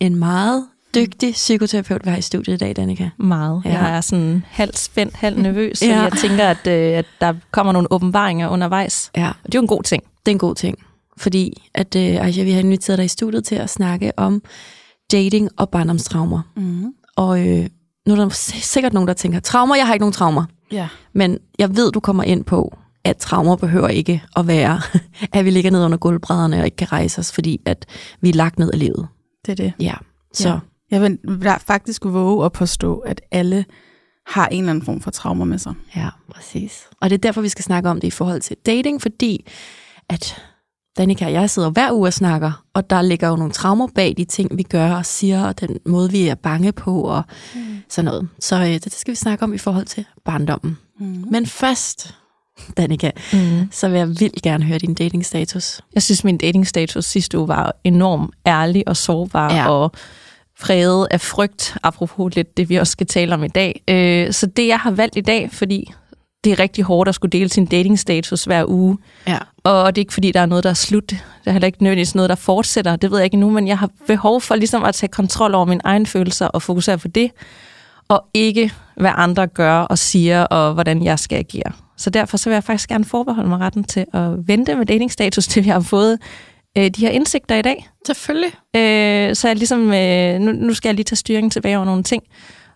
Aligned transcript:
En 0.00 0.16
meget 0.16 0.64
dygtig 0.94 1.32
psykoterapeut, 1.32 2.04
vi 2.04 2.10
har 2.10 2.16
i 2.16 2.20
studiet 2.22 2.54
i 2.54 2.58
dag, 2.58 2.76
Danika. 2.76 3.08
Meget. 3.18 3.62
Ja. 3.64 3.70
Jeg 3.70 3.96
er 3.96 4.00
sådan 4.00 4.44
halvt 4.48 4.78
spændt, 4.78 5.16
halvt 5.16 5.38
nervøs, 5.38 5.82
Ja. 5.82 6.02
jeg 6.02 6.12
tænker, 6.12 6.44
at, 6.48 6.66
øh, 6.66 6.98
at 6.98 7.06
der 7.20 7.34
kommer 7.50 7.72
nogle 7.72 7.92
åbenbaringer 7.92 8.48
undervejs. 8.48 9.10
Ja, 9.16 9.28
Og 9.28 9.34
det 9.46 9.54
er 9.54 9.58
jo 9.58 9.62
en 9.62 9.66
god 9.68 9.82
ting. 9.82 10.02
det 10.26 10.32
er 10.32 10.34
en 10.34 10.38
god 10.38 10.54
ting. 10.54 10.78
Fordi 11.16 11.70
at, 11.74 11.96
øh, 11.96 12.02
Aisha, 12.02 12.42
vi 12.42 12.52
har 12.52 12.60
inviteret 12.60 12.96
dig 12.98 13.04
i 13.04 13.08
studiet 13.08 13.44
til 13.44 13.54
at 13.54 13.70
snakke 13.70 14.12
om 14.16 14.42
dating 15.12 15.48
og 15.56 15.68
barndomstraumer. 15.70 16.40
Mm-hmm. 16.56 16.92
Og 17.16 17.48
øh, 17.48 17.66
nu 18.06 18.14
er 18.14 18.16
der 18.18 18.28
sikkert 18.62 18.92
nogen, 18.92 19.06
der 19.08 19.14
tænker, 19.14 19.40
traumer, 19.40 19.76
jeg 19.76 19.86
har 19.86 19.94
ikke 19.94 20.02
nogen 20.02 20.12
traumer. 20.12 20.44
Ja. 20.72 20.88
Men 21.12 21.38
jeg 21.58 21.76
ved, 21.76 21.92
du 21.92 22.00
kommer 22.00 22.22
ind 22.22 22.44
på, 22.44 22.78
at 23.04 23.16
traumer 23.16 23.56
behøver 23.56 23.88
ikke 23.88 24.22
at 24.36 24.46
være, 24.46 24.80
at 25.32 25.44
vi 25.44 25.50
ligger 25.50 25.70
ned 25.70 25.84
under 25.84 25.98
gulvbrædderne 25.98 26.58
og 26.58 26.64
ikke 26.64 26.76
kan 26.76 26.92
rejse 26.92 27.18
os, 27.18 27.32
fordi 27.32 27.60
at 27.66 27.86
vi 28.20 28.28
er 28.28 28.34
lagt 28.34 28.58
ned 28.58 28.70
af 28.72 28.78
livet. 28.78 29.08
Det 29.46 29.52
er 29.52 29.56
det. 29.56 29.72
Ja, 29.80 29.94
så 30.32 30.48
Ja. 30.48 30.58
Jeg 30.90 31.02
vil 31.02 31.18
faktisk 31.66 32.04
våge 32.04 32.44
at 32.44 32.52
påstå, 32.52 32.98
at 32.98 33.20
alle 33.30 33.64
har 34.26 34.46
en 34.46 34.58
eller 34.58 34.70
anden 34.70 34.84
form 34.84 35.00
for 35.00 35.10
traumer 35.10 35.44
med 35.44 35.58
sig. 35.58 35.74
Ja, 35.96 36.08
præcis. 36.34 36.82
Og 37.00 37.10
det 37.10 37.16
er 37.16 37.18
derfor, 37.18 37.40
vi 37.40 37.48
skal 37.48 37.64
snakke 37.64 37.88
om 37.90 38.00
det 38.00 38.08
i 38.08 38.10
forhold 38.10 38.40
til 38.40 38.56
dating, 38.66 39.02
fordi 39.02 39.46
at 40.08 40.42
Danika 40.98 41.26
og 41.26 41.32
jeg 41.32 41.50
sidder 41.50 41.70
hver 41.70 41.92
uge 41.92 42.08
og 42.08 42.12
snakker, 42.12 42.64
og 42.74 42.90
der 42.90 43.02
ligger 43.02 43.28
jo 43.28 43.36
nogle 43.36 43.52
traumer 43.52 43.88
bag 43.94 44.14
de 44.16 44.24
ting, 44.24 44.56
vi 44.56 44.62
gør 44.62 44.94
og 44.94 45.06
siger, 45.06 45.46
og 45.46 45.60
den 45.60 45.78
måde, 45.86 46.10
vi 46.10 46.28
er 46.28 46.34
bange 46.34 46.72
på, 46.72 47.00
og 47.00 47.22
mm. 47.54 47.60
sådan 47.88 48.04
noget. 48.04 48.28
Så 48.40 48.56
øh, 48.56 48.66
det, 48.66 48.84
det 48.84 48.92
skal 48.94 49.12
vi 49.12 49.16
snakke 49.16 49.44
om 49.44 49.54
i 49.54 49.58
forhold 49.58 49.86
til 49.86 50.04
barndommen. 50.24 50.78
Mm. 51.00 51.24
Men 51.30 51.46
først, 51.46 52.14
Danika, 52.76 53.10
Mm. 53.32 53.68
så 53.72 53.88
vil 53.88 53.98
jeg 53.98 54.08
vildt 54.08 54.42
gerne 54.42 54.64
høre 54.64 54.78
din 54.78 54.94
datingstatus. 54.94 55.80
Jeg 55.94 56.02
synes, 56.02 56.24
min 56.24 56.36
datingstatus 56.38 57.04
sidste 57.04 57.38
uge 57.38 57.48
var 57.48 57.74
enormt 57.84 58.30
ærlig 58.46 58.88
og 58.88 58.96
sårbar 58.96 59.54
Ja. 59.54 59.68
og 59.70 59.92
præget 60.60 61.08
af 61.10 61.20
frygt, 61.20 61.76
apropos 61.82 62.34
lidt 62.36 62.56
det, 62.56 62.68
vi 62.68 62.76
også 62.76 62.90
skal 62.90 63.06
tale 63.06 63.34
om 63.34 63.44
i 63.44 63.48
dag. 63.48 63.82
Øh, 63.88 64.32
Så 64.32 64.46
det, 64.46 64.66
jeg 64.68 64.78
har 64.78 64.90
valgt 64.90 65.16
i 65.16 65.20
dag, 65.20 65.48
fordi 65.52 65.92
det 66.44 66.52
er 66.52 66.58
rigtig 66.60 66.84
hårdt 66.84 67.08
at 67.08 67.14
skulle 67.14 67.30
dele 67.30 67.48
sin 67.48 67.66
datingstatus 67.66 68.44
hver 68.44 68.64
uge, 68.68 68.98
Ja. 69.26 69.38
Og 69.64 69.96
det 69.96 70.00
er 70.00 70.02
ikke, 70.02 70.14
fordi 70.14 70.32
der 70.32 70.40
er 70.40 70.46
noget, 70.46 70.64
der 70.64 70.70
er 70.70 70.74
slut. 70.74 71.10
Der 71.10 71.16
er 71.46 71.52
heller 71.52 71.66
ikke 71.66 71.82
nødvendigvis 71.82 72.14
noget, 72.14 72.28
der 72.28 72.34
fortsætter. 72.34 72.96
Det 72.96 73.10
ved 73.10 73.18
jeg 73.18 73.24
ikke 73.24 73.36
nu, 73.36 73.50
men 73.50 73.68
jeg 73.68 73.78
har 73.78 73.90
behov 74.06 74.40
for 74.40 74.54
ligesom 74.54 74.84
at 74.84 74.94
tage 74.94 75.08
kontrol 75.10 75.54
over 75.54 75.64
mine 75.64 75.80
egne 75.84 76.06
følelser 76.06 76.46
og 76.46 76.62
fokusere 76.62 76.98
på 76.98 77.08
det, 77.08 77.30
og 78.08 78.24
ikke 78.34 78.72
hvad 78.96 79.12
andre 79.14 79.46
gør 79.46 79.80
og 79.80 79.98
siger, 79.98 80.44
og 80.44 80.74
hvordan 80.74 81.04
jeg 81.04 81.18
skal 81.18 81.36
agere. 81.38 81.72
Så 81.96 82.10
derfor 82.10 82.36
så 82.36 82.48
vil 82.50 82.54
jeg 82.54 82.64
faktisk 82.64 82.88
gerne 82.88 83.04
forbeholde 83.04 83.48
mig 83.48 83.58
retten 83.58 83.84
til 83.84 84.04
at 84.12 84.48
vente 84.48 84.74
med 84.74 84.86
datingstatus, 84.86 85.46
til 85.48 85.64
vi 85.64 85.68
har 85.68 85.80
fået 85.80 86.18
øh, 86.78 86.90
de 86.90 87.00
her 87.00 87.10
indsigter 87.10 87.56
i 87.56 87.62
dag. 87.62 87.88
Selvfølgelig. 88.06 88.52
Øh, 88.76 89.34
så 89.36 89.48
jeg 89.48 89.56
ligesom, 89.56 89.92
øh, 89.92 90.40
nu, 90.40 90.52
nu 90.52 90.74
skal 90.74 90.88
jeg 90.88 90.94
lige 90.94 91.04
tage 91.04 91.16
styringen 91.16 91.50
tilbage 91.50 91.76
over 91.76 91.86
nogle 91.86 92.02
ting. 92.02 92.22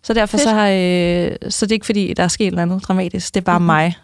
Så 0.02 0.14
derfor 0.14 0.38
Fedt. 0.38 0.42
så, 0.42 0.50
har, 0.54 0.68
øh, 0.68 1.50
så 1.50 1.66
det 1.66 1.72
er 1.72 1.76
ikke 1.76 1.86
fordi, 1.86 2.14
der 2.14 2.22
er 2.22 2.28
sket 2.28 2.52
noget 2.52 2.82
dramatisk. 2.88 3.34
Det 3.34 3.40
er 3.40 3.44
bare 3.44 3.58
Mhm. 3.58 3.62
mm-hmm. 3.62 3.76
mig, 3.76 3.94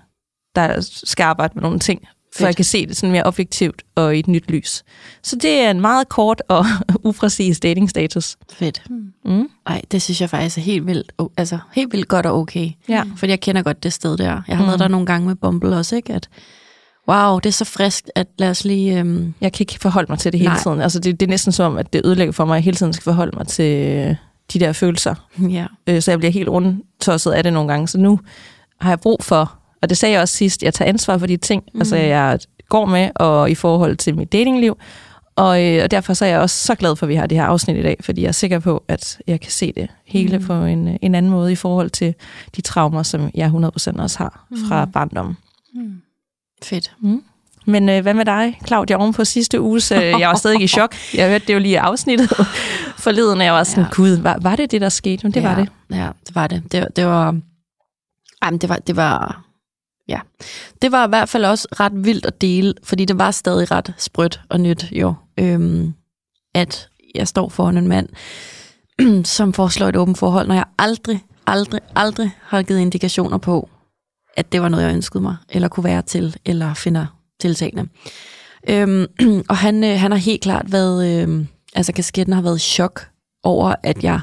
der 0.54 0.80
skal 1.04 1.24
arbejde 1.24 1.52
med 1.54 1.62
nogle 1.62 1.78
ting, 1.78 2.08
for 2.36 2.38
Fedt. 2.38 2.46
jeg 2.46 2.56
kan 2.56 2.64
se 2.64 2.86
det 2.86 2.96
sådan 2.96 3.12
mere 3.12 3.22
objektivt 3.22 3.82
og 3.94 4.16
i 4.16 4.18
et 4.18 4.28
nyt 4.28 4.50
lys. 4.50 4.84
Så 5.22 5.36
det 5.36 5.50
er 5.60 5.70
en 5.70 5.80
meget 5.80 6.08
kort 6.08 6.42
og 6.48 6.64
upræcis 7.08 7.60
datingstatus. 7.60 8.36
Fedt. 8.52 8.82
Mm. 9.24 9.48
Ej, 9.66 9.82
det 9.90 10.02
synes 10.02 10.20
jeg 10.20 10.30
faktisk 10.30 10.58
er 10.58 10.62
helt 10.62 10.86
vildt, 10.86 11.12
altså 11.36 11.58
helt 11.72 11.92
vildt 11.92 12.08
godt 12.08 12.26
og 12.26 12.38
okay. 12.38 12.70
Ja. 12.88 13.02
Fordi 13.16 13.30
jeg 13.30 13.40
kender 13.40 13.62
godt 13.62 13.82
det 13.82 13.92
sted 13.92 14.16
der. 14.16 14.42
Jeg 14.48 14.56
har 14.56 14.64
mm. 14.64 14.68
Været 14.68 14.80
der 14.80 14.88
nogle 14.88 15.06
gange 15.06 15.26
med 15.26 15.34
Bumble 15.36 15.76
også, 15.76 15.96
ikke? 15.96 16.12
At, 16.12 16.28
wow, 17.08 17.38
det 17.38 17.46
er 17.46 17.52
så 17.52 17.64
friskt, 17.64 18.10
at 18.14 18.26
lad 18.38 18.50
os 18.50 18.64
lige... 18.64 18.98
Øhm, 18.98 19.34
Jeg 19.40 19.52
kan 19.52 19.62
ikke 19.62 19.78
forholde 19.80 20.06
mig 20.12 20.18
til 20.18 20.32
det 20.32 20.40
hele 20.40 20.50
Nej. 20.52 20.62
tiden. 20.62 20.80
Altså 20.80 20.98
det, 20.98 21.20
det 21.20 21.26
er 21.26 21.30
næsten 21.30 21.52
som, 21.52 21.72
om, 21.72 21.78
at 21.78 21.92
det 21.92 22.06
ødelægger 22.06 22.32
for 22.32 22.44
mig, 22.44 22.54
at 22.54 22.56
jeg 22.56 22.64
hele 22.64 22.76
tiden 22.76 22.92
skal 22.92 23.04
forholde 23.04 23.36
mig 23.36 23.46
til 23.46 23.86
øh, 23.86 24.14
de 24.52 24.60
der 24.60 24.72
følelser. 24.72 25.14
ja. 25.50 25.66
Øh, 25.86 26.02
så 26.02 26.10
jeg 26.10 26.18
bliver 26.18 26.32
helt 26.32 26.48
rundtosset 26.48 27.30
af 27.32 27.42
det 27.42 27.52
nogle 27.52 27.68
gange. 27.72 27.88
Så 27.88 27.98
nu 27.98 28.20
har 28.80 28.90
jeg 28.90 29.00
brug 29.00 29.24
for, 29.24 29.55
og 29.82 29.88
det 29.88 29.98
sagde 29.98 30.12
jeg 30.12 30.20
også 30.20 30.36
sidst, 30.36 30.62
jeg 30.62 30.74
tager 30.74 30.88
ansvar 30.88 31.18
for 31.18 31.26
de 31.26 31.36
ting, 31.36 31.62
mm. 31.74 31.80
altså 31.80 31.96
jeg 31.96 32.38
går 32.68 32.86
med, 32.86 33.10
og 33.14 33.50
i 33.50 33.54
forhold 33.54 33.96
til 33.96 34.16
mit 34.16 34.32
datingliv. 34.32 34.78
Og, 35.36 35.64
øh, 35.64 35.84
og 35.84 35.90
derfor 35.90 36.14
så 36.14 36.24
er 36.24 36.28
jeg 36.28 36.40
også 36.40 36.66
så 36.66 36.74
glad 36.74 36.96
for, 36.96 37.06
at 37.06 37.08
vi 37.08 37.14
har 37.14 37.26
det 37.26 37.38
her 37.38 37.44
afsnit 37.44 37.76
i 37.76 37.82
dag, 37.82 37.96
fordi 38.00 38.22
jeg 38.22 38.28
er 38.28 38.32
sikker 38.32 38.58
på, 38.58 38.84
at 38.88 39.18
jeg 39.26 39.40
kan 39.40 39.50
se 39.50 39.72
det 39.72 39.88
hele 40.04 40.38
mm. 40.38 40.44
på 40.44 40.52
en, 40.52 40.98
en 41.02 41.14
anden 41.14 41.30
måde 41.30 41.52
i 41.52 41.54
forhold 41.54 41.90
til 41.90 42.14
de 42.56 42.60
traumer, 42.60 43.02
som 43.02 43.30
jeg 43.34 43.48
100% 43.48 44.00
også 44.02 44.18
har 44.18 44.46
fra 44.68 44.84
mm. 44.84 44.92
barndommen. 44.92 45.36
Fedt. 46.62 46.92
Men 47.66 47.88
øh, 47.88 48.02
hvad 48.02 48.14
med 48.14 48.24
dig, 48.24 48.58
Claudia, 48.66 48.96
oven 48.96 49.12
på 49.12 49.24
sidste 49.24 49.60
uges? 49.60 49.92
Øh, 49.92 49.98
jeg 49.98 50.28
var 50.28 50.34
stadig 50.34 50.60
i 50.60 50.66
chok. 50.66 50.94
Jeg 51.14 51.28
hørte 51.28 51.46
det 51.46 51.54
jo 51.54 51.58
lige 51.58 51.72
i 51.72 51.74
afsnittet 51.74 52.28
forleden, 53.04 53.38
og 53.38 53.44
jeg 53.44 53.52
var 53.52 53.64
sådan, 53.64 53.84
ja. 53.84 53.88
gud, 53.96 54.10
var, 54.10 54.38
var 54.40 54.56
det 54.56 54.70
det, 54.70 54.80
der 54.80 54.88
skete? 54.88 55.22
Men 55.22 55.32
det 55.32 55.40
ja, 55.40 55.48
var 55.48 55.54
det. 55.54 55.68
Ja, 55.90 56.08
det 56.26 56.34
var 56.34 56.46
det. 56.46 56.72
Det, 56.72 56.86
det 56.96 57.06
var... 57.06 57.40
Jamen, 58.44 58.58
det 58.58 58.68
var, 58.68 58.76
det 58.76 58.96
var... 58.96 59.45
Ja. 60.08 60.20
Det 60.82 60.92
var 60.92 61.06
i 61.06 61.08
hvert 61.08 61.28
fald 61.28 61.44
også 61.44 61.68
ret 61.80 62.04
vildt 62.04 62.26
at 62.26 62.40
dele, 62.40 62.74
fordi 62.82 63.04
det 63.04 63.18
var 63.18 63.30
stadig 63.30 63.70
ret 63.70 63.94
sprødt 63.98 64.40
og 64.48 64.60
nyt, 64.60 64.92
jo. 64.92 65.14
Øhm, 65.38 65.94
at 66.54 66.88
jeg 67.14 67.28
står 67.28 67.48
foran 67.48 67.76
en 67.76 67.88
mand, 67.88 68.08
som 69.36 69.52
foreslår 69.52 69.88
et 69.88 69.96
åbent 69.96 70.18
forhold, 70.18 70.46
når 70.46 70.54
jeg 70.54 70.64
aldrig, 70.78 71.24
aldrig, 71.46 71.80
aldrig 71.96 72.30
har 72.42 72.62
givet 72.62 72.80
indikationer 72.80 73.38
på, 73.38 73.68
at 74.36 74.52
det 74.52 74.62
var 74.62 74.68
noget, 74.68 74.84
jeg 74.84 74.94
ønskede 74.94 75.22
mig, 75.22 75.36
eller 75.48 75.68
kunne 75.68 75.84
være 75.84 76.02
til, 76.02 76.36
eller 76.44 76.74
finder 76.74 77.06
tiltagende. 77.40 77.88
Øhm, 78.68 79.06
og 79.50 79.56
han, 79.56 79.84
øh, 79.84 80.00
han 80.00 80.10
har 80.10 80.18
helt 80.18 80.42
klart 80.42 80.72
været, 80.72 81.28
øh, 81.28 81.46
altså 81.74 81.92
kasketten 81.92 82.34
har 82.34 82.42
været 82.42 82.56
i 82.56 82.60
chok 82.60 83.08
over, 83.42 83.74
at 83.82 84.04
jeg 84.04 84.20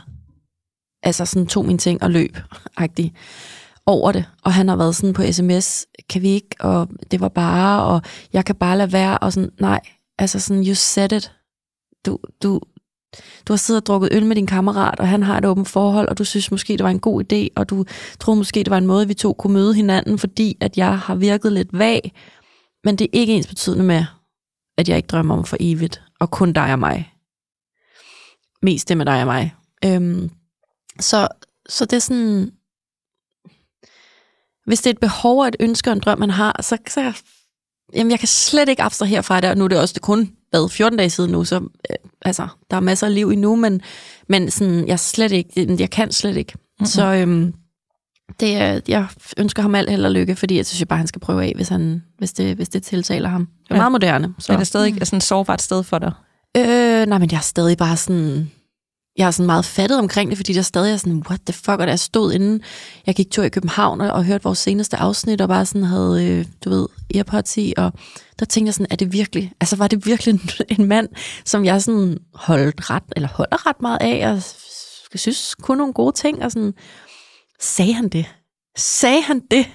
altså 1.03 1.25
sådan 1.25 1.47
tog 1.47 1.65
mine 1.65 1.79
ting 1.79 2.03
og 2.03 2.11
løb, 2.11 2.37
agtig, 2.77 3.13
over 3.85 4.11
det. 4.11 4.25
Og 4.43 4.53
han 4.53 4.67
har 4.67 4.75
været 4.75 4.95
sådan 4.95 5.13
på 5.13 5.23
sms, 5.31 5.85
kan 6.09 6.21
vi 6.21 6.29
ikke, 6.29 6.55
og 6.59 6.89
det 7.11 7.21
var 7.21 7.29
bare, 7.29 7.83
og 7.83 8.01
jeg 8.33 8.45
kan 8.45 8.55
bare 8.55 8.77
lade 8.77 8.91
være, 8.91 9.17
og 9.17 9.33
sådan, 9.33 9.49
nej, 9.59 9.79
altså 10.19 10.39
sådan, 10.39 10.67
you 10.67 10.75
said 10.75 11.11
it. 11.11 11.31
Du, 12.05 12.19
du, 12.43 12.61
du 13.47 13.53
har 13.53 13.57
siddet 13.57 13.81
og 13.81 13.85
drukket 13.85 14.09
øl 14.11 14.25
med 14.25 14.35
din 14.35 14.47
kammerat, 14.47 14.99
og 14.99 15.07
han 15.07 15.23
har 15.23 15.37
et 15.37 15.45
åbent 15.45 15.69
forhold, 15.69 16.07
og 16.07 16.17
du 16.17 16.23
synes 16.23 16.51
måske, 16.51 16.73
det 16.73 16.83
var 16.83 16.89
en 16.89 16.99
god 16.99 17.23
idé, 17.23 17.47
og 17.55 17.69
du 17.69 17.85
troede 18.19 18.37
måske, 18.37 18.59
det 18.59 18.69
var 18.69 18.77
en 18.77 18.87
måde, 18.87 19.07
vi 19.07 19.13
to 19.13 19.33
kunne 19.33 19.53
møde 19.53 19.73
hinanden, 19.73 20.19
fordi 20.19 20.57
at 20.61 20.77
jeg 20.77 20.99
har 20.99 21.15
virket 21.15 21.51
lidt 21.51 21.79
vag, 21.79 22.13
men 22.83 22.95
det 22.95 23.05
er 23.05 23.19
ikke 23.19 23.33
ens 23.33 23.47
betydende 23.47 23.85
med, 23.85 24.05
at 24.77 24.89
jeg 24.89 24.97
ikke 24.97 25.07
drømmer 25.07 25.37
om 25.37 25.45
for 25.45 25.57
evigt, 25.59 26.01
og 26.19 26.31
kun 26.31 26.53
dig 26.53 26.71
og 26.71 26.79
mig. 26.79 27.13
Mest 28.61 28.89
det 28.89 28.97
med 28.97 29.05
dig 29.05 29.21
og 29.21 29.27
mig. 29.27 29.55
Øhm, 29.85 30.29
så, 30.99 31.27
så 31.69 31.85
det 31.85 31.93
er 31.93 31.99
sådan, 31.99 32.51
hvis 34.65 34.79
det 34.81 34.85
er 34.89 34.93
et 34.93 34.99
behov 34.99 35.39
og 35.41 35.47
et 35.47 35.55
ønske 35.59 35.89
og 35.89 35.93
en 35.93 35.99
drøm, 35.99 36.19
man 36.19 36.29
har, 36.29 36.61
så, 36.61 36.77
så 36.87 37.13
jamen, 37.95 38.11
jeg 38.11 38.19
kan 38.19 38.27
slet 38.27 38.69
ikke 38.69 38.81
abstrahere 38.81 39.23
fra 39.23 39.41
det, 39.41 39.49
og 39.49 39.57
nu 39.57 39.63
er 39.63 39.67
det 39.67 39.79
også 39.79 39.93
det 39.93 40.01
kun 40.01 40.31
hvad, 40.49 40.69
14 40.69 40.97
dage 40.97 41.09
siden 41.09 41.31
nu, 41.31 41.43
så 41.43 41.55
øh, 41.55 41.95
altså, 42.21 42.47
der 42.71 42.77
er 42.77 42.81
masser 42.81 43.07
af 43.07 43.13
liv 43.15 43.29
endnu, 43.29 43.55
men, 43.55 43.81
men 44.29 44.51
sådan, 44.51 44.87
jeg, 44.87 44.99
slet 44.99 45.31
ikke, 45.31 45.75
jeg 45.79 45.89
kan 45.89 46.11
slet 46.11 46.37
ikke. 46.37 46.53
Mm-hmm. 46.55 46.85
Så 46.85 47.05
øhm, 47.13 47.53
det, 48.39 48.55
er- 48.57 48.79
jeg 48.87 49.07
ønsker 49.37 49.61
ham 49.61 49.75
alt 49.75 49.89
held 49.89 50.05
og 50.05 50.11
lykke, 50.11 50.35
fordi 50.35 50.57
jeg 50.57 50.65
synes 50.65 50.81
jo 50.81 50.85
bare, 50.85 50.97
han 50.97 51.07
skal 51.07 51.19
prøve 51.21 51.43
af, 51.43 51.51
hvis, 51.55 51.67
han, 51.69 52.03
hvis, 52.17 52.33
det, 52.33 52.55
hvis 52.55 52.69
det 52.69 52.83
tiltaler 52.83 53.29
ham. 53.29 53.45
Det 53.63 53.71
er 53.71 53.75
Ja. 53.75 53.79
meget 53.81 53.91
moderne. 53.91 54.33
Så. 54.39 54.53
Er 54.53 54.57
det 54.57 54.67
stadig 54.67 54.93
mm. 54.93 54.99
sådan 55.05 55.17
et 55.17 55.23
sårbart 55.23 55.61
sted 55.61 55.83
for 55.83 55.99
dig? 55.99 56.11
Øh, 56.57 57.05
nej, 57.05 57.17
men 57.17 57.31
jeg 57.31 57.37
er 57.37 57.41
stadig 57.41 57.77
bare 57.77 57.97
sådan... 57.97 58.51
Jeg 59.17 59.27
er 59.27 59.31
sådan 59.31 59.45
meget 59.45 59.65
fattet 59.65 59.99
omkring 59.99 60.29
det, 60.29 60.37
fordi 60.37 60.53
der 60.53 60.61
stadig 60.61 60.93
er 60.93 60.97
sådan, 60.97 61.23
what 61.29 61.39
the 61.45 61.53
fuck, 61.53 61.79
og 61.79 61.87
der 61.87 61.95
stod 61.95 62.33
inden, 62.33 62.61
jeg 63.05 63.15
gik 63.15 63.31
tur 63.31 63.43
i 63.43 63.49
København 63.49 64.01
og, 64.01 64.11
og 64.11 64.25
hørte 64.25 64.43
vores 64.43 64.59
seneste 64.59 64.97
afsnit, 64.97 65.41
og 65.41 65.47
bare 65.47 65.65
sådan 65.65 65.83
havde, 65.83 66.25
øh, 66.25 66.45
du 66.65 66.69
ved, 66.69 66.87
Earpods 67.15 67.57
i, 67.57 67.73
og 67.77 67.91
der 68.39 68.45
tænkte 68.45 68.67
jeg 68.67 68.73
sådan, 68.73 68.87
er 68.89 68.95
det 68.95 69.13
virkelig, 69.13 69.51
altså 69.61 69.75
var 69.75 69.87
det 69.87 70.05
virkelig 70.05 70.33
en, 70.33 70.41
en 70.79 70.85
mand, 70.85 71.09
som 71.45 71.65
jeg 71.65 71.81
sådan 71.81 72.17
holdt 72.33 72.89
ret, 72.89 73.03
eller 73.15 73.29
holder 73.29 73.67
ret 73.67 73.81
meget 73.81 73.97
af, 74.01 74.27
og 74.29 74.41
jeg 75.13 75.19
synes 75.19 75.55
kun 75.55 75.77
nogle 75.77 75.93
gode 75.93 76.15
ting, 76.15 76.43
og 76.43 76.51
sådan, 76.51 76.73
sagde 77.59 77.93
han 77.93 78.09
det? 78.09 78.25
Sagde 78.77 79.21
han 79.21 79.41
det? 79.51 79.65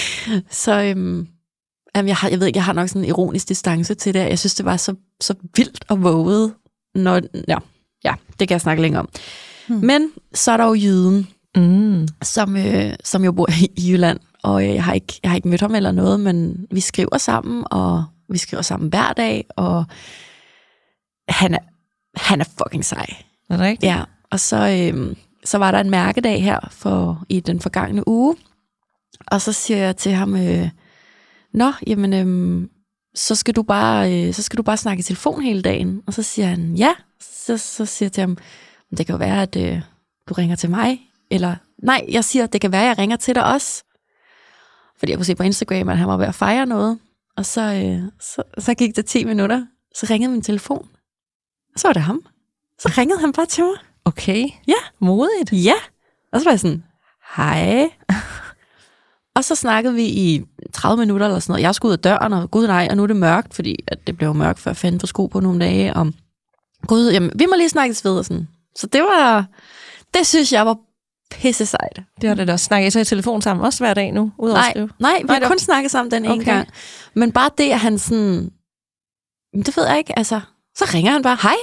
Så 0.64 0.82
øhm, 0.82 1.28
jamen, 1.96 2.08
jeg, 2.08 2.16
har, 2.16 2.28
jeg 2.28 2.40
ved 2.40 2.46
ikke, 2.46 2.56
jeg 2.56 2.64
har 2.64 2.72
nok 2.72 2.88
sådan 2.88 3.02
en 3.02 3.08
ironisk 3.08 3.48
distance 3.48 3.94
til 3.94 4.14
det. 4.14 4.20
Jeg 4.20 4.38
synes, 4.38 4.54
det 4.54 4.64
var 4.64 4.76
så, 4.76 4.94
så 5.20 5.34
vildt 5.56 5.84
og 5.88 6.02
våget 6.02 6.54
når, 6.94 7.20
ja, 7.48 7.58
ja, 8.04 8.14
det 8.38 8.48
kan 8.48 8.54
jeg 8.54 8.60
snakke 8.60 8.82
længere 8.82 9.00
om. 9.00 9.08
Hmm. 9.68 9.78
Men 9.86 10.10
så 10.34 10.52
er 10.52 10.56
der 10.56 10.64
jo 10.64 10.74
jyden, 10.74 11.28
Mm. 11.56 12.08
som, 12.22 12.56
øh, 12.56 12.92
som 13.04 13.24
jo 13.24 13.32
bor 13.32 13.48
i, 13.76 13.90
Jylland, 13.90 14.20
og 14.42 14.62
øh, 14.68 14.74
jeg, 14.74 14.84
har 14.84 14.92
ikke, 14.92 15.20
jeg 15.22 15.30
har 15.30 15.36
ikke 15.36 15.48
mødt 15.48 15.60
ham 15.60 15.74
eller 15.74 15.92
noget, 15.92 16.20
men 16.20 16.66
vi 16.70 16.80
skriver 16.80 17.18
sammen, 17.18 17.64
og 17.70 18.04
vi 18.28 18.38
skriver 18.38 18.62
sammen 18.62 18.88
hver 18.88 19.12
dag, 19.12 19.46
og 19.56 19.84
han 21.28 21.54
er, 21.54 21.58
han 22.16 22.40
er 22.40 22.44
fucking 22.44 22.84
sej. 22.84 23.06
Er 23.50 23.56
det 23.56 23.60
rigtigt? 23.60 23.92
Ja, 23.92 24.02
og 24.30 24.40
så, 24.40 24.90
øh, 24.94 25.16
så 25.44 25.58
var 25.58 25.70
der 25.70 25.80
en 25.80 25.90
mærkedag 25.90 26.42
her 26.42 26.58
for 26.70 27.24
i 27.28 27.40
den 27.40 27.60
forgangne 27.60 28.08
uge, 28.08 28.36
og 29.26 29.40
så 29.40 29.52
siger 29.52 29.78
jeg 29.78 29.96
til 29.96 30.12
ham, 30.12 30.36
øh, 30.36 30.68
Nå, 31.54 31.72
jamen, 31.86 32.12
øh, 32.12 32.68
så, 33.14 33.34
skal 33.34 33.54
du 33.56 33.62
bare, 33.62 34.12
øh, 34.28 34.34
så 34.34 34.42
skal 34.42 34.56
du 34.56 34.62
bare 34.62 34.76
snakke 34.76 35.00
i 35.00 35.02
telefon 35.02 35.42
hele 35.42 35.62
dagen. 35.62 36.02
Og 36.06 36.14
så 36.14 36.22
siger 36.22 36.46
han, 36.48 36.74
ja. 36.74 36.92
Så, 37.22 37.58
så 37.58 37.86
siger 37.86 38.06
jeg 38.06 38.12
til 38.12 38.20
ham, 38.20 38.36
det 38.96 39.06
kan 39.06 39.12
jo 39.12 39.18
være, 39.18 39.42
at 39.42 39.56
øh, 39.56 39.80
du 40.28 40.34
ringer 40.34 40.56
til 40.56 40.70
mig. 40.70 41.00
Eller, 41.30 41.56
nej, 41.82 42.04
jeg 42.08 42.24
siger, 42.24 42.46
det 42.46 42.60
kan 42.60 42.72
være, 42.72 42.82
at 42.82 42.88
jeg 42.88 42.98
ringer 42.98 43.16
til 43.16 43.34
dig 43.34 43.44
også. 43.44 43.84
Fordi 44.98 45.12
jeg 45.12 45.18
kunne 45.18 45.26
se 45.26 45.34
på 45.34 45.42
Instagram, 45.42 45.88
at 45.88 45.98
han 45.98 46.08
var 46.08 46.16
ved 46.16 46.26
at 46.26 46.34
fejre 46.34 46.66
noget. 46.66 46.98
Og 47.36 47.46
så, 47.46 47.60
øh, 47.60 48.02
så, 48.20 48.42
så 48.58 48.74
gik 48.74 48.96
det 48.96 49.06
10 49.06 49.24
minutter, 49.24 49.66
så 49.94 50.06
ringede 50.10 50.32
min 50.32 50.42
telefon. 50.42 50.88
Og 51.74 51.80
så 51.80 51.88
var 51.88 51.92
det 51.92 52.02
ham. 52.02 52.22
Så 52.78 52.92
ringede 52.98 53.20
han 53.20 53.32
bare 53.32 53.46
til 53.46 53.64
mig. 53.64 53.74
Okay. 54.04 54.48
Ja. 54.66 54.74
Modigt. 54.98 55.52
Ja. 55.52 55.74
Og 56.32 56.40
så 56.40 56.44
var 56.44 56.52
jeg 56.52 56.60
sådan, 56.60 56.84
hej. 57.36 57.90
og 59.36 59.44
så 59.44 59.54
snakkede 59.54 59.94
vi 59.94 60.04
i 60.04 60.42
30 60.72 61.00
minutter 61.00 61.26
eller 61.26 61.38
sådan 61.38 61.52
noget. 61.52 61.62
Jeg 61.62 61.74
skulle 61.74 61.90
ud 61.90 61.96
af 61.96 61.98
døren, 61.98 62.32
og 62.32 62.50
gud 62.50 62.66
nej, 62.66 62.86
og 62.90 62.96
nu 62.96 63.02
er 63.02 63.06
det 63.06 63.16
mørkt, 63.16 63.54
fordi 63.54 63.84
at 63.86 64.06
det 64.06 64.16
blev 64.16 64.34
mørkt, 64.34 64.58
før 64.58 64.72
fanden 64.72 65.00
for 65.00 65.06
sko 65.06 65.26
på 65.26 65.40
nogle 65.40 65.60
dage. 65.60 65.94
Og 65.94 66.12
gud, 66.86 67.10
jamen, 67.12 67.30
vi 67.34 67.46
må 67.46 67.54
lige 67.56 67.68
snakkes 67.68 68.04
ved 68.04 68.18
og 68.18 68.24
sådan. 68.24 68.48
Så 68.76 68.86
det 68.86 69.00
var, 69.02 69.46
det 70.14 70.26
synes 70.26 70.52
jeg 70.52 70.66
var 70.66 70.76
pisse 71.30 71.66
sejt. 71.66 72.00
Det 72.20 72.28
var 72.28 72.34
det 72.34 72.48
da 72.48 72.52
også. 72.52 72.64
Snakker 72.64 72.86
I 72.86 72.90
så 72.90 73.00
i 73.00 73.04
telefon 73.04 73.42
sammen 73.42 73.64
også 73.64 73.84
hver 73.84 73.94
dag 73.94 74.12
nu, 74.12 74.32
at 74.42 74.48
Nej, 74.48 74.70
skrive? 74.70 74.90
nej, 74.98 75.18
vi 75.18 75.24
Nej, 75.26 75.38
har 75.40 75.48
kun 75.48 75.58
snakket 75.58 75.90
sammen 75.90 76.10
den 76.10 76.24
ene 76.24 76.34
Okay. 76.34 76.44
gang. 76.44 76.68
Men 77.14 77.32
bare 77.32 77.50
det, 77.58 77.70
at 77.70 77.80
han 77.80 77.98
sådan, 77.98 78.50
det 79.54 79.76
ved 79.76 79.86
jeg 79.86 79.98
ikke, 79.98 80.18
altså, 80.18 80.40
så 80.76 80.84
ringer 80.94 81.12
han 81.12 81.22
bare, 81.22 81.38
hej. 81.42 81.56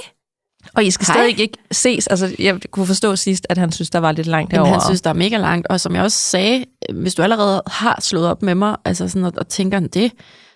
Og 0.74 0.84
I 0.84 0.90
skal 0.90 1.06
Hej. 1.06 1.14
stadig 1.14 1.40
ikke 1.40 1.58
ses. 1.72 2.06
Altså, 2.06 2.34
jeg 2.38 2.60
kunne 2.70 2.86
forstå 2.86 3.16
sidst, 3.16 3.46
at 3.50 3.58
han 3.58 3.72
synes, 3.72 3.90
der 3.90 3.98
var 3.98 4.12
lidt 4.12 4.26
langt 4.26 4.52
Jamen, 4.52 4.66
herover. 4.66 4.80
han 4.80 4.88
synes, 4.88 5.00
der 5.02 5.10
er 5.10 5.14
mega 5.14 5.36
langt. 5.36 5.66
Og 5.66 5.80
som 5.80 5.94
jeg 5.94 6.02
også 6.02 6.18
sagde, 6.18 6.64
hvis 6.94 7.14
du 7.14 7.22
allerede 7.22 7.62
har 7.66 7.98
slået 8.00 8.26
op 8.26 8.42
med 8.42 8.54
mig, 8.54 8.76
altså 8.84 9.08
sådan, 9.08 9.24
og, 9.24 9.32
og 9.36 9.48
tænker, 9.48 9.80
det, 9.80 10.12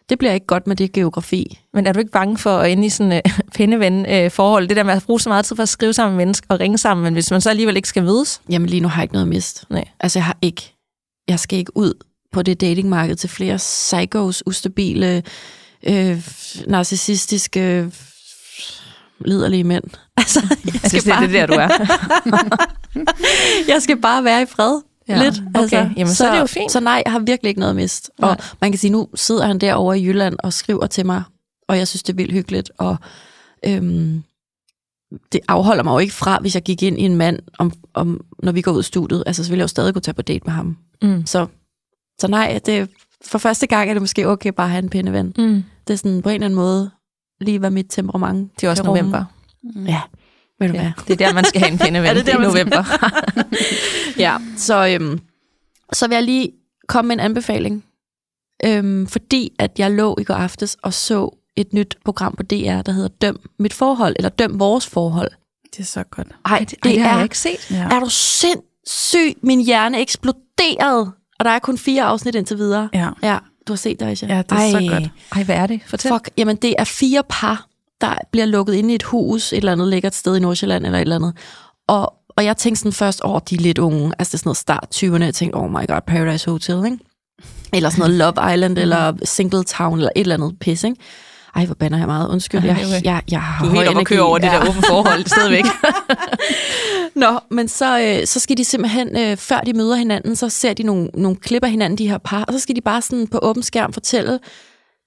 det 0.08 0.18
bliver 0.18 0.32
ikke 0.32 0.46
godt 0.46 0.66
med 0.66 0.76
det 0.76 0.92
geografi. 0.92 1.60
Men 1.74 1.86
er 1.86 1.92
du 1.92 1.98
ikke 1.98 2.12
bange 2.12 2.38
for 2.38 2.58
at 2.58 2.72
ende 2.72 2.86
i 2.86 2.88
sådan 2.88 3.12
uh, 3.26 3.32
pindeven-forhold? 3.54 4.68
det 4.68 4.76
der 4.76 4.82
med 4.82 4.92
at 4.92 5.02
bruge 5.02 5.20
så 5.20 5.28
meget 5.28 5.44
tid 5.44 5.56
for 5.56 5.62
at 5.62 5.68
skrive 5.68 5.92
sammen 5.92 6.16
med 6.16 6.24
mennesker 6.24 6.46
og 6.50 6.60
ringe 6.60 6.78
sammen, 6.78 7.04
men 7.04 7.12
hvis 7.14 7.30
man 7.30 7.40
så 7.40 7.50
alligevel 7.50 7.76
ikke 7.76 7.88
skal 7.88 8.02
mødes? 8.02 8.40
Jamen 8.50 8.68
lige 8.68 8.80
nu 8.80 8.88
har 8.88 8.96
jeg 8.96 9.04
ikke 9.04 9.14
noget 9.14 9.28
mist. 9.28 9.64
Nej. 9.70 9.84
Altså 10.00 10.18
jeg 10.18 10.24
har 10.24 10.36
ikke, 10.42 10.74
jeg 11.28 11.38
skal 11.40 11.58
ikke 11.58 11.76
ud 11.76 11.94
på 12.32 12.42
det 12.42 12.60
datingmarked 12.60 13.16
til 13.16 13.30
flere 13.30 13.56
psychos, 13.56 14.42
ustabile, 14.46 15.22
øh, 15.86 16.28
narcissistiske, 16.66 17.90
liderlige 19.20 19.64
mænd. 19.64 19.84
Altså, 20.16 20.40
jeg 20.64 20.74
Jeg 20.82 20.90
synes, 20.90 21.04
det 21.04 21.12
er 21.12 21.20
det 21.20 21.30
der, 21.30 21.46
du 21.46 21.52
er. 21.52 21.68
jeg 23.72 23.82
skal 23.82 24.00
bare 24.00 24.24
være 24.24 24.42
i 24.42 24.46
fred. 24.46 24.80
Ja, 25.08 25.22
lidt. 25.22 25.42
Altså, 25.54 25.76
okay. 25.76 25.90
Jamen, 25.96 26.14
så 26.14 26.26
er 26.26 26.32
det 26.32 26.40
jo 26.40 26.46
fint. 26.46 26.72
Så 26.72 26.80
nej, 26.80 27.02
jeg 27.04 27.12
har 27.12 27.18
virkelig 27.18 27.48
ikke 27.48 27.60
noget 27.60 27.76
mist. 27.76 28.10
Nej. 28.18 28.30
Og 28.30 28.36
man 28.60 28.72
kan 28.72 28.78
sige, 28.78 28.90
nu 28.90 29.08
sidder 29.14 29.46
han 29.46 29.58
derovre 29.58 29.98
i 29.98 30.06
Jylland 30.06 30.36
og 30.42 30.52
skriver 30.52 30.86
til 30.86 31.06
mig, 31.06 31.22
og 31.68 31.78
jeg 31.78 31.88
synes, 31.88 32.02
det 32.02 32.12
er 32.12 32.16
vildt 32.16 32.32
hyggeligt. 32.32 32.70
Og 32.78 32.96
øhm, 33.66 34.22
det 35.32 35.40
afholder 35.48 35.82
mig 35.82 35.92
jo 35.92 35.98
ikke 35.98 36.12
fra, 36.12 36.38
hvis 36.40 36.54
jeg 36.54 36.62
gik 36.62 36.82
ind 36.82 36.98
i 36.98 37.02
en 37.02 37.16
mand, 37.16 37.38
om, 37.58 37.72
om, 37.94 38.20
når 38.42 38.52
vi 38.52 38.62
går 38.62 38.72
ud 38.72 38.80
i 38.80 38.82
studiet. 38.82 39.22
Altså, 39.26 39.44
så 39.44 39.50
ville 39.50 39.58
jeg 39.58 39.64
jo 39.64 39.68
stadig 39.68 39.94
kunne 39.94 40.02
tage 40.02 40.14
på 40.14 40.22
date 40.22 40.44
med 40.44 40.52
ham. 40.52 40.76
Mm. 41.02 41.26
Så, 41.26 41.46
så 42.20 42.28
nej, 42.28 42.60
det, 42.66 42.90
for 43.24 43.38
første 43.38 43.66
gang 43.66 43.90
er 43.90 43.94
det 43.94 44.02
måske 44.02 44.28
okay 44.28 44.50
bare 44.50 44.66
at 44.66 44.70
have 44.70 44.82
en 44.82 44.90
pindeven. 44.90 45.32
Mm. 45.38 45.64
Det 45.86 45.92
er 45.92 45.98
sådan 45.98 46.22
på 46.22 46.28
en 46.28 46.34
eller 46.34 46.44
anden 46.44 46.56
måde 46.56 46.90
lige, 47.40 47.58
hvad 47.58 47.70
mit 47.70 47.86
temperament 47.88 48.60
Det 48.60 48.66
er 48.66 48.70
også 48.70 48.82
november. 48.82 49.24
Ja, 49.86 50.00
ved 50.64 50.72
du 50.72 50.80
hvad? 50.80 50.84
Ja, 50.84 50.92
det 51.08 51.20
er 51.20 51.26
der, 51.26 51.34
man 51.34 51.44
skal 51.44 51.60
have 51.60 51.72
en 51.72 51.78
pindeven. 51.84 52.06
Er 52.06 52.14
det 52.14 52.26
der, 52.26 52.40
i 52.40 52.42
november. 52.42 52.84
Ja, 54.18 54.36
så, 54.56 54.86
øhm, 54.86 55.20
så 55.92 56.08
vil 56.08 56.14
jeg 56.14 56.24
lige 56.24 56.52
komme 56.88 57.08
med 57.08 57.16
en 57.16 57.20
anbefaling. 57.20 57.84
Øhm, 58.64 59.06
fordi 59.06 59.52
at 59.58 59.78
jeg 59.78 59.90
lå 59.90 60.16
i 60.20 60.24
går 60.24 60.34
aftes 60.34 60.76
og 60.82 60.94
så 60.94 61.30
et 61.56 61.72
nyt 61.72 61.96
program 62.04 62.34
på 62.36 62.42
DR, 62.42 62.82
der 62.82 62.92
hedder 62.92 63.08
Døm 63.08 63.40
mit 63.58 63.74
forhold, 63.74 64.14
eller 64.18 64.28
Døm 64.28 64.58
vores 64.60 64.86
forhold. 64.86 65.30
Det 65.72 65.80
er 65.80 65.84
så 65.84 66.02
godt. 66.10 66.28
Ej, 66.44 66.58
det, 66.58 66.74
det 66.84 67.00
har 67.00 67.10
er, 67.10 67.14
jeg 67.14 67.22
ikke 67.22 67.38
set. 67.38 67.70
Ja. 67.70 67.88
er 67.90 68.00
du 68.00 68.08
sindssyg? 68.10 69.34
Min 69.42 69.60
hjerne 69.60 70.00
eksploderede, 70.00 71.12
og 71.38 71.44
der 71.44 71.50
er 71.50 71.58
kun 71.58 71.78
fire 71.78 72.02
afsnit 72.02 72.34
indtil 72.34 72.56
videre. 72.58 72.88
Ja. 72.94 73.08
Ja, 73.22 73.38
du 73.66 73.72
har 73.72 73.76
set 73.76 74.00
det, 74.00 74.06
Aisha? 74.06 74.26
Ja, 74.26 74.42
det 74.42 74.52
er 74.52 74.70
så 74.70 74.88
godt. 74.90 75.10
Ej, 75.32 75.44
hvad 75.44 75.56
er 75.56 75.66
det? 75.66 75.80
Fortæl. 75.86 76.12
Fuck, 76.12 76.30
jamen 76.36 76.56
det 76.56 76.74
er 76.78 76.84
fire 76.84 77.22
par, 77.28 77.66
der 78.00 78.14
bliver 78.32 78.46
lukket 78.46 78.74
inde 78.74 78.92
i 78.92 78.94
et 78.94 79.02
hus, 79.02 79.52
et 79.52 79.56
eller 79.56 79.72
andet 79.72 79.88
lækkert 79.88 80.14
sted 80.14 80.36
i 80.36 80.40
Nordsjælland 80.40 80.86
eller 80.86 80.98
et 80.98 81.02
eller 81.02 81.16
andet. 81.16 81.32
Og, 81.88 82.14
og 82.36 82.44
jeg 82.44 82.56
tænkte 82.56 82.80
sådan 82.80 82.92
først, 82.92 83.20
åh, 83.24 83.40
de 83.50 83.54
er 83.54 83.60
lidt 83.60 83.78
unge. 83.78 84.12
Altså 84.18 84.30
det 84.30 84.34
er 84.34 84.38
sådan 84.38 84.48
noget 84.48 84.56
start 84.56 84.86
20'erne. 84.94 85.24
Jeg 85.24 85.34
tænkte, 85.34 85.56
oh 85.56 85.70
my 85.70 85.86
god, 85.88 86.00
Paradise 86.06 86.50
Hotel, 86.50 86.84
ikke? 86.84 86.98
Eller 87.72 87.90
sådan 87.90 88.10
noget 88.10 88.34
Love 88.36 88.54
Island, 88.54 88.78
eller 88.78 89.12
Singletown, 89.24 89.98
eller 89.98 90.10
et 90.16 90.20
eller 90.20 90.34
andet 90.34 90.58
pis, 90.60 90.84
ikke? 90.84 90.96
Ej, 91.56 91.64
hvor 91.66 91.74
bander 91.74 91.98
jeg 91.98 92.06
meget. 92.06 92.28
Undskyld, 92.28 92.64
jeg, 92.64 92.76
okay. 92.86 93.02
jeg, 93.04 93.22
jeg 93.30 93.42
har 93.42 93.64
Du 93.64 93.70
er 93.70 93.74
helt 93.74 93.88
oppe 93.88 94.00
at 94.00 94.06
køre 94.06 94.20
over 94.20 94.38
det 94.38 94.46
Ja. 94.46 94.52
der 94.52 94.68
åbne 94.68 94.82
forhold 94.88 95.26
stadigvæk. 95.34 95.64
Nå, 97.14 97.40
men 97.50 97.68
så, 97.68 98.00
øh, 98.00 98.26
så 98.26 98.40
skal 98.40 98.56
de 98.56 98.64
simpelthen, 98.64 99.16
øh, 99.18 99.36
før 99.36 99.60
de 99.60 99.72
møder 99.72 99.94
hinanden, 99.96 100.36
så 100.36 100.48
ser 100.48 100.72
de 100.74 100.82
nogle, 100.82 101.08
nogle 101.14 101.36
klip 101.36 101.64
af 101.64 101.70
hinanden, 101.70 101.98
de 101.98 102.08
her 102.08 102.18
par, 102.18 102.44
og 102.44 102.52
så 102.52 102.58
skal 102.58 102.76
de 102.76 102.80
bare 102.80 103.02
sådan 103.02 103.26
på 103.26 103.38
åben 103.42 103.62
skærm 103.62 103.92
fortælle, 103.92 104.38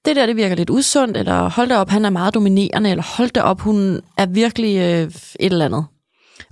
det 0.06 0.16
der, 0.16 0.26
det 0.26 0.36
virker 0.36 0.56
lidt 0.56 0.70
usundt, 0.70 1.18
eller 1.18 1.50
hold 1.50 1.70
da 1.70 1.78
op, 1.78 1.90
han 1.90 2.06
er 2.06 2.10
meget 2.10 2.34
dominerende, 2.34 2.90
eller 2.90 3.04
hold 3.18 3.30
da 3.30 3.42
op, 3.42 3.62
hun 3.62 4.02
er 4.18 4.26
virkelig 4.26 4.78
øh, 4.78 5.04
et 5.04 5.12
eller 5.40 5.66
andet 5.66 5.86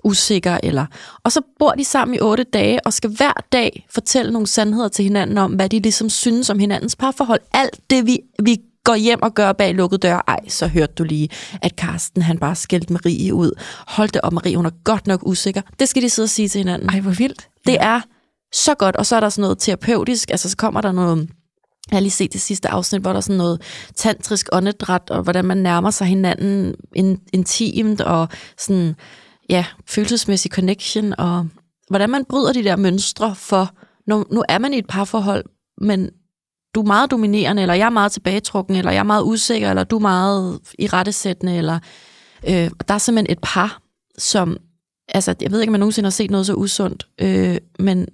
usikker, 0.04 0.58
eller... 0.64 0.86
Og 1.24 1.32
så 1.32 1.42
bor 1.60 1.72
de 1.72 1.86
sammen 1.86 2.16
i 2.16 2.20
otte 2.20 2.44
dage, 2.44 2.86
og 2.86 2.94
skal 2.94 3.10
hver 3.10 3.34
dag 3.52 3.88
fortælle 3.94 4.32
nogle 4.32 4.48
sandheder 4.48 4.88
til 4.88 5.04
hinanden 5.04 5.38
om, 5.38 5.52
hvad 5.52 5.70
de 5.70 5.80
ligesom 5.80 6.10
synes 6.10 6.50
om 6.50 6.60
hinandens 6.60 6.96
parforhold. 6.96 7.40
Alt 7.54 7.80
det, 7.90 8.06
vi, 8.06 8.20
vi 8.44 8.58
går 8.84 8.96
hjem 8.96 9.22
og 9.22 9.34
gør 9.34 9.52
bag 9.52 9.76
lukkede 9.76 10.00
døre. 10.00 10.22
Ej, 10.28 10.40
så 10.48 10.68
hørte 10.68 10.94
du 10.94 11.04
lige, 11.04 11.30
at 11.62 11.76
Karsten, 11.76 12.22
han 12.22 12.38
bare 12.38 12.56
skældte 12.56 12.94
Marie 12.94 13.34
ud. 13.34 13.52
Hold 13.88 14.10
da 14.10 14.20
op, 14.24 14.34
Marie, 14.34 14.56
hun 14.56 14.66
er 14.66 14.84
godt 14.84 15.08
nok 15.08 15.20
usikker. 15.24 15.62
Det 15.80 15.90
skal 15.90 16.02
de 16.02 16.10
sidde 16.10 16.26
og 16.26 16.30
sige 16.30 16.48
til 16.48 16.60
hinanden. 16.60 16.90
Ej, 16.90 17.00
hvor 17.00 17.12
vildt. 17.12 17.48
Det 17.66 17.78
er 17.80 18.02
så 18.54 18.76
godt, 18.76 18.96
og 18.96 19.06
så 19.06 19.16
er 19.16 19.20
der 19.20 19.30
sådan 19.30 19.42
noget 19.42 19.60
terapeutisk, 19.60 20.32
altså 20.32 20.50
så 20.50 20.58
kommer 20.58 20.82
der 20.82 20.92
noget, 20.92 21.30
jeg 21.92 21.96
har 21.96 22.02
lige 22.02 22.12
set 22.12 22.34
det 22.34 22.42
sidste 22.42 22.70
afsnit, 22.70 23.02
hvor 23.02 23.12
der 23.12 23.18
er 23.18 23.22
sådan 23.22 23.38
noget 23.38 23.62
tantrisk 23.96 24.50
åndedræt, 24.52 25.10
og 25.10 25.24
hvordan 25.24 25.46
man 25.46 25.58
nærmer 25.58 25.92
sig 25.92 26.08
hinanden 26.08 26.76
in, 26.96 27.20
intimt, 27.34 28.02
og 28.02 28.28
sådan, 28.58 28.96
ja, 29.50 29.66
følelsesmæssig 29.88 30.52
connection, 30.52 31.14
og 31.18 31.48
hvordan 31.90 32.10
man 32.10 32.26
bryder 32.26 32.54
de 32.54 32.64
der 32.64 32.76
mønstre, 32.76 33.36
for 33.36 33.72
nu, 34.08 34.26
nu 34.32 34.44
er 34.50 34.58
man 34.58 34.74
i 34.74 34.78
et 34.78 34.88
parforhold, 34.88 35.46
men 35.82 36.10
du 36.76 36.82
er 36.82 36.86
meget 36.86 37.12
dominerende, 37.12 37.62
eller 37.62 37.76
jeg 37.76 37.86
er 37.86 37.90
meget 37.90 38.12
tilbagetrukken, 38.12 38.76
eller 38.76 38.92
jeg 38.92 39.00
er 39.00 39.04
meget 39.04 39.24
usikker, 39.24 39.70
eller 39.70 39.84
du 39.84 39.96
er 39.96 40.02
meget 40.02 40.60
i 40.80 40.88
rettesættende, 40.88 41.58
eller 41.58 41.80
øh, 42.48 42.70
der 42.88 42.94
er 42.94 42.98
simpelthen 42.98 43.32
et 43.32 43.40
par, 43.42 43.82
som 44.18 44.58
altså, 45.08 45.36
jeg 45.42 45.52
ved 45.52 45.62
ikke, 45.62 45.70
om 45.70 45.72
man 45.72 45.80
nogensinde 45.80 46.08
har 46.08 46.12
set 46.12 46.32
noget 46.32 46.46
så 46.46 46.54
usundt, 46.54 47.08
øh, 47.22 47.58
men 47.80 48.08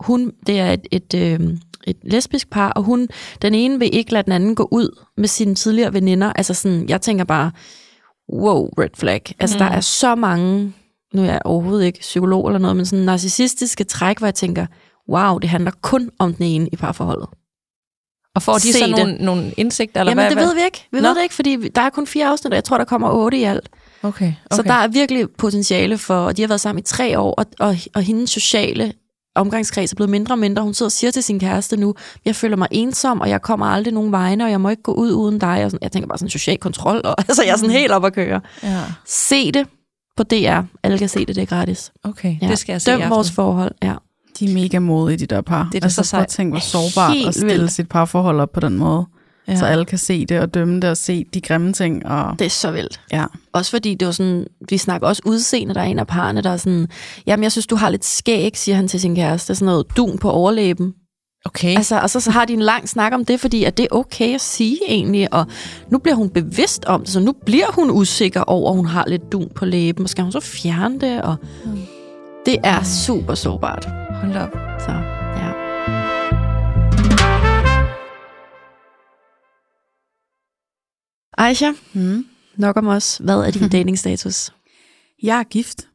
hun, 0.00 0.32
det 0.46 0.60
er 0.60 0.72
et, 0.72 0.86
et, 0.90 1.14
øh, 1.14 1.40
et 1.86 1.96
lesbisk 2.02 2.50
par, 2.50 2.70
og 2.70 2.82
hun, 2.82 3.08
den 3.42 3.54
ene 3.54 3.78
vil 3.78 3.94
ikke 3.94 4.12
lade 4.12 4.22
den 4.22 4.32
anden 4.32 4.54
gå 4.54 4.68
ud 4.72 5.02
med 5.16 5.28
sine 5.28 5.54
tidligere 5.54 5.92
veninder. 5.92 6.32
Altså 6.32 6.54
sådan, 6.54 6.88
jeg 6.88 7.00
tænker 7.00 7.24
bare, 7.24 7.52
wow, 8.32 8.68
red 8.78 8.88
flag. 8.96 9.22
Altså, 9.38 9.56
mm. 9.56 9.58
der 9.58 9.66
er 9.66 9.80
så 9.80 10.14
mange, 10.14 10.72
nu 11.14 11.22
er 11.22 11.26
jeg 11.26 11.40
overhovedet 11.44 11.86
ikke 11.86 11.98
psykolog 12.00 12.46
eller 12.46 12.58
noget, 12.58 12.76
men 12.76 12.86
sådan 12.86 13.04
narcissistiske 13.04 13.84
træk, 13.84 14.18
hvor 14.18 14.26
jeg 14.26 14.34
tænker, 14.34 14.66
wow, 15.08 15.38
det 15.38 15.50
handler 15.50 15.70
kun 15.82 16.10
om 16.18 16.34
den 16.34 16.46
ene 16.46 16.68
i 16.72 16.76
parforholdet. 16.76 17.28
Og 18.34 18.42
får 18.42 18.54
de 18.54 18.60
Se 18.60 18.72
så 18.72 18.86
det. 18.86 18.96
nogle, 18.96 19.14
nogle 19.14 19.52
indsigter? 19.56 20.00
Eller 20.00 20.10
Jamen, 20.10 20.22
hvad, 20.22 20.30
det 20.30 20.38
hvad? 20.38 20.46
ved 20.46 20.54
vi 20.54 20.64
ikke. 20.64 20.88
Vi 20.92 21.00
Nå. 21.00 21.08
ved 21.08 21.14
det 21.14 21.22
ikke, 21.22 21.34
fordi 21.34 21.68
der 21.68 21.80
er 21.82 21.90
kun 21.90 22.06
fire 22.06 22.26
afsnit, 22.26 22.52
og 22.52 22.54
jeg 22.54 22.64
tror, 22.64 22.78
der 22.78 22.84
kommer 22.84 23.10
otte 23.10 23.38
i 23.38 23.42
alt. 23.42 23.68
Okay, 24.02 24.26
okay. 24.26 24.34
Så 24.56 24.62
der 24.62 24.72
er 24.72 24.88
virkelig 24.88 25.30
potentiale 25.38 25.98
for, 25.98 26.14
og 26.14 26.36
de 26.36 26.42
har 26.42 26.48
været 26.48 26.60
sammen 26.60 26.80
i 26.80 26.84
tre 26.84 27.18
år, 27.18 27.34
og, 27.34 27.46
og, 27.58 27.76
og 27.94 28.02
hendes 28.02 28.30
sociale 28.30 28.92
omgangskreds 29.36 29.92
er 29.92 29.96
blevet 29.96 30.10
mindre 30.10 30.34
og 30.34 30.38
mindre. 30.38 30.62
Hun 30.62 30.74
sidder 30.74 30.88
og 30.88 30.92
siger 30.92 31.10
til 31.10 31.22
sin 31.22 31.40
kæreste 31.40 31.76
nu, 31.76 31.94
jeg 32.24 32.36
føler 32.36 32.56
mig 32.56 32.68
ensom, 32.70 33.20
og 33.20 33.28
jeg 33.28 33.42
kommer 33.42 33.66
aldrig 33.66 33.94
nogen 33.94 34.12
vegne, 34.12 34.44
og 34.44 34.50
jeg 34.50 34.60
må 34.60 34.68
ikke 34.68 34.82
gå 34.82 34.92
ud 34.92 35.12
uden 35.12 35.38
dig. 35.38 35.64
Og 35.64 35.70
sådan, 35.70 35.78
jeg 35.82 35.92
tænker 35.92 36.08
bare 36.08 36.18
sådan 36.18 36.30
social 36.30 36.58
kontrol, 36.58 37.00
og 37.04 37.14
altså 37.28 37.42
jeg 37.42 37.52
er 37.52 37.56
sådan 37.56 37.70
helt 37.70 37.92
op 37.92 38.04
at 38.04 38.12
køre. 38.12 38.40
Ja, 38.62 38.82
Se 39.06 39.52
det 39.52 39.66
på 40.16 40.22
DR. 40.22 40.60
Alle 40.82 40.98
kan 40.98 41.08
se 41.08 41.26
det, 41.26 41.36
det 41.36 41.42
er 41.42 41.46
gratis. 41.46 41.92
okay. 42.04 42.36
Ja. 42.42 42.48
Det 42.48 42.58
skal 42.58 42.72
jeg 42.72 42.82
se 42.82 42.90
Døm 42.90 43.10
vores 43.10 43.30
forhold, 43.30 43.72
ja. 43.82 43.94
De 44.38 44.50
er 44.50 44.54
mega 44.54 44.78
modige, 44.78 45.16
de 45.18 45.26
der 45.26 45.40
par. 45.40 45.68
Det 45.72 45.78
er 45.78 45.86
altså, 45.86 46.02
så 46.02 46.08
sejt. 46.08 46.28
tænke, 46.28 46.50
hvor 46.50 46.60
sårbart 46.60 47.16
at 47.26 47.34
stille 47.34 47.52
vildt. 47.52 47.72
sit 47.72 47.88
parforhold 47.88 48.40
op 48.40 48.52
på 48.52 48.60
den 48.60 48.76
måde. 48.78 49.06
Ja. 49.48 49.56
så 49.56 49.66
alle 49.66 49.84
kan 49.84 49.98
se 49.98 50.26
det 50.26 50.40
og 50.40 50.54
dømme 50.54 50.80
det 50.80 50.90
og 50.90 50.96
se 50.96 51.24
de 51.34 51.40
grimme 51.40 51.72
ting. 51.72 52.06
Og, 52.06 52.38
Det 52.38 52.44
er 52.44 52.50
så 52.50 52.70
vildt. 52.70 53.00
ja. 53.12 53.24
Også 53.52 53.70
fordi 53.70 53.94
det 53.94 54.06
var 54.06 54.12
sådan, 54.12 54.46
vi 54.68 54.78
snakker 54.78 55.08
også 55.08 55.22
udseende, 55.24 55.74
der 55.74 55.80
er 55.80 55.84
en 55.84 55.98
af 55.98 56.06
parerne, 56.06 56.40
der 56.42 56.50
er 56.50 56.56
sådan, 56.56 56.88
jamen 57.26 57.42
jeg 57.42 57.52
synes, 57.52 57.66
du 57.66 57.76
har 57.76 57.90
lidt 57.90 58.04
skæg, 58.04 58.56
siger 58.56 58.76
han 58.76 58.88
til 58.88 59.00
sin 59.00 59.16
kæreste, 59.16 59.54
sådan 59.54 59.66
noget 59.66 59.86
dun 59.96 60.18
på 60.18 60.30
overlæben. 60.30 60.94
Okay. 61.44 61.76
Altså, 61.76 62.00
og 62.00 62.10
så, 62.10 62.20
så 62.20 62.30
har 62.30 62.44
de 62.44 62.52
en 62.52 62.60
lang 62.62 62.88
snak 62.88 63.12
om 63.12 63.24
det, 63.24 63.40
fordi 63.40 63.64
at 63.64 63.76
det 63.76 63.82
er 63.82 63.96
okay 63.96 64.34
at 64.34 64.40
sige 64.40 64.78
egentlig, 64.88 65.34
og 65.34 65.46
nu 65.90 65.98
bliver 65.98 66.14
hun 66.16 66.28
bevidst 66.30 66.84
om 66.84 67.00
det, 67.00 67.08
så 67.10 67.20
nu 67.20 67.32
bliver 67.46 67.72
hun 67.72 67.90
usikker 67.90 68.40
over, 68.40 68.70
at 68.70 68.76
hun 68.76 68.86
har 68.86 69.04
lidt 69.06 69.32
dun 69.32 69.48
på 69.54 69.64
læben, 69.64 70.02
og 70.04 70.08
skal 70.08 70.22
hun 70.22 70.32
så 70.32 70.40
fjerne 70.40 71.00
det, 71.00 71.22
og 71.22 71.36
det 72.46 72.56
er 72.64 72.82
super 72.82 73.34
sårbart. 73.34 73.88
Hold 74.10 74.36
op. 74.36 74.75
Aisha, 81.36 81.72
Mm. 81.92 82.26
nok 82.56 82.76
om 82.76 82.86
os. 82.86 83.20
Hvad 83.24 83.34
er 83.38 83.50
din 83.50 83.68
datingstatus? 83.78 84.50
Jeg 85.22 85.38
er 85.38 85.42
gift, 85.42 85.88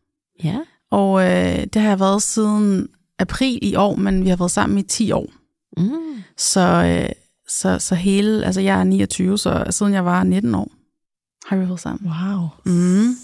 Ja. 0.44 0.58
og 0.92 1.22
øh, 1.24 1.64
det 1.74 1.76
har 1.82 1.90
jeg 1.90 2.00
været 2.00 2.24
siden 2.24 2.88
april 3.20 3.60
i 3.62 3.76
år, 3.76 3.96
men 3.96 4.24
vi 4.24 4.30
har 4.30 4.36
været 4.36 4.52
sammen 4.52 4.78
i 4.78 4.84
10 4.84 5.12
år. 5.12 5.28
Mm. 5.78 5.92
Så, 6.38 6.62
øh, 6.62 7.10
så, 7.48 7.80
så 7.80 7.96
hele, 7.96 8.46
altså 8.46 8.62
jeg 8.62 8.80
er 8.80 8.84
29, 8.84 9.38
så 9.38 9.64
siden 9.70 9.94
jeg 9.94 10.06
var 10.06 10.24
19 10.24 10.56
år, 10.56 10.72
har 11.48 11.56
vi 11.58 11.66
været 11.68 11.80
sammen. 11.80 12.12
Wow. 12.12 12.48
Mm. 12.66 13.16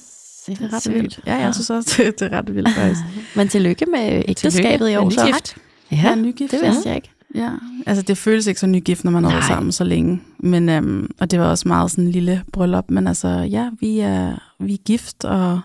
Det 0.47 0.59
Det 0.59 0.73
er 0.73 0.73
ret 0.73 0.93
vildt. 0.93 1.19
Ja, 1.25 1.35
jeg 1.35 1.53
synes 1.53 1.69
også, 1.69 1.93
det, 2.03 2.19
det 2.19 2.33
er 2.33 2.37
ret 2.37 2.55
vildt 2.55 2.69
faktisk. 2.69 3.01
Men 3.35 3.47
tillykke 3.47 3.85
med 3.85 4.23
ægteskabet 4.27 4.89
i 4.89 4.95
år. 4.95 5.09
så. 5.09 5.23
nygift. 5.25 5.57
Ja, 5.91 6.07
er 6.11 6.15
nygift. 6.15 6.51
det 6.51 6.61
vidste 6.63 6.87
jeg 6.89 6.95
ikke. 6.95 7.11
Ja, 7.35 7.51
altså 7.85 8.01
det 8.01 8.17
føles 8.17 8.47
ikke 8.47 8.59
så 8.59 8.67
nygift, 8.67 9.03
når 9.03 9.11
man 9.11 9.23
har 9.23 9.31
været 9.31 9.45
sammen 9.45 9.71
så 9.71 9.83
længe. 9.83 10.21
Men, 10.39 10.69
øhm, 10.69 11.09
og 11.19 11.31
det 11.31 11.39
var 11.39 11.49
også 11.49 11.67
meget 11.67 11.91
sådan 11.91 12.03
en 12.03 12.11
lille 12.11 12.43
bryllup. 12.53 12.89
Men 12.89 13.07
altså, 13.07 13.27
ja, 13.27 13.69
vi 13.79 13.99
er, 13.99 14.53
vi 14.59 14.73
er 14.73 14.77
gift, 14.85 15.25
og 15.25 15.61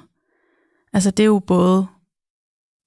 altså 0.92 1.10
det 1.10 1.22
er 1.22 1.26
jo 1.26 1.38
både, 1.38 1.86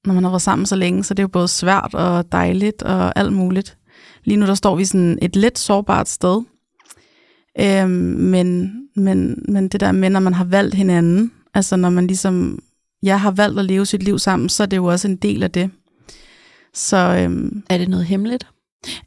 når 0.05 0.13
man 0.13 0.23
har 0.23 0.31
været 0.31 0.41
sammen 0.41 0.65
så 0.65 0.75
længe, 0.75 1.03
så 1.03 1.13
det 1.13 1.19
er 1.19 1.23
jo 1.23 1.27
både 1.27 1.47
svært 1.47 1.93
og 1.93 2.31
dejligt 2.31 2.83
og 2.83 3.19
alt 3.19 3.33
muligt. 3.33 3.77
Lige 4.23 4.37
nu 4.37 4.45
der 4.45 4.55
står 4.55 4.75
vi 4.75 4.85
sådan 4.85 5.19
et 5.21 5.35
lidt 5.35 5.59
sårbart 5.59 6.09
sted. 6.09 6.41
Øhm, 7.59 7.89
men, 8.19 8.71
men, 8.95 9.43
men 9.47 9.67
det 9.67 9.79
der 9.79 9.91
med, 9.91 10.09
når 10.09 10.19
man 10.19 10.33
har 10.33 10.45
valgt 10.45 10.75
hinanden, 10.75 11.31
altså 11.53 11.75
når 11.75 11.89
man 11.89 12.07
ligesom, 12.07 12.59
jeg 13.03 13.21
har 13.21 13.31
valgt 13.31 13.59
at 13.59 13.65
leve 13.65 13.85
sit 13.85 14.03
liv 14.03 14.19
sammen, 14.19 14.49
så 14.49 14.63
er 14.63 14.67
det 14.67 14.77
jo 14.77 14.85
også 14.85 15.07
en 15.07 15.15
del 15.15 15.43
af 15.43 15.51
det. 15.51 15.69
Så 16.73 16.97
øhm, 16.97 17.63
Er 17.69 17.77
det 17.77 17.89
noget 17.89 18.05
hemmeligt? 18.05 18.47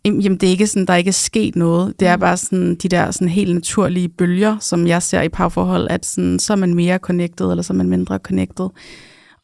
Jamen, 0.05 0.37
det 0.37 0.43
er 0.43 0.51
ikke 0.51 0.67
sådan, 0.67 0.87
der 0.87 0.93
er 0.93 0.97
ikke 0.97 1.13
sket 1.13 1.57
noget. 1.57 2.01
Det 2.01 2.09
er 2.09 2.17
bare 2.17 2.37
sådan 2.37 2.75
de 2.75 2.89
der 2.89 3.11
sådan 3.11 3.29
helt 3.29 3.55
naturlige 3.55 4.09
bølger, 4.09 4.59
som 4.61 4.87
jeg 4.87 5.03
ser 5.03 5.23
i 5.23 5.29
parforhold, 5.29 5.87
at 5.91 6.07
sådan, 6.07 6.39
så 6.39 6.53
er 6.53 6.57
man 6.57 6.75
mere 6.75 6.99
connected, 6.99 7.51
eller 7.51 7.63
så 7.63 7.73
er 7.73 7.77
man 7.77 7.89
mindre 7.89 8.19
connected. 8.19 8.69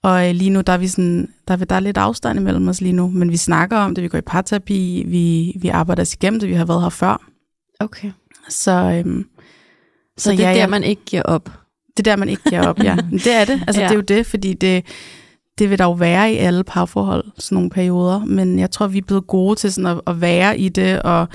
Og 0.02 0.28
øh, 0.28 0.34
lige 0.34 0.50
nu, 0.50 0.60
der 0.60 0.72
er, 0.72 0.78
vi 0.78 0.88
sådan, 0.88 1.28
der, 1.48 1.54
er, 1.54 1.64
der 1.64 1.76
er 1.76 1.80
lidt 1.80 1.96
afstand 1.96 2.38
imellem 2.38 2.68
os 2.68 2.80
lige 2.80 2.92
nu, 2.92 3.10
men 3.10 3.30
vi 3.30 3.36
snakker 3.36 3.76
om 3.76 3.94
det, 3.94 4.04
vi 4.04 4.08
går 4.08 4.18
i 4.18 4.20
parterapi, 4.26 5.04
vi, 5.06 5.52
vi 5.60 5.68
arbejder 5.68 6.02
os 6.02 6.14
igennem 6.14 6.40
det, 6.40 6.48
vi 6.48 6.54
har 6.54 6.64
været 6.64 6.82
her 6.82 6.88
før. 6.88 7.22
Okay. 7.80 8.10
Så, 8.48 8.72
øhm, 8.72 9.24
Så, 10.18 10.24
så 10.24 10.30
det 10.30 10.44
er 10.44 10.50
ja, 10.50 10.56
der, 10.56 10.66
man 10.66 10.82
ikke 10.84 11.02
giver 11.06 11.22
op. 11.22 11.50
det 11.96 12.06
er 12.06 12.10
der, 12.12 12.16
man 12.16 12.28
ikke 12.28 12.42
giver 12.48 12.66
op, 12.66 12.78
ja. 12.82 12.96
Det 13.24 13.32
er 13.34 13.44
det. 13.44 13.62
Altså, 13.66 13.82
ja. 13.82 13.88
det 13.88 13.92
er 13.92 13.96
jo 13.96 14.00
det, 14.00 14.26
fordi 14.26 14.54
det, 14.54 14.84
det 15.58 15.70
vil 15.70 15.78
der 15.78 15.84
jo 15.84 15.92
være 15.92 16.32
i 16.32 16.36
alle 16.36 16.64
parforhold, 16.64 17.24
sådan 17.38 17.56
nogle 17.56 17.70
perioder. 17.70 18.24
Men 18.24 18.58
jeg 18.58 18.70
tror, 18.70 18.86
vi 18.86 18.98
er 18.98 19.02
blevet 19.02 19.26
gode 19.26 19.56
til 19.56 19.72
sådan 19.72 19.86
at, 19.86 20.00
at 20.06 20.20
være 20.20 20.58
i 20.58 20.68
det, 20.68 21.02
og 21.02 21.28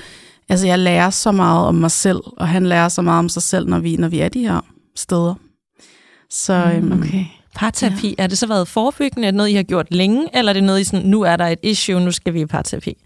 altså, 0.48 0.66
jeg 0.66 0.78
lærer 0.78 1.10
så 1.10 1.32
meget 1.32 1.66
om 1.66 1.74
mig 1.74 1.90
selv, 1.90 2.20
og 2.36 2.48
han 2.48 2.66
lærer 2.66 2.88
så 2.88 3.02
meget 3.02 3.18
om 3.18 3.28
sig 3.28 3.42
selv, 3.42 3.68
når 3.68 3.78
vi, 3.78 3.96
når 3.96 4.08
vi 4.08 4.20
er 4.20 4.28
de 4.28 4.40
her 4.40 4.60
steder. 4.96 5.34
Så 6.30 6.72
øhm, 6.76 6.92
Okay. 6.92 7.24
Parterapi, 7.54 8.14
ja. 8.18 8.22
er 8.22 8.26
det 8.26 8.38
så 8.38 8.46
været 8.46 8.68
forebyggende? 8.68 9.26
Er 9.26 9.30
det 9.30 9.36
noget, 9.36 9.50
I 9.50 9.54
har 9.54 9.62
gjort 9.62 9.86
længe? 9.90 10.28
Eller 10.34 10.50
er 10.50 10.52
det 10.52 10.64
noget, 10.64 10.80
I 10.80 10.84
sådan, 10.84 11.06
nu 11.06 11.22
er 11.22 11.36
der 11.36 11.46
et 11.46 11.58
issue, 11.62 12.00
nu 12.00 12.10
skal 12.10 12.34
vi 12.34 12.40
i 12.40 12.46
parterapi? 12.46 12.96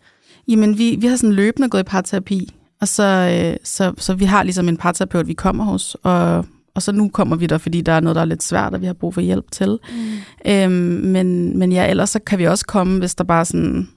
Jamen, 0.48 0.78
vi, 0.78 0.96
vi 1.00 1.06
har 1.06 1.16
sådan 1.16 1.32
løbende 1.32 1.68
gået 1.68 1.80
i 1.80 1.84
parterapi, 1.84 2.54
og 2.80 2.88
så, 2.88 3.02
øh, 3.04 3.56
så, 3.64 3.92
så 3.98 4.14
vi 4.14 4.24
har 4.24 4.42
ligesom 4.42 4.68
en 4.68 4.76
parterapeut, 4.76 5.28
vi 5.28 5.34
kommer 5.34 5.64
hos, 5.64 5.96
og, 6.02 6.46
og 6.74 6.82
så 6.82 6.92
nu 6.92 7.08
kommer 7.08 7.36
vi 7.36 7.46
der, 7.46 7.58
fordi 7.58 7.80
der 7.80 7.92
er 7.92 8.00
noget, 8.00 8.14
der 8.16 8.22
er 8.22 8.26
lidt 8.26 8.42
svært, 8.42 8.74
og 8.74 8.80
vi 8.80 8.86
har 8.86 8.92
brug 8.92 9.14
for 9.14 9.20
hjælp 9.20 9.50
til. 9.50 9.78
Mm. 9.92 10.50
Øhm, 10.52 10.70
men, 11.04 11.58
men 11.58 11.72
ja, 11.72 11.86
ellers 11.90 12.10
så 12.10 12.18
kan 12.18 12.38
vi 12.38 12.46
også 12.46 12.66
komme, 12.66 12.98
hvis 12.98 13.14
der 13.14 13.24
bare 13.24 13.40
er 13.40 13.44
sådan, 13.44 13.88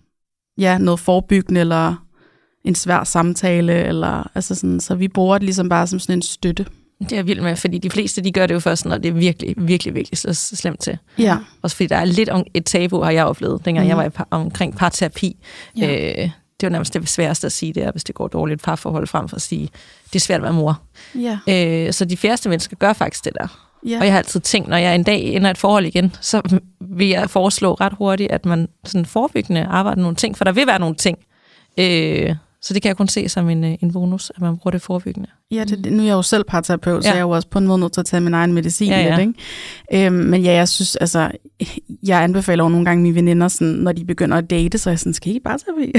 ja, 0.58 0.78
noget 0.78 1.00
forebyggende, 1.00 1.62
eller 1.62 1.96
en 2.66 2.76
svær 2.76 3.04
samtale, 3.04 3.74
eller 3.84 4.32
altså 4.36 4.56
sådan, 4.56 4.80
så 4.80 4.96
vi 4.96 5.08
bruger 5.08 5.38
det 5.38 5.46
ligesom 5.46 5.70
bare 5.70 5.88
som 5.88 6.00
sådan 6.00 6.18
en 6.18 6.22
støtte. 6.22 6.66
Det 7.00 7.12
er 7.12 7.16
jeg 7.16 7.28
vild 7.28 7.42
med, 7.42 7.56
fordi 7.56 7.78
de 7.78 7.90
fleste, 7.90 8.22
de 8.22 8.32
gør 8.32 8.46
det 8.48 8.54
jo 8.54 8.60
først, 8.60 8.86
når 8.86 8.98
det 8.98 9.10
er 9.10 9.14
virkelig, 9.14 9.56
virkelig, 9.58 9.96
virkelig 9.96 10.18
så 10.18 10.34
slemt 10.34 10.80
til. 10.80 10.98
Ja. 11.20 11.38
Også 11.62 11.76
fordi 11.76 11.88
der 11.88 11.96
er 11.96 12.06
lidt 12.06 12.30
et 12.54 12.66
tabu, 12.66 13.02
har 13.02 13.12
jeg 13.12 13.26
oplevet, 13.26 13.66
dengang 13.66 13.86
Mhm. 13.86 13.90
jeg 13.90 13.98
var 13.98 14.04
i 14.04 14.10
par, 14.10 14.28
omkring 14.32 14.76
parterapi. 14.76 15.38
Ja. 15.78 16.24
Øh, 16.24 16.30
det 16.60 16.68
var 16.68 16.70
nærmest 16.70 16.94
det 16.94 17.10
sværeste 17.10 17.46
at 17.48 17.52
sige, 17.52 17.74
det 17.74 17.84
er, 17.84 17.92
hvis 17.92 18.04
det 18.04 18.16
går 18.16 18.28
dårligt 18.28 18.64
parforhold, 18.64 19.08
frem 19.08 19.30
for 19.30 19.36
at 19.36 19.42
sige, 19.42 19.70
det 20.06 20.16
er 20.16 20.20
svært 20.20 20.38
at 20.38 20.44
være 20.44 20.54
mor. 20.54 20.82
Ja. 21.16 21.40
Øh, 21.48 21.94
så 21.94 22.06
de 22.06 22.18
færreste 22.18 22.50
mennesker 22.50 22.76
gør 22.76 22.94
faktisk 22.94 23.26
det 23.26 23.34
der. 23.40 23.48
ja. 23.86 24.00
Og 24.00 24.06
jeg 24.06 24.14
har 24.14 24.18
altid 24.18 24.40
tænkt, 24.40 24.70
når 24.70 24.78
jeg 24.78 24.96
en 24.96 25.04
dag 25.04 25.22
ender 25.22 25.50
et 25.50 25.58
forhold 25.58 25.86
igen, 25.86 26.16
så 26.22 26.60
vil 26.80 27.08
jeg 27.08 27.30
foreslå 27.30 27.74
ret 27.74 27.94
hurtigt, 27.94 28.32
at 28.32 28.46
man 28.46 28.68
sådan 28.86 29.06
forebyggende 29.06 29.66
arbejder 29.66 30.02
nogle 30.02 30.16
ting, 30.16 30.38
for 30.38 30.44
der 30.44 30.52
vil 30.52 30.68
være 30.68 30.80
nogle 30.80 30.96
ting. 30.96 31.18
Øh, 31.78 32.36
så 32.62 32.74
det 32.74 32.82
kan 32.82 32.90
jeg 32.90 32.98
kun 32.98 33.08
se 33.08 33.30
som 33.30 33.50
en, 33.50 33.64
øh, 33.64 33.76
en 33.82 33.94
bonus, 33.94 34.32
at 34.36 34.42
man 34.42 34.58
bruger 34.58 34.72
det 34.72 34.82
forebyggende. 34.82 35.30
Ja, 35.52 35.64
det, 35.64 35.84
det- 35.84 35.94
nu 35.94 36.04
er 36.04 36.08
jeg 36.08 36.14
jo 36.14 36.22
selv 36.22 36.44
parterapeut, 36.44 37.04
så 37.04 37.10
Ja. 37.10 37.14
jeg 37.14 37.20
er 37.20 37.24
jo 37.24 37.30
også 37.30 37.48
på 37.50 37.60
en 37.60 37.68
måde 37.68 37.80
nødt 37.80 37.94
til 37.94 38.00
at 38.00 38.06
tage 38.06 38.22
min 38.22 38.34
egen 38.34 38.54
medicin 38.54 38.88
Ja, 38.88 39.00
ja, 39.02 39.16
lidt, 39.18 39.36
ikke? 39.94 40.06
Øhm, 40.08 40.16
men 40.16 40.42
ja, 40.42 40.52
jeg 40.54 40.68
synes, 40.70 40.96
altså, 40.96 41.32
jeg 42.08 42.24
anbefaler 42.24 42.64
jo 42.64 42.70
nogle 42.70 42.86
gange 42.86 43.04
mine 43.04 43.16
veninder, 43.16 43.48
sådan, 43.48 43.68
når 43.74 43.92
de 43.92 44.06
begynder 44.06 44.38
at 44.38 44.50
date, 44.50 44.78
så 44.78 44.90
er 44.90 44.92
jeg 44.92 45.00
sådan, 45.00 45.14
skal 45.14 45.32
I 45.32 45.34
ikke 45.34 45.44
bare 45.44 45.58
terapi? 45.58 45.92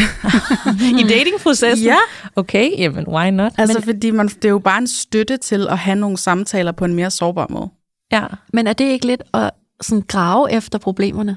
I 1.04 1.08
datingprocessen? 1.08 1.86
Ja. 1.86 1.96
Okay, 2.36 2.70
jamen 2.78 3.04
why 3.08 3.30
not? 3.30 3.52
altså, 3.58 3.80
fordi 3.82 4.10
man, 4.10 4.28
det 4.28 4.44
er 4.44 4.48
jo 4.48 4.58
bare 4.58 4.78
en 4.78 4.86
støtte 4.88 5.36
til 5.36 5.66
at 5.68 5.78
have 5.78 5.96
nogle 5.96 6.16
samtaler 6.16 6.72
på 6.72 6.84
en 6.84 6.94
mere 6.94 7.10
sårbar 7.10 7.46
måde. 7.50 7.68
ja. 8.12 8.24
Men 8.52 8.66
er 8.66 8.72
det 8.72 8.84
ikke 8.84 9.06
lidt 9.06 9.22
at 9.34 9.50
sådan 9.80 10.04
grave 10.08 10.52
efter 10.52 10.78
problemerne? 10.78 11.36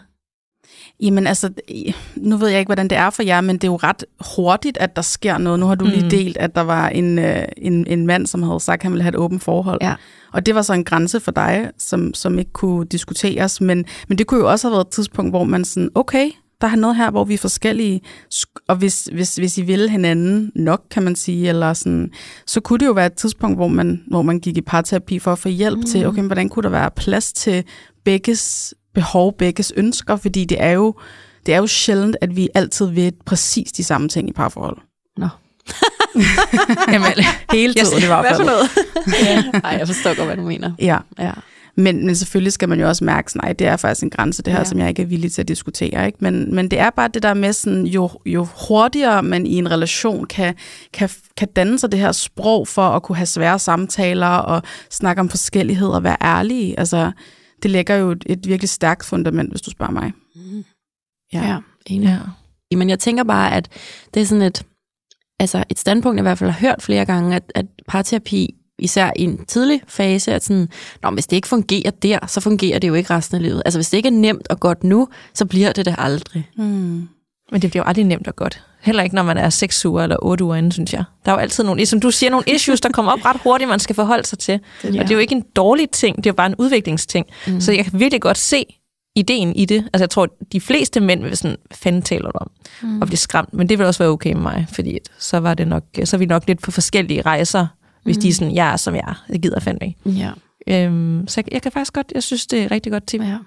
Jamen 1.00 1.28
altså, 1.28 1.50
nu 2.16 2.38
ved 2.38 2.48
jeg 2.50 2.60
ikke, 2.60 2.68
hvordan 2.70 2.88
det 2.88 2.98
er 2.98 3.10
for 3.10 3.24
jer, 3.24 3.42
men 3.42 3.56
det 3.56 3.64
er 3.64 3.68
jo 3.72 3.76
ret 3.76 4.04
hurtigt, 4.36 4.78
at 4.78 4.96
der 4.96 5.02
sker 5.02 5.38
noget. 5.38 5.60
Nu 5.60 5.66
har 5.66 5.76
du 5.76 5.86
lige 5.86 6.04
Mm. 6.04 6.10
delt, 6.10 6.38
at 6.38 6.56
der 6.56 6.62
var 6.62 6.90
en, 6.90 7.20
øh, 7.20 7.44
en, 7.58 7.88
en 7.88 8.08
mand, 8.08 8.28
som 8.28 8.44
havde 8.44 8.60
sagt, 8.60 8.80
at 8.80 8.84
han 8.84 8.92
ville 8.92 9.04
have 9.04 9.10
et 9.10 9.16
åbent 9.16 9.44
forhold. 9.44 9.80
Ja. 9.82 9.94
Og 10.34 10.46
det 10.46 10.56
var 10.56 10.62
så 10.62 10.74
en 10.74 10.84
grænse 10.84 11.20
for 11.20 11.32
dig, 11.32 11.70
som, 11.78 12.14
som 12.14 12.40
ikke 12.40 12.52
kunne 12.52 12.86
diskuteres. 12.86 13.62
Men, 13.62 13.86
men 14.08 14.18
det 14.18 14.28
kunne 14.28 14.40
jo 14.40 14.52
også 14.52 14.68
have 14.68 14.74
været 14.74 14.86
et 14.86 14.92
tidspunkt, 14.92 15.32
hvor 15.32 15.44
man 15.44 15.66
sådan, 15.66 15.90
okay, 15.96 16.30
der 16.62 16.68
er 16.68 16.76
noget 16.76 16.96
her, 16.96 17.12
hvor 17.12 17.24
vi 17.24 17.34
er 17.34 17.38
forskellige. 17.38 18.02
Sk- 18.34 18.66
Og 18.68 18.76
hvis, 18.76 19.10
hvis, 19.14 19.36
hvis 19.36 19.58
I 19.58 19.62
ville 19.62 19.90
hinanden 19.90 20.52
nok, 20.56 20.82
kan 20.92 21.04
man 21.04 21.16
sige, 21.16 21.50
eller 21.50 21.74
sådan, 21.74 22.12
så 22.48 22.62
kunne 22.62 22.80
det 22.80 22.86
jo 22.86 22.92
være 22.92 23.06
et 23.06 23.14
tidspunkt, 23.14 23.58
hvor 23.58 23.68
man, 23.68 24.04
hvor 24.08 24.22
man 24.22 24.40
gik 24.40 24.58
i 24.58 24.62
parterapi 24.62 25.20
for 25.20 25.32
at 25.32 25.40
få 25.40 25.50
hjælp 25.50 25.78
mm. 25.78 25.84
til, 25.84 26.06
okay, 26.06 26.20
men 26.20 26.26
hvordan 26.28 26.50
kunne 26.50 26.64
der 26.64 26.70
være 26.70 26.92
plads 26.96 27.34
til 27.34 27.64
begges 28.06 28.74
behov, 28.94 29.34
begges 29.38 29.74
ønsker, 29.76 30.16
fordi 30.16 30.46
det 30.46 30.64
er 30.64 30.72
jo, 30.72 30.96
det 31.46 31.54
er 31.54 31.58
jo 31.58 31.68
sjældent, 31.68 32.16
at 32.22 32.36
vi 32.36 32.50
altid 32.54 32.86
ved 32.86 33.12
præcis 33.26 33.72
de 33.72 33.84
samme 33.84 34.10
ting 34.10 34.30
i 34.30 34.34
parforhold. 34.34 34.78
Nå. 35.18 35.28
Jamen, 36.92 37.08
Hele 37.52 37.74
tiden 37.74 38.04
i 38.04 38.06
hvert 38.06 38.20
Hvad 38.20 38.30
fald. 38.30 38.38
for 38.38 38.46
noget? 38.46 38.70
Nej, 39.64 39.76
jeg 39.80 39.88
forstår 39.88 40.16
godt, 40.16 40.28
hvad 40.28 40.38
du 40.38 40.42
mener. 40.44 40.72
Ja, 40.80 40.98
Ja. 41.20 41.32
men, 41.76 42.06
men 42.06 42.16
selvfølgelig 42.16 42.54
skal 42.54 42.70
man 42.70 42.80
jo 42.80 42.88
også 42.88 43.04
mærke, 43.04 43.38
nej, 43.38 43.54
det 43.54 43.68
er 43.68 43.78
faktisk 43.78 44.04
en 44.04 44.10
grænse, 44.10 44.44
det 44.44 44.54
her, 44.54 44.60
ja. 44.60 44.66
som 44.66 44.80
jeg 44.80 44.90
ikke 44.90 45.02
er 45.02 45.06
villig 45.06 45.32
til 45.32 45.42
at 45.42 45.48
diskutere. 45.48 46.06
Ikke? 46.06 46.18
Men, 46.22 46.56
men 46.56 46.72
det 46.72 46.80
er 46.80 46.90
bare 46.90 47.08
det 47.08 47.24
der 47.24 47.34
med, 47.34 47.54
sådan, 47.54 47.86
jo, 47.86 48.10
jo 48.26 48.48
hurtigere 48.68 49.24
man 49.24 49.46
i 49.46 49.56
en 49.56 49.72
relation 49.72 50.26
kan, 50.26 50.56
kan, 50.94 51.10
kan 51.38 51.48
danne 51.56 51.80
sig 51.80 51.92
det 51.92 52.00
her 52.00 52.12
sprog 52.12 52.68
for 52.68 52.90
at 52.90 53.04
kunne 53.04 53.16
have 53.16 53.26
svære 53.26 53.60
samtaler 53.60 54.28
og 54.28 54.62
snakke 54.92 55.20
om 55.20 55.30
forskellighed 55.30 55.88
og 55.88 56.04
være 56.04 56.18
ærlige. 56.22 56.80
Altså, 56.80 57.12
det 57.64 57.72
lægger 57.72 57.96
jo 57.96 58.12
et, 58.12 58.24
et 58.26 58.48
virkelig 58.48 58.70
stærkt 58.70 59.06
fundament, 59.06 59.50
hvis 59.50 59.62
du 59.62 59.72
spørger 59.72 59.92
mig. 59.92 60.12
Ja, 61.34 61.48
ja 61.48 61.58
enig. 61.86 62.08
ja. 62.08 62.76
Men 62.78 62.90
jeg 62.90 63.00
tænker 63.00 63.24
bare, 63.24 63.54
at 63.54 63.70
det 64.14 64.22
er 64.22 64.26
sådan 64.26 64.42
et, 64.42 64.66
altså 65.40 65.64
et 65.70 65.80
standpunkt, 65.80 66.18
jeg 66.18 66.22
i 66.22 66.28
hvert 66.28 66.38
fald 66.38 66.50
har 66.50 66.60
hørt 66.60 66.82
flere 66.82 67.06
gange, 67.06 67.36
at, 67.36 67.52
at 67.56 67.66
parterapi, 67.88 68.56
især 68.80 69.12
i 69.16 69.24
en 69.24 69.46
tidlig 69.46 69.82
fase, 69.88 70.34
at 70.34 70.44
sådan, 70.44 70.70
Nå, 71.04 71.10
hvis 71.10 71.28
det 71.28 71.36
ikke 71.36 71.48
fungerer 71.48 71.92
der, 71.92 72.28
så 72.28 72.42
fungerer 72.42 72.80
det 72.80 72.88
jo 72.88 72.94
ikke 72.94 73.10
resten 73.10 73.36
af 73.36 73.42
livet. 73.42 73.62
Altså 73.66 73.78
hvis 73.78 73.90
det 73.90 73.98
ikke 73.98 74.08
er 74.08 74.14
nemt 74.14 74.48
og 74.48 74.60
godt 74.60 74.84
nu, 74.84 75.08
så 75.34 75.46
bliver 75.46 75.72
det 75.72 75.86
det 75.86 75.96
aldrig. 75.98 76.50
Hmm. 76.56 77.10
Men 77.52 77.62
det 77.62 77.70
bliver 77.70 77.84
jo 77.84 77.88
aldrig 77.88 78.06
nemt 78.06 78.28
og 78.28 78.36
godt. 78.36 78.66
Heller 78.82 79.04
ikke, 79.04 79.16
når 79.16 79.24
man 79.24 79.38
er 79.38 79.50
6 79.50 79.86
uger 79.86 80.04
eller 80.04 80.18
8 80.22 80.44
uger 80.44 80.56
inde, 80.56 80.72
synes 80.72 80.94
jeg. 80.94 81.04
Der 81.26 81.32
er 81.32 81.36
jo 81.36 81.42
altid 81.42 81.64
nogle, 81.64 81.86
som 81.86 82.00
du 82.00 82.12
siger, 82.12 82.30
nogle 82.30 82.46
issues, 82.56 82.82
der 82.82 82.90
kommer 82.90 83.12
op 83.12 83.26
ret 83.26 83.38
hurtigt, 83.44 83.70
man 83.70 83.80
skal 83.80 83.96
forholde 83.96 84.28
sig 84.28 84.40
til. 84.40 84.60
Det, 84.82 84.90
Og 84.90 84.94
det 84.94 85.12
er 85.12 85.16
jo 85.16 85.20
ikke 85.20 85.36
en 85.36 85.46
dårlig 85.56 85.90
ting, 85.90 86.18
det 86.18 86.26
er 86.26 86.30
jo 86.30 86.36
bare 86.36 86.48
en 86.48 86.56
udviklingsting. 86.56 87.26
Mm. 87.48 87.62
Så 87.62 87.72
jeg 87.72 87.86
kan 87.86 88.00
virkelig 88.00 88.22
godt 88.22 88.38
se, 88.38 88.66
ideen 89.16 89.56
i 89.56 89.66
det. 89.66 89.90
Altså 89.94 90.04
jeg 90.04 90.10
tror, 90.10 90.28
de 90.52 90.62
fleste 90.62 91.00
mænd 91.00 91.24
vil 91.24 91.38
sådan, 91.38 91.58
fanden 91.72 92.02
taler 92.02 92.32
du 92.32 92.38
om? 92.38 92.52
Mm. 92.82 93.02
Og 93.02 93.08
blive 93.08 93.18
skræmt. 93.18 93.54
Men 93.54 93.70
det 93.70 93.78
vil 93.78 93.88
også 93.88 94.04
være 94.04 94.10
okay 94.10 94.34
med 94.34 94.42
mig, 94.42 94.66
fordi 94.74 94.98
så, 95.20 95.38
var 95.38 95.54
det 95.54 95.68
nok, 95.68 95.84
så 96.04 96.16
er 96.16 96.20
vi 96.20 96.26
nok 96.26 96.48
lidt 96.48 96.62
på 96.62 96.72
forskellige 96.72 97.22
rejser, 97.22 97.68
hvis 98.04 98.18
mm. 98.18 98.22
de 98.22 98.30
er 98.30 98.34
sådan, 98.34 98.56
jeg 98.56 98.74
er 98.74 98.78
som 98.78 98.96
jeg 98.96 99.04
er. 99.08 99.26
Det 99.28 99.42
gider 99.42 99.60
fandme 99.60 99.88
ikke. 99.88 100.10
Ja. 100.10 100.32
Øhm, 100.68 101.28
så 101.28 101.40
jeg, 101.46 101.54
jeg 101.54 101.62
kan 101.62 101.72
faktisk 101.72 101.94
godt, 101.94 102.12
jeg 102.16 102.24
synes, 102.24 102.48
det 102.48 102.64
er 102.64 102.72
rigtig 102.72 102.92
godt 102.92 103.08
tip. 103.08 103.22
Ja. 103.22 103.38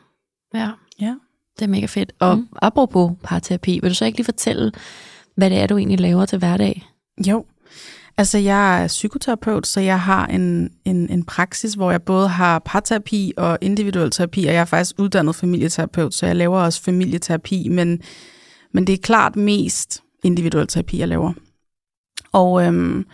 ja. 0.55 0.71
Ja. 1.00 1.14
Det 1.59 1.64
er 1.64 1.69
mega 1.69 1.87
fedt. 1.87 2.12
Og 2.19 2.38
mm. 2.38 2.49
apropos 2.62 3.12
parterapi, 3.23 3.79
vil 3.83 3.91
du 3.91 3.95
så 3.95 4.05
ikke 4.05 4.19
lige 4.19 4.25
fortælle, 4.25 4.73
hvad 5.37 5.50
det 5.50 5.59
er, 5.59 5.67
du 5.67 5.76
egentlig 5.76 6.00
laver 6.00 6.25
til 6.25 6.38
hverdag? 6.38 6.87
Jo. 7.26 7.45
Altså, 8.17 8.38
jeg 8.38 8.83
er 8.83 8.87
psykoterapeut, 8.87 9.67
så 9.67 9.81
jeg 9.81 10.00
har 10.00 10.26
en, 10.26 10.71
en, 10.85 11.11
en 11.11 11.25
praksis, 11.25 11.75
hvor 11.75 11.91
jeg 11.91 12.03
både 12.03 12.29
har 12.29 12.59
parterapi 12.59 13.33
og 13.37 13.59
individuel 13.61 14.11
terapi, 14.11 14.45
og 14.47 14.55
jeg 14.55 14.61
er 14.61 14.64
faktisk 14.64 14.99
uddannet 14.99 15.37
familieterapeut, 15.37 16.14
så 16.14 16.26
jeg 16.26 16.37
laver 16.37 16.59
også 16.59 16.83
familieterapi, 16.83 17.69
men, 17.69 18.00
men 18.73 18.87
det 18.87 18.93
er 18.93 19.03
klart 19.03 19.37
mest 19.37 20.03
individuel 20.25 20.67
terapi, 20.67 20.99
jeg 20.99 21.09
laver. 21.09 21.33
Og, 22.33 22.67
øhm, 22.67 23.07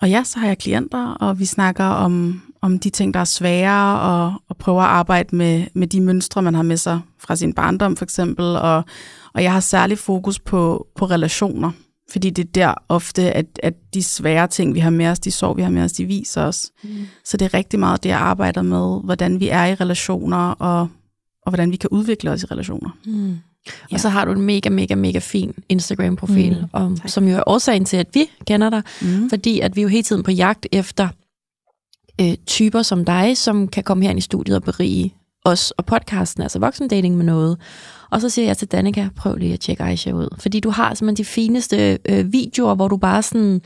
og 0.00 0.10
ja, 0.10 0.24
så 0.24 0.38
har 0.38 0.46
jeg 0.46 0.58
klienter, 0.58 1.14
og 1.14 1.38
vi 1.38 1.44
snakker 1.44 1.84
om, 1.84 2.42
om 2.62 2.78
de 2.78 2.90
ting, 2.90 3.14
der 3.14 3.20
er 3.20 3.24
svære, 3.24 4.00
og, 4.00 4.34
og 4.48 4.56
prøver 4.56 4.82
at 4.82 4.88
arbejde 4.88 5.36
med, 5.36 5.66
med 5.74 5.86
de 5.86 6.00
mønstre, 6.00 6.42
man 6.42 6.54
har 6.54 6.62
med 6.62 6.76
sig 6.76 7.00
fra 7.18 7.36
sin 7.36 7.52
barndom 7.52 7.96
for 7.96 8.04
eksempel. 8.04 8.44
Og, 8.44 8.84
og 9.34 9.42
jeg 9.42 9.52
har 9.52 9.60
særlig 9.60 9.98
fokus 9.98 10.38
på, 10.38 10.86
på 10.96 11.04
relationer, 11.04 11.70
fordi 12.12 12.30
det 12.30 12.44
er 12.44 12.50
der 12.54 12.74
ofte, 12.88 13.32
at, 13.32 13.46
at 13.62 13.74
de 13.94 14.02
svære 14.02 14.46
ting, 14.46 14.74
vi 14.74 14.80
har 14.80 14.90
med 14.90 15.06
os, 15.06 15.18
de 15.18 15.30
sår, 15.30 15.54
vi 15.54 15.62
har 15.62 15.70
med 15.70 15.82
os, 15.82 15.92
de 15.92 16.04
viser 16.04 16.42
os. 16.42 16.70
Mm. 16.84 16.90
Så 17.24 17.36
det 17.36 17.44
er 17.44 17.54
rigtig 17.54 17.78
meget 17.78 18.02
det, 18.02 18.08
jeg 18.08 18.18
arbejder 18.18 18.62
med, 18.62 19.04
hvordan 19.04 19.40
vi 19.40 19.48
er 19.48 19.64
i 19.64 19.74
relationer, 19.74 20.50
og, 20.50 20.80
og 21.42 21.50
hvordan 21.50 21.72
vi 21.72 21.76
kan 21.76 21.88
udvikle 21.90 22.30
os 22.30 22.42
i 22.42 22.46
relationer. 22.46 22.90
Mm. 23.06 23.38
Ja. 23.90 23.94
Og 23.94 24.00
så 24.00 24.08
har 24.08 24.24
du 24.24 24.32
en 24.32 24.40
mega, 24.42 24.68
mega, 24.68 24.94
mega 24.94 25.18
fin 25.18 25.54
Instagram-profil, 25.68 26.56
mm, 26.60 26.68
om, 26.72 26.96
som 27.06 27.28
jo 27.28 27.36
er 27.36 27.42
årsagen 27.46 27.84
til, 27.84 27.96
at 27.96 28.06
vi 28.14 28.30
kender 28.46 28.70
dig, 28.70 28.82
mm. 29.02 29.30
fordi 29.30 29.60
at 29.60 29.76
vi 29.76 29.82
jo 29.82 29.88
hele 29.88 30.02
tiden 30.02 30.22
på 30.22 30.30
jagt 30.30 30.66
efter 30.72 31.08
øh, 32.20 32.34
typer 32.46 32.82
som 32.82 33.04
dig, 33.04 33.36
som 33.36 33.68
kan 33.68 33.82
komme 33.82 34.04
her 34.04 34.14
i 34.14 34.20
studiet 34.20 34.56
og 34.56 34.62
berige 34.62 35.14
os 35.44 35.70
og 35.70 35.84
podcasten, 35.86 36.42
altså 36.42 36.58
voksendating 36.58 37.16
med 37.16 37.24
noget. 37.24 37.58
Og 38.10 38.20
så 38.20 38.28
siger 38.28 38.46
jeg 38.46 38.56
til 38.56 38.68
Danika, 38.68 39.08
prøv 39.16 39.36
lige 39.36 39.52
at 39.52 39.60
tjekke 39.60 39.82
Aisha 39.82 40.12
ud. 40.12 40.28
Fordi 40.38 40.60
du 40.60 40.70
har 40.70 40.94
simpelthen 40.94 41.24
de 41.24 41.28
fineste 41.28 41.98
øh, 42.08 42.32
videoer, 42.32 42.74
hvor 42.74 42.88
du 42.88 42.96
bare 42.96 43.22
sådan... 43.22 43.60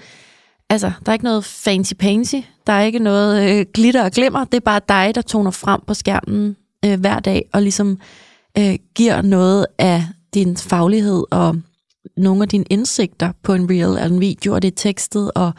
Altså, 0.70 0.92
der 1.06 1.12
er 1.12 1.14
ikke 1.14 1.24
noget 1.24 1.44
fancy-pansy. 1.44 2.36
Der 2.66 2.72
er 2.72 2.82
ikke 2.82 2.98
noget 2.98 3.50
øh, 3.50 3.66
glitter 3.74 4.04
og 4.04 4.10
glimmer. 4.10 4.44
Det 4.44 4.54
er 4.54 4.60
bare 4.60 4.80
dig, 4.88 5.14
der 5.14 5.22
toner 5.22 5.50
frem 5.50 5.80
på 5.86 5.94
skærmen 5.94 6.56
øh, 6.84 7.00
hver 7.00 7.20
dag, 7.20 7.48
og 7.52 7.62
ligesom 7.62 7.98
øh, 8.58 8.74
giver 8.94 9.22
noget 9.22 9.66
af 9.78 10.04
din 10.34 10.56
faglighed 10.56 11.24
og 11.30 11.56
nogle 12.16 12.42
af 12.42 12.48
dine 12.48 12.64
indsigter 12.70 13.32
på 13.42 13.54
en 13.54 13.70
reel 13.70 13.82
eller 13.82 14.04
en 14.04 14.20
video, 14.20 14.54
og 14.54 14.62
det 14.62 14.68
er 14.68 14.76
tekstet, 14.76 15.30
og 15.34 15.52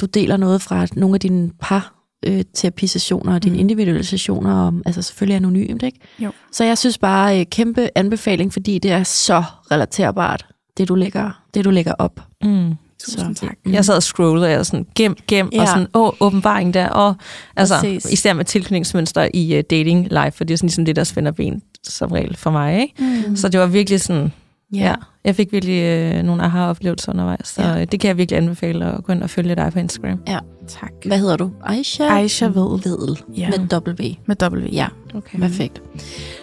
du 0.00 0.06
deler 0.06 0.36
noget 0.36 0.62
fra 0.62 0.86
nogle 0.96 1.14
af 1.14 1.20
dine 1.20 1.50
par 1.60 1.94
øh, 2.26 2.44
terapisessioner 2.54 3.34
og 3.34 3.42
dine 3.42 3.54
mm. 3.54 3.60
individuelle 3.60 4.04
sessioner, 4.04 4.54
og, 4.54 4.74
altså 4.86 5.02
selvfølgelig 5.02 5.36
anonymt, 5.36 5.82
ikke? 5.82 5.98
Jo. 6.18 6.30
Så 6.52 6.64
jeg 6.64 6.78
synes 6.78 6.98
bare, 6.98 7.40
øh, 7.40 7.46
kæmpe 7.46 7.88
anbefaling, 7.94 8.52
fordi 8.52 8.78
det 8.78 8.90
er 8.90 9.02
så 9.02 9.42
relaterbart, 9.70 10.46
det 10.76 10.88
du 10.88 10.94
lægger, 10.94 11.42
det 11.54 11.64
du 11.64 11.70
lægger 11.70 11.92
op. 11.98 12.20
Mm. 12.42 12.74
Tusind 13.04 13.36
så, 13.36 13.46
tak. 13.46 13.56
Mm. 13.64 13.72
Jeg 13.72 13.84
sad 13.84 13.96
og 13.96 14.02
scrollede, 14.02 14.46
og 14.46 14.50
jeg 14.50 14.66
sådan, 14.66 14.86
gem, 14.94 15.16
gem, 15.26 15.48
ja. 15.52 15.60
og 15.60 15.68
sådan, 15.68 15.86
åh, 15.94 16.12
åbenbaring 16.20 16.74
der, 16.74 16.88
og 16.88 17.14
altså, 17.56 17.74
Præcis. 17.80 18.12
især 18.12 18.32
med 18.32 18.44
tilknytningsmønster 18.44 19.28
i 19.34 19.58
uh, 19.58 19.62
dating 19.70 20.08
life, 20.10 20.30
for 20.30 20.44
det 20.44 20.54
er 20.54 20.58
sådan 20.58 20.66
ligesom 20.66 20.84
det, 20.84 20.96
der 20.96 21.04
spænder 21.04 21.32
ben 21.32 21.62
som 21.82 22.12
regel 22.12 22.36
for 22.36 22.50
mig, 22.50 22.80
ikke? 22.82 22.94
Mm. 23.28 23.36
Så 23.36 23.48
det 23.48 23.60
var 23.60 23.66
virkelig 23.66 24.00
sådan, 24.00 24.32
Ja. 24.74 24.78
ja, 24.78 24.94
jeg 25.24 25.36
fik 25.36 25.52
virkelig 25.52 25.82
øh, 25.82 26.22
nogle 26.22 26.42
aha-oplevelser 26.42 27.12
undervejs, 27.12 27.48
så 27.48 27.62
Ja. 27.62 27.74
ja. 27.74 27.84
det 27.84 28.00
kan 28.00 28.08
jeg 28.08 28.16
virkelig 28.16 28.38
anbefale 28.38 28.84
at 28.86 29.04
gå 29.04 29.12
ind 29.12 29.22
og 29.22 29.30
følge 29.30 29.54
dig 29.56 29.72
på 29.72 29.78
Instagram. 29.78 30.20
ja. 30.28 30.38
Tak. 30.68 30.92
Hvad 31.06 31.18
hedder 31.18 31.36
du? 31.36 31.50
Aisha? 31.64 32.04
Aisha 32.18 32.46
Vedel. 32.46 32.84
Vedel. 32.84 33.18
Ja. 33.36 33.50
Med 33.50 33.58
W. 33.98 34.04
Med 34.26 34.50
W. 34.52 34.68
Ja, 34.72 34.86
Okay. 35.14 35.38
perfekt. 35.38 35.82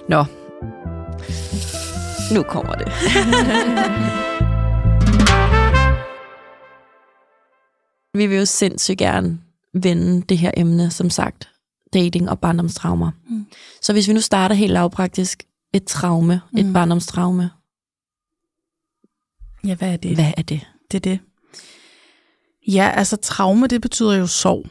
Nå. 0.10 0.26
Nu 2.36 2.44
kommer 2.44 2.74
det. 2.74 2.88
Vi 8.18 8.28
vil 8.28 8.38
jo 8.38 8.46
sindssygt 8.46 8.98
gerne 8.98 9.40
vende 9.74 10.22
det 10.22 10.38
her 10.38 10.52
emne, 10.58 10.90
som 10.90 11.10
sagt, 11.10 11.50
dating 11.94 12.30
og 12.30 12.40
barndomstraumer. 12.40 13.12
Mm. 13.30 13.46
Så 13.82 13.94
hvis 13.94 14.08
vi 14.08 14.14
nu 14.14 14.22
starter 14.22 14.56
helt 14.56 14.74
lavpraktisk, 14.74 15.44
et 15.74 15.84
traume, 15.84 16.42
mm. 16.52 16.60
et 16.60 16.74
barndomstraume, 16.74 17.50
Ja, 19.68 19.76
hvad 19.76 19.94
er 19.94 19.98
det? 19.98 20.16
hvad 20.16 20.32
er 20.38 20.42
det? 20.42 20.68
Det 20.92 20.98
er 20.98 21.10
det. 21.12 21.20
Ja, 22.68 22.92
altså 22.96 23.18
traume, 23.18 23.68
det 23.68 23.82
betyder 23.82 24.14
jo 24.14 24.28
sorg. 24.28 24.66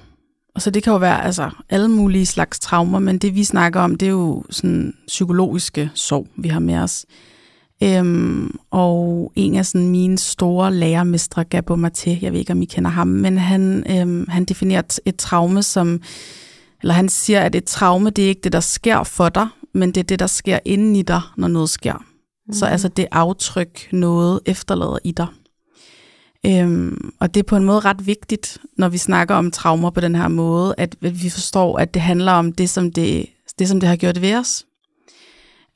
Og 0.54 0.62
så 0.62 0.70
det 0.70 0.82
kan 0.82 0.92
jo 0.92 0.98
være 0.98 1.24
altså, 1.24 1.50
alle 1.68 1.88
mulige 1.88 2.26
slags 2.26 2.60
traumer, 2.60 2.98
men 2.98 3.18
det 3.18 3.34
vi 3.34 3.44
snakker 3.44 3.80
om, 3.80 3.94
det 3.94 4.06
er 4.06 4.10
jo 4.10 4.44
sådan 4.50 4.94
psykologiske 5.06 5.90
sorg, 5.94 6.26
vi 6.36 6.48
har 6.48 6.60
med 6.60 6.76
os. 6.76 7.06
Øhm, 7.82 8.58
og 8.70 9.32
en 9.36 9.54
af 9.54 9.66
sådan 9.66 9.88
mine 9.88 10.18
store 10.18 10.74
lærermestre, 10.74 11.44
Gabo 11.44 11.76
Mate, 11.76 12.18
jeg 12.22 12.32
ved 12.32 12.40
ikke, 12.40 12.52
om 12.52 12.62
I 12.62 12.64
kender 12.64 12.90
ham, 12.90 13.06
men 13.06 13.38
han, 13.38 13.84
øhm, 13.90 14.28
han 14.28 14.44
definerer 14.44 14.82
et, 14.82 15.00
et 15.04 15.16
traume 15.16 15.62
som, 15.62 16.02
eller 16.82 16.94
han 16.94 17.08
siger, 17.08 17.40
at 17.40 17.54
et 17.54 17.64
traume, 17.64 18.10
det 18.10 18.24
er 18.24 18.28
ikke 18.28 18.40
det, 18.44 18.52
der 18.52 18.60
sker 18.60 19.02
for 19.02 19.28
dig, 19.28 19.48
men 19.74 19.88
det 19.88 20.00
er 20.00 20.04
det, 20.04 20.18
der 20.18 20.26
sker 20.26 20.58
inden 20.64 20.96
i 20.96 21.02
dig, 21.02 21.20
når 21.36 21.48
noget 21.48 21.70
sker. 21.70 22.04
Mm. 22.50 22.54
Så 22.54 22.66
altså 22.66 22.88
det 22.88 23.06
aftryk, 23.12 23.88
noget 23.92 24.40
efterlader 24.46 24.98
i 25.04 25.12
dig. 25.12 25.26
Øhm, 26.46 27.10
og 27.20 27.34
det 27.34 27.40
er 27.40 27.44
på 27.44 27.56
en 27.56 27.64
måde 27.64 27.80
ret 27.80 28.06
vigtigt, 28.06 28.58
når 28.78 28.88
vi 28.88 28.98
snakker 28.98 29.34
om 29.34 29.50
traumer 29.50 29.90
på 29.90 30.00
den 30.00 30.14
her 30.14 30.28
måde, 30.28 30.74
at 30.78 30.96
vi 31.00 31.30
forstår, 31.30 31.78
at 31.78 31.94
det 31.94 32.02
handler 32.02 32.32
om 32.32 32.52
det, 32.52 32.70
som 32.70 32.92
det, 32.92 33.26
det, 33.58 33.68
som 33.68 33.80
det 33.80 33.88
har 33.88 33.96
gjort 33.96 34.20
ved 34.20 34.34
os. 34.34 34.66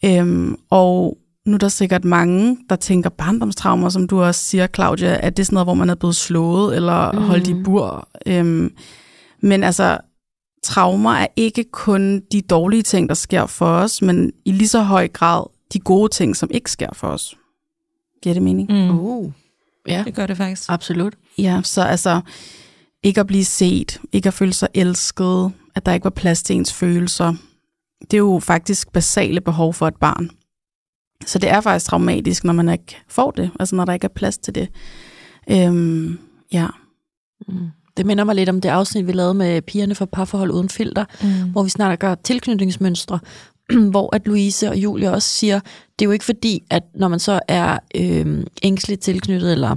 Øhm, 0.04 0.56
og 0.70 1.18
nu 1.46 1.54
er 1.54 1.58
der 1.58 1.68
sikkert 1.68 2.04
mange, 2.04 2.58
der 2.68 2.76
tænker 2.76 3.10
barndomstraumer, 3.10 3.88
som 3.88 4.08
du 4.08 4.22
også 4.22 4.40
siger, 4.40 4.66
Claudia, 4.74 5.18
at 5.26 5.37
det 5.37 5.42
er 5.42 5.44
sådan 5.44 5.54
noget, 5.54 5.66
hvor 5.66 5.74
man 5.74 5.90
er 5.90 5.94
blevet 5.94 6.16
slået 6.16 6.76
eller 6.76 7.12
Mhm. 7.12 7.20
mm. 7.20 7.26
holdt 7.26 7.48
i 7.48 7.54
bur. 7.64 8.08
Øhm, 8.26 8.72
men 9.42 9.62
altså, 9.64 9.98
traumer 10.64 11.10
er 11.10 11.26
ikke 11.37 11.64
kun 11.72 12.22
de 12.32 12.40
dårlige 12.40 12.82
ting, 12.82 13.08
der 13.08 13.14
sker 13.14 13.46
for 13.46 13.66
os, 13.66 14.02
men 14.02 14.32
i 14.44 14.52
lige 14.52 14.68
så 14.68 14.82
høj 14.82 15.08
grad 15.08 15.44
de 15.74 15.78
gode 15.78 16.08
ting, 16.12 16.37
som 16.37 16.50
ikke 16.52 16.70
sker 16.70 16.88
for 16.92 17.08
os. 17.08 17.37
Giver 18.22 18.34
det 18.34 18.42
mening? 18.42 18.68
Mm. 18.72 18.98
Uh. 18.98 19.32
Ja, 19.88 20.02
Det 20.06 20.14
gør 20.14 20.26
det 20.26 20.37
faktisk. 20.37 20.70
absolut. 20.70 21.14
Ja, 21.38 21.60
så 21.64 21.82
altså 21.82 22.20
ikke 23.02 23.20
at 23.20 23.26
blive 23.26 23.44
set, 23.44 24.00
ikke 24.12 24.26
at 24.26 24.34
føle 24.34 24.52
sig 24.52 24.68
elsket, 24.74 25.52
at 25.74 25.87
der 25.87 25.92
ikke 25.92 26.04
var 26.04 26.10
plads 26.10 26.42
til 26.42 26.56
ens 26.56 26.72
følelser. 26.72 27.34
Det 28.00 28.14
er 28.14 28.18
jo 28.18 28.38
faktisk 28.42 28.92
basale 28.92 29.40
behov 29.40 29.74
for 29.74 29.88
et 29.88 29.96
barn. 29.96 30.30
Så 31.26 31.38
det 31.38 31.50
er 31.50 31.60
faktisk 31.60 31.87
traumatisk, 31.87 32.44
når 32.44 32.52
man 32.52 32.68
ikke 32.68 32.96
får 33.08 33.30
det, 33.30 33.50
altså 33.60 33.76
når 33.76 33.84
der 33.84 33.92
ikke 33.92 34.04
er 34.04 34.08
plads 34.16 34.38
til 34.38 34.54
det. 34.54 34.68
Øhm, 35.50 36.18
ja. 36.52 36.66
Mm. 37.48 37.54
Det 37.96 38.06
minder 38.06 38.24
mig 38.24 38.34
lidt 38.34 38.48
om 38.48 38.60
det 38.60 38.68
afsnit, 38.68 39.06
vi 39.06 39.12
lavede 39.12 39.34
med 39.34 39.62
pigerne 39.62 39.94
for 39.94 40.04
parforhold 40.04 40.50
uden 40.50 40.68
filter, 40.68 41.04
Mm. 41.22 41.50
hvor 41.52 41.62
vi 41.62 41.70
snakker 41.70 42.14
tilknytningsmønstre, 42.14 43.18
hvor 43.90 44.16
at 44.16 44.27
Louise 44.27 44.68
og 44.68 44.77
Julie 44.77 45.11
også 45.11 45.29
siger, 45.29 45.61
det 45.98 46.05
er 46.05 46.07
jo 46.07 46.12
ikke 46.12 46.24
fordi, 46.24 46.62
at 46.70 46.83
når 46.94 47.09
man 47.09 47.18
så 47.18 47.40
er 47.48 47.79
øh, 47.94 48.44
ængstligt 48.62 49.00
tilknyttet, 49.00 49.53
eller 49.53 49.77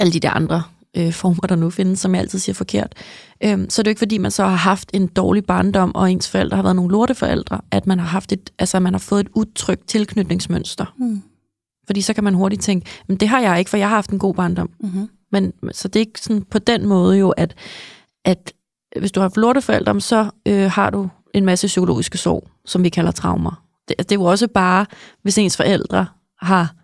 alle 0.00 0.12
de 0.12 0.20
der 0.20 0.30
andre 0.30 0.62
øh, 0.96 1.12
former, 1.22 1.46
der 1.48 1.56
nu 1.56 1.70
findes, 1.70 2.00
som 2.00 2.14
jeg 2.14 2.20
altid 2.20 2.38
siger 2.38 2.54
forkert, 2.54 2.94
øh, 3.44 3.66
så 3.68 3.80
er 3.80 3.82
det 3.82 3.86
jo 3.86 3.90
ikke 3.90 3.98
fordi, 3.98 4.18
man 4.18 4.30
så 4.30 4.44
har 4.44 4.56
haft 4.56 4.90
en 4.94 5.06
dårlig 5.06 5.44
barndom, 5.44 5.94
og 5.94 6.12
ens 6.12 6.28
forældre 6.28 6.56
har 6.56 6.62
været 6.62 6.76
nogle 6.76 6.92
lorteforældre, 6.92 7.60
at 7.70 7.86
man 7.86 7.98
har 7.98 8.06
haft 8.06 8.32
et, 8.32 8.50
altså 8.58 8.80
man 8.80 8.94
har 8.94 8.98
fået 8.98 9.20
et 9.20 9.30
utrygt 9.34 9.88
tilknytningsmønster. 9.88 10.94
Mm. 10.98 11.22
Fordi 11.86 12.00
så 12.00 12.14
kan 12.14 12.24
man 12.24 12.34
hurtigt 12.34 12.62
tænke, 12.62 12.86
men 13.08 13.16
det 13.16 13.28
har 13.28 13.40
jeg 13.40 13.58
ikke, 13.58 13.70
for 13.70 13.76
jeg 13.76 13.88
har 13.88 13.96
haft 13.96 14.10
en 14.10 14.18
god 14.18 14.34
barndom. 14.34 14.70
Mm-hmm. 14.80 15.08
Men 15.32 15.52
så 15.72 15.88
det 15.88 15.96
er 15.96 16.06
ikke 16.06 16.20
sådan 16.20 16.42
på 16.42 16.58
den 16.58 16.86
måde 16.86 17.18
jo, 17.18 17.30
at, 17.30 17.54
at 18.24 18.52
hvis 18.98 19.12
du 19.12 19.20
har 19.20 19.24
haft 19.24 19.36
lorteforældre, 19.36 20.00
så 20.00 20.30
øh, 20.46 20.70
har 20.70 20.90
du 20.90 21.08
en 21.34 21.44
masse 21.44 21.66
psykologiske 21.66 22.18
sorg, 22.18 22.48
som 22.64 22.84
vi 22.84 22.88
kalder 22.88 23.12
traumer. 23.12 23.62
Det, 23.88 23.98
det 23.98 24.12
er 24.12 24.16
jo 24.16 24.24
også 24.24 24.48
bare, 24.48 24.86
hvis 25.22 25.38
ens 25.38 25.56
forældre 25.56 26.06
har 26.42 26.74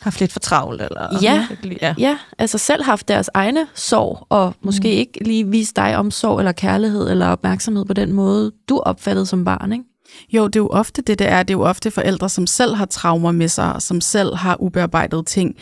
Haft 0.00 0.20
lidt 0.20 0.32
for 0.32 0.40
travlt, 0.40 0.82
eller? 0.82 1.18
Ja. 1.22 1.46
ja. 1.82 1.94
ja, 1.98 2.18
altså 2.38 2.58
selv 2.58 2.82
haft 2.82 3.08
deres 3.08 3.30
egne 3.34 3.66
sorg, 3.74 4.26
og 4.28 4.54
måske 4.62 4.88
mm. 4.88 4.98
ikke 4.98 5.24
lige 5.24 5.46
vist 5.48 5.76
dig 5.76 5.96
omsorg 5.96 6.38
eller 6.38 6.52
kærlighed 6.52 7.10
eller 7.10 7.26
opmærksomhed 7.26 7.84
på 7.84 7.92
den 7.92 8.12
måde, 8.12 8.52
du 8.68 8.78
opfattede 8.78 9.26
som 9.26 9.44
barn, 9.44 9.72
ikke? 9.72 9.84
Jo, 10.32 10.46
det 10.46 10.56
er 10.56 10.60
jo 10.60 10.68
ofte 10.68 11.02
det, 11.02 11.18
det 11.18 11.28
er. 11.28 11.42
Det 11.42 11.54
er 11.54 11.58
jo 11.58 11.64
ofte 11.64 11.90
forældre, 11.90 12.28
som 12.28 12.46
selv 12.46 12.74
har 12.74 12.86
traumer 12.86 13.32
med 13.32 13.48
sig, 13.48 13.76
som 13.78 14.00
selv 14.00 14.36
har 14.36 14.62
ubearbejdede 14.62 15.22
ting, 15.22 15.56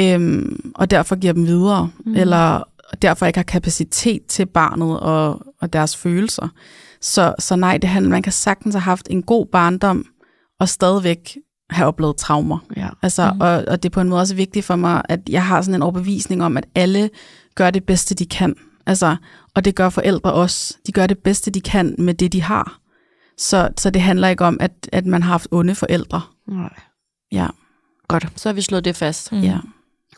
øhm, 0.00 0.72
og 0.74 0.90
derfor 0.90 1.16
giver 1.16 1.32
dem 1.32 1.46
videre, 1.46 1.90
mm. 2.06 2.16
eller 2.16 2.62
derfor 3.02 3.26
ikke 3.26 3.38
har 3.38 3.44
kapacitet 3.44 4.26
til 4.26 4.46
barnet 4.46 5.00
og, 5.00 5.40
og 5.60 5.72
deres 5.72 5.96
følelser. 5.96 6.48
Så, 7.06 7.34
så 7.38 7.56
nej, 7.56 7.78
det 7.78 7.90
handler, 7.90 8.10
man 8.10 8.22
kan 8.22 8.32
sagtens 8.32 8.74
have 8.74 8.82
haft 8.82 9.06
en 9.10 9.22
god 9.22 9.46
barndom, 9.46 10.06
og 10.60 10.68
stadigvæk 10.68 11.36
have 11.70 11.88
oplevet 11.88 12.16
traumer. 12.16 12.58
Ja. 12.76 12.88
Altså, 13.02 13.32
mm. 13.32 13.40
og, 13.40 13.50
og 13.50 13.82
det 13.82 13.88
er 13.88 13.92
på 13.92 14.00
en 14.00 14.08
måde 14.08 14.20
også 14.20 14.34
vigtigt 14.34 14.64
for 14.64 14.76
mig, 14.76 15.02
at 15.08 15.20
jeg 15.28 15.46
har 15.46 15.62
sådan 15.62 15.74
en 15.74 15.82
overbevisning 15.82 16.44
om, 16.44 16.56
at 16.56 16.66
alle 16.74 17.10
gør 17.54 17.70
det 17.70 17.84
bedste, 17.84 18.14
de 18.14 18.26
kan. 18.26 18.54
Altså, 18.86 19.16
og 19.54 19.64
det 19.64 19.74
gør 19.74 19.88
forældre 19.88 20.32
også. 20.32 20.76
De 20.86 20.92
gør 20.92 21.06
det 21.06 21.18
bedste, 21.18 21.50
de 21.50 21.60
kan 21.60 21.94
med 21.98 22.14
det, 22.14 22.32
de 22.32 22.42
har. 22.42 22.80
Så, 23.38 23.68
så 23.78 23.90
det 23.90 24.02
handler 24.02 24.28
ikke 24.28 24.44
om, 24.44 24.56
at, 24.60 24.88
at 24.92 25.06
man 25.06 25.22
har 25.22 25.30
haft 25.30 25.48
onde 25.50 25.74
forældre. 25.74 26.20
Nej. 26.48 26.80
Ja. 27.32 27.46
Godt, 28.08 28.26
så 28.36 28.48
har 28.48 28.54
vi 28.54 28.62
slået 28.62 28.84
det 28.84 28.96
fast. 28.96 29.32
Mm. 29.32 29.40
ja. 29.40 29.58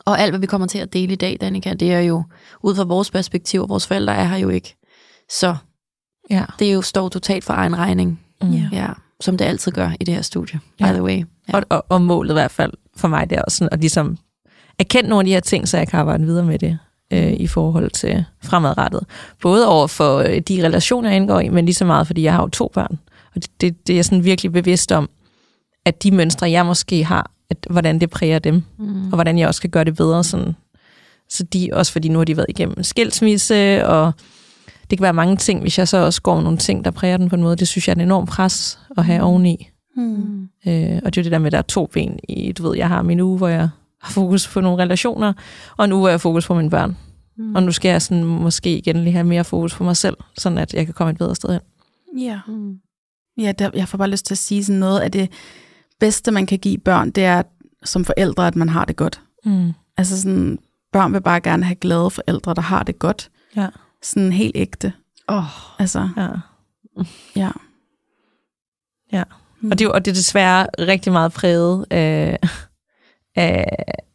Og 0.05 0.19
alt, 0.19 0.31
hvad 0.31 0.39
vi 0.39 0.47
kommer 0.47 0.67
til 0.67 0.79
at 0.79 0.93
dele 0.93 1.13
i 1.13 1.15
dag, 1.15 1.37
Danika, 1.41 1.73
det 1.73 1.93
er 1.93 1.99
jo 1.99 2.23
ud 2.63 2.75
fra 2.75 2.83
vores 2.83 3.11
perspektiv, 3.11 3.69
vores 3.69 3.87
forældre 3.87 4.15
er 4.15 4.23
her 4.23 4.37
jo 4.37 4.49
ikke. 4.49 4.75
Så 5.29 5.55
Ja. 6.29 6.43
det 6.59 6.69
er 6.69 6.73
jo 6.73 6.81
står 6.81 7.09
totalt 7.09 7.43
for 7.43 7.53
egen 7.53 7.77
regning, 7.77 8.19
Mm. 8.41 8.51
Ja. 8.51 8.69
ja, 8.71 8.87
som 9.21 9.37
det 9.37 9.45
altid 9.45 9.71
gør 9.71 9.91
i 9.99 10.03
det 10.03 10.13
her 10.15 10.21
studie, 10.21 10.59
by 10.77 10.81
Ja. 10.83 10.91
the 10.93 11.03
way. 11.03 11.17
Ja. 11.49 11.53
Og, 11.57 11.63
og, 11.69 11.85
og 11.89 12.01
målet 12.01 12.29
i 12.29 12.33
hvert 12.33 12.51
fald 12.51 12.73
for 12.97 13.07
mig, 13.07 13.29
det 13.29 13.37
er 13.37 13.41
også 13.41 13.57
sådan 13.57 13.69
at 13.73 13.79
ligesom 13.79 14.17
erkende 14.79 15.09
nogle 15.09 15.21
af 15.21 15.25
de 15.25 15.31
her 15.31 15.39
ting, 15.39 15.67
så 15.67 15.77
jeg 15.77 15.87
kan 15.87 15.99
arbejde 15.99 16.23
videre 16.25 16.45
med 16.45 16.59
det 16.59 16.77
øh, 17.13 17.33
i 17.33 17.47
forhold 17.47 17.89
til 17.91 18.25
fremadrettet. 18.43 19.01
Både 19.41 19.67
over 19.67 19.87
for 19.87 20.17
øh, 20.17 20.39
de 20.39 20.65
relationer, 20.65 21.09
jeg 21.09 21.15
indgår 21.17 21.39
i, 21.39 21.49
men 21.49 21.65
lige 21.65 21.75
så 21.75 21.85
meget, 21.85 22.07
fordi 22.07 22.23
jeg 22.23 22.33
har 22.33 22.41
jo 22.41 22.47
to 22.49 22.71
børn. 22.73 22.99
Og 23.35 23.41
det, 23.43 23.61
det, 23.61 23.87
det 23.87 23.93
er 23.93 23.97
jeg 23.97 24.05
sådan 24.05 24.23
virkelig 24.23 24.51
bevidst 24.51 24.91
om, 24.91 25.09
at 25.85 26.03
de 26.03 26.11
mønstre, 26.11 26.51
jeg 26.51 26.65
måske 26.65 27.03
har, 27.03 27.31
at, 27.49 27.57
hvordan 27.69 28.01
det 28.01 28.09
præger 28.09 28.39
dem, 28.39 28.63
Mm. 28.77 29.03
og 29.05 29.13
hvordan 29.15 29.37
jeg 29.37 29.47
også 29.47 29.61
kan 29.61 29.69
gøre 29.69 29.83
det 29.83 29.95
bedre. 29.95 30.23
Sådan. 30.23 30.55
Så 31.29 31.43
de, 31.43 31.69
også 31.73 31.91
fordi 31.91 32.09
nu 32.09 32.17
har 32.19 32.25
de 32.25 32.37
været 32.37 32.49
igennem 32.49 32.75
en 32.77 32.83
skilsmisse, 32.83 33.85
og 33.87 34.13
det 34.89 34.97
kan 34.97 35.03
være 35.03 35.13
mange 35.13 35.35
ting, 35.35 35.61
hvis 35.61 35.77
jeg 35.77 35.87
så 35.87 35.97
også 35.97 36.21
går 36.21 36.41
nogle 36.41 36.57
ting, 36.57 36.85
der 36.85 36.91
præger 36.91 37.17
den 37.17 37.29
på 37.29 37.35
en 37.35 37.41
måde. 37.41 37.55
Det 37.55 37.67
synes 37.67 37.87
jeg 37.87 37.91
er 37.91 37.95
en 37.95 38.01
enorm 38.01 38.25
pres 38.25 38.79
at 38.97 39.05
have 39.05 39.23
oveni. 39.23 39.69
Mm. 39.95 40.49
Øh, 40.67 40.99
og 41.05 41.15
det 41.15 41.17
er 41.17 41.21
jo 41.21 41.23
det 41.23 41.31
der 41.31 41.37
med, 41.37 41.45
at 41.45 41.51
der 41.51 41.57
er 41.57 41.61
to 41.61 41.85
ben 41.85 42.19
i, 42.29 42.51
du 42.51 42.63
ved, 42.63 42.77
jeg 42.77 42.87
har 42.87 43.01
min 43.01 43.19
uge, 43.19 43.37
hvor 43.37 43.47
jeg 43.47 43.69
har 44.01 44.11
fokus 44.11 44.47
på 44.47 44.61
nogle 44.61 44.83
relationer, 44.83 45.33
og 45.77 45.85
en 45.85 45.91
uge, 45.91 45.99
hvor 45.99 46.07
jeg 46.07 46.13
har 46.13 46.17
fokus 46.17 46.47
på 46.47 46.53
mine 46.53 46.69
børn. 46.69 46.97
Mm. 47.37 47.55
Og 47.55 47.63
nu 47.63 47.71
skal 47.71 47.89
jeg 47.89 48.01
sådan, 48.01 48.23
måske 48.23 48.77
igen 48.77 49.03
lige 49.03 49.13
have 49.13 49.23
mere 49.23 49.43
fokus 49.43 49.75
på 49.75 49.83
mig 49.83 49.97
selv, 49.97 50.17
sådan 50.37 50.57
at 50.57 50.73
jeg 50.73 50.85
kan 50.85 50.93
komme 50.93 51.11
et 51.11 51.17
bedre 51.17 51.35
sted 51.35 51.49
hen. 51.49 51.61
Ja. 52.21 52.39
Mm. 52.47 52.75
Ja, 53.37 53.51
der, 53.51 53.69
jeg 53.73 53.87
får 53.87 53.97
bare 53.97 54.09
lyst 54.09 54.25
til 54.25 54.33
at 54.33 54.37
sige 54.37 54.63
sådan 54.63 54.79
noget 54.79 54.99
af 54.99 55.11
det 55.11 55.31
bedste, 55.99 56.31
man 56.31 56.45
kan 56.45 56.59
give 56.59 56.77
børn, 56.77 57.11
det 57.11 57.25
er 57.25 57.41
som 57.83 58.05
forældre, 58.05 58.47
at 58.47 58.55
man 58.55 58.69
har 58.69 58.85
det 58.85 58.95
godt. 58.95 59.21
Mm. 59.45 59.71
Altså 59.97 60.21
sådan, 60.21 60.59
børn 60.93 61.13
vil 61.13 61.21
bare 61.21 61.41
gerne 61.41 61.63
have 61.63 61.75
glade 61.75 62.09
forældre, 62.09 62.53
der 62.53 62.61
har 62.61 62.83
det 62.83 62.99
godt. 62.99 63.29
Ja. 63.55 63.67
Sådan 64.03 64.31
helt 64.31 64.51
ægte. 64.55 64.93
Oh. 65.27 65.79
Altså, 65.81 66.09
Ja. 66.17 66.27
ja. 67.35 67.49
Ja. 69.11 69.23
Mm. 69.61 69.71
Og, 69.71 69.79
det, 69.79 69.85
er 69.85 69.89
jo- 69.89 69.93
og 69.93 70.05
det 70.05 70.11
er 70.11 70.15
desværre 70.15 70.67
rigtig 70.79 71.11
meget 71.11 71.31
præget 71.33 71.85
af, 71.89 72.37
af, 73.35 73.65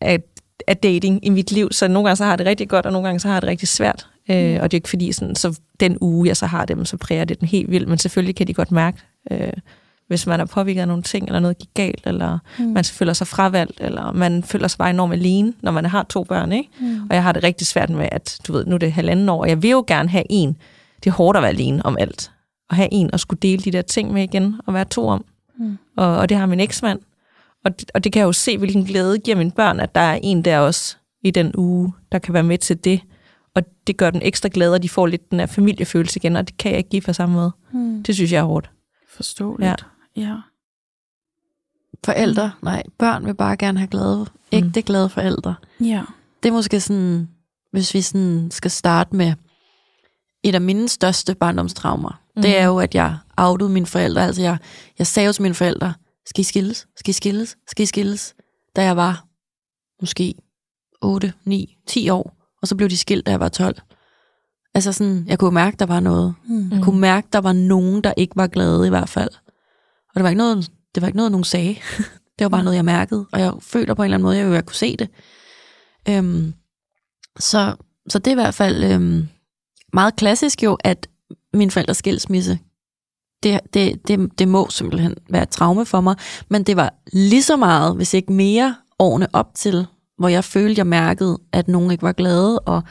af, 0.00 0.22
af 0.66 0.76
dating 0.76 1.26
i 1.26 1.30
mit 1.30 1.52
liv. 1.52 1.72
Så 1.72 1.88
nogle 1.88 2.06
gange 2.08 2.16
så 2.16 2.24
har 2.24 2.30
jeg 2.30 2.38
det 2.38 2.46
rigtig 2.46 2.68
godt, 2.68 2.86
og 2.86 2.92
nogle 2.92 3.08
gange 3.08 3.20
så 3.20 3.28
har 3.28 3.34
jeg 3.34 3.42
det 3.42 3.48
rigtig 3.48 3.68
svært. 3.68 4.08
Øh, 4.30 4.58
og 4.62 4.70
det 4.70 4.74
er 4.74 4.78
ikke 4.78 4.88
fordi, 4.88 5.12
sådan, 5.12 5.34
så 5.36 5.60
den 5.80 5.98
uge, 6.00 6.28
jeg 6.28 6.36
så 6.36 6.46
har 6.46 6.64
dem, 6.64 6.84
så 6.84 6.96
præger 6.96 7.24
det 7.24 7.40
den 7.40 7.48
helt 7.48 7.70
vildt. 7.70 7.88
Men 7.88 7.98
selvfølgelig 7.98 8.36
kan 8.36 8.46
de 8.46 8.54
godt 8.54 8.70
mærke, 8.72 8.98
øh, 9.30 9.52
hvis 10.08 10.26
man 10.26 10.40
er 10.40 10.44
påvirket 10.44 10.80
af 10.80 10.88
nogle 10.88 11.02
ting, 11.02 11.26
eller 11.26 11.40
noget 11.40 11.58
gik 11.58 11.68
galt, 11.74 12.06
eller 12.06 12.38
Mm. 12.58 12.64
man 12.64 12.84
føler 12.84 13.12
sig 13.12 13.26
fravalgt, 13.26 13.80
eller 13.80 14.12
man 14.12 14.42
føler 14.42 14.68
sig 14.68 14.78
bare 14.78 14.90
enormt 14.90 15.12
alene, 15.12 15.52
når 15.62 15.70
man 15.72 15.84
har 15.86 16.02
to 16.02 16.24
børn. 16.24 16.52
Ikke? 16.52 16.70
Mm. 16.80 17.02
Og 17.02 17.14
jeg 17.14 17.22
har 17.22 17.32
det 17.32 17.44
rigtig 17.44 17.66
svært 17.66 17.90
med, 17.90 18.08
at 18.12 18.38
du 18.46 18.52
ved, 18.52 18.66
nu 18.66 18.74
er 18.74 18.78
det 18.78 18.92
halvanden 18.92 19.28
år, 19.28 19.40
og 19.40 19.48
jeg 19.48 19.62
vil 19.62 19.70
jo 19.70 19.84
gerne 19.86 20.08
have 20.08 20.24
en. 20.30 20.56
Det 21.04 21.10
er 21.10 21.14
hårdt 21.14 21.36
at 21.36 21.42
være 21.42 21.50
alene 21.52 21.86
om 21.86 21.96
alt. 22.00 22.30
At 22.70 22.76
have 22.76 22.88
en 22.92 23.10
og 23.14 23.20
skulle 23.20 23.40
dele 23.40 23.62
de 23.62 23.70
der 23.70 23.82
ting 23.82 24.12
med 24.12 24.22
igen, 24.22 24.60
og 24.66 24.74
være 24.74 24.84
to 24.84 25.06
om. 25.08 25.24
Mm. 25.58 25.78
Og, 25.96 26.16
og 26.16 26.28
det 26.28 26.36
har 26.36 26.46
min 26.46 26.60
eksmand. 26.60 26.98
Og, 27.64 27.80
det- 27.80 27.90
og 27.94 28.04
det 28.04 28.12
kan 28.12 28.20
jeg 28.20 28.26
jo 28.26 28.32
se, 28.32 28.58
hvilken 28.58 28.84
glæde 28.84 29.18
giver 29.18 29.36
mine 29.36 29.50
børn, 29.50 29.80
at 29.80 29.94
der 29.94 30.00
er 30.00 30.18
en 30.22 30.42
der 30.42 30.58
også 30.58 30.96
i 31.24 31.30
den 31.30 31.52
uge, 31.56 31.92
der 32.12 32.18
kan 32.18 32.34
være 32.34 32.42
med 32.42 32.58
til 32.58 32.84
det. 32.84 33.00
Og 33.54 33.62
det 33.86 33.96
gør 33.96 34.10
den 34.10 34.22
ekstra 34.24 34.48
glade, 34.52 34.74
og 34.74 34.82
de 34.82 34.88
får 34.88 35.06
lidt 35.06 35.30
den 35.30 35.38
her 35.40 35.46
familiefølelse 35.46 36.16
igen, 36.18 36.36
og 36.36 36.48
det 36.48 36.56
kan 36.56 36.70
jeg 36.70 36.78
ikke 36.78 36.90
give 36.90 37.02
på 37.02 37.12
samme 37.12 37.34
måde. 37.34 37.52
Mm. 37.72 38.02
Det 38.02 38.14
synes 38.14 38.32
jeg 38.32 38.38
er 38.38 38.44
hårdt. 38.44 38.70
Forståeligt. 39.16 39.68
Ja. 39.68 39.74
Ja. 40.16 40.36
Forældre, 42.04 42.52
nej, 42.62 42.82
børn 42.98 43.26
vil 43.26 43.34
bare 43.34 43.56
gerne 43.56 43.78
have 43.78 43.88
glade, 43.88 44.26
ægte 44.52 44.82
glade 44.82 45.08
forældre. 45.08 45.54
Ja. 45.80 46.02
Det 46.42 46.48
er 46.48 46.52
måske 46.52 46.80
sådan, 46.80 47.28
hvis 47.72 47.94
vi 47.94 48.00
sådan 48.00 48.50
skal 48.50 48.70
starte 48.70 49.16
med 49.16 49.34
et 50.42 50.54
af 50.54 50.60
mine 50.60 50.88
største 50.88 51.34
barndomstraumer. 51.34 52.20
Mm. 52.36 52.42
Det 52.42 52.58
er 52.58 52.66
jo, 52.66 52.78
at 52.78 52.94
jeg 52.94 53.18
outede 53.36 53.70
mine 53.70 53.86
forældre. 53.86 54.26
Altså, 54.26 54.42
jeg, 54.42 54.58
jeg 54.98 55.06
sagde 55.06 55.32
til 55.32 55.42
mine 55.42 55.54
forældre, 55.54 55.94
skal 56.26 56.40
I 56.40 56.44
skilles? 56.44 56.86
Skal 56.96 57.10
I 57.10 57.12
skilles? 57.12 57.56
Skal 57.66 57.82
I 57.82 57.86
skilles? 57.86 58.34
Da 58.76 58.82
jeg 58.84 58.96
var 58.96 59.24
måske 60.00 60.34
8, 61.02 61.32
9, 61.44 61.76
10 61.86 62.08
år. 62.08 62.36
Og 62.62 62.68
så 62.68 62.76
blev 62.76 62.90
de 62.90 62.96
skilt, 62.96 63.26
da 63.26 63.30
jeg 63.30 63.40
var 63.40 63.48
12. 63.48 63.76
Altså 64.74 64.92
sådan, 64.92 65.24
jeg 65.26 65.38
kunne 65.38 65.54
mærke, 65.54 65.76
der 65.76 65.86
var 65.86 66.00
noget. 66.00 66.34
Mm. 66.44 66.70
Jeg 66.72 66.82
kunne 66.82 67.00
mærke, 67.00 67.28
der 67.32 67.38
var 67.40 67.52
nogen, 67.52 68.04
der 68.04 68.12
ikke 68.16 68.36
var 68.36 68.46
glade 68.46 68.86
i 68.86 68.90
hvert 68.90 69.08
fald. 69.08 69.30
Og 70.14 70.18
det 70.18 70.22
var 70.22 70.28
ikke 70.28 70.38
noget, 70.38 70.70
det 70.94 71.00
var 71.00 71.06
ikke 71.06 71.16
noget 71.16 71.32
nogen 71.32 71.44
sagde. 71.44 71.74
det 72.38 72.44
var 72.44 72.48
bare 72.48 72.64
noget, 72.64 72.76
jeg 72.76 72.84
mærkede. 72.84 73.26
Og 73.32 73.40
jeg 73.40 73.52
føler 73.60 73.94
på 73.94 74.02
en 74.02 74.04
eller 74.04 74.16
anden 74.16 74.24
måde, 74.24 74.36
jeg, 74.36 74.52
jeg 74.52 74.66
kunne 74.66 74.76
se 74.76 74.96
det. 74.96 75.08
Øhm, 76.08 76.54
så, 77.38 77.76
så 78.08 78.18
det 78.18 78.26
er 78.26 78.32
i 78.32 78.42
hvert 78.42 78.54
fald 78.54 78.84
øhm, 78.84 79.28
meget 79.92 80.16
klassisk 80.16 80.62
jo, 80.62 80.76
at 80.84 81.08
min 81.54 81.70
forældres 81.70 81.96
skilsmisse, 81.96 82.58
det, 83.42 83.60
det, 83.74 84.08
det, 84.08 84.38
det 84.38 84.48
må 84.48 84.70
simpelthen 84.70 85.14
være 85.30 85.42
et 85.42 85.48
traume 85.48 85.86
for 85.86 86.00
mig. 86.00 86.16
Men 86.48 86.62
det 86.62 86.76
var 86.76 86.94
lige 87.12 87.42
så 87.42 87.56
meget, 87.56 87.96
hvis 87.96 88.14
ikke 88.14 88.32
mere, 88.32 88.76
årene 88.98 89.28
op 89.32 89.54
til, 89.54 89.86
hvor 90.18 90.28
jeg 90.28 90.44
følte, 90.44 90.78
jeg 90.78 90.86
mærkede, 90.86 91.38
at 91.52 91.68
nogen 91.68 91.90
ikke 91.90 92.02
var 92.02 92.12
glade. 92.12 92.58
Og 92.58 92.82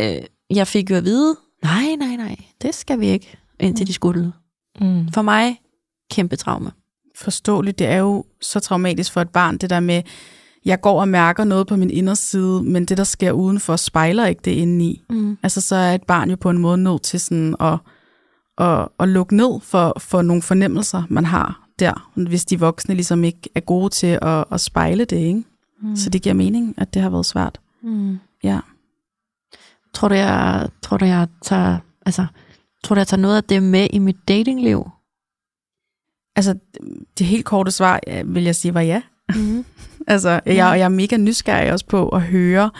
øh, 0.00 0.22
jeg 0.50 0.66
fik 0.66 0.90
jo 0.90 0.96
at 0.96 1.04
vide, 1.04 1.36
nej, 1.62 1.96
nej, 1.98 2.16
nej, 2.16 2.36
det 2.62 2.74
skal 2.74 3.00
vi 3.00 3.06
ikke, 3.06 3.38
indtil 3.60 3.86
de 3.86 3.92
skulle. 3.92 4.32
Mm. 4.80 5.12
For 5.12 5.22
mig, 5.22 5.60
kæmpe 6.10 6.36
traume. 6.36 6.70
Forståeligt. 7.16 7.78
Det 7.78 7.86
er 7.86 7.96
jo 7.96 8.24
så 8.40 8.60
traumatisk 8.60 9.12
for 9.12 9.20
et 9.20 9.28
barn, 9.28 9.58
det 9.58 9.70
der 9.70 9.80
med, 9.80 10.02
jeg 10.64 10.80
går 10.80 11.00
og 11.00 11.08
mærker 11.08 11.44
noget 11.44 11.66
på 11.66 11.76
min 11.76 11.90
inderside, 11.90 12.62
men 12.62 12.84
det, 12.84 12.98
der 12.98 13.04
sker 13.04 13.32
udenfor, 13.32 13.76
spejler 13.76 14.26
ikke 14.26 14.42
det 14.44 14.50
indeni. 14.50 15.02
Mm. 15.10 15.38
Altså, 15.42 15.60
så 15.60 15.76
er 15.76 15.94
et 15.94 16.02
barn 16.02 16.30
jo 16.30 16.36
på 16.36 16.50
en 16.50 16.58
måde 16.58 16.78
nødt 16.78 17.02
til 17.02 17.20
sådan 17.20 17.56
at, 17.60 17.78
at, 18.58 18.88
at 19.00 19.08
lukke 19.08 19.36
ned 19.36 19.60
for, 19.62 19.96
for 19.98 20.22
nogle 20.22 20.42
fornemmelser, 20.42 21.02
man 21.08 21.24
har 21.24 21.66
der, 21.78 22.10
hvis 22.14 22.44
de 22.44 22.60
voksne 22.60 22.94
ligesom 22.94 23.24
ikke 23.24 23.50
er 23.54 23.60
gode 23.60 23.88
til 23.88 24.18
at, 24.22 24.44
at 24.52 24.60
spejle 24.60 25.04
det, 25.04 25.16
ikke? 25.16 25.44
Mm. 25.82 25.96
Så 25.96 26.10
det 26.10 26.22
giver 26.22 26.34
mening, 26.34 26.74
at 26.76 26.94
det 26.94 27.02
har 27.02 27.10
været 27.10 27.26
svært. 27.26 27.60
Mm. 27.82 28.18
Ja. 28.44 28.60
Tror 29.94 30.08
du, 30.08 30.14
jeg, 30.14 30.68
tror 30.82 30.96
du, 30.96 31.04
jeg 31.04 31.28
tager, 31.42 31.78
altså, 32.06 32.26
tror 32.84 32.94
du, 32.94 32.98
jeg 32.98 33.06
tager 33.06 33.20
noget 33.20 33.36
af 33.36 33.44
det 33.44 33.62
med 33.62 33.88
i 33.92 33.98
mit 33.98 34.28
datingliv? 34.28 34.90
Altså, 36.36 36.54
det 37.18 37.26
helt 37.26 37.44
korte 37.44 37.70
svar, 37.70 38.00
vil 38.24 38.44
jeg 38.44 38.54
sige, 38.56 38.74
var 38.74 38.80
ja. 38.80 39.02
Mm. 39.36 39.64
Altså, 40.08 40.30
jeg, 40.46 40.56
jeg 40.56 40.80
er 40.80 40.88
mega 40.88 41.16
nysgerrig 41.16 41.72
også 41.72 41.86
på 41.86 42.08
at 42.08 42.22
høre 42.22 42.70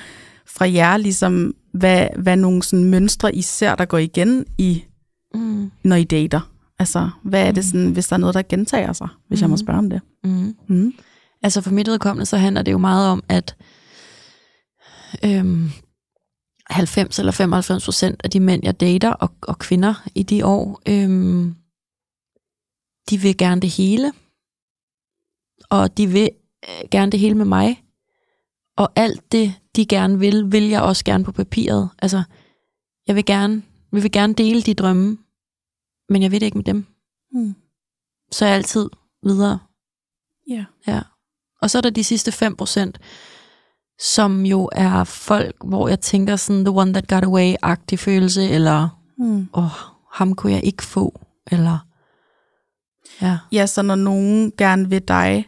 fra 0.46 0.72
jer, 0.72 0.96
ligesom, 0.96 1.54
hvad, 1.74 2.06
hvad 2.18 2.36
nogle 2.36 2.62
sådan 2.62 2.84
mønstre 2.84 3.34
I 3.34 3.42
ser, 3.42 3.74
der 3.74 3.84
går 3.84 3.98
igen, 3.98 4.46
i, 4.58 4.84
Mm. 5.34 5.70
når 5.84 5.96
I 5.96 6.04
dater. 6.04 6.40
Altså, 6.78 7.10
hvad 7.24 7.46
er 7.48 7.52
det 7.52 7.64
sådan, 7.64 7.90
hvis 7.90 8.08
der 8.08 8.14
er 8.16 8.20
noget, 8.20 8.34
der 8.34 8.42
gentager 8.48 8.92
sig, 8.92 9.08
hvis 9.28 9.38
mm. 9.40 9.42
jeg 9.42 9.50
må 9.50 9.54
Mhm. 9.56 9.64
spørge 9.64 9.78
om 9.78 9.90
det? 9.90 10.00
Mm. 10.24 10.54
Mm. 10.68 10.92
Altså 11.42 11.60
for 11.60 11.70
mit 11.70 11.88
vedkommende, 11.88 12.26
så 12.26 12.36
handler 12.36 12.62
det 12.62 12.72
jo 12.72 12.78
meget 12.78 13.08
om, 13.08 13.22
at 13.28 13.56
øhm, 15.24 15.70
90 16.70 17.18
eller 17.18 17.32
95 17.32 17.84
procent 17.84 18.20
af 18.24 18.30
de 18.30 18.40
mænd, 18.40 18.60
jeg 18.64 18.80
dater, 18.80 19.10
og, 19.10 19.30
og 19.42 19.58
kvinder 19.58 19.94
i 20.14 20.22
de 20.22 20.46
år, 20.46 20.80
øhm, 20.88 21.54
de 23.10 23.18
vil 23.18 23.36
gerne 23.36 23.60
det 23.60 23.70
hele. 23.70 24.12
Og 25.70 25.96
de 25.96 26.06
vil 26.06 26.30
øh, 26.68 26.88
gerne 26.90 27.12
det 27.12 27.20
hele 27.20 27.34
med 27.34 27.44
mig. 27.44 27.84
Og 28.76 28.92
alt 28.96 29.32
det, 29.32 29.54
de 29.76 29.86
gerne 29.86 30.18
vil, 30.18 30.52
vil 30.52 30.62
jeg 30.68 30.82
også 30.82 31.04
gerne 31.04 31.24
på 31.24 31.32
papiret. 31.32 31.88
Altså, 31.98 32.22
jeg 33.06 33.16
vil 33.16 33.24
gerne, 33.24 33.62
vi 33.92 34.00
vil 34.00 34.12
gerne 34.12 34.34
dele 34.34 34.62
de 34.62 34.74
drømme, 34.74 35.18
men 36.08 36.22
jeg 36.22 36.30
ved 36.30 36.40
det 36.40 36.46
ikke 36.46 36.58
med 36.58 36.64
dem. 36.64 36.86
Mm. 37.32 37.54
Så 38.32 38.44
er 38.44 38.48
jeg 38.48 38.56
altid 38.56 38.88
videre. 39.22 39.58
Ja. 40.48 40.64
Ja. 40.86 41.00
Og 41.62 41.70
så 41.70 41.78
er 41.78 41.82
der 41.82 41.90
de 41.90 42.04
sidste 42.04 42.30
5%, 42.30 42.92
som 44.14 44.46
jo 44.46 44.68
er 44.72 45.04
folk, 45.04 45.56
hvor 45.64 45.88
jeg 45.88 46.00
tænker 46.00 46.36
sådan, 46.36 46.64
the 46.64 46.74
one 46.74 46.92
that 46.92 47.08
got 47.08 47.24
away-agtig 47.24 47.96
følelse, 47.98 48.48
eller, 48.48 48.88
Mm. 49.18 49.48
åh, 49.52 49.64
oh, 49.64 49.70
ham 50.12 50.34
kunne 50.34 50.52
jeg 50.52 50.64
ikke 50.64 50.82
få, 50.84 51.20
eller, 51.50 51.78
ja. 53.22 53.38
Ja, 53.52 53.66
så 53.66 53.82
når 53.82 53.94
nogen 53.94 54.52
gerne 54.58 54.90
vil 54.90 55.02
dig, 55.08 55.46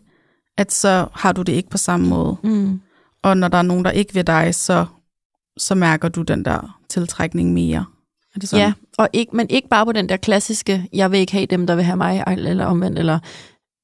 at 0.58 0.72
så 0.72 1.06
har 1.12 1.32
du 1.32 1.42
det 1.42 1.52
ikke 1.52 1.70
på 1.70 1.78
samme 1.78 2.08
måde. 2.08 2.36
Mm. 2.42 2.80
Og 3.22 3.36
når 3.36 3.48
der 3.48 3.58
er 3.58 3.62
nogen, 3.62 3.84
der 3.84 3.90
ikke 3.90 4.14
vil 4.14 4.26
dig, 4.26 4.54
så, 4.54 4.86
så 5.56 5.74
mærker 5.74 6.08
du 6.08 6.22
den 6.22 6.44
der 6.44 6.78
tiltrækning 6.88 7.52
mere. 7.52 7.84
Er 8.34 8.38
det 8.40 8.48
sådan? 8.48 8.66
Ja, 8.66 8.72
og 8.98 9.08
ikke, 9.12 9.36
men 9.36 9.46
ikke 9.50 9.68
bare 9.68 9.86
på 9.86 9.92
den 9.92 10.08
der 10.08 10.16
klassiske, 10.16 10.88
jeg 10.92 11.10
vil 11.10 11.20
ikke 11.20 11.32
have 11.32 11.46
dem, 11.46 11.66
der 11.66 11.74
vil 11.74 11.84
have 11.84 11.96
mig, 11.96 12.24
eller 12.26 12.66
omvendt, 12.66 12.98
eller 12.98 13.18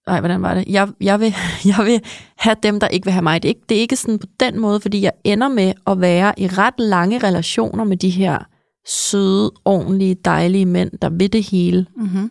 nej, 0.06 0.20
hvordan 0.20 0.42
var 0.42 0.54
det? 0.54 0.64
Jeg, 0.68 0.88
jeg, 1.00 1.20
vil, 1.20 1.34
jeg 1.78 1.86
vil 1.86 2.00
have 2.38 2.56
dem, 2.62 2.80
der 2.80 2.88
ikke 2.88 3.04
vil 3.04 3.12
have 3.12 3.22
mig. 3.22 3.42
Det 3.42 3.48
er, 3.48 3.50
ikke, 3.50 3.64
det 3.68 3.76
er 3.76 3.80
ikke 3.80 3.96
sådan 3.96 4.18
på 4.18 4.26
den 4.40 4.60
måde, 4.60 4.80
fordi 4.80 5.00
jeg 5.00 5.12
ender 5.24 5.48
med 5.48 5.72
at 5.86 6.00
være 6.00 6.40
i 6.40 6.46
ret 6.46 6.74
lange 6.78 7.18
relationer 7.18 7.84
med 7.84 7.96
de 7.96 8.10
her 8.10 8.38
søde, 8.86 9.52
ordentlige, 9.64 10.14
dejlige 10.14 10.66
mænd, 10.66 10.90
der 11.02 11.08
ved 11.08 11.28
det 11.28 11.42
hele. 11.42 11.86
Mm-hmm. 11.96 12.30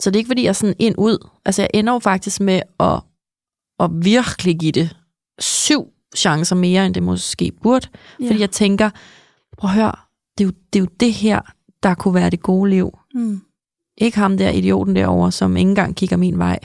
Så 0.00 0.10
det 0.10 0.16
er 0.16 0.18
ikke, 0.18 0.28
fordi 0.28 0.44
jeg 0.44 0.56
sådan 0.56 0.74
ind 0.78 0.94
ud. 0.98 1.28
Altså, 1.44 1.62
jeg 1.62 1.70
ender 1.74 1.92
jo 1.92 1.98
faktisk 1.98 2.40
med 2.40 2.60
at, 2.80 3.00
at 3.80 3.90
virkelig 4.04 4.58
give 4.58 4.72
det 4.72 4.96
syv 5.38 5.86
chancer 6.16 6.56
mere, 6.56 6.86
end 6.86 6.94
det 6.94 7.02
måske 7.02 7.52
burde. 7.62 7.88
Ja. 8.20 8.26
Fordi 8.26 8.40
jeg 8.40 8.50
tænker, 8.50 8.90
prøv 9.58 9.70
at 9.70 9.74
høre, 9.74 9.92
det 10.38 10.44
er, 10.44 10.48
jo, 10.48 10.52
det 10.72 10.78
er 10.78 10.80
jo 10.80 10.88
det 11.00 11.12
her, 11.12 11.40
der 11.82 11.94
kunne 11.94 12.14
være 12.14 12.30
det 12.30 12.42
gode 12.42 12.70
liv. 12.70 12.98
Mm. 13.14 13.40
Ikke 13.98 14.18
ham 14.18 14.38
der 14.38 14.50
idioten 14.50 14.96
derovre, 14.96 15.32
som 15.32 15.56
ikke 15.56 15.68
engang 15.68 15.96
kigger 15.96 16.16
min 16.16 16.38
vej. 16.38 16.58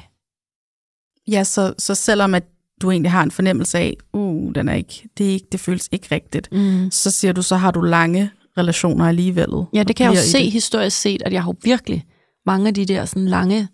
Ja, 1.28 1.44
så, 1.44 1.74
så 1.78 1.96
selvom 1.96 2.34
at 2.36 2.44
du 2.82 2.92
egentlig 2.92 3.12
har 3.12 3.24
en 3.24 3.32
fornemmelse 3.32 3.78
af, 3.78 3.98
uh, 4.14 4.56
den 4.56 4.70
er 4.70 4.74
ikke, 4.74 5.10
det, 5.18 5.28
er 5.30 5.32
ikke, 5.32 5.48
det 5.52 5.60
føles 5.60 5.90
ikke 5.92 6.08
rigtigt, 6.12 6.50
Mm. 6.52 6.92
så 6.92 7.12
siger 7.12 7.32
du, 7.34 7.42
så 7.42 7.56
har 7.56 7.72
du 7.72 7.82
lange 7.82 8.32
relationer 8.58 9.06
alligevel. 9.08 9.48
Ja, 9.74 9.84
det 9.84 9.96
kan 9.96 10.06
jeg 10.06 10.16
jo 10.16 10.22
se 10.22 10.38
det. 10.38 10.52
historisk 10.52 10.98
set, 11.02 11.22
at 11.26 11.34
jeg 11.34 11.44
har 11.44 11.54
virkelig 11.64 12.06
mange 12.46 12.68
af 12.68 12.74
de 12.74 12.86
der 12.86 13.06
sådan 13.06 13.28
lange 13.28 13.68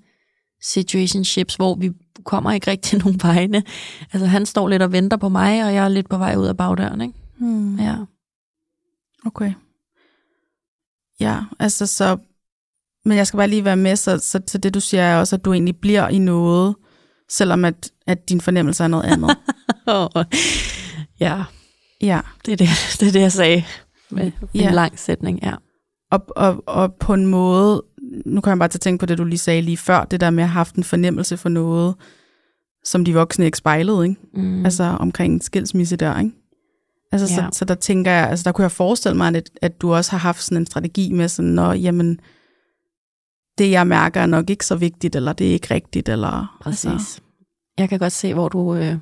situationships, 0.61 1.55
hvor 1.55 1.75
vi 1.75 1.91
kommer 2.25 2.51
ikke 2.51 2.71
rigtig 2.71 2.99
nogen 3.03 3.19
vegne. 3.23 3.63
Altså 4.13 4.25
han 4.25 4.45
står 4.45 4.67
lidt 4.67 4.81
og 4.81 4.91
venter 4.91 5.17
på 5.17 5.29
mig, 5.29 5.65
og 5.65 5.73
jeg 5.73 5.85
er 5.85 5.89
lidt 5.89 6.09
på 6.09 6.17
vej 6.17 6.35
ud 6.35 6.45
af 6.45 6.57
bagdøren, 6.57 7.01
ikke? 7.01 7.13
Hmm. 7.37 7.79
Ja. 7.79 7.95
Okay. 9.25 9.53
Ja, 11.19 11.39
altså 11.59 11.87
så... 11.87 12.17
Men 13.05 13.17
jeg 13.17 13.27
skal 13.27 13.37
bare 13.37 13.47
lige 13.47 13.65
være 13.65 13.77
med, 13.77 13.95
så, 13.95 14.17
så, 14.17 14.41
så 14.47 14.57
det 14.57 14.73
du 14.73 14.79
siger 14.79 15.03
er 15.03 15.19
også, 15.19 15.35
at 15.35 15.45
du 15.45 15.53
egentlig 15.53 15.77
bliver 15.77 16.07
i 16.07 16.17
noget, 16.17 16.75
selvom 17.29 17.65
at, 17.65 17.91
at 18.07 18.29
din 18.29 18.41
fornemmelse 18.41 18.83
er 18.83 18.87
noget 18.87 19.03
andet. 19.03 19.37
ja, 21.19 21.43
ja. 22.01 22.21
det 22.45 22.51
er 22.51 22.57
det, 22.57 22.69
det, 22.99 23.07
er 23.07 23.11
det 23.11 23.21
jeg 23.21 23.31
sagde 23.31 23.63
med 24.09 24.31
Ja. 24.53 24.67
en 24.67 24.73
lang 24.73 24.99
sætning, 24.99 25.39
ja. 25.43 25.53
Og, 26.11 26.25
og, 26.35 26.63
og 26.67 26.93
på 26.93 27.13
en 27.13 27.25
måde, 27.25 27.83
nu 28.25 28.41
kan 28.41 28.49
jeg 28.51 28.59
bare 28.59 28.69
til 28.69 28.77
at 28.77 28.81
tænke 28.81 28.99
på 28.99 29.05
det, 29.05 29.17
du 29.17 29.23
lige 29.23 29.39
sagde 29.39 29.61
lige 29.61 29.77
før, 29.77 30.03
det 30.05 30.21
der 30.21 30.29
med 30.29 30.43
at 30.43 30.49
have 30.49 30.53
haft 30.53 30.75
en 30.75 30.83
fornemmelse 30.83 31.37
for 31.37 31.49
noget, 31.49 31.95
som 32.83 33.05
de 33.05 33.13
voksne 33.13 33.45
ikke 33.45 33.57
spejlede, 33.57 34.03
ikke? 34.09 34.21
Mm. 34.33 34.65
Altså 34.65 34.83
omkring 34.83 35.33
en 35.33 35.41
skilsmisse 35.41 35.95
der, 35.95 36.19
ikke? 36.19 36.31
Altså, 37.11 37.27
ja. 37.41 37.49
Så, 37.51 37.57
så 37.59 37.65
der 37.65 37.75
tænker 37.75 38.11
jeg, 38.11 38.29
altså 38.29 38.43
der 38.43 38.51
kunne 38.51 38.63
jeg 38.63 38.71
forestille 38.71 39.17
mig, 39.17 39.35
at, 39.35 39.49
at 39.61 39.81
du 39.81 39.93
også 39.93 40.11
har 40.11 40.17
haft 40.17 40.43
sådan 40.43 40.57
en 40.57 40.65
strategi 40.65 41.11
med 41.11 41.27
sådan, 41.27 41.51
når, 41.51 41.73
jamen, 41.73 42.19
det 43.57 43.71
jeg 43.71 43.87
mærker 43.87 44.21
er 44.21 44.25
nok 44.25 44.49
ikke 44.49 44.65
så 44.65 44.75
vigtigt, 44.75 45.15
eller 45.15 45.33
det 45.33 45.47
er 45.47 45.51
ikke 45.51 45.73
rigtigt, 45.73 46.09
eller... 46.09 46.57
Præcis. 46.61 46.85
Altså, 46.85 47.21
Jeg 47.77 47.89
kan 47.89 47.99
godt 47.99 48.13
se, 48.13 48.33
hvor 48.33 48.49
du... 48.49 48.75
Øh, 48.75 48.95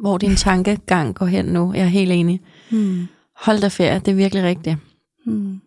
hvor 0.00 0.18
din 0.18 0.36
tankegang 0.36 1.14
går 1.14 1.26
hen 1.26 1.44
nu. 1.44 1.72
Jeg 1.74 1.82
er 1.82 1.86
helt 1.88 2.12
enig. 2.12 2.40
hmm, 2.70 3.06
Hold 3.36 3.60
da 3.60 3.68
ferie, 3.68 3.98
det 3.98 4.08
er 4.08 4.14
virkelig 4.14 4.44
rigtigt. 4.44 4.76
hmm, 5.26 5.60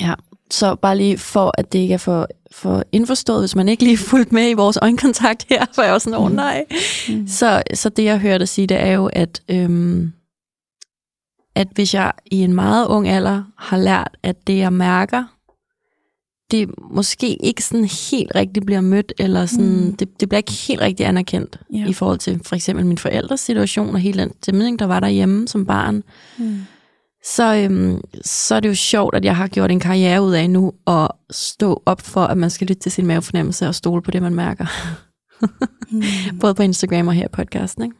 Ja, 0.00 0.14
så 0.50 0.74
bare 0.74 0.96
lige 0.96 1.18
for, 1.18 1.52
at 1.58 1.72
det 1.72 1.78
ikke 1.78 1.94
er 1.94 1.98
for, 1.98 2.26
for 2.52 2.84
indforstået, 2.92 3.42
hvis 3.42 3.56
man 3.56 3.68
ikke 3.68 3.84
lige 3.84 3.96
fulgt 3.98 4.32
med 4.32 4.50
i 4.50 4.54
vores 4.54 4.78
øjenkontakt 4.82 5.46
her, 5.48 5.66
for 5.74 5.82
jeg 5.82 5.92
var 5.92 5.98
sådan, 5.98 6.18
åh 6.18 6.24
oh, 6.24 6.32
nej. 6.32 6.64
hmm. 7.08 7.28
Så, 7.28 7.62
så 7.74 7.88
det, 7.88 8.04
jeg 8.04 8.18
hørte 8.18 8.46
sige, 8.46 8.66
det 8.66 8.80
er 8.80 8.92
jo, 8.92 9.10
at, 9.12 9.42
øhm, 9.48 10.12
at 11.54 11.68
hvis 11.74 11.94
jeg 11.94 12.12
i 12.26 12.36
en 12.42 12.54
meget 12.54 12.86
ung 12.86 13.08
alder 13.08 13.42
har 13.58 13.76
lært, 13.78 14.16
at 14.22 14.46
det, 14.46 14.58
jeg 14.58 14.72
mærker, 14.72 15.24
det 16.50 16.70
måske 16.90 17.34
ikke 17.44 17.62
sådan 17.64 17.84
helt 17.84 18.32
rigtigt 18.34 18.66
bliver 18.66 18.80
mødt, 18.80 19.12
eller 19.18 19.46
sådan, 19.46 19.66
Mm. 19.66 19.72
mm. 19.84 19.96
det, 19.96 20.20
det 20.20 20.28
bliver 20.28 20.38
ikke 20.38 20.52
helt 20.52 20.80
rigtigt 20.80 21.08
anerkendt 21.08 21.60
Ja. 21.72 21.86
i 21.86 21.92
forhold 21.92 22.18
til 22.18 22.40
for 22.44 22.56
eksempel 22.56 22.86
min 22.86 22.98
forældres 22.98 23.40
situation, 23.40 23.94
og 23.94 24.00
hele 24.00 24.22
den 24.22 24.32
stemning, 24.42 24.78
der 24.78 24.84
var 24.86 25.00
derhjemme 25.00 25.48
som 25.48 25.66
barn, 25.66 26.02
Hmm. 26.36 26.58
Så, 27.26 27.54
øhm, 27.54 28.00
så 28.24 28.54
er 28.54 28.60
det 28.60 28.68
jo 28.68 28.74
sjovt, 28.74 29.14
at 29.14 29.24
jeg 29.24 29.36
har 29.36 29.46
gjort 29.46 29.70
en 29.70 29.80
karriere 29.80 30.22
ud 30.22 30.32
af 30.32 30.50
nu 30.50 30.72
at 30.86 31.08
stå 31.30 31.82
op 31.86 32.00
for, 32.00 32.20
at 32.20 32.38
man 32.38 32.50
skal 32.50 32.66
lytte 32.66 32.82
til 32.82 32.92
sin 32.92 33.06
mavefornemmelse 33.06 33.68
og 33.68 33.74
stole 33.74 34.02
på 34.02 34.10
det, 34.10 34.22
man 34.22 34.34
mærker. 34.34 34.66
Hmm. 35.90 36.02
Både 36.40 36.54
på 36.54 36.62
Instagram 36.62 37.08
og 37.08 37.14
her 37.14 37.24
i 37.24 37.28
podcasten, 37.32 37.84
ikke? 37.84 37.96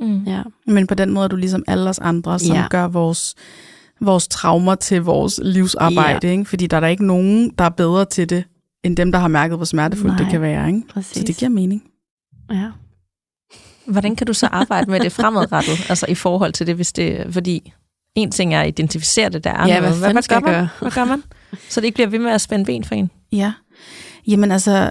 Mm. 0.00 0.24
Ja. 0.24 0.42
Men 0.66 0.86
på 0.86 0.94
den 0.94 1.10
måde 1.10 1.24
er 1.24 1.28
du 1.28 1.36
ligesom 1.36 1.64
alle 1.66 1.90
os 1.90 1.98
andre, 1.98 2.38
som 2.38 2.56
ja. 2.56 2.66
Gør 2.70 2.88
vores, 2.88 3.34
vores 4.00 4.28
traumer 4.28 4.74
til 4.74 5.02
vores 5.02 5.40
livsarbejde, 5.42 6.26
ja. 6.26 6.32
ikke? 6.32 6.44
Fordi 6.44 6.66
der 6.66 6.76
er 6.76 6.80
der 6.80 6.88
ikke 6.88 7.06
nogen, 7.06 7.50
der 7.58 7.64
er 7.64 7.68
bedre 7.68 8.04
til 8.04 8.30
det, 8.30 8.44
end 8.84 8.96
dem, 8.96 9.12
der 9.12 9.18
har 9.18 9.28
mærket, 9.28 9.58
hvor 9.58 9.64
smertefuldt 9.64 10.18
det 10.18 10.26
Nej, 10.26 10.30
kan 10.30 10.40
være, 10.40 10.66
ikke? 10.66 10.82
Præcis. 10.88 11.16
Så 11.16 11.24
det 11.24 11.36
giver 11.36 11.48
mening. 11.48 11.82
Ja. 12.50 12.70
Hvordan 13.86 14.16
kan 14.16 14.26
du 14.26 14.32
så 14.32 14.46
arbejde 14.46 14.90
med 14.90 15.00
det 15.00 15.12
fremadrettet, 15.12 15.90
altså 15.90 16.06
i 16.08 16.14
forhold 16.14 16.52
til 16.52 16.66
det, 16.66 16.74
hvis 16.74 16.92
det, 16.92 17.26
fordi 17.30 17.72
en 18.14 18.30
ting 18.30 18.54
er 18.54 18.60
at 18.60 18.68
identificere 18.68 19.28
det, 19.28 19.44
der 19.44 19.50
er 19.50 19.66
Ja, 19.66 19.80
noget. 19.80 19.98
hvad 20.12 20.22
skal 20.22 20.42
gør 20.42 20.48
jeg 20.48 20.54
man? 20.54 20.60
gøre? 20.62 20.68
Hvad 20.80 20.90
gør 20.90 21.04
man? 21.04 21.22
Så 21.68 21.80
det 21.80 21.86
ikke 21.86 21.94
bliver 21.94 22.08
ved 22.08 22.18
med 22.18 22.30
at 22.30 22.40
spænde 22.40 22.64
ben 22.64 22.84
for 22.84 22.94
en. 22.94 23.10
Ja. 23.32 23.52
Jamen 24.26 24.52
altså, 24.52 24.90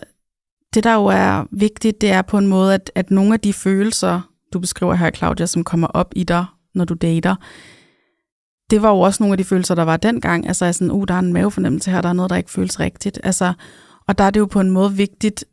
det 0.73 0.83
der 0.83 0.93
jo 0.93 1.05
er 1.05 1.45
vigtigt, 1.51 2.01
det 2.01 2.11
er 2.11 2.21
på 2.21 2.37
en 2.37 2.47
måde, 2.47 2.73
at, 2.73 2.91
at 2.95 3.11
nogle 3.11 3.33
af 3.33 3.39
de 3.39 3.53
følelser, 3.53 4.21
du 4.53 4.59
beskriver 4.59 4.93
her, 4.93 5.11
Claudia, 5.11 5.45
som 5.45 5.63
kommer 5.63 5.87
op 5.87 6.13
i 6.15 6.23
dig, 6.23 6.45
når 6.75 6.85
du 6.85 6.93
dater, 6.93 7.35
det 8.69 8.81
var 8.81 8.89
jo 8.89 8.99
også 8.99 9.23
nogle 9.23 9.33
af 9.33 9.37
de 9.37 9.43
følelser, 9.43 9.75
der 9.75 9.83
var 9.83 9.97
dengang. 9.97 10.47
Altså 10.47 10.65
er 10.65 10.71
sådan, 10.71 10.91
uh, 10.91 11.03
der 11.07 11.13
er 11.13 11.19
en 11.19 11.33
mavefornemmelse 11.33 11.91
her, 11.91 12.01
der 12.01 12.09
er 12.09 12.13
noget, 12.13 12.29
der 12.29 12.35
ikke 12.35 12.51
føles 12.51 12.79
rigtigt. 12.79 13.19
Altså, 13.23 13.53
og 14.07 14.17
der 14.17 14.23
er 14.23 14.29
det 14.31 14.39
jo 14.39 14.45
på 14.45 14.59
en 14.59 14.69
måde 14.69 14.93
vigtigt 14.93 15.45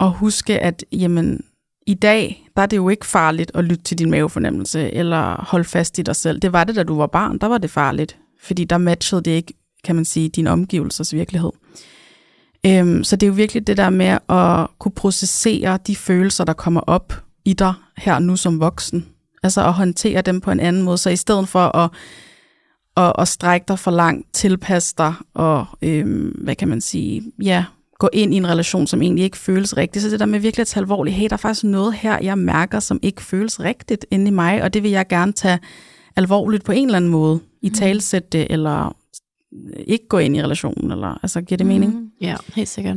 at 0.00 0.10
huske, 0.10 0.58
at 0.58 0.84
jamen, 0.92 1.44
i 1.86 1.94
dag, 1.94 2.48
der 2.56 2.62
er 2.62 2.66
det 2.66 2.76
jo 2.76 2.88
ikke 2.88 3.06
farligt 3.06 3.50
at 3.54 3.64
lytte 3.64 3.84
til 3.84 3.98
din 3.98 4.10
mavefornemmelse, 4.10 4.94
eller 4.94 5.44
holde 5.44 5.64
fast 5.64 5.98
i 5.98 6.02
dig 6.02 6.16
selv. 6.16 6.40
Det 6.40 6.52
var 6.52 6.64
det, 6.64 6.76
da 6.76 6.82
du 6.82 6.96
var 6.96 7.06
barn, 7.06 7.38
der 7.38 7.46
var 7.46 7.58
det 7.58 7.70
farligt, 7.70 8.18
fordi 8.42 8.64
der 8.64 8.78
matchede 8.78 9.22
det 9.22 9.30
ikke, 9.30 9.54
kan 9.84 9.96
man 9.96 10.04
sige, 10.04 10.28
din 10.28 10.46
omgivelsers 10.46 11.14
virkelighed. 11.14 11.50
Øhm, 12.66 13.04
så 13.04 13.16
det 13.16 13.26
er 13.26 13.28
jo 13.28 13.34
virkelig 13.34 13.66
det 13.66 13.76
der 13.76 13.90
med 13.90 14.18
at 14.28 14.66
kunne 14.78 14.92
processere 14.92 15.78
de 15.86 15.96
følelser, 15.96 16.44
der 16.44 16.52
kommer 16.52 16.80
op 16.80 17.12
i 17.44 17.52
dig 17.52 17.74
her 17.96 18.18
nu 18.18 18.36
som 18.36 18.60
voksen. 18.60 19.06
Altså 19.42 19.64
at 19.66 19.72
håndtere 19.72 20.22
dem 20.22 20.40
på 20.40 20.50
en 20.50 20.60
anden 20.60 20.82
måde. 20.82 20.98
Så 20.98 21.10
i 21.10 21.16
stedet 21.16 21.48
for 21.48 21.76
at, 21.76 21.90
at, 22.96 23.12
at 23.18 23.28
strække 23.28 23.64
dig 23.68 23.78
for 23.78 23.90
langt, 23.90 24.34
tilpasse 24.34 24.94
dig 24.98 25.14
og, 25.34 25.66
øhm, 25.82 26.28
hvad 26.28 26.54
kan 26.54 26.68
man 26.68 26.80
sige, 26.80 27.32
ja, 27.42 27.64
gå 27.98 28.08
ind 28.12 28.34
i 28.34 28.36
en 28.36 28.48
relation, 28.48 28.86
som 28.86 29.02
egentlig 29.02 29.24
ikke 29.24 29.36
føles 29.36 29.76
rigtigt. 29.76 30.02
Så 30.02 30.10
det 30.10 30.20
der 30.20 30.26
med 30.26 30.40
virkelig 30.40 30.60
at 30.62 30.66
tage 30.66 30.82
alvorligt, 30.82 31.16
hey, 31.16 31.24
der 31.28 31.32
er 31.32 31.36
faktisk 31.36 31.64
noget 31.64 31.94
her, 31.94 32.18
jeg 32.22 32.38
mærker, 32.38 32.80
som 32.80 32.98
ikke 33.02 33.22
føles 33.22 33.60
rigtigt 33.60 34.06
inde 34.10 34.26
i 34.26 34.30
mig, 34.30 34.62
og 34.62 34.74
det 34.74 34.82
vil 34.82 34.90
jeg 34.90 35.08
gerne 35.08 35.32
tage 35.32 35.58
alvorligt 36.16 36.64
på 36.64 36.72
en 36.72 36.86
eller 36.86 36.96
anden 36.96 37.10
måde. 37.10 37.40
I 37.62 37.70
talsætte 37.70 38.28
det, 38.32 38.46
eller 38.50 38.96
ikke 39.86 40.08
gå 40.08 40.18
ind 40.18 40.36
i 40.36 40.42
relationen, 40.42 40.92
eller 40.92 41.18
altså 41.22 41.40
giver 41.40 41.56
det 41.56 41.66
mening? 41.66 41.94
Mm, 41.94 42.10
ja, 42.20 42.36
helt 42.54 42.68
sikkert. 42.68 42.96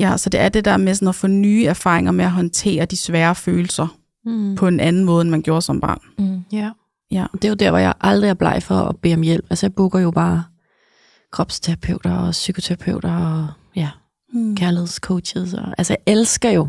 Ja, 0.00 0.16
så 0.16 0.30
det 0.30 0.40
er 0.40 0.48
det 0.48 0.64
der 0.64 0.76
med 0.76 0.94
sådan 0.94 1.08
at 1.08 1.14
få 1.14 1.26
nye 1.26 1.64
erfaringer 1.66 2.12
med 2.12 2.24
at 2.24 2.30
håndtere 2.30 2.84
de 2.84 2.96
svære 2.96 3.34
følelser 3.34 3.96
Mm. 4.26 4.54
på 4.56 4.68
en 4.68 4.80
anden 4.80 5.04
måde, 5.04 5.22
end 5.22 5.30
man 5.30 5.42
gjorde 5.42 5.62
som 5.62 5.80
barn. 5.80 5.98
Mm. 6.18 6.40
Ja. 6.52 6.70
Ja. 7.10 7.26
Det 7.32 7.44
er 7.44 7.48
jo 7.48 7.54
der, 7.54 7.70
hvor 7.70 7.78
jeg 7.78 7.94
aldrig 8.00 8.28
er 8.30 8.34
bleg 8.34 8.62
for 8.62 8.74
at 8.74 8.96
bede 8.96 9.14
om 9.14 9.22
hjælp. 9.22 9.44
Altså, 9.50 9.66
jeg 9.66 9.74
booker 9.74 9.98
jo 9.98 10.10
bare 10.10 10.44
kropsterapeuter 11.32 12.16
og 12.16 12.30
psykoterapeuter 12.30 13.16
og 13.16 13.46
ja, 13.76 13.88
Mm. 14.32 14.56
kærlighedscoaches. 14.56 15.54
Og, 15.54 15.74
altså, 15.78 15.92
jeg 15.92 16.14
elsker 16.14 16.50
jo 16.50 16.68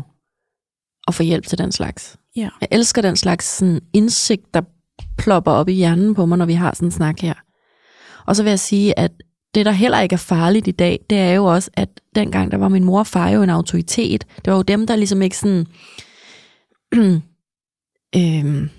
at 1.08 1.14
få 1.14 1.22
hjælp 1.22 1.46
til 1.46 1.58
den 1.58 1.72
slags. 1.72 2.16
Ja. 2.36 2.48
Jeg 2.60 2.68
elsker 2.70 3.02
den 3.02 3.16
slags 3.16 3.46
sådan, 3.46 3.80
indsigt, 3.92 4.54
der 4.54 4.62
plopper 5.18 5.52
op 5.52 5.68
i 5.68 5.72
hjernen 5.72 6.14
på 6.14 6.26
mig, 6.26 6.38
når 6.38 6.46
vi 6.46 6.54
har 6.54 6.74
sådan 6.74 6.88
en 6.88 6.92
snak 6.92 7.20
her. 7.20 7.34
Og 8.26 8.36
så 8.36 8.42
vil 8.42 8.50
jeg 8.50 8.60
sige, 8.60 8.98
at 8.98 9.12
det, 9.54 9.66
der 9.66 9.72
heller 9.72 10.00
ikke 10.00 10.12
er 10.12 10.18
farligt 10.18 10.68
i 10.68 10.70
dag, 10.70 11.00
det 11.10 11.18
er 11.18 11.32
jo 11.32 11.44
også, 11.44 11.70
at 11.74 11.88
dengang 12.14 12.50
der 12.50 12.56
var 12.56 12.68
min 12.68 12.84
mor 12.84 12.98
og 12.98 13.06
far 13.06 13.28
jo 13.28 13.42
en 13.42 13.50
autoritet. 13.50 14.26
Det 14.36 14.50
var 14.50 14.56
jo 14.56 14.62
dem, 14.62 14.86
der 14.86 14.96
ligesom 14.96 15.22
ikke 15.22 15.38
sådan... 15.38 15.66
øhm, 18.16 18.70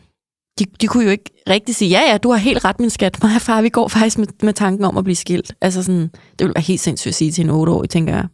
de, 0.59 0.65
de 0.81 0.87
kunne 0.87 1.03
jo 1.03 1.09
ikke 1.09 1.43
rigtig 1.49 1.75
sige, 1.75 1.89
ja, 1.89 2.11
ja, 2.11 2.17
du 2.17 2.31
har 2.31 2.37
helt 2.37 2.65
ret, 2.65 2.79
min 2.79 2.89
skat. 2.89 3.23
Mig 3.23 3.35
og 3.35 3.41
far, 3.41 3.61
vi 3.61 3.69
går 3.69 3.87
faktisk 3.87 4.17
med, 4.17 4.27
med 4.43 4.53
tanken 4.53 4.85
om 4.85 4.97
at 4.97 5.03
blive 5.03 5.15
skilt. 5.15 5.55
Altså 5.61 5.83
sådan, 5.83 6.01
det 6.07 6.39
ville 6.39 6.53
være 6.55 6.63
helt 6.63 6.81
sindssygt 6.81 7.09
at 7.09 7.15
sige 7.15 7.31
til 7.31 7.43
en 7.43 7.49
8-årig, 7.49 7.89
tænker 7.89 8.15
jeg. 8.15 8.27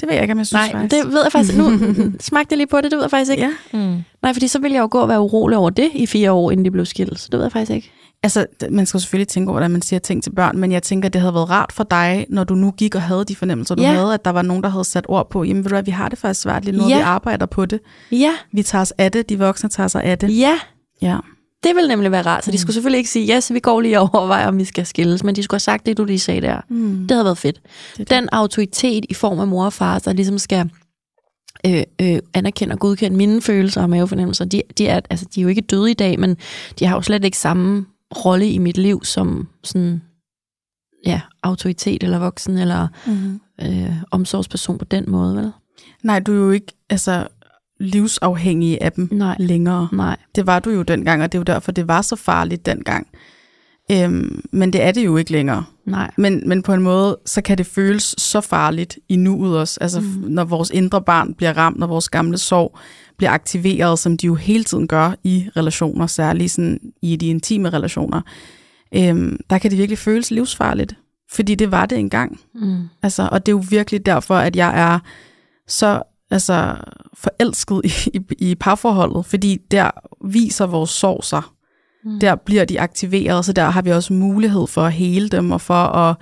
Det 0.00 0.08
ved 0.08 0.14
jeg 0.14 0.22
ikke, 0.22 0.32
om 0.32 0.38
jeg 0.38 0.46
synes 0.46 0.72
Nej, 0.72 0.72
faktisk. 0.72 1.04
det 1.04 1.12
ved 1.12 1.22
jeg 1.22 1.32
faktisk 1.32 1.58
Nu 1.58 1.70
smagte 2.20 2.52
jeg 2.52 2.56
lige 2.56 2.66
på 2.66 2.76
det, 2.80 2.84
det 2.90 2.92
ved 2.96 3.02
jeg 3.04 3.10
faktisk 3.10 3.30
ikke. 3.30 3.42
Ja, 3.72 3.78
Mm. 3.78 4.02
Nej, 4.22 4.32
fordi 4.32 4.48
så 4.48 4.58
ville 4.58 4.74
jeg 4.74 4.80
jo 4.82 4.88
gå 4.90 4.98
og 5.00 5.08
være 5.08 5.20
urolig 5.20 5.58
over 5.58 5.70
det 5.70 5.90
i 5.94 6.06
fire 6.06 6.32
år, 6.32 6.50
inden 6.50 6.64
de 6.64 6.70
blev 6.70 6.86
skilt. 6.86 7.20
Så 7.20 7.28
det 7.32 7.38
ved 7.38 7.44
jeg 7.44 7.52
faktisk 7.52 7.70
ikke. 7.72 7.92
altså 8.22 8.46
man 8.70 8.86
skal 8.86 9.00
selvfølgelig 9.00 9.28
tænke 9.28 9.48
over, 9.48 9.54
hvordan 9.54 9.70
man 9.70 9.82
siger 9.82 10.00
ting 10.00 10.22
til 10.22 10.30
børn, 10.30 10.58
men 10.58 10.72
jeg 10.72 10.82
tænker, 10.82 11.08
det 11.08 11.20
havde 11.20 11.34
været 11.34 11.50
rart 11.50 11.72
for 11.72 11.84
dig, 11.84 12.26
når 12.28 12.44
du 12.44 12.54
nu 12.54 12.70
gik 12.70 12.94
og 12.94 13.02
havde 13.02 13.24
de 13.24 13.36
fornemmelser, 13.36 13.74
du 13.74 13.82
Ja. 13.82 13.92
havde, 13.92 14.14
at 14.14 14.24
der 14.24 14.30
var 14.30 14.42
nogen, 14.42 14.62
der 14.62 14.68
havde 14.68 14.84
sat 14.84 15.04
ord 15.08 15.30
på, 15.30 15.44
jamen 15.44 15.64
ved 15.64 15.68
du 15.70 15.74
hvad, 15.74 15.82
vi 15.82 15.90
har 15.90 16.08
det 16.08 16.18
faktisk 16.18 16.40
svært 16.40 16.64
lige 16.64 16.76
nu, 16.78 16.88
Ja. 16.88 16.94
og 16.94 16.98
vi 16.98 17.02
arbejder 17.02 17.46
på 17.46 17.66
det. 17.66 17.80
Ja, 18.12 18.32
Vi 18.52 18.62
tager 18.62 18.82
os 18.82 18.92
af 18.98 19.12
det, 19.12 19.28
de 19.28 19.38
voksne 19.38 19.68
tager 19.68 19.88
sig 19.88 20.04
af 20.04 20.18
det. 20.18 20.38
ja. 20.38 20.58
Ja. 21.02 21.16
Det 21.64 21.76
ville 21.76 21.88
nemlig 21.88 22.10
være 22.10 22.22
rart. 22.22 22.44
Så 22.44 22.50
de 22.50 22.58
skulle 22.58 22.74
selvfølgelig 22.74 22.98
ikke 22.98 23.10
sige, 23.10 23.26
ja, 23.26 23.36
yes, 23.36 23.52
vi 23.52 23.60
går 23.60 23.80
lige 23.80 24.00
og 24.00 24.10
overvejer, 24.14 24.48
om 24.48 24.58
vi 24.58 24.64
skal 24.64 24.86
skilles. 24.86 25.24
Men 25.24 25.36
de 25.36 25.42
skulle 25.42 25.56
have 25.56 25.60
sagt 25.60 25.86
det, 25.86 25.96
du 25.96 26.04
lige 26.04 26.18
sagde 26.18 26.40
der. 26.40 26.60
Mm. 26.68 26.98
Det 26.98 27.10
havde 27.10 27.24
været 27.24 27.38
fedt. 27.38 27.60
Det. 27.96 28.10
Den 28.10 28.28
autoritet 28.32 29.04
i 29.08 29.14
form 29.14 29.40
af 29.40 29.46
mor 29.46 29.64
og 29.64 29.72
far, 29.72 29.98
der 29.98 30.12
ligesom 30.12 30.38
skal 30.38 30.70
øh, 31.66 31.82
øh, 32.00 32.18
anerkender 32.34 32.74
og 32.74 32.80
godkender 32.80 33.16
mine 33.16 33.42
følelser 33.42 33.82
og 33.82 33.90
mavefornemmelser. 33.90 34.44
De, 34.44 34.62
de, 34.78 34.86
er, 34.88 35.00
altså, 35.10 35.26
de 35.34 35.40
er 35.40 35.42
jo 35.42 35.48
ikke 35.48 35.60
døde 35.60 35.90
i 35.90 35.94
dag, 35.94 36.20
men 36.20 36.36
de 36.78 36.86
har 36.86 36.94
jo 36.96 37.02
slet 37.02 37.24
ikke 37.24 37.38
samme 37.38 37.86
rolle 38.24 38.50
i 38.50 38.58
mit 38.58 38.78
liv 38.78 39.04
som 39.04 39.48
sådan, 39.64 40.02
ja, 41.06 41.20
autoritet 41.42 42.02
eller 42.02 42.18
voksen 42.18 42.58
eller 42.58 42.88
Mm-hmm. 43.06 43.40
øh, 43.62 43.92
omsorgsperson 44.10 44.78
på 44.78 44.84
den 44.84 45.04
måde, 45.10 45.36
vel? 45.36 45.52
Nej, 46.02 46.20
du 46.20 46.32
er 46.32 46.36
jo 46.36 46.50
ikke 46.50 46.72
altså, 46.90 47.26
livsafhængig 47.82 48.82
af 48.82 48.92
dem 48.92 49.08
Nej. 49.12 49.36
længere. 49.38 49.88
Nej. 49.92 50.16
Det 50.34 50.46
var 50.46 50.58
du 50.58 50.70
jo 50.70 50.82
dengang, 50.82 51.22
og 51.22 51.32
det 51.32 51.38
er 51.38 51.40
jo 51.40 51.54
derfor, 51.54 51.72
det 51.72 51.88
var 51.88 52.02
så 52.02 52.16
farligt 52.16 52.66
dengang. 52.66 53.06
Øhm, 53.92 54.44
men 54.52 54.72
det 54.72 54.82
er 54.82 54.92
det 54.92 55.04
jo 55.04 55.16
ikke 55.16 55.32
længere. 55.32 55.64
Nej. 55.86 56.10
Men, 56.18 56.48
men 56.48 56.62
på 56.62 56.72
en 56.72 56.82
måde, 56.82 57.18
så 57.26 57.42
kan 57.42 57.58
det 57.58 57.66
føles 57.66 58.14
så 58.18 58.40
farligt 58.40 58.98
i 59.08 59.16
nuet 59.16 59.58
også. 59.58 59.78
Altså, 59.80 60.00
mm. 60.00 60.06
når 60.06 60.44
vores 60.44 60.70
indre 60.70 61.02
barn 61.02 61.34
bliver 61.34 61.56
ramt, 61.56 61.78
når 61.78 61.86
vores 61.86 62.08
gamle 62.08 62.38
sorg 62.38 62.78
bliver 63.16 63.30
aktiveret, 63.30 63.98
som 63.98 64.16
de 64.16 64.26
jo 64.26 64.34
hele 64.34 64.64
tiden 64.64 64.88
gør 64.88 65.14
i 65.24 65.48
relationer, 65.56 66.06
særligt 66.06 66.50
sådan 66.50 66.80
i 67.02 67.16
de 67.16 67.26
intime 67.26 67.70
relationer, 67.70 68.20
øhm, 68.94 69.40
der 69.50 69.58
kan 69.58 69.70
det 69.70 69.78
virkelig 69.78 69.98
føles 69.98 70.30
livsfarligt. 70.30 70.96
Fordi 71.32 71.54
det 71.54 71.70
var 71.70 71.86
det 71.86 71.98
engang. 71.98 72.40
Mm. 72.54 72.82
Altså, 73.02 73.28
og 73.32 73.46
det 73.46 73.52
er 73.52 73.56
jo 73.56 73.64
virkelig 73.70 74.06
derfor, 74.06 74.34
at 74.34 74.56
jeg 74.56 74.80
er 74.80 74.98
så 75.68 76.02
altså, 76.32 76.76
forelsket 77.14 77.80
i, 77.84 78.10
i, 78.14 78.50
i 78.50 78.54
parforholdet, 78.54 79.26
fordi 79.26 79.56
der 79.70 79.90
viser 80.24 80.66
vores 80.66 80.90
sorg 80.90 81.24
sig. 81.24 81.42
Mm. 82.04 82.20
Der 82.20 82.34
bliver 82.34 82.64
de 82.64 82.80
aktiveret, 82.80 83.44
så 83.44 83.52
der 83.52 83.70
har 83.70 83.82
vi 83.82 83.90
også 83.90 84.12
mulighed 84.12 84.66
for 84.66 84.82
at 84.82 84.92
hele 84.92 85.28
dem, 85.28 85.50
og 85.50 85.60
for 85.60 85.74
at 85.74 86.16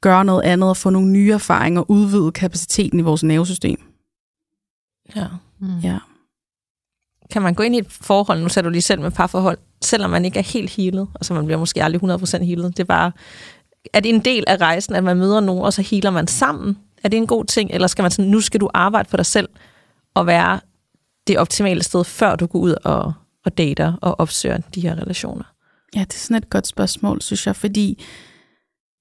gøre 0.00 0.24
noget 0.24 0.42
andet, 0.42 0.68
og 0.68 0.76
få 0.76 0.90
nogle 0.90 1.08
nye 1.08 1.32
erfaringer, 1.32 1.90
udvide 1.90 2.32
kapaciteten 2.32 3.00
i 3.00 3.02
vores 3.02 3.22
nervesystem. 3.22 3.78
Ja. 5.16 5.26
Mm. 5.60 5.78
Ja. 5.78 5.98
Kan 7.30 7.42
man 7.42 7.54
gå 7.54 7.62
ind 7.62 7.74
i 7.74 7.78
et 7.78 7.92
forhold, 7.92 8.42
nu 8.42 8.48
ser 8.48 8.62
du 8.62 8.68
lige 8.68 8.82
selv 8.82 9.00
med 9.00 9.10
parforhold, 9.10 9.58
selvom 9.82 10.10
man 10.10 10.24
ikke 10.24 10.38
er 10.38 10.42
helt 10.42 10.70
healet, 10.70 11.08
altså 11.14 11.34
man 11.34 11.44
bliver 11.44 11.58
måske 11.58 11.84
aldrig 11.84 12.02
100% 12.04 12.44
healet, 12.44 12.76
det 12.76 12.80
er 12.82 12.84
bare, 12.84 13.12
er 13.92 14.00
det 14.00 14.08
en 14.08 14.20
del 14.20 14.44
af 14.46 14.56
rejsen, 14.56 14.94
at 14.94 15.04
man 15.04 15.16
møder 15.16 15.40
nogen, 15.40 15.64
og 15.64 15.72
så 15.72 15.82
healer 15.82 16.10
man 16.10 16.26
sammen? 16.26 16.78
Er 17.04 17.08
det 17.08 17.16
en 17.16 17.26
god 17.26 17.44
ting, 17.44 17.70
eller 17.70 17.86
skal 17.86 18.02
man 18.02 18.10
sådan, 18.10 18.30
nu 18.30 18.40
skal 18.40 18.60
du 18.60 18.68
arbejde 18.74 19.08
for 19.08 19.16
dig 19.16 19.26
selv, 19.26 19.48
og 20.14 20.26
være 20.26 20.60
det 21.26 21.38
optimale 21.38 21.82
sted, 21.82 22.04
før 22.04 22.36
du 22.36 22.46
går 22.46 22.58
ud 22.58 22.74
og, 22.84 23.12
og 23.44 23.58
dater 23.58 23.92
og 24.02 24.20
opsøger 24.20 24.58
de 24.74 24.80
her 24.80 24.94
relationer? 24.94 25.44
Ja, 25.96 26.00
det 26.00 26.14
er 26.14 26.18
sådan 26.18 26.36
et 26.36 26.50
godt 26.50 26.66
spørgsmål, 26.66 27.22
synes 27.22 27.46
jeg, 27.46 27.56
fordi 27.56 28.04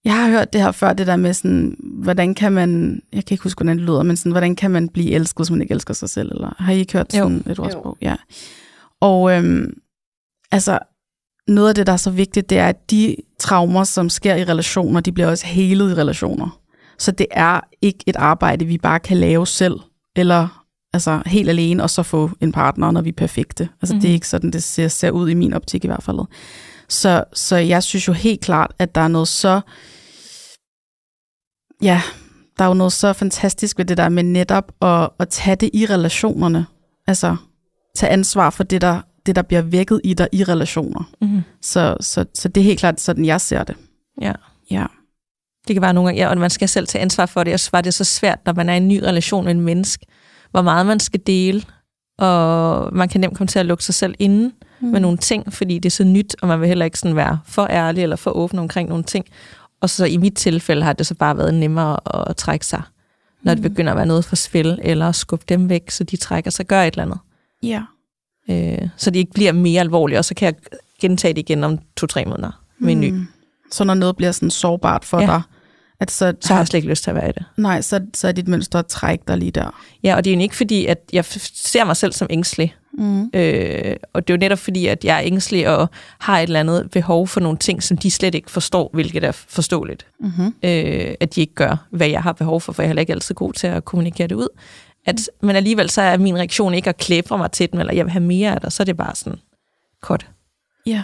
jeg 0.05 0.13
har 0.13 0.29
hørt 0.29 0.53
det 0.53 0.61
her 0.61 0.71
før, 0.71 0.93
det 0.93 1.07
der 1.07 1.15
med 1.15 1.33
sådan, 1.33 1.75
hvordan 1.81 2.35
kan 2.35 2.51
man, 2.51 3.01
jeg 3.13 3.25
kan 3.25 3.33
ikke 3.35 3.43
huske, 3.43 3.59
hvordan 3.59 3.77
det 3.77 3.85
lyder, 3.85 4.03
men 4.03 4.17
sådan, 4.17 4.31
hvordan 4.31 4.55
kan 4.55 4.71
man 4.71 4.89
blive 4.89 5.11
elsket, 5.11 5.37
hvis 5.37 5.51
man 5.51 5.61
ikke 5.61 5.73
elsker 5.73 5.93
sig 5.93 6.09
selv, 6.09 6.31
eller 6.31 6.55
har 6.59 6.73
I 6.73 6.79
ikke 6.79 6.93
hørt 6.93 7.13
Jo. 7.13 7.23
sådan 7.23 7.43
et 7.49 7.59
ordsprog? 7.59 7.97
Ja. 8.01 8.15
Og 9.01 9.31
øhm, 9.31 9.73
altså, 10.51 10.79
noget 11.47 11.69
af 11.69 11.75
det, 11.75 11.87
der 11.87 11.93
er 11.93 11.97
så 11.97 12.11
vigtigt, 12.11 12.49
det 12.49 12.57
er, 12.57 12.67
at 12.67 12.91
de 12.91 13.15
traumer, 13.39 13.83
som 13.83 14.09
sker 14.09 14.35
i 14.35 14.43
relationer, 14.43 14.99
de 15.01 15.11
bliver 15.11 15.27
også 15.29 15.45
helet 15.45 15.91
i 15.91 15.93
relationer. 15.93 16.60
Så 17.01 17.11
det 17.11 17.27
er 17.31 17.59
ikke 17.81 18.03
et 18.07 18.15
arbejde, 18.15 18.65
vi 18.65 18.77
bare 18.77 18.99
kan 18.99 19.17
lave 19.17 19.47
selv, 19.47 19.79
eller 20.15 20.65
altså 20.93 21.21
helt 21.25 21.49
alene, 21.49 21.83
og 21.83 21.89
så 21.89 22.03
få 22.03 22.29
en 22.41 22.51
partner, 22.51 22.91
når 22.91 23.01
vi 23.01 23.09
er 23.09 23.13
perfekte. 23.13 23.69
Altså 23.81 23.93
mm-hmm. 23.93 24.01
det 24.01 24.09
er 24.09 24.13
ikke 24.13 24.27
sådan, 24.27 24.51
det 24.51 24.63
ser, 24.63 24.87
ser 24.87 25.11
ud 25.11 25.29
i 25.29 25.33
min 25.33 25.53
optik 25.53 25.83
i 25.83 25.87
hvert 25.87 26.03
fald. 26.03 26.19
Så, 26.89 27.23
så 27.33 27.55
jeg 27.55 27.83
synes 27.83 28.07
jo 28.07 28.13
helt 28.13 28.41
klart, 28.41 28.73
at 28.79 28.95
der 28.95 29.01
er 29.01 29.07
noget 29.07 29.27
så... 29.27 29.61
Ja, 31.81 32.01
der 32.57 32.63
er 32.63 32.67
jo 32.67 32.73
noget 32.73 32.93
så 32.93 33.13
fantastisk 33.13 33.77
ved 33.77 33.85
det 33.85 33.97
der 33.97 34.09
med 34.09 34.23
netop 34.23 34.71
at, 34.81 35.09
at 35.19 35.29
tage 35.29 35.55
det 35.55 35.69
i 35.73 35.85
relationerne. 35.85 36.65
Altså, 37.07 37.35
tage 37.95 38.11
ansvar 38.11 38.49
for 38.49 38.63
det, 38.63 38.81
der, 38.81 39.01
det, 39.25 39.35
der 39.35 39.41
bliver 39.41 39.61
vækket 39.61 40.01
i 40.03 40.13
dig 40.13 40.27
i 40.31 40.43
relationer. 40.43 41.09
Mm-hmm. 41.21 41.41
Så, 41.61 41.97
så, 41.99 42.25
så 42.33 42.47
det 42.47 42.61
er 42.61 42.65
helt 42.65 42.79
klart 42.79 43.01
sådan, 43.01 43.25
jeg 43.25 43.41
ser 43.41 43.63
det. 43.63 43.75
Ja. 44.21 44.33
Ja. 44.71 44.85
Det 45.67 45.75
kan 45.75 45.81
være 45.81 45.93
nogle 45.93 46.07
gange, 46.07 46.21
ja, 46.21 46.29
og 46.29 46.37
man 46.37 46.49
skal 46.49 46.69
selv 46.69 46.87
tage 46.87 47.01
ansvar 47.01 47.25
for 47.25 47.43
det, 47.43 47.53
og 47.53 47.59
så 47.59 47.69
var 47.71 47.81
det 47.81 47.93
så 47.93 48.03
svært, 48.03 48.39
når 48.45 48.53
man 48.53 48.69
er 48.69 48.73
i 48.73 48.77
en 48.77 48.87
ny 48.87 48.99
relation 48.99 49.43
med 49.45 49.51
en 49.51 49.61
menneske, 49.61 50.05
hvor 50.51 50.61
meget 50.61 50.85
man 50.85 50.99
skal 50.99 51.21
dele, 51.27 51.63
og 52.17 52.89
man 52.93 53.09
kan 53.09 53.21
nemt 53.21 53.37
komme 53.37 53.47
til 53.47 53.59
at 53.59 53.65
lukke 53.65 53.83
sig 53.83 53.95
selv 53.95 54.15
inde 54.19 54.51
mm. 54.79 54.87
med 54.87 54.99
nogle 54.99 55.17
ting, 55.17 55.53
fordi 55.53 55.79
det 55.79 55.85
er 55.85 55.91
så 55.91 56.03
nyt, 56.03 56.35
og 56.41 56.47
man 56.47 56.61
vil 56.61 56.67
heller 56.67 56.85
ikke 56.85 56.99
sådan 56.99 57.15
være 57.15 57.39
for 57.45 57.67
ærlig 57.69 58.03
eller 58.03 58.15
for 58.15 58.31
åben 58.31 58.59
omkring 58.59 58.89
nogle 58.89 59.03
ting. 59.03 59.25
Og 59.81 59.89
så 59.89 60.05
i 60.05 60.17
mit 60.17 60.35
tilfælde 60.35 60.83
har 60.83 60.93
det 60.93 61.07
så 61.07 61.15
bare 61.15 61.37
været 61.37 61.53
nemmere 61.53 62.29
at 62.29 62.35
trække 62.35 62.65
sig, 62.65 62.81
når 63.41 63.53
det 63.53 63.63
begynder 63.63 63.91
at 63.91 63.97
være 63.97 64.05
noget 64.05 64.25
for 64.25 64.35
spil, 64.35 64.79
eller 64.83 65.11
skubbe 65.11 65.45
dem 65.49 65.69
væk, 65.69 65.91
så 65.91 66.03
de 66.03 66.17
trækker 66.17 66.51
sig 66.51 66.63
og 66.63 66.67
gør 66.67 66.81
et 66.81 66.93
eller 66.93 67.03
andet. 67.03 67.19
Ja. 67.63 67.83
Øh, 68.49 68.89
så 68.97 69.11
det 69.11 69.19
ikke 69.19 69.33
bliver 69.33 69.51
mere 69.51 69.81
alvorligt, 69.81 70.17
og 70.17 70.25
så 70.25 70.35
kan 70.35 70.45
jeg 70.45 70.55
gentage 71.01 71.33
det 71.33 71.39
igen 71.39 71.63
om 71.63 71.79
to-tre 71.97 72.25
måneder 72.25 72.63
med 72.79 72.91
en 72.91 72.99
ny. 72.99 73.13
Så 73.71 73.83
når 73.83 73.93
noget 73.93 74.15
bliver 74.15 74.31
sådan 74.31 74.51
sårbart 74.51 75.05
for 75.05 75.19
Ja. 75.19 75.25
dig, 75.25 75.41
at 75.99 76.11
så, 76.11 76.33
Så 76.41 76.53
har 76.53 76.59
jeg 76.59 76.67
slet 76.67 76.77
ikke 76.77 76.89
lyst 76.89 77.03
til 77.03 77.09
at 77.11 77.15
være 77.15 77.29
i 77.29 77.31
det. 77.31 77.45
nej, 77.57 77.81
så, 77.81 78.01
så 78.13 78.27
er 78.27 78.31
dit 78.31 78.47
mønster 78.47 78.79
at 78.79 78.85
trække 78.87 79.23
dig 79.27 79.37
lige 79.37 79.51
der. 79.51 79.81
Ja, 80.03 80.15
og 80.15 80.25
det 80.25 80.31
er 80.31 80.35
jo 80.35 80.41
ikke 80.41 80.55
fordi, 80.55 80.85
at 80.85 80.97
jeg 81.13 81.25
ser 81.53 81.83
mig 81.83 81.97
selv 81.97 82.13
som 82.13 82.27
ængstelig. 82.29 82.75
Mm. 82.97 83.29
Øh, 83.33 83.95
og 84.13 84.27
det 84.27 84.33
er 84.33 84.37
jo 84.37 84.39
netop 84.39 84.59
fordi, 84.59 84.87
at 84.87 85.03
jeg 85.05 85.17
er 85.17 85.21
ængstelig 85.25 85.69
og 85.69 85.89
har 86.19 86.39
et 86.39 86.43
eller 86.43 86.59
andet 86.59 86.91
behov 86.91 87.27
for 87.27 87.39
nogle 87.39 87.57
ting, 87.57 87.83
som 87.83 87.97
de 87.97 88.11
slet 88.11 88.35
ikke 88.35 88.51
forstår, 88.51 88.89
hvilket 88.93 89.23
er 89.23 89.31
forståeligt. 89.31 90.05
Mm-hmm. 90.19 90.45
Øh, 90.63 91.13
at 91.19 91.35
de 91.35 91.41
ikke 91.41 91.53
gør, 91.53 91.87
hvad 91.91 92.07
jeg 92.09 92.23
har 92.23 92.31
behov 92.33 92.61
for, 92.61 92.71
for 92.73 92.81
jeg 92.81 92.85
er 92.85 92.89
heller 92.89 92.99
ikke 93.01 93.13
altid 93.13 93.35
god 93.35 93.53
til 93.53 93.67
at 93.67 93.85
kommunikere 93.85 94.27
det 94.27 94.35
ud. 94.35 94.47
At, 95.05 95.29
men 95.41 95.55
alligevel 95.55 95.89
så 95.89 96.01
er 96.01 96.17
min 96.17 96.37
reaktion 96.37 96.73
ikke 96.73 96.89
at 96.89 96.97
klæbre 96.97 97.37
mig 97.37 97.51
til 97.51 97.71
den, 97.71 97.79
eller 97.79 97.93
jeg 97.93 98.05
vil 98.05 98.11
have 98.11 98.23
mere 98.23 98.55
af 98.55 98.61
det, 98.61 98.73
så 98.73 98.83
er 98.83 98.85
det 98.85 98.97
bare 98.97 99.15
sådan, 99.15 99.39
kort. 100.01 100.27
Ja. 100.85 101.03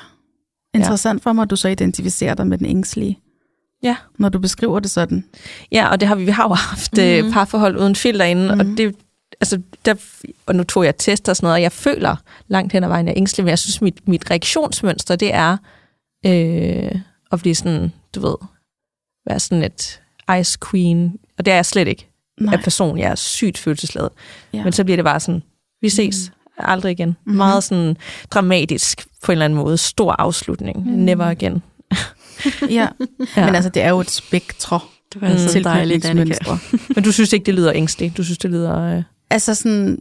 Interessant 0.81 1.23
for 1.23 1.33
mig, 1.33 1.41
at 1.43 1.49
du 1.49 1.55
så 1.55 1.67
identificerer 1.67 2.33
dig 2.33 2.47
med 2.47 2.57
den 2.57 2.65
ængstlige, 2.65 3.19
Ja. 3.83 3.95
når 4.17 4.29
du 4.29 4.39
beskriver 4.39 4.79
det 4.79 4.91
sådan. 4.91 5.25
Ja, 5.71 5.87
og 5.89 5.99
det 5.99 6.07
har 6.07 6.15
vi, 6.15 6.25
vi 6.25 6.31
har 6.31 6.43
jo 6.43 6.53
haft 6.53 6.93
mm-hmm. 6.97 7.23
Mhm. 7.25 7.33
parforhold 7.33 7.77
uden 7.77 7.95
filter 7.95 8.25
inden, 8.25 8.45
mm-hmm. 8.45 8.59
og 8.59 8.65
Mhm. 8.65 8.75
det 8.75 8.95
altså, 9.41 9.61
der, 9.85 9.93
og 10.45 10.55
nu 10.55 10.63
tog 10.63 10.85
jeg 10.85 10.97
test 10.97 11.29
og 11.29 11.35
sådan 11.35 11.45
noget, 11.45 11.53
og 11.55 11.61
jeg 11.61 11.71
føler 11.71 12.15
langt 12.47 12.73
hen 12.73 12.83
ad 12.83 12.87
vejen, 12.89 13.05
jeg 13.07 13.13
er 13.13 13.17
ængstelig, 13.17 13.43
men 13.43 13.49
jeg 13.49 13.59
synes, 13.59 13.81
mit, 13.81 14.07
mit 14.07 14.31
reaktionsmønster, 14.31 15.15
det 15.15 15.33
er 15.33 15.57
øh, 16.25 17.01
at 17.31 17.39
blive 17.39 17.55
sådan, 17.55 17.91
du 18.15 18.19
ved, 18.19 18.35
være 19.29 19.39
sådan 19.39 19.63
et 19.63 20.01
ice 20.39 20.57
queen, 20.71 21.13
og 21.37 21.45
det 21.45 21.51
er 21.51 21.55
jeg 21.55 21.65
slet 21.65 21.87
ikke 21.87 22.07
Nej. 22.41 22.53
af 22.53 22.59
person. 22.63 22.97
Jeg 22.97 23.11
er 23.11 23.15
sygt 23.15 23.57
følelsesladet. 23.57 24.09
Ja. 24.53 24.63
Men 24.63 24.73
så 24.73 24.83
bliver 24.83 24.97
det 24.97 25.05
bare 25.05 25.19
sådan, 25.19 25.43
vi 25.81 25.89
ses 25.89 26.29
mm. 26.29 26.33
Aldrig 26.57 26.91
igen. 26.91 27.09
Mhm. 27.09 27.31
Mm. 27.31 27.37
Meget 27.37 27.63
sådan 27.63 27.97
dramatisk 28.31 29.05
på 29.23 29.31
en 29.31 29.33
eller 29.33 29.45
anden 29.45 29.59
måde. 29.59 29.77
Stor 29.77 30.15
afslutning. 30.19 30.91
Mm. 30.91 30.97
Never 30.97 31.25
again. 31.25 31.61
ja. 32.61 32.87
Ja. 33.37 33.45
Men 33.45 33.55
altså, 33.55 33.69
det 33.69 33.81
er 33.81 33.89
jo 33.89 33.99
et 33.99 34.11
spektrum 34.11 34.81
Det 35.13 35.21
var 35.21 35.27
altså 35.27 35.49
til 35.49 35.63
dejligt, 35.63 36.05
Annika. 36.05 36.55
Men 36.95 37.03
du 37.03 37.11
synes 37.11 37.33
ikke, 37.33 37.45
det 37.45 37.53
lyder 37.53 37.71
ængstligt? 37.75 38.17
Du 38.17 38.23
synes, 38.23 38.37
det 38.37 38.51
lyder 38.51 38.97
øh, 38.97 39.03
Altså 39.29 39.55
sådan, 39.55 39.99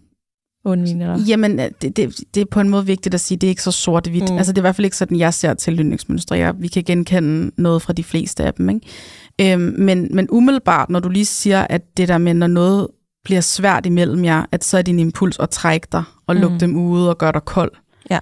undvigende? 0.64 1.05
Eller? 1.05 1.19
jamen, 1.27 1.59
det, 1.59 1.97
det, 1.97 2.21
det 2.35 2.40
er 2.40 2.45
på 2.51 2.61
en 2.61 2.69
måde 2.69 2.87
vigtigt 2.87 3.14
at 3.14 3.21
sige, 3.21 3.38
det 3.38 3.47
er 3.47 3.49
ikke 3.49 3.62
så 3.62 3.71
sort-hvidt. 3.71 4.25
Mm. 4.25 4.31
Mm. 4.31 4.38
Altså, 4.38 4.53
det 4.53 4.59
er 4.59 4.61
i 4.61 4.66
hvert 4.66 4.77
fald 4.77 4.85
ikke 4.85 4.97
sådan, 4.97 5.19
jeg 5.19 5.35
ser 5.35 5.55
tilknytningsmønstre. 5.55 6.37
Jeg, 6.38 6.55
vi 6.59 6.69
kan 6.69 6.85
genkende 6.85 7.51
noget 7.59 7.83
fra 7.83 7.92
de 7.92 8.05
fleste 8.05 8.45
af 8.45 8.55
dem, 8.55 8.69
ikke? 8.69 9.53
Øhm, 9.53 9.75
men, 9.79 10.09
men 10.11 10.29
umiddelbart, 10.31 10.90
når 10.90 11.01
du 11.01 11.09
lige 11.09 11.25
siger, 11.25 11.66
at 11.71 11.97
det 11.97 12.09
der 12.09 12.19
med, 12.19 12.35
når 12.35 12.47
noget 12.47 12.88
bliver 13.27 13.41
svært 13.41 13.87
imellem 13.87 14.25
jer, 14.25 14.45
at 14.53 14.65
så 14.65 14.79
er 14.79 14.83
din 14.83 14.99
impuls 14.99 15.39
at 15.39 15.51
trække 15.51 15.87
dig 15.93 16.03
og 16.27 16.37
lukke 16.37 16.55
Mm. 16.55 16.59
dem 16.59 16.77
ude 16.77 17.09
og 17.11 17.19
gøre 17.19 17.33
dig 17.33 17.45
kold. 17.45 17.73
Ja. 18.11 18.19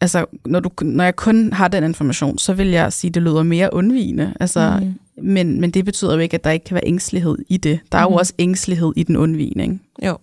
Altså, 0.00 0.26
når, 0.46 0.60
du, 0.60 0.70
når 0.82 1.04
jeg 1.04 1.16
kun 1.16 1.52
har 1.52 1.68
den 1.68 1.84
information, 1.84 2.38
så 2.38 2.54
vil 2.54 2.68
jeg 2.68 2.92
sige, 2.92 3.08
at 3.08 3.14
det 3.14 3.22
lyder 3.22 3.42
mere 3.42 3.74
undvigende. 3.74 4.34
Altså, 4.40 4.78
Mm. 4.80 4.86
mm. 4.86 5.24
men, 5.24 5.60
men 5.60 5.70
det 5.70 5.84
betyder 5.84 6.12
jo 6.14 6.18
ikke, 6.18 6.34
at 6.34 6.44
der 6.44 6.50
ikke 6.50 6.64
kan 6.64 6.74
være 6.74 6.86
ængstelighed 6.86 7.36
i 7.48 7.56
det. 7.56 7.80
Der 7.92 7.98
er 7.98 8.04
Mhm. 8.06 8.12
jo 8.12 8.18
også 8.18 8.32
ængstelighed 8.38 8.92
i 8.96 9.02
den 9.02 9.16
undvigende, 9.16 9.64
ikke? 9.64 9.78
Jo, 10.06 10.18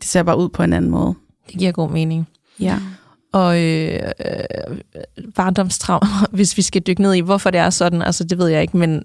Det 0.00 0.08
ser 0.08 0.22
bare 0.22 0.38
ud 0.38 0.48
på 0.48 0.62
en 0.62 0.72
anden 0.72 0.90
måde. 0.90 1.14
det 1.46 1.58
giver 1.58 1.72
god 1.72 1.90
mening. 1.90 2.28
Ja. 2.60 2.78
Og 3.32 3.62
øh, 3.62 4.00
øh, 4.26 4.78
barndomstraumer, 5.36 6.26
hvis 6.36 6.56
vi 6.56 6.62
skal 6.62 6.82
dykke 6.86 7.02
ned 7.02 7.14
i, 7.14 7.20
hvorfor 7.20 7.50
det 7.50 7.60
er 7.60 7.70
sådan, 7.70 8.02
altså 8.02 8.24
det 8.24 8.38
ved 8.38 8.46
jeg 8.48 8.62
ikke, 8.62 8.76
men 8.76 9.02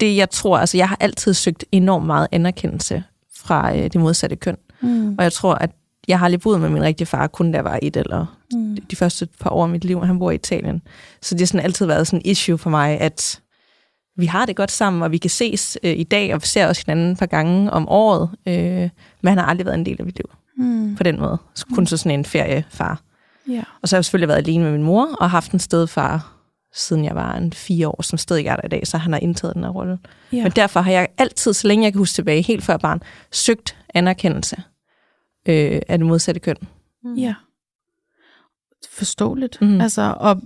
det 0.00 0.16
jeg 0.16 0.30
tror, 0.30 0.58
altså 0.58 0.76
jeg 0.76 0.88
har 0.88 0.96
altid 1.00 1.34
søgt 1.34 1.64
enormt 1.72 2.06
meget 2.06 2.28
anerkendelse 2.32 3.02
fra 3.44 3.76
øh, 3.76 3.82
det 3.82 3.94
modsatte 4.00 4.36
køn. 4.36 4.56
Mm. 4.80 5.14
Og 5.18 5.24
jeg 5.24 5.32
tror, 5.32 5.54
at 5.54 5.70
jeg 6.08 6.18
har 6.18 6.28
lige 6.28 6.38
boet 6.40 6.60
med 6.60 6.68
min 6.68 6.82
rigtige 6.82 7.06
far, 7.06 7.26
kun 7.26 7.52
da 7.52 7.56
jeg 7.58 7.64
var 7.64 7.78
et 7.82 7.96
eller 7.96 8.36
Mm. 8.52 8.76
de 8.90 8.96
første 8.96 9.28
par 9.40 9.50
år 9.50 9.62
af 9.62 9.68
mit 9.68 9.84
liv, 9.84 10.04
han 10.06 10.18
bor 10.18 10.30
i 10.30 10.34
Italien. 10.34 10.82
Så 11.22 11.34
det 11.34 11.40
har 11.40 11.46
sådan 11.46 11.64
altid 11.64 11.86
været 11.86 12.06
sådan 12.06 12.18
en 12.24 12.30
issue 12.30 12.58
for 12.58 12.70
mig, 12.70 13.00
at 13.00 13.40
vi 14.16 14.26
har 14.26 14.46
det 14.46 14.56
godt 14.56 14.70
sammen, 14.70 15.02
og 15.02 15.12
vi 15.12 15.18
kan 15.18 15.30
ses 15.30 15.78
øh, 15.82 15.92
i 15.98 16.02
dag, 16.02 16.34
og 16.34 16.42
vi 16.42 16.46
ser 16.46 16.66
også 16.66 16.82
hinanden 16.86 17.12
et 17.12 17.18
par 17.18 17.26
gange 17.26 17.70
om 17.70 17.88
året, 17.88 18.30
øh, 18.48 18.54
men 19.22 19.28
han 19.28 19.38
har 19.38 19.44
aldrig 19.44 19.66
været 19.66 19.78
en 19.78 19.86
del 19.86 19.96
af 19.98 20.04
mit 20.04 20.16
liv 20.16 20.30
Mm. 20.56 20.94
på 20.96 21.02
den 21.02 21.20
måde. 21.20 21.38
Så 21.54 21.66
kun 21.74 21.86
så 21.86 21.96
sådan 21.96 22.18
en 22.18 22.24
feriefar. 22.24 23.00
Ja. 23.48 23.62
Og 23.82 23.88
så 23.88 23.96
har 23.96 23.98
jeg 23.98 24.04
selvfølgelig 24.04 24.28
været 24.28 24.38
alene 24.38 24.64
med 24.64 24.72
min 24.72 24.82
mor, 24.82 25.08
og 25.20 25.30
haft 25.30 25.52
en 25.52 25.58
stedfar, 25.58 26.32
siden 26.74 27.04
jeg 27.04 27.14
var 27.14 27.34
en 27.36 27.52
fire 27.52 27.88
år, 27.88 28.02
som 28.02 28.18
stadig 28.18 28.46
er 28.46 28.56
der 28.56 28.62
i 28.66 28.68
dag, 28.68 28.86
så 28.86 28.98
han 28.98 29.12
har 29.12 29.20
indtaget 29.20 29.54
den 29.54 29.64
her 29.64 29.70
rolle. 29.70 29.98
Ja. 30.32 30.42
Men 30.42 30.52
derfor 30.52 30.80
har 30.80 30.90
jeg 30.92 31.08
altid, 31.18 31.52
så 31.52 31.68
længe 31.68 31.84
jeg 31.84 31.92
kan 31.92 31.98
huske 31.98 32.14
tilbage, 32.14 32.42
helt 32.42 32.64
før 32.64 32.76
barn, 32.76 33.02
søgt 33.32 33.76
anerkendelse. 33.94 34.56
øh, 35.48 35.80
af 35.88 35.98
det 35.98 36.06
modsatte 36.06 36.40
køn. 36.40 36.56
Ja. 37.16 37.34
Forståeligt. 38.90 39.60
Mm. 39.62 39.80
Altså, 39.80 40.14
og, 40.20 40.42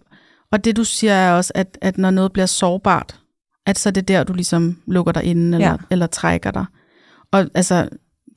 og 0.52 0.64
det 0.64 0.76
du 0.76 0.84
siger 0.84 1.12
er 1.12 1.32
også, 1.36 1.52
at, 1.54 1.78
at 1.80 1.98
når 1.98 2.10
noget 2.10 2.32
bliver 2.32 2.46
sårbart, 2.46 3.20
at 3.66 3.78
så 3.78 3.88
er 3.88 3.92
det 3.92 4.08
der, 4.08 4.24
du 4.24 4.32
ligesom 4.32 4.82
lukker 4.86 5.12
dig 5.12 5.24
inde, 5.24 5.56
eller, 5.56 5.70
Ja. 5.70 5.76
eller 5.90 6.06
trækker 6.06 6.50
dig. 6.50 6.64
Og 7.32 7.50
altså, 7.54 7.88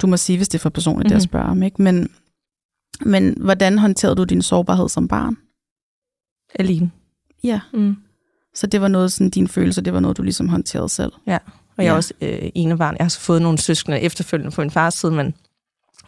du 0.02 0.08
må 0.08 0.18
sige, 0.18 0.38
hvis 0.38 0.48
det 0.50 0.58
er 0.58 0.62
for 0.62 0.70
personligt, 0.70 1.06
mm-hmm. 1.06 1.10
det 1.10 1.16
Mhm. 1.16 1.18
at 1.18 1.30
spørge 1.30 1.46
om, 1.52 1.64
ikke? 1.64 1.82
Men, 1.82 2.10
men 3.06 3.42
hvordan 3.42 3.78
håndterede 3.80 4.16
du 4.16 4.24
din 4.24 4.42
sårbarhed 4.42 4.90
som 4.90 5.08
barn? 5.08 5.38
Alene. 6.60 6.92
Ja. 7.48 7.60
Mm. 7.74 7.96
Så 8.56 8.68
det 8.68 8.82
var 8.82 8.88
noget, 8.88 9.12
sådan, 9.12 9.30
din 9.30 9.48
følelse, 9.48 9.82
det 9.82 9.94
var 9.94 10.00
noget, 10.00 10.18
du 10.18 10.24
ligesom 10.24 10.50
håndterede 10.50 10.90
selv. 10.90 11.12
Og 11.16 11.22
jeg 11.26 11.40
er 11.78 11.84
Ja. 11.84 11.94
også 11.94 12.14
øh, 12.22 12.40
ene 12.56 12.78
barn. 12.78 12.96
Jeg 13.00 13.04
har 13.04 13.10
så 13.10 13.20
fået 13.20 13.42
nogle 13.42 13.58
søskende 13.58 14.00
efterfølgende 14.00 14.52
på 14.56 14.62
min 14.62 14.72
fars 14.72 14.94
side, 14.94 15.12
men 15.12 15.34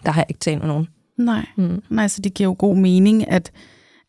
der 0.06 0.12
har 0.12 0.22
jeg 0.22 0.26
ikke 0.30 0.40
talt 0.40 0.60
med 0.60 0.68
nogen. 0.68 0.88
Nej. 1.18 1.46
Mm. 1.58 1.84
Nej, 1.90 2.08
så 2.08 2.22
det 2.22 2.34
giver 2.34 2.50
jo 2.50 2.56
god 2.60 2.76
mening, 2.78 3.30
at, 3.32 3.52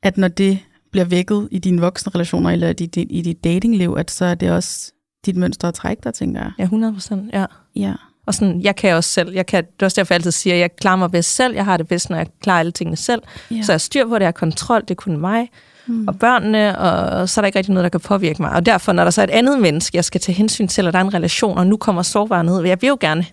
at 0.02 0.16
når 0.18 0.28
det 0.28 0.58
bliver 0.92 1.04
vækket 1.04 1.48
i 1.50 1.58
dine 1.58 1.80
voksne 1.80 2.12
relationer, 2.14 2.50
eller 2.50 2.68
i 2.68 2.72
dit, 2.72 2.96
i 2.96 3.22
dit 3.22 3.44
datingliv, 3.44 3.94
at 3.98 4.10
så 4.10 4.24
er 4.24 4.34
det 4.34 4.50
også 4.50 4.92
dit 5.26 5.36
mønster 5.36 5.68
at 5.68 5.74
trække 5.74 6.00
dig, 6.04 6.14
tænker 6.14 6.40
jeg. 6.42 6.52
Ja, 6.58 6.62
100 6.62 6.92
procent, 6.92 7.30
ja. 7.32 7.46
Ja. 7.76 7.94
Og 8.26 8.34
sådan, 8.34 8.60
jeg 8.60 8.76
kan 8.76 8.94
også 8.94 9.10
selv. 9.10 9.32
Jeg 9.32 9.46
kan, 9.46 9.64
det 9.64 9.82
er 9.82 9.86
også 9.86 10.00
derfor, 10.00 10.14
jeg 10.14 10.18
altid 10.18 10.30
siger, 10.30 10.54
at 10.54 10.60
jeg 10.60 10.76
klarer 10.76 10.96
mig 10.96 11.10
bedst 11.10 11.34
selv. 11.36 11.54
Jeg 11.54 11.64
har 11.64 11.76
det 11.76 11.88
bedst, 11.88 12.10
når 12.10 12.16
jeg 12.16 12.26
klarer 12.42 12.58
alle 12.60 12.72
tingene 12.72 12.96
selv. 12.96 13.22
ja. 13.50 13.54
Ja. 13.56 13.62
Så 13.62 13.72
jeg 13.72 13.80
styr 13.80 14.06
på 14.08 14.14
det, 14.14 14.20
jeg 14.20 14.26
har 14.26 14.32
kontrol, 14.32 14.80
det 14.80 14.90
er 14.90 14.94
kun 14.94 15.16
mig 15.20 15.48
Mm. 15.90 16.08
og 16.08 16.18
børnene, 16.18 16.78
og 16.78 17.28
så 17.28 17.40
er 17.40 17.42
der 17.42 17.46
ikke 17.46 17.58
rigtig 17.58 17.74
noget, 17.74 17.84
der 17.84 17.88
kan 17.98 18.00
påvirke 18.00 18.42
mig. 18.42 18.50
Og 18.52 18.66
derfor, 18.66 18.92
når 18.92 19.04
der 19.04 19.10
så 19.10 19.20
er 19.20 19.24
et 19.24 19.30
andet 19.30 19.60
menneske, 19.60 19.96
jeg 19.96 20.04
skal 20.04 20.20
tage 20.20 20.36
hensyn 20.36 20.68
til, 20.68 20.86
og 20.86 20.92
der 20.92 20.98
er 20.98 21.04
en 21.04 21.14
relation, 21.14 21.58
og 21.58 21.66
nu 21.66 21.76
kommer 21.76 22.02
sårbarhed, 22.02 22.64
jeg 22.64 22.82
vil 22.82 22.88
jo 22.88 22.96
gerne 23.00 23.24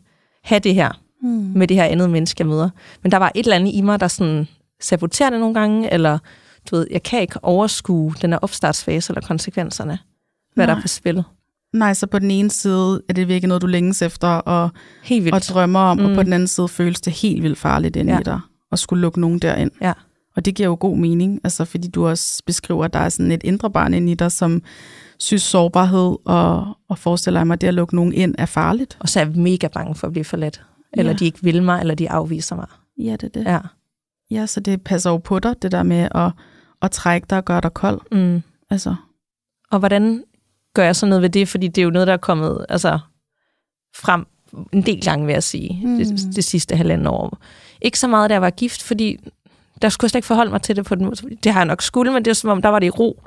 have 0.43 0.60
det 0.60 0.76
her 0.76 0.91
Mm. 1.22 1.30
med 1.55 1.68
det 1.68 1.78
her 1.78 1.84
andet 1.84 2.10
menneske, 2.10 2.41
jeg 2.41 2.47
møder. 2.47 2.70
Men 3.03 3.12
der 3.12 3.18
var 3.18 3.32
et 3.36 3.43
eller 3.43 3.55
andet 3.55 3.74
i 3.74 3.82
mig, 3.82 3.99
der 3.99 4.08
sådan 4.08 4.47
saboterer 4.82 5.30
det 5.30 5.39
nogle 5.39 5.53
gange, 5.60 5.93
eller 5.93 6.18
du 6.72 6.76
ved, 6.76 6.88
jeg 6.91 7.03
kan 7.03 7.22
ikke 7.22 7.39
overskue 7.43 8.14
den 8.22 8.30
her 8.32 8.38
opstartsfase 8.39 9.12
eller 9.14 9.22
konsekvenserne, 9.28 9.99
hvad 10.55 10.66
Nej. 10.66 10.74
der 10.74 10.78
er 10.78 10.82
på 10.82 10.88
spil. 10.88 11.24
Nej, 11.74 11.93
så 11.93 12.08
på 12.08 12.20
den 12.20 12.32
ene 12.32 12.49
side 12.51 13.01
er 13.10 13.14
det 13.14 13.28
virkelig 13.28 13.47
noget, 13.47 13.62
du 13.62 13.68
længes 13.68 14.01
efter 14.01 14.28
og, 14.28 14.70
Helt 15.03 15.24
vildt. 15.26 15.36
og 15.36 15.41
drømmer 15.41 15.80
om, 15.80 15.97
mm. 15.97 16.03
og 16.03 16.10
Mm. 16.10 16.16
på 16.16 16.24
den 16.24 16.34
anden 16.34 16.47
side 16.47 16.68
føles 16.68 17.01
det 17.01 17.14
helt 17.14 17.43
vildt 17.43 17.58
farligt 17.60 17.95
inde 17.95 18.14
Ja. 18.14 18.20
i 18.20 18.24
dig 18.24 18.39
at 18.72 18.80
skulle 18.80 19.01
lukke 19.01 19.20
nogen 19.22 19.39
derind. 19.39 19.72
Ja. 19.82 19.93
Og 20.38 20.46
det 20.46 20.56
giver 20.56 20.70
jo 20.70 20.78
god 20.80 20.98
mening, 20.98 21.40
altså 21.44 21.66
fordi 21.66 21.88
du 21.88 22.08
også 22.08 22.44
beskriver, 22.46 22.86
at 22.86 22.94
der 22.94 23.00
er 23.00 23.10
sådan 23.10 23.32
et 23.32 23.44
indre 23.44 23.72
barn 23.72 23.94
inde 23.94 24.12
i 24.12 24.16
dig, 24.16 24.32
som 24.32 24.62
synes 25.20 25.42
sårbarhed 25.44 26.16
og, 26.26 26.78
og 26.90 26.98
forestiller 26.98 27.44
mig, 27.44 27.54
at 27.54 27.62
det 27.62 27.68
at 27.68 27.74
lukke 27.74 27.96
nogen 27.96 28.14
ind 28.14 28.36
er 28.38 28.46
farligt. 28.46 28.98
Og 29.00 29.10
så 29.10 29.20
er 29.20 29.26
jeg 29.26 29.36
mega 29.36 29.68
bange 29.68 29.96
for 29.96 30.08
at 30.08 30.14
blive 30.14 30.24
forladt. 30.26 30.62
Eller 30.94 31.12
Ja. 31.12 31.18
de 31.18 31.26
ikke 31.26 31.40
vil 31.42 31.64
mig, 31.64 31.80
eller 31.82 31.96
de 31.96 32.10
afviser 32.10 32.56
mig. 32.56 32.68
Ja, 32.98 33.12
det 33.12 33.24
er 33.24 33.28
det. 33.28 33.44
Ja. 33.46 33.60
Ja, 34.32 34.46
så 34.46 34.60
det 34.60 34.82
passer 34.82 35.10
jo 35.10 35.18
på 35.18 35.40
dig, 35.40 35.62
det 35.62 35.72
der 35.72 35.84
med 35.84 36.08
at, 36.16 36.32
at 36.82 36.92
trække 36.92 37.28
dig 37.30 37.38
og 37.38 37.46
gøre 37.46 37.62
dig 37.62 37.74
kold. 37.74 38.02
Mm. 38.12 38.42
Altså, 38.70 38.96
Og 39.72 39.80
hvordan 39.80 40.24
gør 40.74 40.84
jeg 40.84 40.96
så 40.96 41.06
noget 41.06 41.22
ved 41.22 41.30
det? 41.30 41.48
Fordi 41.48 41.68
det 41.68 41.82
er 41.82 41.84
jo 41.86 41.90
noget, 41.92 42.08
der 42.08 42.14
er 42.14 42.18
kommet 42.18 42.66
altså, 42.70 43.00
frem 43.96 44.26
en 44.74 44.82
del 44.82 45.02
gange, 45.06 45.26
vil 45.26 45.34
jeg 45.34 45.44
sige, 45.44 45.88
mm. 45.88 45.98
Det, 45.98 46.36
det 46.36 46.44
sidste 46.44 46.76
halvanden 46.76 47.08
år. 47.08 47.38
Ikke 47.82 48.00
så 48.00 48.08
meget, 48.08 48.30
da 48.30 48.34
jeg 48.34 48.42
var 48.42 48.50
gift, 48.50 48.84
fordi 48.84 49.20
der 49.82 49.90
skulle 49.90 50.06
jeg 50.06 50.10
slet 50.10 50.18
ikke 50.18 50.26
forholde 50.28 50.52
mig 50.52 50.62
til 50.62 50.76
det 50.76 50.86
på 50.86 50.96
den 50.96 51.06
måde. 51.06 51.16
Det 51.44 51.52
har 51.54 51.60
jeg 51.60 51.66
nok 51.66 51.82
skulle, 51.82 52.12
men 52.12 52.26
det 52.26 52.32
er 52.32 52.36
som 52.36 52.50
om, 52.50 52.62
der 52.62 52.70
var 52.70 52.80
det 52.80 52.88
i 52.88 52.90
ro. 52.90 53.24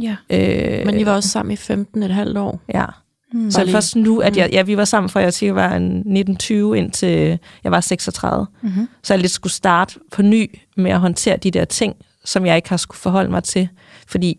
ja. 0.00 0.16
Øh, 0.30 0.86
Men 0.86 0.98
I 0.98 1.06
var 1.06 1.14
også 1.14 1.28
sammen 1.28 1.52
i 1.52 1.56
15 1.56 2.02
et 2.02 2.10
halvt 2.10 2.38
år. 2.38 2.60
Ja, 2.74 2.84
Mm. 3.32 3.50
så 3.50 3.64
lige- 3.64 3.72
først 3.72 3.96
nu, 3.96 4.18
at 4.20 4.36
jeg, 4.36 4.48
ja, 4.52 4.62
vi 4.62 4.76
var 4.76 4.84
sammen 4.84 5.10
fra 5.10 5.20
jeg 5.20 5.34
cirka 5.34 5.52
var 5.52 5.74
en 5.76 5.84
1920 5.96 6.78
indtil 6.78 7.38
jeg 7.64 7.72
var 7.72 7.80
36. 7.80 8.46
Mm-hmm. 8.62 8.88
Så 9.02 9.14
jeg 9.14 9.20
lidt 9.20 9.32
skulle 9.32 9.52
starte 9.52 9.94
på 10.12 10.22
ny 10.22 10.58
med 10.76 10.90
at 10.90 11.00
håndtere 11.00 11.36
de 11.36 11.50
der 11.50 11.64
ting, 11.64 11.96
som 12.24 12.46
jeg 12.46 12.56
ikke 12.56 12.68
har 12.68 12.76
skulle 12.76 12.98
forholde 12.98 13.30
mig 13.30 13.44
til. 13.44 13.68
Fordi 14.06 14.38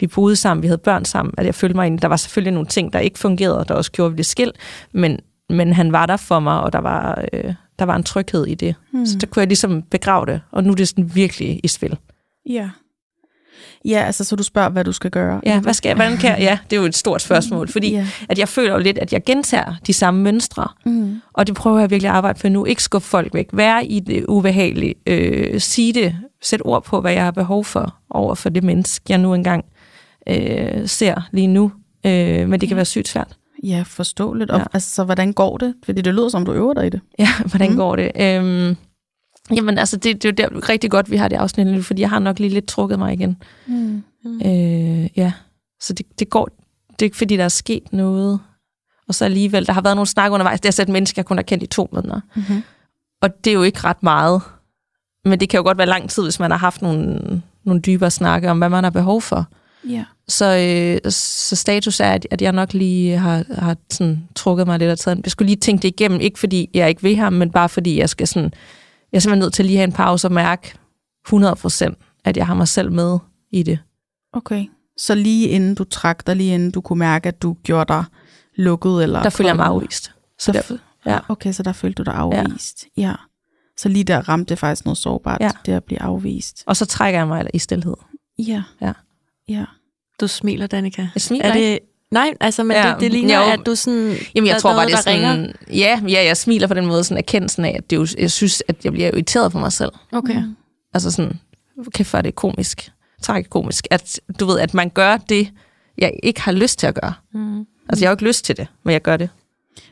vi 0.00 0.06
boede 0.06 0.36
sammen, 0.36 0.62
vi 0.62 0.66
havde 0.68 0.78
børn 0.78 1.04
sammen, 1.04 1.34
at 1.38 1.46
jeg 1.46 1.54
følte 1.54 1.74
mig 1.76 1.82
egentlig, 1.82 2.02
der 2.02 2.08
var 2.08 2.16
selvfølgelig 2.16 2.52
nogle 2.52 2.66
ting, 2.68 2.92
der 2.92 2.98
ikke 2.98 3.18
fungerede, 3.18 3.64
der 3.68 3.74
også 3.74 3.92
gjorde, 3.92 4.06
at 4.06 4.12
vi 4.12 4.14
blev 4.16 4.24
skilt, 4.24 4.56
men, 4.92 5.18
men 5.50 5.72
han 5.72 5.92
var 5.92 6.06
der 6.06 6.16
for 6.16 6.40
mig, 6.40 6.60
og 6.60 6.72
der 6.72 6.78
var, 6.80 7.24
øh, 7.32 7.54
der 7.78 7.84
var 7.84 7.96
en 7.96 8.02
tryghed 8.02 8.46
i 8.46 8.54
det. 8.54 8.74
Mm. 8.92 9.06
Så 9.06 9.18
der 9.18 9.26
kunne 9.26 9.40
jeg 9.40 9.48
ligesom 9.48 9.82
begrave 9.82 10.26
det, 10.26 10.40
og 10.52 10.64
nu 10.64 10.70
er 10.70 10.74
det 10.76 10.88
sådan 10.88 11.14
virkelig 11.14 11.60
i 11.64 11.68
spil. 11.68 11.96
Ja. 12.48 12.70
Ja, 13.84 14.02
altså 14.06 14.24
så 14.24 14.36
du 14.36 14.42
spørger, 14.42 14.68
hvad 14.68 14.84
du 14.84 14.92
skal 14.92 15.10
gøre. 15.10 15.40
Ja, 15.46 15.60
hvad 15.60 15.74
skal 15.74 15.88
jeg, 15.88 15.96
hvordan 15.96 16.16
kan 16.16 16.30
jeg? 16.30 16.38
Ja, 16.40 16.58
det 16.70 16.76
er 16.76 16.80
jo 16.80 16.86
et 16.86 16.96
stort 16.96 17.22
spørgsmål, 17.22 17.68
fordi 17.68 17.90
Ja. 17.90 18.06
at 18.28 18.38
jeg 18.38 18.48
føler 18.48 18.72
jo 18.72 18.78
lidt, 18.78 18.98
at 18.98 19.12
jeg 19.12 19.24
gentager 19.24 19.74
de 19.86 19.92
samme 19.92 20.22
mønstre, 20.22 20.68
Mm. 20.84 21.20
Og 21.32 21.46
det 21.46 21.54
prøver 21.54 21.78
jeg 21.80 21.90
virkelig 21.90 22.08
at 22.10 22.16
arbejde 22.16 22.38
for 22.38 22.48
nu. 22.48 22.64
Ikke 22.64 22.82
skubbe 22.82 23.06
folk 23.06 23.34
væk. 23.34 23.48
Være 23.52 23.86
i 23.86 24.00
det 24.00 24.24
ubehagelige. 24.28 24.94
Øh, 25.06 25.60
sige 25.60 25.92
det. 25.92 26.16
Sæt 26.42 26.60
ord 26.64 26.84
på, 26.84 27.00
hvad 27.00 27.12
jeg 27.12 27.24
har 27.24 27.30
behov 27.30 27.64
for 27.64 27.94
over 28.10 28.34
for 28.34 28.48
det 28.48 28.64
menneske, 28.64 29.04
jeg 29.08 29.18
nu 29.18 29.34
engang 29.34 29.64
øh, 30.28 30.88
ser 30.88 31.28
lige 31.32 31.46
nu. 31.46 31.72
Øh, 32.06 32.48
men 32.48 32.60
det 32.60 32.68
kan 32.68 32.76
være 32.76 32.84
sygt 32.84 33.08
svært. 33.08 33.36
Ja, 33.62 33.82
forståeligt. 33.86 34.50
Og 34.50 34.58
Ja. 34.58 34.64
altså, 34.72 34.90
så 34.90 35.04
hvordan 35.04 35.32
går 35.32 35.56
det? 35.58 35.74
Fordi 35.84 36.02
det 36.02 36.14
lyder 36.14 36.28
som, 36.28 36.44
du 36.44 36.52
øver 36.52 36.74
dig 36.74 36.86
i 36.86 36.90
det. 36.90 37.00
Ja, 37.18 37.28
hvordan 37.46 37.68
Mm. 37.68 37.72
mm. 37.72 37.78
går 37.78 37.96
det? 37.96 38.12
Øhm, 38.20 38.76
jamen, 39.56 39.78
altså, 39.78 39.96
det, 39.96 40.22
det 40.22 40.40
er 40.40 40.44
jo 40.48 40.50
der, 40.60 40.68
rigtig 40.68 40.90
godt, 40.90 41.10
vi 41.10 41.16
har 41.16 41.28
det 41.28 41.36
afsnit 41.36 41.66
nu, 41.66 41.82
fordi 41.82 42.00
jeg 42.02 42.10
har 42.10 42.18
nok 42.18 42.38
lige 42.38 42.50
lidt 42.54 42.66
trukket 42.66 42.98
mig 42.98 43.12
igen. 43.12 43.42
Mm. 43.66 44.02
Øh, 44.24 45.18
ja, 45.18 45.32
så 45.80 45.92
det, 45.92 46.06
det 46.18 46.30
går... 46.30 46.48
Det 46.90 47.02
er 47.02 47.04
ikke, 47.06 47.16
fordi 47.16 47.36
der 47.36 47.44
er 47.44 47.48
sket 47.48 47.92
noget. 47.92 48.40
Og 49.08 49.14
så 49.14 49.24
alligevel, 49.24 49.66
der 49.66 49.72
har 49.72 49.80
været 49.80 49.96
nogle 49.96 50.06
snak 50.06 50.32
undervejs. 50.32 50.60
Det 50.60 50.78
er 50.78 50.82
et 50.82 50.88
menneske, 50.88 51.18
jeg 51.18 51.26
kun 51.26 51.36
har 51.38 51.42
kendt 51.42 51.62
i 51.64 51.66
to 51.66 51.88
måneder. 51.92 52.20
Mm-hmm. 52.36 52.62
Og 53.22 53.44
det 53.44 53.50
er 53.50 53.54
jo 53.54 53.62
ikke 53.62 53.80
ret 53.84 54.02
meget. 54.02 54.42
Men 55.24 55.40
det 55.40 55.48
kan 55.48 55.58
jo 55.58 55.64
godt 55.64 55.78
være 55.78 55.86
lang 55.86 56.10
tid, 56.10 56.22
hvis 56.22 56.40
man 56.40 56.50
har 56.50 56.58
haft 56.58 56.82
nogle, 56.82 57.20
nogle 57.64 57.80
dybere 57.80 58.10
snakke 58.10 58.50
om, 58.50 58.58
hvad 58.58 58.68
man 58.68 58.84
har 58.84 58.90
behov 58.90 59.22
for. 59.22 59.46
Ja. 59.88 60.04
Så, 60.28 60.44
øh, 61.04 61.12
så 61.12 61.56
status 61.56 62.00
er, 62.00 62.10
at, 62.12 62.26
at 62.30 62.42
jeg 62.42 62.52
nok 62.52 62.72
lige 62.74 63.16
har, 63.18 63.44
har 63.54 63.76
sådan, 63.90 64.28
trukket 64.34 64.66
mig 64.66 64.78
lidt 64.78 64.90
og 64.90 64.98
taget. 64.98 65.20
Jeg 65.24 65.30
skulle 65.30 65.46
lige 65.46 65.56
tænke 65.60 65.82
det 65.82 65.88
igennem, 65.88 66.20
ikke 66.20 66.38
fordi 66.38 66.70
jeg 66.74 66.88
ikke 66.88 67.02
vil 67.02 67.16
ham, 67.16 67.32
men 67.32 67.50
bare 67.50 67.68
fordi 67.68 67.98
jeg 67.98 68.08
skal 68.08 68.26
sådan, 68.28 68.52
jeg 69.12 69.18
er 69.18 69.20
simpelthen 69.20 69.38
nødt 69.44 69.54
til 69.54 69.64
lige 69.64 69.76
at 69.76 69.80
have 69.80 69.84
en 69.84 69.92
pause 69.92 70.26
og 70.26 70.32
mærke 70.32 70.74
100%, 71.28 72.20
at 72.24 72.36
jeg 72.36 72.46
har 72.46 72.54
mig 72.54 72.68
selv 72.68 72.92
med 72.92 73.18
i 73.50 73.62
det. 73.62 73.78
Okay. 74.32 74.64
Så 74.98 75.14
lige 75.14 75.48
inden 75.48 75.74
du 75.74 75.84
trak 75.84 76.26
dig, 76.26 76.36
lige 76.36 76.54
inden 76.54 76.70
du 76.70 76.80
kunne 76.80 76.98
mærke, 76.98 77.28
at 77.28 77.42
du 77.42 77.56
gjorde 77.62 77.92
dig 77.92 78.04
lukket? 78.56 79.02
Eller 79.02 79.22
Der 79.22 79.30
føler 79.30 79.48
jeg 79.50 79.56
mig 79.56 79.66
afvist. 79.66 80.12
Så 80.38 80.52
Der 80.52 80.58
derfor, 80.58 80.74
ja. 81.06 81.18
Okay, 81.28 81.52
så 81.52 81.62
der 81.62 81.72
følte 81.72 82.02
du 82.04 82.10
dig 82.10 82.14
afvist. 82.14 82.86
Ja. 82.96 83.02
ja. 83.02 83.14
Så 83.76 83.88
lige 83.88 84.04
der 84.04 84.28
ramte 84.28 84.48
det 84.48 84.58
faktisk 84.58 84.84
noget 84.84 84.98
sårbart, 84.98 85.40
Ja. 85.40 85.50
det 85.66 85.72
at 85.72 85.84
blive 85.84 86.02
afvist. 86.02 86.62
Og 86.66 86.76
så 86.76 86.86
trækker 86.86 87.20
jeg 87.20 87.28
mig 87.28 87.46
i 87.54 87.58
stillhed. 87.58 87.94
Ja. 88.38 88.62
Ja. 88.80 88.92
Ja. 89.48 89.64
Du 90.20 90.26
smiler, 90.26 90.66
Danika. 90.66 91.06
Jeg 91.14 91.22
smiler 91.22 91.44
Er 91.44 91.54
ikke. 91.54 91.70
det... 91.70 91.78
Nej, 92.10 92.34
altså, 92.40 92.64
men 92.64 92.76
Ja, 92.76 92.88
det, 92.92 93.00
det 93.00 93.10
ligner, 93.12 93.38
jo. 93.38 93.52
at 93.52 93.60
du 93.66 93.74
sådan... 93.74 94.14
Jamen, 94.34 94.48
jeg 94.48 94.60
tror 94.60 94.70
er 94.70 94.74
bare, 94.74 94.90
noget, 94.90 95.04
det 95.06 95.12
er 95.14 95.28
sådan... 95.28 95.54
Ja, 95.70 96.00
ja, 96.08 96.24
jeg 96.24 96.36
smiler 96.36 96.66
på 96.66 96.74
den 96.74 96.86
måde, 96.86 97.04
sådan 97.04 97.18
erkendelsen 97.18 97.64
af, 97.64 97.74
at 97.78 97.90
det 97.90 97.96
er 97.96 98.00
jo, 98.00 98.06
jeg 98.18 98.30
synes, 98.30 98.62
at 98.68 98.84
jeg 98.84 98.92
bliver 98.92 99.08
irriteret 99.08 99.52
på 99.52 99.58
mig 99.58 99.72
selv. 99.72 99.92
Okay. 100.12 100.42
Mm. 100.42 100.56
Altså 100.94 101.10
sådan, 101.10 101.40
kæft 101.94 102.12
det 102.12 102.26
er 102.26 102.30
komisk. 102.30 102.90
Tragikomisk. 103.22 103.86
At 103.90 104.20
du 104.40 104.46
ved, 104.46 104.58
at 104.58 104.74
man 104.74 104.90
gør 104.90 105.16
det, 105.16 105.52
jeg 105.98 106.12
ikke 106.22 106.40
har 106.42 106.52
lyst 106.52 106.78
til 106.78 106.86
at 106.86 106.94
gøre. 106.94 107.12
Mm. 107.34 107.58
Altså, 107.88 108.04
jeg 108.04 108.08
har 108.08 108.10
jo 108.10 108.14
ikke 108.14 108.24
lyst 108.24 108.44
til 108.44 108.56
det, 108.56 108.66
men 108.84 108.92
jeg 108.92 109.02
gør 109.02 109.16
det. 109.16 109.30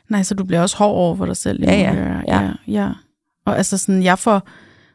Nej, 0.08 0.22
så 0.22 0.34
du 0.34 0.44
bliver 0.44 0.60
også 0.60 0.76
hård 0.76 0.94
over 0.94 1.16
for 1.16 1.26
dig 1.26 1.36
selv. 1.36 1.64
Ja, 1.64 1.74
ja. 1.74 1.94
ja. 1.94 2.20
Ja. 2.28 2.40
ja, 2.40 2.52
ja. 2.68 2.90
Og 3.46 3.56
altså 3.56 3.78
sådan, 3.78 4.02
jeg 4.02 4.18
får, 4.18 4.48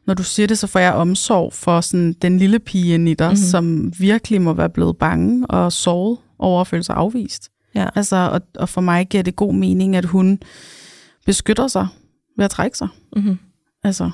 når 0.10 0.14
du 0.16 0.24
siger 0.24 0.48
det, 0.48 0.58
så 0.58 0.68
får 0.68 0.80
jeg 0.80 0.94
omsorg 0.94 1.54
for 1.54 1.82
sådan 1.82 2.14
den 2.14 2.38
lille 2.38 2.60
pige 2.60 2.96
i 3.12 3.14
dig, 3.14 3.28
Mhm. 3.28 3.32
mm-hmm. 3.32 3.36
som 3.36 3.94
virkelig 4.00 4.42
må 4.42 4.54
være 4.54 4.70
blevet 4.70 4.98
bange 4.98 5.48
og 5.48 5.72
såret 5.74 6.18
over 6.40 6.62
at 6.62 6.68
føle 6.68 6.84
sig 6.84 6.96
afvist. 6.96 7.50
Ja. 7.76 7.88
Altså, 7.96 8.16
og, 8.16 8.42
og 8.56 8.70
for 8.70 8.82
mig 8.82 9.08
giver 9.08 9.24
det 9.24 9.36
god 9.36 9.54
mening, 9.54 9.96
at 9.96 10.06
hun 10.06 10.40
beskytter 11.26 11.68
sig 11.68 11.88
ved 12.38 12.46
at 12.46 12.52
trække 12.52 12.78
sig. 12.78 12.88
Mm-hmm. 13.16 13.38
Altså, 13.84 14.12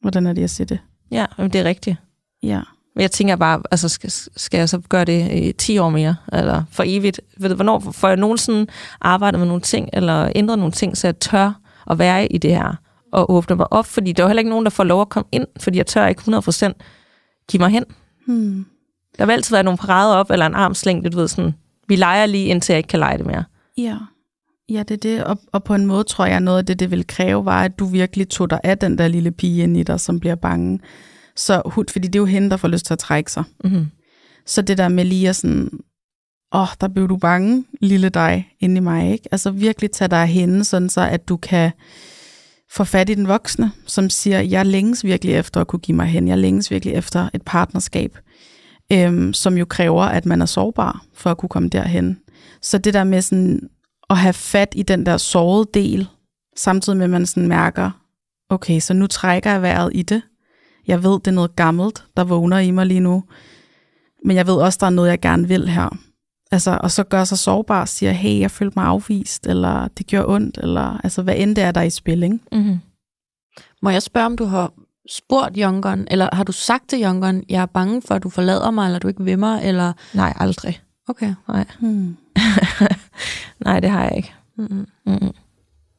hvordan 0.00 0.26
er 0.26 0.32
det, 0.32 0.40
jeg 0.40 0.50
siger 0.50 0.66
det? 0.66 0.78
Ja, 1.10 1.26
men 1.38 1.50
det 1.50 1.60
er 1.60 1.64
rigtigt. 1.64 1.96
Ja. 2.42 2.60
Men 2.94 3.02
jeg 3.02 3.10
tænker 3.10 3.36
bare, 3.36 3.62
altså, 3.70 3.88
skal, 3.88 4.10
skal 4.36 4.58
jeg 4.58 4.68
så 4.68 4.78
gøre 4.88 5.04
det 5.04 5.32
i 5.32 5.52
10 5.52 5.78
år 5.78 5.90
mere? 5.90 6.16
Eller 6.32 6.64
for 6.70 6.82
evigt? 6.86 7.20
Ved 7.38 7.48
du, 7.48 7.54
hvornår 7.54 7.80
får 7.80 8.08
jeg 8.08 8.16
nogensinde 8.16 8.66
arbejdet 9.00 9.38
med 9.40 9.46
nogle 9.46 9.62
ting, 9.62 9.88
eller 9.92 10.32
ændret 10.34 10.58
nogle 10.58 10.72
ting, 10.72 10.96
så 10.96 11.06
jeg 11.06 11.18
tør 11.18 11.52
at 11.90 11.98
være 11.98 12.32
i 12.32 12.38
det 12.38 12.50
her, 12.50 12.74
og 13.12 13.30
åbne 13.30 13.56
mig 13.56 13.72
op? 13.72 13.86
Fordi 13.86 14.12
der 14.12 14.22
er 14.22 14.26
heller 14.26 14.40
ikke 14.40 14.50
nogen, 14.50 14.64
der 14.64 14.70
får 14.70 14.84
lov 14.84 15.00
at 15.00 15.08
komme 15.08 15.28
ind, 15.32 15.46
fordi 15.60 15.78
jeg 15.78 15.86
tør 15.86 16.06
ikke 16.06 16.22
100% 16.22 16.72
give 17.48 17.60
mig 17.60 17.70
hen. 17.70 17.84
Hmm. 18.26 18.66
Der 19.18 19.26
vil 19.26 19.32
altid 19.32 19.54
være 19.54 19.62
nogle 19.62 19.78
parader 19.78 20.14
op, 20.14 20.30
eller 20.30 20.46
en 20.46 20.54
armslængde, 20.54 21.10
du 21.10 21.16
ved 21.16 21.28
sådan, 21.28 21.54
vi 21.88 21.96
leger 21.96 22.26
lige, 22.26 22.46
indtil 22.46 22.72
jeg 22.72 22.78
ikke 22.78 22.88
kan 22.88 22.98
lege 22.98 23.18
det 23.18 23.26
mere. 23.26 23.44
Ja. 23.76 23.96
Ja, 24.68 24.82
det 24.82 24.90
er 24.90 25.16
det. 25.16 25.24
Og, 25.24 25.38
og 25.52 25.64
på 25.64 25.74
en 25.74 25.86
måde 25.86 26.04
tror 26.04 26.26
jeg, 26.26 26.40
noget 26.40 26.58
af 26.58 26.66
det, 26.66 26.80
det 26.80 26.90
vil 26.90 27.06
kræve, 27.06 27.44
var, 27.44 27.64
at 27.64 27.78
du 27.78 27.84
virkelig 27.84 28.28
tog 28.28 28.50
dig 28.50 28.60
af 28.64 28.78
den 28.78 28.98
der 28.98 29.08
lille 29.08 29.30
pige 29.30 29.62
inde 29.62 29.80
i 29.80 29.82
dig, 29.82 30.00
som 30.00 30.20
bliver 30.20 30.34
bange. 30.34 30.80
Så, 31.36 31.62
fordi 31.74 32.08
det 32.08 32.14
er 32.14 32.20
jo 32.20 32.24
hende, 32.24 32.50
der 32.50 32.56
får 32.56 32.68
lyst 32.68 32.86
til 32.86 32.92
at 32.92 32.98
trække 32.98 33.32
sig. 33.32 33.44
Mm-hmm. 33.64 33.86
Så 34.46 34.62
det 34.62 34.78
der 34.78 34.88
med 34.88 35.04
lige 35.04 35.28
at 35.28 35.36
sådan, 35.36 35.70
åh, 36.54 36.60
oh, 36.60 36.68
der 36.80 36.88
blev 36.88 37.08
du 37.08 37.16
bange, 37.16 37.64
lille 37.80 38.08
dig, 38.08 38.48
inde 38.60 38.76
i 38.76 38.80
mig, 38.80 39.12
ikke? 39.12 39.28
Altså 39.32 39.50
virkelig 39.50 39.90
tage 39.90 40.08
dig 40.08 40.22
af 40.22 40.28
hende, 40.28 40.64
sådan 40.64 40.88
så 40.88 41.00
at 41.00 41.28
du 41.28 41.36
kan 41.36 41.70
får 42.72 42.84
fat 42.84 43.10
i 43.10 43.14
den 43.14 43.28
voksne, 43.28 43.72
som 43.86 44.10
siger, 44.10 44.40
jeg 44.40 44.66
længes 44.66 45.04
virkelig 45.04 45.34
efter 45.34 45.60
at 45.60 45.66
kunne 45.66 45.80
give 45.80 45.96
mig 45.96 46.06
hen. 46.06 46.28
Jeg 46.28 46.38
længes 46.38 46.70
virkelig 46.70 46.94
efter 46.94 47.28
et 47.34 47.42
partnerskab, 47.42 48.18
øhm, 48.92 49.32
som 49.32 49.58
jo 49.58 49.64
kræver, 49.64 50.02
at 50.02 50.26
man 50.26 50.42
er 50.42 50.46
sårbar 50.46 51.04
for 51.14 51.30
at 51.30 51.38
kunne 51.38 51.48
komme 51.48 51.68
derhen. 51.68 52.18
Så 52.62 52.78
det 52.78 52.94
der 52.94 53.04
med 53.04 53.22
sådan 53.22 53.68
at 54.10 54.16
have 54.18 54.32
fat 54.32 54.68
i 54.76 54.82
den 54.82 55.06
der 55.06 55.16
sårede 55.16 55.68
del, 55.74 56.08
samtidig 56.56 56.96
med 56.96 57.04
at 57.04 57.10
man 57.10 57.26
sådan 57.26 57.48
mærker, 57.48 57.90
okay, 58.50 58.80
så 58.80 58.94
nu 58.94 59.06
trækker 59.06 59.50
jeg 59.50 59.62
vejret 59.62 59.90
i 59.94 60.02
det. 60.02 60.22
Jeg 60.86 61.02
ved, 61.02 61.12
det 61.12 61.26
er 61.26 61.30
noget 61.30 61.56
gammelt, 61.56 62.04
der 62.16 62.24
vågner 62.24 62.58
i 62.58 62.70
mig 62.70 62.86
lige 62.86 63.00
nu. 63.00 63.24
Men 64.24 64.36
jeg 64.36 64.46
ved 64.46 64.54
også, 64.54 64.78
der 64.80 64.86
er 64.86 64.90
noget, 64.90 65.10
jeg 65.10 65.20
gerne 65.20 65.48
vil 65.48 65.68
her. 65.68 65.98
Altså, 66.52 66.78
og 66.80 66.90
så 66.90 67.04
gør 67.04 67.24
sig 67.24 67.38
sårbar 67.38 67.80
og 67.80 67.88
siger, 67.88 68.12
hey, 68.12 68.40
jeg 68.40 68.50
følte 68.50 68.78
mig 68.78 68.86
afvist, 68.86 69.46
eller 69.46 69.88
det 69.88 70.06
gjorde 70.06 70.28
ondt, 70.28 70.58
eller 70.62 71.00
altså, 71.04 71.22
hvad 71.22 71.34
end 71.36 71.56
det 71.56 71.64
er, 71.64 71.70
der 71.72 71.80
er 71.80 71.84
i 71.84 71.90
spil, 71.90 72.22
ikke? 72.22 72.38
Mm-hmm. 72.52 72.78
Må 73.82 73.90
jeg 73.90 74.02
spørge, 74.02 74.26
om 74.26 74.36
du 74.36 74.44
har 74.44 74.72
spurgt 75.10 75.56
Youngeren, 75.58 76.08
eller 76.10 76.28
har 76.32 76.44
du 76.44 76.52
sagt 76.52 76.88
til 76.88 77.02
Youngeren, 77.02 77.44
jeg 77.48 77.62
er 77.62 77.66
bange 77.66 78.02
for, 78.02 78.14
at 78.14 78.22
du 78.22 78.30
forlader 78.30 78.70
mig, 78.70 78.86
eller 78.86 78.98
du 78.98 79.08
ikke 79.08 79.24
vil 79.24 79.38
mig, 79.38 79.60
eller... 79.64 79.92
Nej, 80.14 80.32
aldrig. 80.36 80.80
Okay. 81.08 81.34
Nej. 81.48 81.64
Hmm. 81.80 82.16
Nej, 83.66 83.80
det 83.80 83.90
har 83.90 84.02
jeg 84.02 84.16
ikke. 84.16 84.32
Mm-hmm. 84.58 84.86
Mm-mm. 85.06 85.32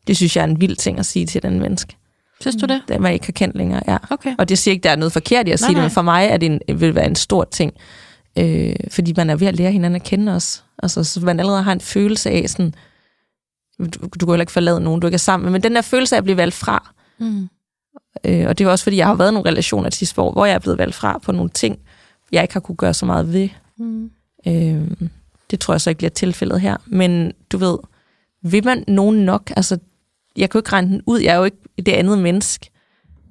Det 0.07 0.17
synes 0.17 0.35
jeg 0.35 0.41
er 0.41 0.47
en 0.47 0.61
vild 0.61 0.75
ting 0.75 0.99
at 0.99 1.05
sige 1.05 1.25
til 1.25 1.43
den 1.43 1.59
menneske. 1.59 1.97
Synes 2.41 2.55
du 2.55 2.65
det? 2.65 2.81
Det 2.87 3.01
man 3.01 3.13
ikke 3.13 3.25
har 3.25 3.31
kendt 3.31 3.55
længere, 3.55 3.81
ja. 3.87 3.97
Okay. 4.09 4.35
Og 4.37 4.49
det 4.49 4.57
siger 4.57 4.71
ikke, 4.73 4.83
der 4.83 4.89
er 4.89 4.95
noget 4.95 5.13
forkert 5.13 5.47
i 5.47 5.51
at 5.51 5.61
Nej, 5.61 5.67
sige 5.67 5.67
det, 5.67 5.75
nej. 5.75 5.83
men 5.83 5.91
for 5.91 6.01
mig 6.01 6.25
er 6.25 6.37
det 6.37 6.45
en, 6.45 6.79
vil 6.79 6.95
være 6.95 7.07
en 7.07 7.15
stor 7.15 7.43
ting. 7.43 7.73
Øh, 8.39 8.75
fordi 8.91 9.13
man 9.17 9.29
er 9.29 9.36
ved 9.36 9.47
at 9.47 9.55
lære 9.55 9.71
hinanden 9.71 9.95
at 9.95 10.03
kende 10.03 10.31
os. 10.36 10.63
Altså, 10.84 11.03
så 11.03 11.19
man 11.19 11.39
allerede 11.39 11.63
har 11.63 11.71
en 11.71 11.81
følelse 11.81 12.29
af 12.29 12.49
sådan, 12.49 12.73
du, 13.79 13.86
du 14.19 14.25
kan 14.25 14.29
heller 14.29 14.41
ikke 14.43 14.51
forlade 14.51 14.79
nogen, 14.81 15.01
du 15.01 15.07
ikke 15.07 15.15
er 15.15 15.17
sammen 15.17 15.43
med, 15.45 15.51
men 15.51 15.63
den 15.63 15.75
der 15.75 15.81
følelse 15.81 16.15
af 16.15 16.17
at 16.17 16.23
blive 16.23 16.38
valgt 16.38 16.55
fra, 16.55 16.93
Mm. 17.17 17.49
øh, 18.25 18.47
og 18.47 18.57
det 18.57 18.65
er 18.67 18.69
også 18.71 18.84
fordi, 18.84 18.97
jeg 18.97 19.07
har 19.07 19.15
været 19.15 19.31
i 19.31 19.34
nogle 19.34 19.49
relationer 19.49 19.89
til 19.89 19.97
sidste 19.97 20.21
år, 20.21 20.31
hvor 20.31 20.45
jeg 20.45 20.55
er 20.55 20.59
blevet 20.59 20.77
valgt 20.77 20.95
fra 20.95 21.17
på 21.17 21.31
nogle 21.31 21.49
ting, 21.49 21.79
jeg 22.31 22.41
ikke 22.41 22.53
har 22.53 22.59
kunne 22.59 22.75
gøre 22.75 22.93
så 22.93 23.05
meget 23.05 23.34
ved. 23.34 23.49
Mm. 23.77 24.11
Øh, 24.47 24.81
det 25.51 25.59
tror 25.59 25.73
jeg 25.73 25.81
så 25.81 25.89
ikke 25.89 25.97
bliver 25.97 26.09
tilfældet 26.09 26.61
her. 26.61 26.77
Men 26.86 27.34
du 27.51 27.57
ved, 27.57 27.77
vil 28.41 28.65
man 28.65 28.84
nogen 28.88 29.25
nok? 29.25 29.51
Altså, 29.55 29.77
jeg 30.38 30.49
kan 30.49 30.57
jo 30.57 30.61
ikke 30.61 30.71
regne 30.71 30.88
den 30.88 31.01
ud. 31.05 31.19
Jeg 31.19 31.34
er 31.34 31.38
jo 31.38 31.43
ikke 31.43 31.57
det 31.77 31.88
andet 31.91 32.17
menneske. 32.19 32.69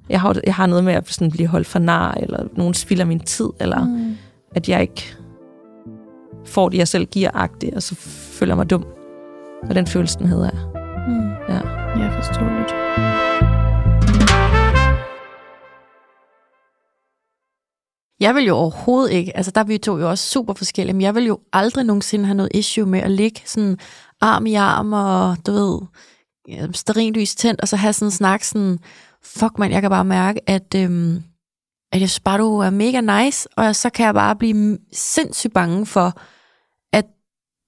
Jeg 0.09 0.21
har, 0.21 0.35
jeg 0.45 0.55
har 0.55 0.65
noget 0.65 0.83
med 0.83 0.93
at 0.93 1.13
sådan 1.13 1.31
blive 1.31 1.47
holdt 1.47 1.67
for 1.67 1.79
nar, 1.79 2.13
eller 2.13 2.47
nogen 2.55 2.73
spilder 2.73 3.05
min 3.05 3.19
tid, 3.19 3.49
eller 3.59 3.85
Mm. 3.85 4.15
At 4.55 4.69
jeg 4.69 4.81
ikke 4.81 5.15
får 6.45 6.69
det, 6.69 6.77
jeg 6.77 6.87
selv 6.87 7.05
giver 7.05 7.29
agtigt, 7.33 7.75
og 7.75 7.83
så 7.83 7.95
føler 8.39 8.51
jeg 8.51 8.57
mig 8.57 8.69
dum. 8.69 8.85
Og 9.69 9.75
den 9.75 9.87
følelse, 9.87 10.19
den 10.19 10.27
hedder 10.27 10.49
jeg. 10.53 10.59
Hmm. 11.07 11.29
Ja. 11.49 11.83
Ja, 11.99 12.17
forståeligt. 12.17 12.73
Jeg 18.19 18.35
vil 18.35 18.45
jo 18.45 18.55
overhovedet 18.55 19.11
ikke, 19.11 19.37
altså 19.37 19.51
der 19.51 19.61
er 19.61 19.65
vi 19.65 19.77
to 19.77 19.97
jo 19.97 20.09
også 20.09 20.29
super 20.29 20.53
forskellige, 20.53 20.93
men 20.93 21.01
jeg 21.01 21.15
vil 21.15 21.25
jo 21.25 21.39
aldrig 21.53 21.85
nogensinde 21.85 22.25
have 22.25 22.35
noget 22.35 22.51
issue 22.53 22.85
med 22.85 22.99
at 22.99 23.11
ligge 23.11 23.41
sådan 23.45 23.77
arm 24.21 24.45
i 24.45 24.53
arm 24.53 24.93
og, 24.93 25.37
du 25.45 25.51
ved, 25.51 25.79
ja, 26.47 26.67
stearinlys 26.71 27.35
tændt, 27.35 27.61
og 27.61 27.67
så 27.67 27.75
have 27.75 27.93
sådan 27.93 28.07
en 28.07 28.11
snak 28.11 28.43
sådan, 28.43 28.79
fuck 29.23 29.57
man, 29.57 29.71
jeg 29.71 29.81
kan 29.81 29.89
bare 29.89 30.05
mærke, 30.05 30.49
at, 30.49 30.75
øhm, 30.75 31.23
at 31.93 32.01
jeg 32.01 32.09
synes 32.09 32.19
bare, 32.19 32.37
du 32.37 32.59
er 32.59 32.69
mega 32.69 33.01
nice, 33.23 33.49
og 33.57 33.75
så 33.75 33.89
kan 33.89 34.05
jeg 34.05 34.13
bare 34.13 34.35
blive 34.35 34.77
sindssygt 34.93 35.53
bange 35.53 35.85
for, 35.85 36.13
at 36.93 37.05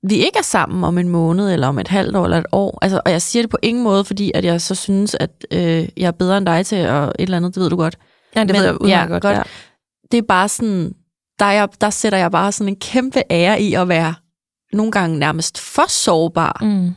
vi 0.08 0.16
ikke 0.16 0.38
er 0.38 0.44
sammen 0.44 0.84
om 0.84 0.98
en 0.98 1.10
måned, 1.10 1.54
eller 1.54 1.68
om 1.68 1.80
et 1.80 1.88
halvt 1.88 2.16
år, 2.16 2.24
eller 2.24 2.38
et 2.38 2.46
år. 2.52 2.80
Altså, 2.82 3.02
og 3.06 3.12
jeg 3.12 3.22
siger 3.22 3.44
det 3.44 3.50
på 3.50 3.58
ingen 3.62 3.84
måde, 3.84 4.06
fordi 4.06 4.32
at 4.36 4.46
jeg 4.46 4.62
så 4.62 4.76
synes, 4.76 5.16
at 5.20 5.46
øh, 5.52 5.88
jeg 5.98 6.08
er 6.08 6.12
bedre 6.12 6.38
end 6.38 6.46
dig 6.46 6.66
til, 6.66 6.88
og 6.90 7.04
et 7.08 7.14
eller 7.20 7.38
andet, 7.38 7.56
det 7.56 7.64
ved 7.64 7.70
du 7.70 7.76
godt. 7.76 7.98
Ja, 8.36 8.40
det 8.40 8.48
Men- 8.48 8.56
ved 8.56 8.64
jeg 8.66 8.82
udmærket 8.82 8.90
ja, 9.10 9.14
godt. 9.14 9.22
godt. 9.24 9.38
Ja. 9.38 9.44
det 10.12 10.18
er 10.18 10.22
bare 10.22 10.50
sådan, 10.50 10.94
der, 11.40 11.46
er 11.46 11.52
jeg, 11.52 11.70
der 11.82 11.90
sætter 11.90 12.18
jeg 12.20 12.32
bare 12.32 12.52
sådan 12.52 12.70
en 12.70 12.80
kæmpe 12.80 13.22
ære 13.32 13.62
i 13.62 13.74
at 13.74 13.88
være 13.88 14.14
nogle 14.74 14.92
gange 14.92 15.20
nærmest 15.20 15.60
for 15.60 15.90
sårbar. 15.90 16.58
Mm. 16.62 16.92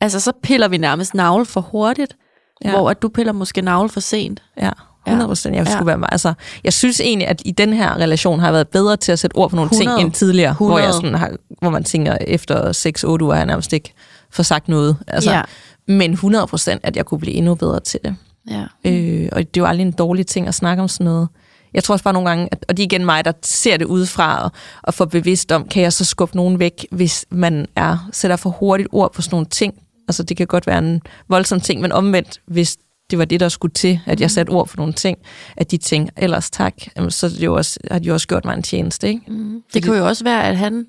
Altså, 0.00 0.20
så 0.20 0.32
piller 0.42 0.68
vi 0.68 0.76
nærmest 0.76 1.14
navle 1.14 1.46
for 1.46 1.60
hurtigt. 1.60 2.16
Ja. 2.64 2.70
hvor 2.70 2.90
at 2.90 3.02
du 3.02 3.08
piller 3.08 3.32
måske 3.32 3.62
navle 3.62 3.88
for 3.88 4.00
sent. 4.00 4.42
Ja, 4.56 4.70
100 5.06 5.28
procent. 5.28 5.56
Jeg, 5.56 5.66
Ja. 5.66 5.72
skulle 5.72 5.86
være, 5.86 6.12
altså, 6.12 6.32
jeg 6.64 6.72
synes 6.72 7.00
egentlig, 7.00 7.28
at 7.28 7.42
i 7.44 7.50
den 7.50 7.72
her 7.72 7.94
relation 7.96 8.40
har 8.40 8.46
jeg 8.46 8.52
været 8.54 8.68
bedre 8.68 8.96
til 8.96 9.12
at 9.12 9.18
sætte 9.18 9.36
ord 9.36 9.50
på 9.50 9.56
nogle 9.56 9.70
100. 9.70 9.96
ting 9.98 10.06
end 10.06 10.12
tidligere, 10.14 10.52
hvor, 10.52 10.66
100. 10.66 10.84
jeg 10.86 10.94
sådan 10.94 11.14
har, 11.14 11.30
hvor 11.60 11.70
man 11.70 11.84
tænker, 11.84 12.16
efter 12.26 12.72
6-8 13.18 13.22
uger 13.22 13.32
har 13.32 13.38
jeg 13.40 13.46
nærmest 13.46 13.72
ikke 13.72 13.92
for 14.30 14.42
sagt 14.42 14.68
noget. 14.68 14.96
Altså, 15.06 15.30
ja. 15.32 15.42
Men 15.88 16.12
100 16.12 16.46
procent, 16.46 16.80
at 16.84 16.96
jeg 16.96 17.06
kunne 17.06 17.20
blive 17.20 17.34
endnu 17.36 17.54
bedre 17.54 17.80
til 17.80 18.00
det. 18.04 18.16
ja. 18.50 18.64
Øh, 18.84 19.28
og 19.32 19.38
det 19.38 19.46
er 19.56 19.60
jo 19.60 19.66
aldrig 19.66 19.86
en 19.86 19.92
dårlig 19.92 20.26
ting 20.26 20.46
at 20.48 20.54
snakke 20.54 20.82
om 20.82 20.88
sådan 20.88 21.04
noget. 21.04 21.28
Jeg 21.74 21.84
tror 21.84 21.92
også 21.92 22.04
bare 22.04 22.14
nogle 22.14 22.28
gange, 22.28 22.48
at, 22.52 22.64
og 22.68 22.76
det 22.76 22.82
er 22.82 22.84
igen 22.84 23.04
mig, 23.04 23.24
der 23.24 23.32
ser 23.42 23.76
det 23.76 23.84
udefra 23.84 24.44
og, 24.44 24.50
og 24.82 24.94
får 24.94 25.04
bevidst 25.04 25.52
om, 25.52 25.68
kan 25.68 25.82
jeg 25.82 25.92
så 25.92 26.04
skubbe 26.04 26.36
nogen 26.36 26.58
væk, 26.58 26.86
hvis 26.90 27.26
man 27.30 27.66
er 27.76 28.08
sætter 28.12 28.36
for 28.36 28.50
hurtigt 28.50 28.88
ord 28.92 29.12
på 29.12 29.22
sådan 29.22 29.34
nogle 29.34 29.46
ting. 29.46 29.74
Altså 30.08 30.22
det 30.22 30.36
kan 30.36 30.46
godt 30.46 30.66
være 30.66 30.78
en 30.78 31.02
voldsom 31.28 31.60
ting, 31.60 31.80
men 31.80 31.92
omvendt, 31.92 32.40
hvis 32.46 32.76
det 33.10 33.18
var 33.18 33.24
det, 33.24 33.40
der 33.40 33.48
skulle 33.48 33.74
til, 33.74 34.00
at 34.06 34.20
jeg 34.20 34.30
satte 34.30 34.50
ord 34.50 34.68
på 34.68 34.76
nogle 34.76 34.92
ting, 34.92 35.18
at 35.56 35.70
de 35.70 35.76
tænker, 35.76 36.12
ellers 36.16 36.50
tak, 36.50 36.74
jamen, 36.96 37.10
så 37.10 37.28
det 37.28 37.42
jo 37.42 37.54
også, 37.54 37.80
har 37.90 37.98
de 37.98 38.08
jo 38.08 38.12
også 38.12 38.28
gjort 38.28 38.44
mig 38.44 38.54
en 38.54 38.62
tjeneste. 38.62 39.08
Ikke? 39.08 39.22
Mm. 39.28 39.62
Det 39.74 39.84
kunne 39.84 39.98
jo 39.98 40.06
også 40.06 40.24
være, 40.24 40.48
at 40.48 40.56
han, 40.56 40.86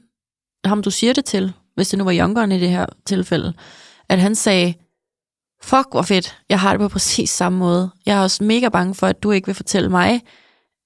ham 0.66 0.84
du 0.84 0.92
siger 0.92 1.14
det 1.14 1.26
til, 1.26 1.54
hvis 1.76 1.90
det 1.90 1.98
nu 1.98 2.04
var 2.04 2.14
Youngeren 2.14 2.52
i 2.52 2.60
det 2.60 2.70
her 2.70 2.86
tilfælde, 3.06 3.54
at 4.10 4.20
han 4.20 4.36
sagde, 4.36 4.74
fuck 5.64 5.88
hvor 5.92 6.02
fedt, 6.02 6.38
jeg 6.50 6.60
har 6.60 6.72
det 6.72 6.80
på 6.80 6.88
præcis 6.88 7.30
samme 7.30 7.60
måde. 7.60 7.90
Jeg 8.06 8.18
er 8.18 8.22
også 8.22 8.44
mega 8.44 8.70
bange 8.70 8.96
for, 8.96 9.08
at 9.08 9.24
du 9.24 9.32
ikke 9.32 9.46
vil 9.46 9.56
fortælle 9.56 9.90
mig, 9.90 10.22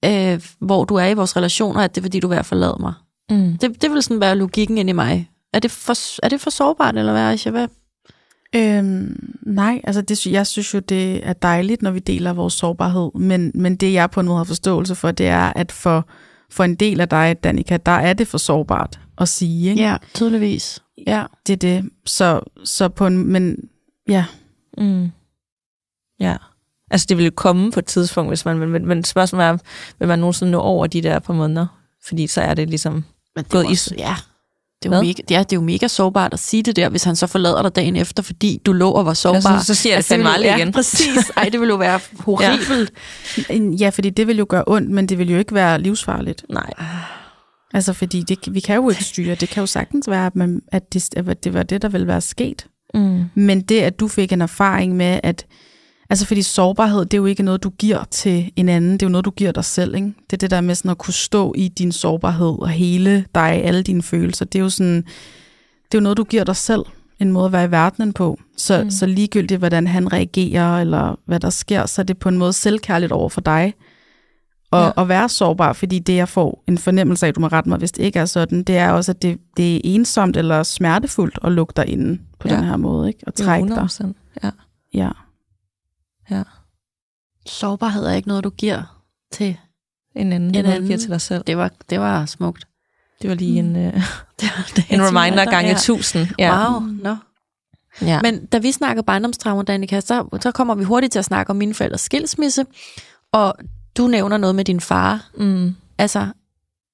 øh, 0.04 0.42
hvor 0.60 0.84
du 0.84 0.94
er 0.94 1.06
i 1.06 1.14
vores 1.14 1.36
relationer, 1.36 1.80
at 1.80 1.94
det 1.94 2.00
er 2.00 2.04
fordi, 2.04 2.20
du 2.20 2.26
er 2.26 2.30
ved 2.30 2.38
at 2.38 2.46
forlade 2.46 2.76
mig. 2.80 2.94
Mm. 3.30 3.58
Det, 3.58 3.82
det 3.82 3.90
vil 3.90 4.02
sådan 4.02 4.20
være 4.20 4.36
logikken 4.36 4.78
ind 4.78 4.88
i 4.88 4.92
mig. 4.92 5.30
Er 5.52 5.58
det 5.58 5.70
for, 5.70 6.24
er 6.24 6.28
det 6.28 6.40
for 6.40 6.50
sårbart, 6.50 6.96
eller 6.96 7.12
hvad, 7.12 7.22
Aisha? 7.22 7.50
Hvad? 7.50 7.68
Øhm, 8.54 9.34
nej, 9.42 9.80
altså 9.84 10.02
det, 10.02 10.26
jeg 10.26 10.46
synes 10.46 10.74
jo, 10.74 10.78
det 10.78 11.26
er 11.28 11.32
dejligt, 11.32 11.82
når 11.82 11.90
vi 11.90 11.98
deler 11.98 12.32
vores 12.32 12.54
sårbarhed, 12.54 13.10
men, 13.14 13.52
men 13.54 13.76
det 13.76 13.92
jeg 13.92 14.10
på 14.10 14.20
en 14.20 14.26
måde 14.26 14.36
har 14.38 14.44
forståelse 14.44 14.94
for, 14.94 15.10
det 15.10 15.26
er, 15.26 15.52
at 15.56 15.72
for, 15.72 16.08
for 16.50 16.64
en 16.64 16.74
del 16.74 17.00
af 17.00 17.08
dig, 17.08 17.36
Danika, 17.44 17.76
der 17.86 17.92
er 17.92 18.12
det 18.12 18.28
for 18.28 18.38
sårbart 18.38 19.00
at 19.18 19.28
sige. 19.28 19.70
Ikke? 19.70 19.82
Ja, 19.82 19.96
tydeligvis. 20.14 20.82
Ja. 21.06 21.24
Det 21.46 21.52
er 21.52 21.56
det. 21.56 21.90
Så, 22.06 22.40
så 22.64 22.88
på 22.88 23.06
en, 23.06 23.26
men 23.32 23.56
ja, 24.08 24.24
Mm. 24.78 25.08
Ja. 26.20 26.36
Altså 26.90 27.06
det 27.08 27.16
vil 27.16 27.24
jo 27.24 27.32
komme 27.36 27.72
på 27.72 27.80
et 27.80 27.86
tidspunkt, 27.86 28.30
hvis 28.30 28.44
man, 28.44 28.58
men, 28.58 28.86
men 28.86 29.04
spørgsmålet 29.04 29.46
er, 29.46 29.56
vil 29.98 30.08
man 30.08 30.18
nogensinde 30.18 30.52
nå 30.52 30.58
over 30.60 30.86
de 30.86 31.02
der 31.02 31.18
par 31.18 31.32
måneder? 31.34 31.66
Fordi 32.06 32.26
så 32.26 32.40
er 32.40 32.54
det 32.54 32.68
ligesom 32.70 32.92
Men 33.36 33.44
det 33.44 33.48
Gået 33.52 33.64
er 33.64 33.68
i- 33.68 33.72
også, 33.72 33.94
ja. 33.98 34.14
Det 34.82 34.84
er, 34.84 34.88
Hvad? 34.88 34.98
jo 34.98 35.06
mega, 35.06 35.22
ja, 35.30 35.38
det 35.38 35.52
er 35.52 35.56
jo 35.56 35.60
mega 35.62 35.88
sårbart 35.88 36.32
at 36.32 36.38
sige 36.38 36.62
det 36.62 36.76
der, 36.76 36.88
hvis 36.88 37.04
han 37.04 37.16
så 37.16 37.26
forlader 37.26 37.62
dig 37.62 37.76
dagen 37.76 37.96
efter, 37.96 38.22
fordi 38.22 38.60
du 38.66 38.72
lå 38.72 38.90
og 38.90 39.06
var 39.06 39.14
sårbar. 39.14 39.52
Ja, 39.54 39.60
så- 39.62 39.74
siger 39.74 39.92
jeg 39.94 39.98
det 40.02 40.10
vil 40.10 40.14
fandme 40.16 40.30
aldrig 40.30 40.48
ja, 40.48 40.56
igen. 40.56 40.72
præcis. 40.72 41.30
Ej, 41.36 41.48
det 41.52 41.60
ville 41.60 41.72
jo 41.72 41.76
være 41.78 42.00
horribelt. 42.24 42.92
ja, 43.80 43.88
fordi 43.88 44.10
det 44.10 44.26
vil 44.26 44.38
jo 44.38 44.46
gøre 44.48 44.64
ondt, 44.66 44.90
men 44.90 45.06
det 45.08 45.18
vil 45.18 45.30
jo 45.30 45.38
ikke 45.38 45.54
være 45.54 45.80
livsfarligt. 45.80 46.44
Nej. 46.50 46.70
Altså 47.74 47.92
fordi 47.92 48.22
det, 48.22 48.38
vi 48.54 48.60
kan 48.60 48.76
jo 48.76 48.90
ikke 48.90 49.04
styre, 49.04 49.34
det 49.34 49.48
kan 49.48 49.60
jo 49.60 49.66
sagtens 49.66 50.08
være, 50.08 50.26
at, 50.26 50.36
man, 50.36 50.60
at, 50.72 50.92
det, 50.94 51.08
at 51.28 51.44
det 51.44 51.54
var 51.54 51.62
det, 51.62 51.82
der 51.82 51.88
ville 51.88 52.06
være 52.06 52.20
sket. 52.20 52.66
Mm. 52.94 53.24
Men 53.34 53.60
det, 53.60 53.80
at 53.80 54.00
du 54.00 54.08
fik 54.08 54.32
en 54.32 54.40
erfaring 54.42 54.96
med, 54.96 55.20
at 55.22 55.46
Altså 56.10 56.26
fordi 56.26 56.42
sårbarhed, 56.42 57.00
det 57.04 57.14
er 57.14 57.18
jo 57.18 57.26
ikke 57.26 57.42
noget, 57.42 57.62
du 57.62 57.70
giver 57.70 58.04
til 58.10 58.52
en 58.56 58.68
anden, 58.68 58.92
det 58.92 59.02
er 59.02 59.06
jo 59.06 59.10
noget, 59.10 59.24
du 59.24 59.30
giver 59.30 59.52
dig 59.52 59.64
selv. 59.64 59.94
Ikke? 59.94 60.06
Det 60.06 60.32
er 60.32 60.36
det 60.36 60.50
der 60.50 60.60
med 60.60 60.74
sådan 60.74 60.90
at 60.90 60.98
kunne 60.98 61.14
stå 61.14 61.54
i 61.56 61.68
din 61.68 61.92
sårbarhed 61.92 62.58
og 62.62 62.68
hele 62.68 63.24
dig, 63.34 63.42
alle 63.64 63.82
dine 63.82 64.02
følelser. 64.02 64.44
Det 64.44 64.58
er 64.58 64.62
jo 64.62 64.70
sådan, 64.70 64.96
det 64.96 65.94
er 65.94 65.98
jo 65.98 66.00
noget, 66.00 66.16
du 66.18 66.24
giver 66.24 66.44
dig 66.44 66.56
selv, 66.56 66.82
en 67.20 67.32
måde 67.32 67.46
at 67.46 67.52
være 67.52 67.64
i 67.64 67.70
verdenen 67.70 68.12
på. 68.12 68.38
Så, 68.56 68.82
Mm. 68.84 68.90
så 68.90 69.06
ligegyldigt, 69.06 69.58
hvordan 69.58 69.86
han 69.86 70.12
reagerer, 70.12 70.80
eller 70.80 71.18
hvad 71.26 71.40
der 71.40 71.50
sker, 71.50 71.86
så 71.86 72.02
er 72.02 72.04
det 72.04 72.18
på 72.18 72.28
en 72.28 72.38
måde 72.38 72.52
selvkærligt 72.52 73.12
over 73.12 73.28
for 73.28 73.40
dig. 73.40 73.74
Og 74.70 74.92
Ja. 74.96 75.02
at 75.02 75.08
være 75.08 75.28
sårbar, 75.28 75.72
fordi 75.72 75.98
det, 75.98 76.16
jeg 76.16 76.28
får 76.28 76.64
en 76.68 76.78
fornemmelse 76.78 77.26
af, 77.26 77.34
du 77.34 77.40
må 77.40 77.46
rette 77.46 77.68
mig, 77.68 77.78
hvis 77.78 77.92
det 77.92 78.02
ikke 78.02 78.18
er 78.18 78.24
sådan, 78.24 78.62
det 78.62 78.76
er 78.76 78.90
også, 78.90 79.12
at 79.12 79.22
det, 79.22 79.38
det 79.56 79.76
er 79.76 79.80
ensomt 79.84 80.36
eller 80.36 80.62
smertefuldt 80.62 81.38
at 81.44 81.52
lukke 81.52 81.72
dig 81.76 81.86
inde 81.88 82.18
på 82.40 82.48
Ja. 82.48 82.56
den 82.56 82.64
her 82.64 82.76
måde, 82.76 83.08
ikke? 83.08 83.20
Og 83.26 83.32
Det 83.36 83.40
er 83.40 83.44
trække 83.44 83.68
dig. 83.68 83.76
100%. 83.76 84.16
Ja. 84.42 84.50
Ja. 84.94 85.10
Ja. 86.30 86.42
Sårbarhed 87.46 88.06
er 88.06 88.12
ikke 88.12 88.28
noget, 88.28 88.44
du 88.44 88.50
giver 88.50 89.02
til. 89.32 89.56
En 90.14 90.32
anden, 90.32 90.48
En 90.48 90.52
noget, 90.52 90.64
du 90.66 90.70
anden. 90.70 90.86
giver 90.86 90.98
til 90.98 91.10
dig 91.10 91.20
selv. 91.20 91.44
Det 91.46 91.56
var, 91.56 91.70
det 91.90 92.00
var 92.00 92.26
smukt. 92.26 92.66
Det 93.22 93.30
var 93.30 93.36
lige 93.36 93.58
en, 93.58 93.76
uh, 93.76 93.82
Det 94.40 94.50
var 94.56 94.70
det, 94.76 94.84
en 94.90 95.02
reminder 95.02 95.44
gange 95.44 95.68
ja. 95.68 95.76
1000. 95.76 96.28
Ja. 96.38 96.70
Wow, 96.70 96.80
no. 96.80 97.16
Ja. 98.02 98.22
Men 98.22 98.46
da 98.46 98.58
vi 98.58 98.72
snakker 98.72 99.02
barndomstraumer, 99.02 99.62
Danika, 99.62 100.00
så, 100.00 100.38
så 100.40 100.52
kommer 100.52 100.74
vi 100.74 100.84
hurtigt 100.84 101.12
til 101.12 101.18
at 101.18 101.24
snakke 101.24 101.50
om 101.50 101.56
mine 101.56 101.74
forældres 101.74 102.00
skilsmisse, 102.00 102.66
og 103.32 103.54
du 103.96 104.06
nævner 104.06 104.36
noget 104.36 104.54
med 104.54 104.64
din 104.64 104.80
far, 104.80 105.30
mm. 105.38 105.76
altså 105.98 106.28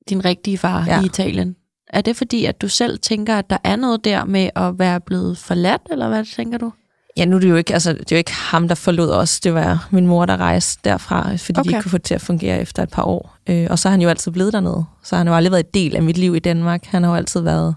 din 0.08 0.24
rigtige 0.24 0.58
far 0.58 0.84
ja. 0.86 1.02
i 1.02 1.04
Italien. 1.04 1.56
Er 1.88 2.00
det 2.00 2.16
fordi, 2.16 2.44
at 2.44 2.62
du 2.62 2.68
selv 2.68 2.98
tænker, 2.98 3.38
at 3.38 3.50
der 3.50 3.58
er 3.64 3.76
noget 3.76 4.04
der 4.04 4.24
med 4.24 4.50
at 4.56 4.78
være 4.78 5.00
blevet 5.00 5.38
forladt, 5.38 5.82
eller 5.90 6.08
hvad 6.08 6.24
tænker 6.24 6.58
du? 6.58 6.72
Ja, 7.16 7.24
nu 7.24 7.36
er 7.36 7.40
det 7.40 7.50
jo 7.50 7.56
ikke, 7.56 7.72
altså, 7.72 7.92
det 7.92 8.12
er 8.12 8.16
jo 8.16 8.18
ikke 8.18 8.32
ham, 8.32 8.68
der 8.68 8.74
forlod 8.74 9.10
os. 9.10 9.40
Det 9.40 9.54
var 9.54 9.88
min 9.90 10.06
mor, 10.06 10.26
der 10.26 10.36
rejste 10.36 10.80
derfra, 10.84 11.36
fordi 11.36 11.58
okay. 11.60 11.70
de 11.70 11.76
ikke 11.76 11.82
kunne 11.82 11.90
få 11.90 11.98
det 11.98 12.04
til 12.04 12.14
at 12.14 12.20
fungere 12.20 12.60
efter 12.60 12.82
et 12.82 12.90
par 12.90 13.02
år. 13.02 13.36
Øh, 13.46 13.66
og 13.70 13.78
så 13.78 13.88
er 13.88 13.90
han 13.90 14.00
jo 14.00 14.08
altid 14.08 14.32
blevet 14.32 14.52
dernede. 14.52 14.84
Så 15.02 15.16
har 15.16 15.18
han 15.18 15.28
jo 15.28 15.34
aldrig 15.34 15.52
været 15.52 15.66
en 15.66 15.70
del 15.74 15.96
af 15.96 16.02
mit 16.02 16.18
liv 16.18 16.36
i 16.36 16.38
Danmark. 16.38 16.84
Han 16.84 17.02
har 17.02 17.10
jo 17.10 17.16
altid 17.16 17.40
været 17.40 17.74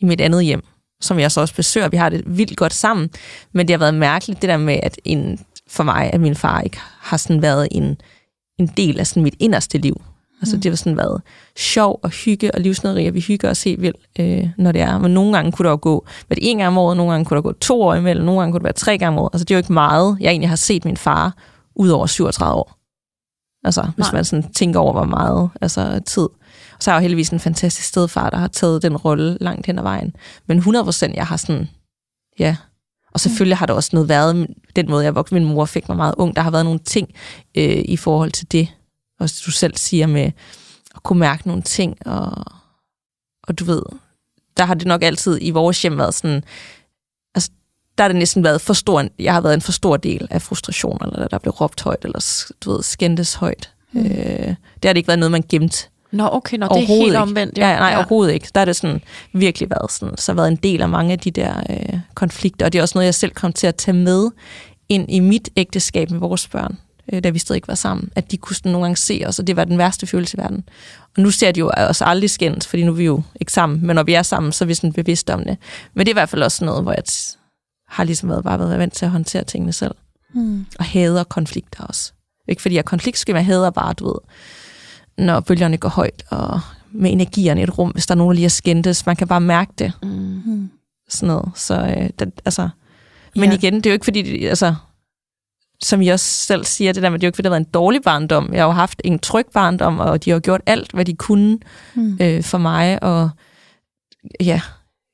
i 0.00 0.04
mit 0.04 0.20
andet 0.20 0.44
hjem, 0.44 0.62
som 1.00 1.18
jeg 1.18 1.32
så 1.32 1.40
også 1.40 1.54
besøger. 1.54 1.88
Vi 1.88 1.96
har 1.96 2.08
det 2.08 2.22
vildt 2.26 2.56
godt 2.56 2.74
sammen. 2.74 3.10
Men 3.52 3.68
det 3.68 3.74
har 3.74 3.78
været 3.78 3.94
mærkeligt, 3.94 4.42
det 4.42 4.48
der 4.48 4.56
med, 4.56 4.80
at 4.82 4.98
en, 5.04 5.38
for 5.68 5.84
mig, 5.84 6.10
at 6.12 6.20
min 6.20 6.34
far 6.34 6.60
ikke 6.60 6.78
har 7.00 7.16
sådan 7.16 7.42
været 7.42 7.68
en, 7.70 7.96
en 8.58 8.66
del 8.66 9.00
af 9.00 9.06
sådan 9.06 9.22
mit 9.22 9.36
inderste 9.38 9.78
liv. 9.78 10.02
Altså, 10.44 10.56
det 10.56 10.70
har 10.70 10.76
sådan 10.76 10.96
været 10.96 11.22
sjov 11.56 12.00
og 12.02 12.10
hygge 12.10 12.54
og 12.54 12.60
livsnøderi, 12.60 13.06
og 13.06 13.14
vi 13.14 13.20
hygger 13.20 13.50
os 13.50 13.64
helt 13.64 13.82
vildt, 13.82 13.96
øh, 14.20 14.48
når 14.58 14.72
det 14.72 14.80
er. 14.80 14.98
Men 14.98 15.14
nogle 15.14 15.32
gange 15.32 15.52
kunne 15.52 15.64
der 15.64 15.70
jo 15.70 15.78
gå, 15.82 16.06
hvad 16.26 16.36
det 16.36 16.50
en 16.50 16.58
gang 16.58 16.68
om 16.68 16.78
året, 16.78 16.96
nogle 16.96 17.12
gange 17.12 17.24
kunne 17.24 17.36
der 17.36 17.42
gå 17.42 17.52
to 17.52 17.82
år 17.82 17.94
imellem, 17.94 18.24
nogle 18.24 18.40
gange 18.40 18.52
kunne 18.52 18.58
det 18.58 18.64
være 18.64 18.72
tre 18.72 18.98
gange 18.98 19.18
om 19.18 19.24
året. 19.24 19.34
Altså, 19.34 19.44
det 19.44 19.50
er 19.50 19.56
jo 19.56 19.58
ikke 19.58 19.72
meget, 19.72 20.16
jeg 20.20 20.30
egentlig 20.30 20.48
har 20.48 20.56
set 20.56 20.84
min 20.84 20.96
far 20.96 21.36
ud 21.74 21.88
over 21.88 22.06
37 22.06 22.54
år. 22.54 22.78
Altså, 23.64 23.82
hvis 23.96 24.06
Nej. 24.06 24.12
man 24.12 24.24
sådan 24.24 24.52
tænker 24.52 24.80
over, 24.80 24.92
hvor 24.92 25.04
meget 25.04 25.50
altså, 25.60 26.00
tid. 26.06 26.28
Og 26.76 26.80
så 26.80 26.90
er 26.90 26.94
jeg 26.94 27.00
jo 27.00 27.02
heldigvis 27.02 27.30
en 27.30 27.40
fantastisk 27.40 27.88
stedfar, 27.88 28.30
der 28.30 28.36
har 28.36 28.48
taget 28.48 28.82
den 28.82 28.96
rolle 28.96 29.38
langt 29.40 29.66
hen 29.66 29.78
ad 29.78 29.82
vejen. 29.82 30.16
Men 30.46 30.56
100 30.56 30.84
procent, 30.84 31.16
jeg 31.16 31.26
har 31.26 31.36
sådan, 31.36 31.68
ja. 32.38 32.56
Og 33.12 33.20
selvfølgelig 33.20 33.56
har 33.56 33.66
der 33.66 33.74
også 33.74 33.90
noget 33.92 34.08
været, 34.08 34.46
den 34.76 34.90
måde, 34.90 35.04
jeg 35.04 35.14
voksede, 35.14 35.40
min 35.40 35.54
mor 35.54 35.64
fik 35.64 35.88
mig 35.88 35.96
meget 35.96 36.14
ung, 36.18 36.36
der 36.36 36.42
har 36.42 36.50
været 36.50 36.64
nogle 36.64 36.78
ting 36.78 37.08
øh, 37.54 37.84
i 37.84 37.96
forhold 37.96 38.30
til 38.30 38.52
det, 38.52 38.68
og 39.20 39.28
du 39.46 39.50
selv 39.50 39.76
siger 39.76 40.06
med 40.06 40.30
at 40.94 41.02
kunne 41.02 41.18
mærke 41.18 41.46
nogle 41.46 41.62
ting, 41.62 42.06
og, 42.06 42.44
og 43.42 43.58
du 43.58 43.64
ved, 43.64 43.82
der 44.56 44.64
har 44.64 44.74
det 44.74 44.86
nok 44.86 45.02
altid 45.02 45.38
i 45.40 45.50
vores 45.50 45.82
hjem 45.82 45.98
været 45.98 46.14
sådan, 46.14 46.44
altså, 47.34 47.50
der 47.98 48.04
har 48.04 48.08
det 48.08 48.16
næsten 48.16 48.44
været 48.44 48.60
for 48.60 48.74
stor, 48.74 49.04
jeg 49.18 49.34
har 49.34 49.40
været 49.40 49.54
en 49.54 49.60
for 49.60 49.72
stor 49.72 49.96
del 49.96 50.28
af 50.30 50.42
frustration, 50.42 50.98
eller 51.02 51.28
der 51.28 51.38
blev 51.38 51.52
råbt 51.52 51.82
højt, 51.82 52.04
eller 52.04 52.44
du 52.60 52.72
ved, 52.72 52.82
skændtes 52.82 53.34
højt. 53.34 53.72
Mm. 53.92 54.06
Øh, 54.06 54.08
det 54.46 54.84
har 54.84 54.92
det 54.92 54.96
ikke 54.96 55.08
været 55.08 55.18
noget, 55.18 55.32
man 55.32 55.44
gemte 55.48 55.88
Nå, 56.14 56.28
okay, 56.32 56.56
nå, 56.56 56.66
det 56.66 56.82
er 56.82 56.86
helt 56.86 57.04
ikke. 57.04 57.18
omvendt. 57.18 57.58
Ja, 57.58 57.76
nej, 57.76 57.88
ja. 57.88 57.96
overhovedet 57.96 58.32
ikke. 58.32 58.48
Der 58.54 58.60
er 58.60 58.64
det 58.64 58.76
sådan 58.76 59.00
virkelig 59.32 59.70
været 59.70 59.92
sådan, 59.92 60.16
så 60.16 60.32
har 60.32 60.36
været 60.36 60.48
en 60.48 60.56
del 60.56 60.82
af 60.82 60.88
mange 60.88 61.12
af 61.12 61.18
de 61.18 61.30
der 61.30 61.62
øh, 61.70 61.98
konflikter, 62.14 62.66
og 62.66 62.72
det 62.72 62.78
er 62.78 62.82
også 62.82 62.98
noget, 62.98 63.06
jeg 63.06 63.14
selv 63.14 63.32
kom 63.32 63.52
til 63.52 63.66
at 63.66 63.76
tage 63.76 63.96
med 63.96 64.30
ind 64.88 65.10
i 65.10 65.20
mit 65.20 65.48
ægteskab 65.56 66.10
med 66.10 66.18
vores 66.18 66.48
børn, 66.48 66.78
øh, 67.12 67.24
da 67.24 67.30
vi 67.30 67.38
stadig 67.38 67.56
ikke 67.56 67.68
var 67.68 67.74
sammen, 67.74 68.10
at 68.14 68.30
de 68.30 68.36
kunne 68.36 68.56
sådan 68.56 68.72
nogle 68.72 68.84
gange 68.84 68.96
se 68.96 69.22
os, 69.26 69.38
og 69.38 69.46
det 69.46 69.56
var 69.56 69.64
den 69.64 69.78
værste 69.78 70.06
følelse 70.06 70.36
i 70.36 70.40
verden. 70.40 70.64
Og 71.16 71.22
nu 71.22 71.30
ser 71.30 71.52
de 71.52 71.60
jo 71.60 71.70
os 71.76 72.02
aldrig 72.02 72.30
skændes, 72.30 72.66
fordi 72.66 72.84
nu 72.84 72.90
er 72.92 72.96
vi 72.96 73.04
jo 73.04 73.22
ikke 73.40 73.52
sammen, 73.52 73.86
men 73.86 73.96
når 73.96 74.02
vi 74.02 74.14
er 74.14 74.22
sammen, 74.22 74.52
så 74.52 74.64
er 74.64 74.66
vi 74.66 74.74
sådan 74.74 74.92
bevidste 74.92 75.34
om 75.34 75.44
det. 75.44 75.56
Men 75.94 76.06
det 76.06 76.10
er 76.10 76.14
i 76.14 76.20
hvert 76.20 76.28
fald 76.28 76.42
også 76.42 76.64
noget, 76.64 76.82
hvor 76.82 76.92
jeg 76.92 77.02
har 77.88 78.04
ligesom 78.04 78.28
været, 78.28 78.44
bare 78.44 78.58
været 78.58 78.78
vant 78.78 78.94
til 78.94 79.04
at 79.04 79.10
håndtere 79.10 79.44
tingene 79.44 79.72
selv. 79.72 79.94
Mm. 80.34 80.66
Og 80.78 80.84
hader 80.84 81.24
konflikter 81.24 81.84
også. 81.84 82.12
Ikke 82.48 82.62
fordi 82.62 82.74
jeg 82.74 82.78
er 82.78 82.82
konfliktsky, 82.82 83.30
men 83.30 83.36
jeg 83.36 83.46
hader 83.46 83.70
bare, 83.70 83.92
du 83.92 84.06
ved, 84.06 84.18
når 85.18 85.40
bølgerne 85.40 85.76
går 85.76 85.88
højt, 85.88 86.22
og 86.30 86.60
med 86.92 87.12
energierne 87.12 87.60
i 87.60 87.64
et 87.64 87.78
rum, 87.78 87.90
hvis 87.90 88.06
der 88.06 88.14
er 88.14 88.16
nogen, 88.16 88.30
der 88.30 88.34
lige 88.34 88.44
har 88.44 88.48
skændtes. 88.48 89.06
Man 89.06 89.16
kan 89.16 89.28
bare 89.28 89.40
mærke 89.40 89.72
det, 89.78 89.92
Mm. 90.02 90.70
Sådan 91.08 91.26
noget. 91.26 91.48
Så, 91.54 91.74
øh, 91.80 92.10
det, 92.18 92.32
altså, 92.44 92.68
men 93.36 93.50
Ja. 93.50 93.56
igen, 93.56 93.74
det 93.74 93.86
er 93.86 93.90
jo 93.90 93.92
ikke 93.94 94.04
fordi, 94.04 94.44
altså, 94.46 94.74
som 95.82 96.02
I 96.02 96.08
også 96.08 96.24
selv 96.26 96.64
siger, 96.64 96.92
det 96.92 97.02
der 97.02 97.10
med, 97.10 97.18
det 97.18 97.24
er 97.24 97.28
jo 97.28 97.28
ikke 97.28 97.36
fordi, 97.36 97.44
det 97.44 97.50
har 97.52 97.58
været 97.58 97.66
en 97.66 97.72
dårlig 97.74 98.02
barndom. 98.02 98.50
Jeg 98.52 98.62
har 98.62 98.66
jo 98.66 98.72
haft 98.72 99.00
en 99.04 99.18
tryg 99.18 99.46
barndom, 99.54 99.98
og 99.98 100.24
de 100.24 100.30
har 100.30 100.36
jo 100.36 100.40
gjort 100.44 100.60
alt, 100.66 100.92
hvad 100.92 101.04
de 101.04 101.14
kunne 101.14 101.58
Mm. 101.94 102.18
øh, 102.20 102.42
for 102.42 102.58
mig, 102.58 103.02
og 103.02 103.30
ja, 104.40 104.60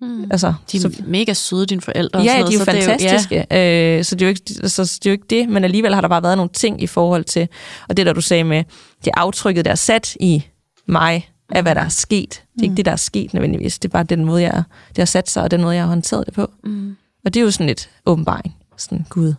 Mm. 0.02 0.24
altså... 0.30 0.54
De 0.72 0.76
er 0.76 0.80
så, 0.80 1.02
mega 1.06 1.32
søde, 1.32 1.66
dine 1.66 1.80
forældre. 1.80 2.18
og 2.18 2.24
Ja, 2.24 2.30
sådan 2.30 2.46
de 2.46 2.54
er 2.54 2.58
jo 2.58 2.64
så 2.64 2.72
det 2.72 2.84
fantastiske. 2.84 3.46
Ja. 3.50 3.96
Øh, 3.98 4.04
så, 4.04 4.14
det 4.14 4.22
er 4.22 4.26
jo 4.26 4.28
ikke, 4.28 4.68
så 4.68 4.82
det 4.84 5.06
er 5.06 5.10
jo 5.10 5.12
ikke 5.12 5.26
det, 5.30 5.48
men 5.48 5.64
alligevel 5.64 5.94
har 5.94 6.00
der 6.00 6.08
bare 6.08 6.22
været 6.22 6.36
nogle 6.36 6.50
ting 6.52 6.82
i 6.82 6.86
forhold 6.86 7.24
til, 7.24 7.48
og 7.88 7.96
det 7.96 8.06
der 8.06 8.12
du 8.12 8.20
sagde 8.20 8.44
med, 8.44 8.64
det 9.04 9.12
aftrykket, 9.16 9.64
der 9.64 9.70
er 9.70 9.74
sat 9.74 10.16
i 10.20 10.44
mig, 10.86 11.30
af 11.52 11.62
hvad 11.62 11.74
der 11.74 11.80
er 11.80 11.88
sket. 11.88 12.30
Det 12.30 12.58
er 12.58 12.62
ikke 12.62 12.70
Mm. 12.72 12.76
det, 12.76 12.84
der 12.84 12.92
er 12.92 12.96
sket 12.96 13.34
nødvendigvis. 13.34 13.78
Det 13.78 13.88
er 13.88 13.92
bare 13.92 14.04
den 14.04 14.24
måde, 14.24 14.42
jeg, 14.42 14.62
det 14.88 14.98
har 14.98 15.04
sat 15.04 15.30
sig, 15.30 15.42
og 15.42 15.50
den 15.50 15.62
måde, 15.62 15.74
jeg 15.74 15.82
har 15.82 15.88
håndteret 15.88 16.26
det 16.26 16.34
på. 16.34 16.50
Mm. 16.64 16.96
Og 17.24 17.34
det 17.34 17.40
er 17.40 17.44
jo 17.44 17.50
sådan 17.50 17.66
lidt 17.66 17.90
åbenbaring. 18.06 18.56
Sådan, 18.76 19.06
gud. 19.08 19.34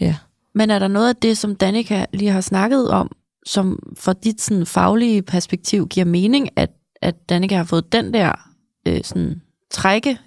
Ja. 0.00 0.14
Men 0.54 0.70
er 0.70 0.78
der 0.78 0.88
noget 0.88 1.08
af 1.08 1.16
det, 1.16 1.38
som 1.38 1.56
Danika 1.56 2.04
lige 2.12 2.30
har 2.30 2.40
snakket 2.40 2.90
om, 2.90 3.10
som 3.46 3.78
fra 3.98 4.12
dit 4.12 4.40
sådan, 4.40 4.66
faglige 4.66 5.22
perspektiv 5.22 5.88
giver 5.88 6.06
mening, 6.06 6.48
at, 6.56 6.70
at 7.02 7.28
Danika 7.28 7.56
har 7.56 7.64
fået 7.64 7.92
den 7.92 8.14
der 8.14 8.32
øh, 8.88 9.04
sådan, 9.04 9.42
trække, 9.70 10.18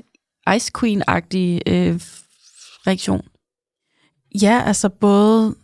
Ice 0.56 0.72
Queen-agtige 0.78 1.60
øh, 1.68 2.00
reaktion? 2.88 3.22
Ja, 4.42 4.64
altså 4.66 4.90
både 4.90 5.56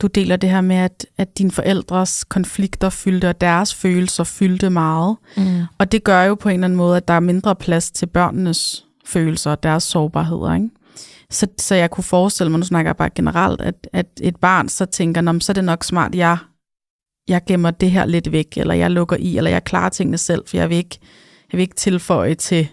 du 0.00 0.06
deler 0.06 0.36
det 0.36 0.50
her 0.50 0.60
med, 0.60 0.76
at, 0.76 1.06
at 1.16 1.38
dine 1.38 1.50
forældres 1.50 2.24
konflikter 2.24 2.90
fyldte, 2.90 3.28
og 3.28 3.40
deres 3.40 3.74
følelser 3.74 4.24
fyldte 4.24 4.70
meget. 4.70 5.16
Mm. 5.36 5.62
Og 5.78 5.92
det 5.92 6.04
gør 6.04 6.22
jo 6.22 6.34
på 6.34 6.48
en 6.48 6.54
eller 6.54 6.64
anden 6.64 6.76
måde, 6.76 6.96
at 6.96 7.08
der 7.08 7.14
er 7.14 7.20
mindre 7.20 7.56
plads 7.56 7.90
til 7.90 8.06
børnenes 8.06 8.84
følelser 9.04 9.50
og 9.50 9.62
deres 9.62 9.82
sårbarheder. 9.82 10.54
Ikke? 10.54 10.68
Så, 11.32 11.46
så 11.58 11.74
jeg 11.74 11.90
kunne 11.90 12.04
forestille 12.04 12.50
mig, 12.50 12.58
nu 12.58 12.66
snakker 12.66 12.88
jeg 12.88 12.96
bare 12.96 13.10
generelt, 13.14 13.60
at, 13.60 13.88
at 13.92 14.06
et 14.20 14.36
barn 14.36 14.68
så 14.68 14.84
tænker, 14.84 15.20
Nå, 15.20 15.40
så 15.40 15.52
er 15.52 15.54
det 15.54 15.64
nok 15.64 15.84
smart, 15.84 16.14
jeg, 16.14 16.36
jeg 17.28 17.42
gemmer 17.46 17.70
det 17.70 17.90
her 17.90 18.06
lidt 18.06 18.32
væk, 18.32 18.56
eller 18.56 18.74
jeg 18.74 18.90
lukker 18.90 19.16
i, 19.16 19.36
eller 19.36 19.50
jeg 19.50 19.64
klarer 19.64 19.88
tingene 19.88 20.18
selv, 20.18 20.42
for 20.46 20.56
jeg 20.56 20.68
vil 20.68 20.76
ikke, 20.76 20.98
jeg 21.52 21.58
vil 21.58 21.62
ikke 21.62 21.74
tilføje 21.74 22.34
til, 22.34 22.68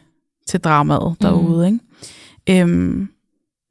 til 0.47 0.59
dramaet 0.59 1.15
derude. 1.21 1.65
Ikke? 1.67 2.61
Øhm, 2.61 3.09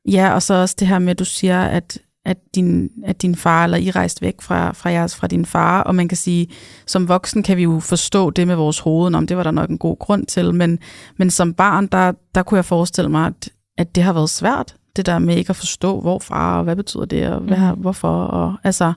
ja, 0.08 0.34
og 0.34 0.42
så 0.42 0.54
også 0.54 0.76
det 0.78 0.88
her 0.88 0.98
med, 0.98 1.10
at 1.10 1.18
du 1.18 1.24
siger, 1.24 1.62
at, 1.62 1.98
at, 2.24 2.38
din, 2.54 2.90
at 3.04 3.22
din 3.22 3.36
far, 3.36 3.64
eller 3.64 3.78
I 3.78 3.90
rejste 3.90 4.22
væk 4.22 4.42
fra, 4.42 4.72
fra, 4.72 4.90
jeres, 4.90 5.16
fra 5.16 5.26
din 5.26 5.46
far, 5.46 5.82
og 5.82 5.94
man 5.94 6.08
kan 6.08 6.16
sige, 6.16 6.48
som 6.86 7.08
voksen 7.08 7.42
kan 7.42 7.56
vi 7.56 7.62
jo 7.62 7.80
forstå 7.80 8.30
det 8.30 8.46
med 8.46 8.56
vores 8.56 8.78
hoved, 8.78 9.14
om 9.14 9.26
det 9.26 9.36
var 9.36 9.42
der 9.42 9.50
nok 9.50 9.70
en 9.70 9.78
god 9.78 9.98
grund 9.98 10.26
til, 10.26 10.54
men, 10.54 10.78
men 11.16 11.30
som 11.30 11.54
barn, 11.54 11.86
der, 11.86 12.12
der 12.34 12.42
kunne 12.42 12.56
jeg 12.56 12.64
forestille 12.64 13.10
mig, 13.10 13.26
at, 13.26 13.50
at 13.78 13.94
det 13.94 14.02
har 14.02 14.12
været 14.12 14.30
svært, 14.30 14.76
det 14.96 15.06
der 15.06 15.18
med 15.18 15.36
ikke 15.36 15.50
at 15.50 15.56
forstå, 15.56 16.00
hvorfra, 16.00 16.58
og 16.58 16.64
hvad 16.64 16.76
betyder 16.76 17.04
det, 17.04 17.28
og 17.28 17.40
hvad, 17.40 17.58
Mhm. 17.58 17.80
hvorfor, 17.80 18.24
og 18.24 18.56
altså, 18.64 18.92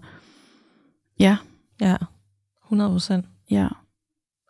ja, 1.20 1.38
Ja, 1.82 1.96
100 2.66 2.90
procent. 2.92 3.26
ja. 3.52 3.68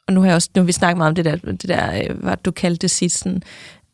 Og 0.08 0.14
nu 0.14 0.20
har 0.22 0.28
jeg 0.28 0.36
også, 0.36 0.50
nu 0.56 0.62
har 0.62 0.66
vi 0.66 0.72
snakket 0.72 0.98
meget 0.98 1.10
om 1.10 1.16
det 1.16 1.26
der, 1.26 1.36
det 1.36 1.68
der 1.70 2.04
øh, 2.10 2.18
hvad 2.24 2.38
du 2.38 2.52
kaldte 2.52 2.82
det 2.82 2.92
sidst, 2.92 3.18
sådan, 3.18 3.42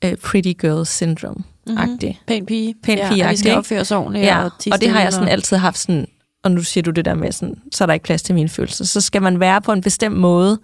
uh, 0.06 0.12
pretty 0.24 0.54
girl 0.62 0.86
syndrome-agtigt. 0.86 2.18
Pæn 2.28 2.46
pige. 2.46 2.76
Pæn 2.84 2.98
ja, 2.98 3.10
pige, 3.10 3.30
vi 3.30 3.36
skal 3.36 3.58
opføre 3.58 3.82
os 3.82 3.92
ordentligt. 3.92 4.26
Ja, 4.26 4.44
og, 4.44 4.52
og 4.72 4.82
det 4.82 4.90
har 4.90 5.02
jeg 5.02 5.14
sådan 5.14 5.28
altid 5.28 5.58
haft 5.58 5.78
sådan, 5.78 6.08
og 6.44 6.52
nu 6.52 6.64
siger 6.64 6.82
du 6.82 6.92
det 6.92 7.06
der 7.06 7.14
med 7.14 7.32
sådan, 7.32 7.62
så 7.72 7.84
er 7.84 7.86
der 7.86 7.94
ikke 7.94 8.04
plads 8.04 8.24
til 8.24 8.36
mine 8.36 8.50
følelser. 8.50 8.86
Så 8.86 9.02
skal 9.02 9.22
man 9.22 9.40
være 9.40 9.62
på 9.62 9.72
en 9.72 9.82
bestemt 9.82 10.16
måde, 10.18 10.60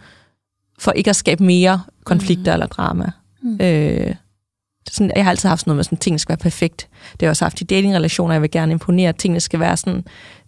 for 0.79 0.91
ikke 0.91 1.09
at 1.09 1.15
skabe 1.15 1.43
mere 1.43 1.81
konflikter 2.03 2.51
mm. 2.51 2.53
eller 2.53 2.67
drama. 2.67 3.11
Mm. 3.41 3.49
Mm. 3.49 3.57
Øh, 3.61 4.15
sådan, 4.93 5.11
jeg 5.15 5.23
har 5.25 5.29
altid 5.29 5.49
haft 5.49 5.59
sådan 5.61 5.69
noget 5.69 5.75
med, 5.77 5.83
sådan, 5.83 5.95
at 5.95 6.01
tingene 6.01 6.19
skal 6.19 6.29
være 6.29 6.37
perfekt. 6.43 6.87
Det 7.11 7.21
har 7.21 7.25
jeg 7.25 7.29
også 7.29 7.45
haft 7.45 7.61
i 7.61 7.63
datingrelationer, 7.63 8.33
jeg 8.33 8.41
vil 8.41 8.51
gerne 8.51 8.71
imponere, 8.71 9.09
at 9.09 9.15
tingene 9.15 9.39
skal 9.39 9.59
være 9.59 9.77
sådan, 9.77 9.95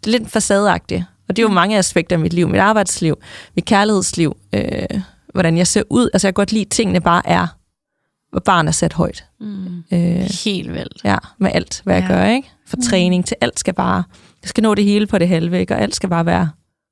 det 0.03 0.13
er 0.15 0.19
lidt 0.19 0.31
facadeagtigt. 0.31 1.03
Og 1.29 1.35
det 1.35 1.41
er 1.41 1.47
jo 1.47 1.53
mange 1.53 1.77
aspekter 1.77 2.15
af 2.15 2.19
mit 2.19 2.33
liv, 2.33 2.47
mit 2.49 2.59
arbejdsliv, 2.59 3.17
mit 3.55 3.65
kærlighedsliv, 3.65 4.37
øh, 4.53 4.63
hvordan 5.33 5.57
jeg 5.57 5.67
ser 5.67 5.83
ud. 5.89 6.09
Altså 6.13 6.27
jeg 6.27 6.33
kan 6.35 6.39
godt 6.41 6.51
lide, 6.51 6.61
at 6.61 6.69
tingene 6.69 7.01
bare 7.01 7.21
er, 7.27 7.47
hvor 8.31 8.39
barn 8.39 8.67
er 8.67 8.71
sat 8.71 8.93
højt. 8.93 9.23
Mm. 9.39 9.83
Øh, 9.91 10.29
Helt 10.45 10.73
vildt. 10.73 11.01
Ja, 11.03 11.17
med 11.39 11.51
alt, 11.53 11.81
hvad 11.83 11.95
ja. 11.95 12.01
jeg 12.01 12.09
gør, 12.09 12.25
ikke? 12.25 12.49
Fra 12.67 12.75
Mm. 12.75 12.81
træning 12.83 13.25
til 13.25 13.37
alt 13.41 13.59
skal 13.59 13.73
bare, 13.73 14.03
jeg 14.43 14.49
skal 14.49 14.61
nå 14.61 14.75
det 14.75 14.83
hele 14.85 15.07
på 15.07 15.17
det 15.17 15.27
halve, 15.27 15.59
ikke? 15.59 15.75
Og 15.75 15.81
alt 15.81 15.95
skal 15.95 16.09
bare 16.09 16.25
være 16.25 16.49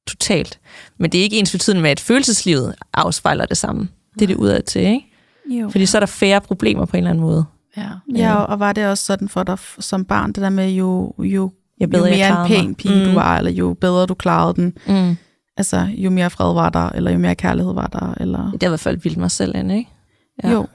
totalt. 0.07 0.59
Men 0.97 1.11
det 1.11 1.17
er 1.19 1.23
ikke 1.23 1.39
ens 1.39 1.51
betydende 1.51 1.81
med, 1.81 1.89
at 1.91 1.99
følelseslivet 1.99 2.75
afspejler 2.93 3.45
det 3.45 3.57
samme. 3.57 3.87
Det 4.13 4.21
er 4.21 4.27
det 4.27 4.35
udad 4.35 4.61
til, 4.61 4.81
ikke? 4.81 5.05
Jo. 5.49 5.69
Fordi 5.69 5.85
så 5.85 5.97
er 5.97 5.99
der 5.99 6.05
færre 6.07 6.41
problemer 6.41 6.85
på 6.85 6.97
en 6.97 6.97
eller 6.97 7.09
anden 7.09 7.21
måde. 7.23 7.45
Ja. 7.77 7.89
Ja, 8.15 8.35
og, 8.35 8.59
var 8.59 8.73
det 8.73 8.87
også 8.87 9.05
sådan 9.05 9.29
for 9.29 9.43
dig 9.43 9.57
som 9.79 10.05
barn, 10.05 10.31
det 10.31 10.41
der 10.43 10.49
med, 10.49 10.69
jo, 10.71 11.13
jo, 11.19 11.51
Jeg 11.79 11.87
jo 11.87 11.91
bedre, 11.91 12.05
jeg 12.05 12.17
mere 12.17 12.27
en 12.27 12.33
klarede 12.33 12.47
pæn 12.47 12.67
mig. 12.67 12.75
pige 12.77 12.99
Mm. 13.05 13.09
du 13.09 13.13
var, 13.19 13.37
eller 13.37 13.51
jo 13.51 13.73
bedre 13.81 14.05
du 14.05 14.13
klarede 14.13 14.53
den, 14.53 14.73
Mm. 14.87 15.15
altså 15.57 15.87
jo 15.97 16.09
mere 16.09 16.29
fred 16.29 16.53
var 16.53 16.69
der, 16.69 16.89
eller 16.89 17.11
jo 17.11 17.17
mere 17.17 17.35
kærlighed 17.35 17.73
var 17.73 17.87
der, 17.87 18.13
eller... 18.17 18.51
Det 18.51 18.63
har 18.63 18.67
i 18.67 18.71
hvert 18.71 18.79
fald 18.79 18.97
vildt 18.97 19.17
mig 19.17 19.31
selv 19.31 19.55
ind, 19.55 19.71
ikke? 19.71 19.89
Ja. 20.43 20.51
Jo, 20.51 20.67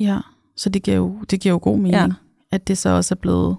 ja. 0.00 0.18
Så 0.56 0.68
det 0.68 0.82
giver 0.82 0.96
jo, 0.96 1.16
det 1.30 1.40
giver 1.40 1.52
jo 1.52 1.58
god 1.62 1.76
mening, 1.78 1.94
Ja. 1.94 2.06
at 2.52 2.68
det 2.68 2.78
så 2.78 2.88
også 2.88 3.14
er 3.14 3.18
blevet 3.20 3.56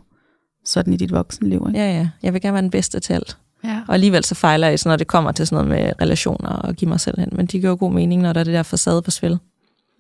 sådan 0.66 0.94
i 0.94 0.98
dit 0.98 1.12
voksenliv. 1.12 1.66
Ikke? 1.68 1.80
Ja, 1.80 1.98
ja. 1.98 2.10
Jeg 2.24 2.34
vil 2.34 2.42
gerne 2.42 2.54
være 2.54 2.62
den 2.62 2.72
bedste 2.72 3.00
til 3.00 3.14
alt. 3.14 3.38
ja. 3.64 3.82
Og 3.88 3.94
alligevel 3.94 4.24
så 4.24 4.36
fejler 4.36 4.68
jeg, 4.68 4.80
sådan, 4.80 4.90
når 4.90 4.98
det 4.98 5.08
kommer 5.08 5.32
til 5.32 5.48
sådan 5.48 5.66
noget 5.68 5.84
med 5.86 5.94
relationer 6.02 6.50
og 6.50 6.74
give 6.76 6.90
mig 6.90 7.00
selv 7.00 7.20
hen. 7.20 7.30
Men 7.32 7.46
de 7.46 7.60
giver 7.60 7.70
jo 7.70 7.78
god 7.80 7.92
mening, 7.92 8.22
når 8.22 8.34
der 8.34 8.40
er 8.40 8.44
det 8.44 8.54
der 8.54 8.64
facade 8.64 9.02
på 9.02 9.12
spil. 9.12 9.38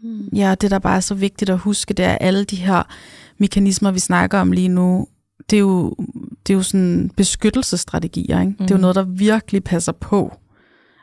Mm. 0.03 0.29
Ja, 0.35 0.55
det 0.61 0.71
der 0.71 0.79
bare 0.79 0.95
er 0.95 0.99
så 0.99 1.15
vigtigt 1.15 1.49
at 1.49 1.57
huske, 1.57 1.93
det 1.93 2.05
er 2.05 2.17
alle 2.17 2.43
de 2.43 2.55
her 2.55 2.83
mekanismer, 3.37 3.91
vi 3.91 3.99
snakker 3.99 4.39
om 4.39 4.51
lige 4.51 4.67
nu, 4.67 5.07
det 5.49 5.55
er 5.55 5.59
jo, 5.59 5.95
det 6.47 6.53
er 6.53 6.57
jo 6.57 6.63
sådan 6.63 7.11
beskyttelsesstrategier. 7.17 8.39
Ikke? 8.39 8.51
Mm. 8.51 8.57
Det 8.57 8.63
er 8.71 8.75
jo 8.75 8.77
Mhm. 8.77 8.81
noget, 8.81 8.95
der 8.95 9.03
virkelig 9.03 9.63
passer 9.63 9.91
på. 9.91 10.37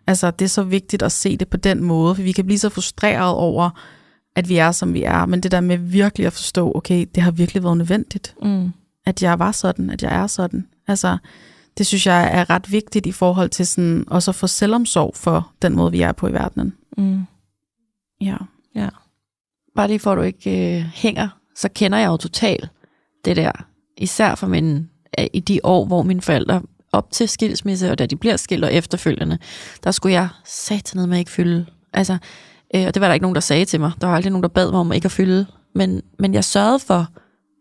Altså, 0.07 0.31
det 0.31 0.45
er 0.45 0.49
så 0.49 0.63
vigtigt 0.63 1.03
at 1.03 1.13
se 1.13 1.37
det 1.37 1.49
på 1.49 1.57
den 1.57 1.83
måde, 1.85 2.15
for 2.15 2.23
vi 2.23 2.33
kan 2.33 2.45
blive 2.47 2.59
så 2.59 2.69
frustreret 2.69 3.35
over, 3.35 3.71
at 4.37 4.49
vi 4.49 4.57
er, 4.57 4.73
som 4.73 4.95
vi 4.95 5.03
er, 5.03 5.27
men 5.27 5.41
det 5.41 5.51
der 5.53 5.61
med 5.61 5.79
virkelig 5.79 6.27
at 6.27 6.33
forstå, 6.33 6.73
okay, 6.75 7.07
det 7.15 7.23
har 7.23 7.31
virkelig 7.31 7.63
været 7.63 7.77
nødvendigt. 7.77 8.35
Mm. 8.43 8.71
at 9.07 9.23
jeg 9.23 9.39
var 9.39 9.53
sådan, 9.53 9.91
at 9.91 10.03
jeg 10.03 10.15
er 10.15 10.27
sådan. 10.27 10.67
Altså, 10.89 11.19
det 11.79 11.87
synes 11.87 12.07
jeg 12.07 12.31
er 12.33 12.51
ret 12.51 12.73
vigtigt 12.73 13.07
i 13.07 13.13
forhold 13.13 13.51
til 13.51 13.67
sådan, 13.67 14.05
også 14.07 14.31
at 14.31 14.35
få 14.35 14.47
selvomsorg 14.47 15.13
for 15.17 15.51
den 15.63 15.75
måde, 15.77 15.91
vi 15.93 16.01
er 16.03 16.13
på 16.13 16.29
i 16.29 16.33
verdenen. 16.33 16.73
Mm. 16.99 17.21
Ja. 18.21 18.37
Ja. 18.75 18.89
Bare 19.77 19.89
lige 19.89 19.99
for 19.99 20.13
at 20.13 20.19
du 20.19 20.23
ikke 20.23 20.77
øh, 20.77 20.83
hænger, 20.95 21.29
så 21.57 21.69
kender 21.69 21.99
jeg 21.99 22.07
jo 22.07 22.17
totalt 22.17 22.69
det 23.25 23.37
der. 23.37 23.53
Især 23.97 24.35
for 24.35 24.47
min, 24.47 24.91
øh, 25.19 25.27
i 25.33 25.41
de 25.41 25.61
år, 25.65 25.85
hvor 25.85 26.03
mine 26.03 26.23
forældre 26.23 26.63
op 26.93 27.11
til 27.11 27.29
skilsmisse, 27.29 27.91
og 27.91 27.99
da 27.99 28.07
de 28.07 28.17
bliver 28.17 28.37
skilt 28.37 28.65
og 28.65 28.75
efterfølgende, 28.75 29.39
der 29.85 29.91
skulle 29.91 30.13
jeg 30.13 30.29
ned 30.95 31.07
med 31.07 31.17
at 31.17 31.19
ikke 31.19 31.31
fylde. 31.31 31.67
Altså, 31.93 32.19
øh, 32.75 32.87
og 32.87 32.95
det 32.95 33.01
var 33.01 33.07
der 33.07 33.15
ikke 33.15 33.25
nogen, 33.25 33.35
der 33.35 33.41
sagde 33.41 33.65
til 33.65 33.81
mig. 33.81 33.93
Der 34.01 34.07
var 34.07 34.17
aldrig 34.17 34.31
nogen, 34.31 34.43
der 34.43 34.49
bad 34.49 34.71
mig 34.71 34.81
om 34.81 34.93
ikke 34.93 35.07
at 35.07 35.13
fylde. 35.13 35.47
Men, 35.75 36.03
men 36.19 36.35
jeg 36.35 36.45
sørgede 36.45 36.79
for, 36.79 37.09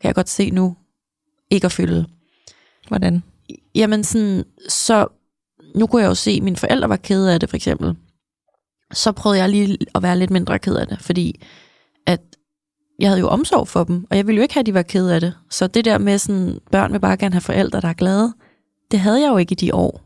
kan 0.01 0.07
jeg 0.07 0.15
godt 0.15 0.29
se 0.29 0.51
nu, 0.51 0.75
ikke 1.49 1.65
at 1.65 1.71
fylde. 1.71 2.05
Hvordan? 2.87 3.23
Jamen 3.75 4.03
sådan, 4.03 4.43
så 4.69 5.07
nu 5.75 5.87
kunne 5.87 6.01
jeg 6.01 6.09
jo 6.09 6.15
se, 6.15 6.31
at 6.31 6.43
mine 6.43 6.57
forældre 6.57 6.89
var 6.89 6.95
kede 6.95 7.33
af 7.33 7.39
det, 7.39 7.49
for 7.49 7.55
eksempel. 7.55 7.95
Så 8.91 9.11
prøvede 9.11 9.41
jeg 9.41 9.49
lige 9.49 9.77
at 9.95 10.03
være 10.03 10.19
lidt 10.19 10.31
mindre 10.31 10.59
ked 10.59 10.75
af 10.75 10.87
det, 10.87 11.01
fordi 11.01 11.41
at 12.05 12.21
jeg 12.99 13.09
havde 13.09 13.19
jo 13.19 13.27
omsorg 13.27 13.67
for 13.67 13.83
dem, 13.83 14.05
og 14.09 14.17
jeg 14.17 14.27
ville 14.27 14.37
jo 14.37 14.41
ikke 14.41 14.53
have, 14.53 14.59
at 14.59 14.65
de 14.65 14.73
var 14.73 14.81
kede 14.81 15.15
af 15.15 15.21
det. 15.21 15.33
Så 15.49 15.67
det 15.67 15.85
der 15.85 15.97
med 15.97 16.17
sådan, 16.17 16.59
børn 16.71 16.93
vil 16.93 16.99
bare 16.99 17.17
gerne 17.17 17.33
have 17.33 17.41
forældre, 17.41 17.81
der 17.81 17.87
er 17.87 17.93
glade, 17.93 18.33
det 18.91 18.99
havde 18.99 19.21
jeg 19.21 19.29
jo 19.29 19.37
ikke 19.37 19.51
i 19.51 19.55
de 19.55 19.73
år. 19.73 20.01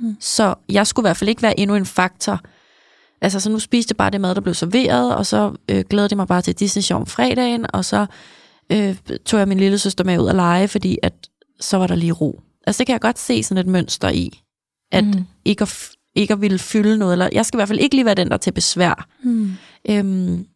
Hmm. 0.00 0.16
Så 0.20 0.54
jeg 0.68 0.86
skulle 0.86 1.04
i 1.04 1.08
hvert 1.08 1.16
fald 1.16 1.28
ikke 1.28 1.42
være 1.42 1.60
endnu 1.60 1.76
en 1.76 1.86
faktor. 1.86 2.40
Altså, 3.20 3.40
så 3.40 3.50
nu 3.50 3.58
spiste 3.58 3.92
jeg 3.92 3.96
bare 3.96 4.10
det 4.10 4.20
mad, 4.20 4.34
der 4.34 4.40
blev 4.40 4.54
serveret, 4.54 5.16
og 5.16 5.26
så 5.26 5.54
øh, 5.70 5.84
glædede 5.90 6.08
jeg 6.12 6.16
mig 6.16 6.26
bare 6.26 6.42
til 6.42 6.54
Disney 6.54 6.82
Show 6.82 7.00
om 7.00 7.06
fredagen, 7.06 7.66
og 7.72 7.84
så 7.84 8.06
øh, 8.72 8.96
tog 9.24 9.40
jeg 9.40 9.48
min 9.48 9.58
lille 9.58 9.78
søster 9.78 10.04
med 10.04 10.18
ud 10.18 10.28
at 10.28 10.34
lege, 10.34 10.68
fordi 10.68 10.98
at 11.02 11.12
så 11.60 11.76
var 11.76 11.86
der 11.86 11.94
lige 11.94 12.12
ro. 12.12 12.40
Altså, 12.66 12.78
det 12.78 12.86
kan 12.86 12.92
jeg 12.92 13.00
godt 13.00 13.18
se 13.18 13.42
sådan 13.42 13.66
et 13.66 13.72
mønster 13.72 14.08
i, 14.08 14.42
at 14.92 15.04
mm. 15.04 15.24
ikke, 15.44 15.62
at, 15.62 15.90
ikke 16.16 16.32
at 16.32 16.40
ville 16.40 16.58
fylde 16.58 16.98
noget, 16.98 17.12
eller 17.12 17.28
jeg 17.32 17.46
skal 17.46 17.56
i 17.56 17.58
hvert 17.58 17.68
fald 17.68 17.78
ikke 17.78 17.94
lige 17.94 18.04
være 18.04 18.14
den, 18.14 18.30
der 18.30 18.36
til 18.36 18.52
besvær. 18.52 19.08
Mm. 19.22 19.52
Øhm, 19.90 20.46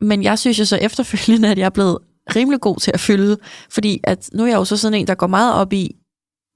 men 0.00 0.22
jeg 0.22 0.38
synes 0.38 0.58
jo 0.58 0.64
så 0.64 0.76
efterfølgende, 0.76 1.48
at 1.48 1.58
jeg 1.58 1.64
er 1.64 1.70
blevet 1.70 1.98
rimelig 2.36 2.60
god 2.60 2.76
til 2.76 2.90
at 2.94 3.00
fylde, 3.00 3.38
fordi 3.70 4.00
at 4.04 4.30
nu 4.32 4.42
er 4.42 4.46
jeg 4.46 4.56
jo 4.56 4.64
så 4.64 4.76
sådan 4.76 4.98
en, 4.98 5.06
der 5.06 5.14
går 5.14 5.26
meget 5.26 5.54
op 5.54 5.72
i, 5.72 5.96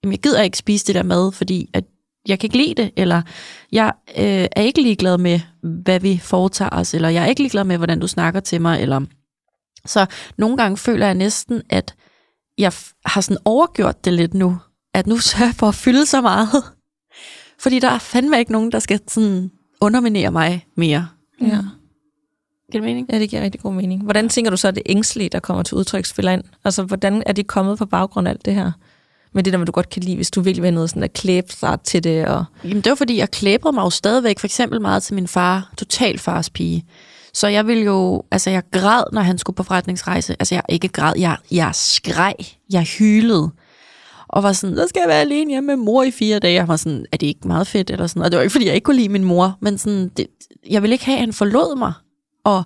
jamen 0.04 0.12
jeg 0.12 0.20
gider 0.20 0.42
ikke 0.42 0.58
spise 0.58 0.86
det 0.86 0.94
der 0.94 1.02
mad, 1.02 1.32
fordi 1.32 1.70
at 1.72 1.84
jeg 2.28 2.38
kan 2.38 2.46
ikke 2.46 2.56
lide 2.56 2.82
det, 2.82 2.90
eller 2.96 3.22
jeg 3.72 3.92
øh, 4.08 4.46
er 4.52 4.62
ikke 4.62 4.82
ligeglad 4.82 5.18
med, 5.18 5.40
hvad 5.62 6.00
vi 6.00 6.18
foretager 6.22 6.70
os, 6.72 6.94
eller 6.94 7.08
jeg 7.08 7.22
er 7.22 7.26
ikke 7.26 7.42
ligeglad 7.42 7.64
med, 7.64 7.76
hvordan 7.76 8.00
du 8.00 8.06
snakker 8.06 8.40
til 8.40 8.60
mig, 8.60 8.82
eller 8.82 9.00
så 9.86 10.06
nogle 10.38 10.56
gange 10.56 10.76
føler 10.76 11.06
jeg 11.06 11.14
næsten, 11.14 11.62
at 11.70 11.94
jeg 12.58 12.72
har 13.04 13.20
sådan 13.20 13.42
overgjort 13.44 14.04
det 14.04 14.12
lidt 14.12 14.34
nu, 14.34 14.58
at 14.94 15.06
nu 15.06 15.18
sørger 15.18 15.46
jeg 15.46 15.54
for 15.54 15.68
at 15.68 15.74
fylde 15.74 16.06
så 16.06 16.20
meget. 16.20 16.48
Fordi 17.58 17.78
der 17.78 17.90
er 17.90 17.98
fandme 17.98 18.38
ikke 18.38 18.52
nogen, 18.52 18.72
der 18.72 18.78
skal 18.78 19.00
sådan 19.08 19.50
underminere 19.80 20.30
mig 20.30 20.66
mere. 20.74 21.08
Ja. 21.40 21.46
Giver 21.46 21.62
det 22.72 22.82
mening? 22.82 23.06
Ja, 23.12 23.18
det 23.18 23.30
giver 23.30 23.42
rigtig 23.42 23.60
god 23.60 23.72
mening. 23.72 24.02
Hvordan 24.02 24.28
tænker 24.28 24.50
du 24.50 24.56
så, 24.56 24.68
at 24.68 24.74
det 24.74 24.82
ængstlige, 24.86 25.28
der 25.28 25.40
kommer 25.40 25.62
til 25.62 25.76
udtryk, 25.76 26.06
spiller 26.06 26.32
ind? 26.32 26.42
Altså, 26.64 26.82
hvordan 26.82 27.22
er 27.26 27.32
det 27.32 27.46
kommet 27.46 27.78
på 27.78 27.86
baggrund 27.86 28.28
af 28.28 28.32
alt 28.32 28.44
det 28.44 28.54
her? 28.54 28.72
Med 29.32 29.42
det 29.42 29.52
der, 29.52 29.64
du 29.64 29.72
godt 29.72 29.90
kan 29.90 30.02
lide, 30.02 30.16
hvis 30.16 30.30
du 30.30 30.40
virkelig 30.40 30.62
vil 30.62 30.74
noget 30.74 30.90
sådan 30.90 31.02
at 31.02 31.12
klæbe 31.12 31.52
sig 31.52 31.78
til 31.84 32.04
det. 32.04 32.26
Og... 32.26 32.44
Jamen, 32.64 32.80
det 32.80 32.90
var 32.90 32.96
fordi, 32.96 33.18
jeg 33.18 33.30
klæbrede 33.30 33.74
mig 33.74 33.82
jo 33.82 33.90
stadigvæk 33.90 34.38
for 34.38 34.46
eksempel 34.46 34.80
meget 34.80 35.02
til 35.02 35.14
min 35.14 35.28
far, 35.28 35.72
total 35.78 36.18
fars 36.18 36.50
pige. 36.50 36.84
Så 37.34 37.48
jeg 37.48 37.66
ville 37.66 37.82
jo, 37.82 38.22
altså 38.30 38.50
jeg 38.50 38.62
græd, 38.70 39.04
når 39.12 39.20
han 39.20 39.38
skulle 39.38 39.56
på 39.56 39.62
forretningsrejse. 39.62 40.36
Altså 40.38 40.54
jeg 40.54 40.62
ikke 40.68 40.88
græd, 40.88 41.12
jeg, 41.18 41.36
jeg 41.50 41.70
skreg, 41.74 42.34
jeg 42.70 42.82
hylede. 42.82 43.50
Og 44.28 44.42
var 44.42 44.52
sådan, 44.52 44.76
så 44.76 44.88
skal 44.88 45.00
jeg 45.00 45.08
være 45.08 45.20
alene 45.20 45.50
hjemme 45.50 45.66
med 45.66 45.84
mor 45.84 46.02
i 46.02 46.10
fire 46.10 46.38
dage. 46.38 46.54
Jeg 46.54 46.68
var 46.68 46.76
sådan, 46.76 47.06
er 47.12 47.16
det 47.16 47.26
ikke 47.26 47.48
meget 47.48 47.66
fedt? 47.66 47.90
Eller 47.90 48.06
sådan. 48.06 48.22
Og 48.22 48.30
det 48.30 48.36
var 48.36 48.42
ikke, 48.42 48.52
fordi 48.52 48.66
jeg 48.66 48.74
ikke 48.74 48.84
kunne 48.84 48.96
lide 48.96 49.08
min 49.08 49.24
mor, 49.24 49.58
men 49.60 49.78
sådan, 49.78 50.08
det, 50.08 50.26
jeg 50.70 50.82
ville 50.82 50.94
ikke 50.94 51.04
have, 51.04 51.16
at 51.16 51.20
han 51.20 51.32
forlod 51.32 51.78
mig. 51.78 51.92
Og 52.44 52.64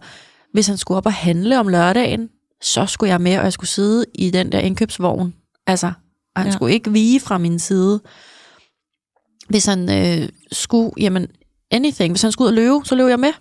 hvis 0.53 0.67
han 0.67 0.77
skulle 0.77 0.99
op 0.99 1.07
og 1.07 1.13
handle 1.13 1.61
om 1.61 1.69
lørdagen, 1.69 2.29
så 2.63 2.87
skulle 2.87 3.11
jeg 3.11 3.21
med, 3.21 3.39
og 3.39 3.45
jeg 3.45 3.53
skulle 3.53 3.71
sidde 3.71 4.05
i 4.15 4.31
den 4.31 4.53
der 4.53 4.59
indkøbsvogn. 4.59 5.35
Altså, 5.67 5.87
og 6.35 6.43
han 6.43 6.47
ja. 6.47 6.53
skulle 6.53 6.75
ikke 6.75 6.93
vige 6.93 7.21
fra 7.21 7.39
min 7.39 7.59
side. 7.59 8.01
Hvis 9.49 9.67
han 9.67 9.91
øh, 9.91 10.29
skulle, 10.53 10.91
jamen, 10.99 11.27
anything. 11.71 12.13
Hvis 12.13 12.23
han 12.23 12.33
skulle 12.33 12.47
ud 12.47 12.53
og 12.53 12.55
løbe, 12.55 12.85
så 12.85 12.95
løb 12.95 13.09
jeg 13.09 13.21
med. 13.21 13.33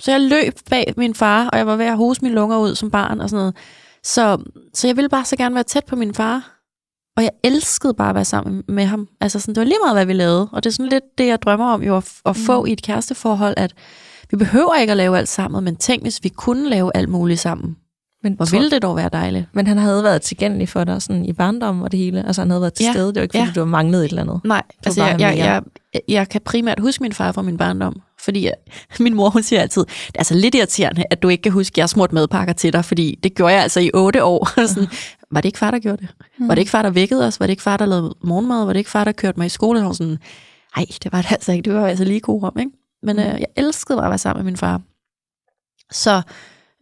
Så 0.00 0.10
jeg 0.10 0.20
løb 0.20 0.54
bag 0.70 0.94
min 0.96 1.14
far, 1.14 1.48
og 1.48 1.58
jeg 1.58 1.66
var 1.66 1.76
ved 1.76 1.86
at 1.86 1.96
hose 1.96 2.22
mine 2.22 2.34
lunger 2.34 2.58
ud 2.58 2.74
som 2.74 2.90
barn 2.90 3.20
og 3.20 3.30
sådan 3.30 3.40
noget. 3.40 3.56
Så, 4.04 4.38
så 4.74 4.86
jeg 4.86 4.96
ville 4.96 5.08
bare 5.08 5.24
så 5.24 5.36
gerne 5.36 5.54
være 5.54 5.64
tæt 5.64 5.84
på 5.84 5.96
min 5.96 6.14
far. 6.14 6.59
Og 7.16 7.22
jeg 7.22 7.30
elskede 7.44 7.94
bare 7.94 8.08
at 8.08 8.14
være 8.14 8.24
sammen 8.24 8.62
med 8.68 8.84
ham. 8.84 9.08
Altså 9.20 9.40
sådan, 9.40 9.54
det 9.54 9.60
var 9.60 9.64
lige 9.64 9.78
meget, 9.84 9.96
hvad 9.96 10.06
vi 10.06 10.12
lavede. 10.12 10.48
Og 10.52 10.64
det 10.64 10.70
er 10.70 10.74
sådan 10.74 10.88
lidt 10.88 11.18
det, 11.18 11.26
jeg 11.26 11.42
drømmer 11.42 11.72
om 11.72 11.82
jo, 11.82 11.96
at, 11.96 12.12
at 12.26 12.36
få 12.36 12.60
mm. 12.60 12.66
i 12.66 12.72
et 12.72 12.82
kæresteforhold, 12.82 13.54
at 13.56 13.74
vi 14.30 14.36
behøver 14.36 14.74
ikke 14.74 14.90
at 14.90 14.96
lave 14.96 15.18
alt 15.18 15.28
sammen, 15.28 15.64
men 15.64 15.76
tænk, 15.76 16.02
hvis 16.02 16.20
vi 16.22 16.28
kunne 16.28 16.68
lave 16.68 16.90
alt 16.94 17.08
muligt 17.08 17.40
sammen. 17.40 17.76
Men 18.22 18.32
Hvor 18.34 18.50
ville 18.50 18.70
det 18.70 18.82
dog 18.82 18.96
være 18.96 19.10
dejligt. 19.12 19.46
Men 19.52 19.66
han 19.66 19.78
havde 19.78 20.04
været 20.04 20.22
tilgængelig 20.22 20.68
for 20.68 20.84
dig 20.84 21.02
sådan 21.02 21.24
i 21.24 21.32
barndom 21.32 21.82
og 21.82 21.92
det 21.92 21.98
hele. 21.98 22.26
Altså 22.26 22.42
han 22.42 22.50
havde 22.50 22.60
været 22.60 22.74
til 22.74 22.84
ja. 22.84 22.92
stede. 22.92 23.06
Det 23.06 23.16
var 23.16 23.22
ikke, 23.22 23.32
fordi 23.32 23.46
ja. 23.46 23.52
du 23.54 23.60
har 23.60 23.66
manglet 23.66 24.04
et 24.04 24.08
eller 24.08 24.22
andet. 24.22 24.40
Nej, 24.44 24.62
altså 24.86 25.04
jeg, 25.04 25.20
jeg, 25.20 25.36
jeg, 25.36 25.62
jeg 26.08 26.28
kan 26.28 26.40
primært 26.44 26.80
huske 26.80 27.02
min 27.02 27.12
far 27.12 27.32
fra 27.32 27.42
min 27.42 27.56
barndom. 27.56 28.00
Fordi 28.24 28.44
jeg, 28.44 28.54
min 29.00 29.14
mor, 29.14 29.30
hun 29.30 29.42
siger 29.42 29.60
altid, 29.60 29.82
det 29.82 30.14
er 30.14 30.18
altså 30.18 30.34
lidt 30.34 30.54
irriterende, 30.54 31.04
at 31.10 31.22
du 31.22 31.28
ikke 31.28 31.42
kan 31.42 31.52
huske, 31.52 31.74
at 31.74 31.78
jeg 31.78 31.88
smurt 31.88 32.12
madpakker 32.12 32.54
til 32.54 32.72
dig, 32.72 32.84
fordi 32.84 33.18
det 33.22 33.34
gjorde 33.34 33.54
jeg 33.54 33.62
altså 33.62 33.80
i 33.80 33.90
otte 33.94 34.24
år. 34.24 34.48
sådan, 34.66 34.88
var 35.30 35.40
det 35.40 35.48
ikke 35.48 35.58
far, 35.58 35.70
der 35.70 35.78
gjorde 35.78 36.06
det? 36.06 36.14
Mm. 36.38 36.48
Var 36.48 36.54
det 36.54 36.60
ikke 36.60 36.70
far, 36.70 36.82
der 36.82 36.90
vækkede 36.90 37.26
os? 37.26 37.40
Var 37.40 37.46
det 37.46 37.50
ikke 37.50 37.62
far, 37.62 37.76
der 37.76 37.86
lavede 37.86 38.16
morgenmad? 38.22 38.64
Var 38.64 38.72
det 38.72 38.80
ikke 38.80 38.90
far, 38.90 39.04
der 39.04 39.12
kørte 39.12 39.38
mig 39.38 39.46
i 39.46 39.48
skole? 39.48 39.86
Og 39.86 39.96
sådan, 39.96 40.18
nej, 40.76 40.86
det 41.02 41.12
var 41.12 41.22
det 41.22 41.32
altså 41.32 41.52
ikke. 41.52 41.70
Det 41.70 41.74
var 41.74 41.86
altså 41.86 42.04
lige 42.04 42.20
god 42.20 42.42
om, 42.42 42.58
ikke? 42.58 42.72
Men 43.02 43.16
mm. 43.16 43.22
øh, 43.22 43.26
jeg 43.26 43.46
elskede 43.56 43.96
bare 43.96 44.06
at 44.06 44.10
være 44.10 44.18
sammen 44.18 44.44
med 44.44 44.52
min 44.52 44.56
far. 44.56 44.80
Så 45.90 46.22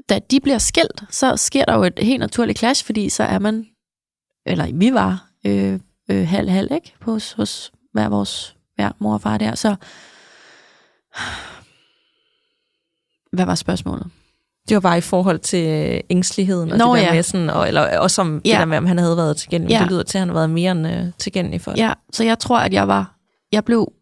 da 0.09 0.18
de 0.30 0.40
bliver 0.40 0.59
skilt, 0.59 1.05
så 1.11 1.36
sker 1.36 1.64
der 1.64 1.76
jo 1.76 1.82
et 1.82 1.99
helt 1.99 2.20
naturligt 2.20 2.59
clash, 2.59 2.86
fordi 2.86 3.09
så 3.09 3.22
er 3.22 3.38
man, 3.38 3.66
eller 4.46 4.72
vi 4.72 4.94
var, 4.94 5.28
øh, 5.46 5.80
øh, 6.11 6.28
halv-halv, 6.28 6.72
ikke? 6.72 6.94
Hos, 7.01 7.32
hos 7.32 7.72
hver 7.92 8.09
vores 8.09 8.57
hver 8.74 8.92
mor 8.99 9.14
og 9.14 9.20
far 9.20 9.38
der. 9.38 9.55
Så 9.55 9.76
hvad 13.36 13.46
var 13.46 13.55
spørgsmålet? 13.55 14.11
Det 14.69 14.75
var 14.75 14.81
bare 14.81 14.99
i 14.99 15.01
forhold 15.01 15.39
til 15.39 16.01
ængsteligheden, 16.11 16.73
og 16.73 16.79
Nå, 16.79 16.95
det 16.95 17.03
der 17.03 17.09
ja. 17.09 17.14
med 17.14 17.23
sådan, 17.23 17.51
og, 17.51 17.69
eller 17.69 17.99
også 17.99 18.21
om 18.21 18.41
ja. 18.45 18.51
det 18.51 18.59
der 18.59 18.64
med, 18.64 18.79
om 18.79 18.87
han 18.87 18.99
havde 18.99 19.16
været 19.16 19.37
tilgængelig. 19.37 19.75
Ja. 19.75 19.81
Det 19.81 19.91
lyder 19.91 20.03
til, 20.03 20.19
at 20.19 20.21
han 20.21 20.29
havde 20.29 20.37
været 20.37 20.51
mere 20.51 20.73
end 20.73 20.87
uh, 20.87 21.12
tilgængelig 21.19 21.61
for 21.61 21.71
det. 21.71 21.79
Ja, 21.79 21.93
så 22.12 22.25
jeg 22.25 22.39
tror, 22.39 22.59
at 22.59 22.73
jeg 22.73 22.89
var, 22.89 23.14
jeg 23.53 23.64
blev, 23.64 23.93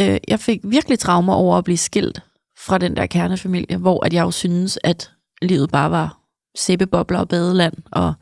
øh, 0.00 0.18
jeg 0.28 0.40
fik 0.40 0.60
virkelig 0.64 0.98
traumer 0.98 1.34
over 1.34 1.58
at 1.58 1.64
blive 1.64 1.76
skilt 1.76 2.22
fra 2.66 2.78
den 2.78 2.96
der 2.96 3.06
kernefamilie, 3.06 3.76
hvor 3.76 4.04
at 4.04 4.12
jeg 4.12 4.22
jo 4.22 4.30
synes, 4.30 4.78
at 4.84 5.10
livet 5.42 5.70
bare 5.70 5.90
var 5.90 6.18
sæbebobler 6.56 7.18
og 7.18 7.28
badeland 7.28 7.74
og 7.92 8.14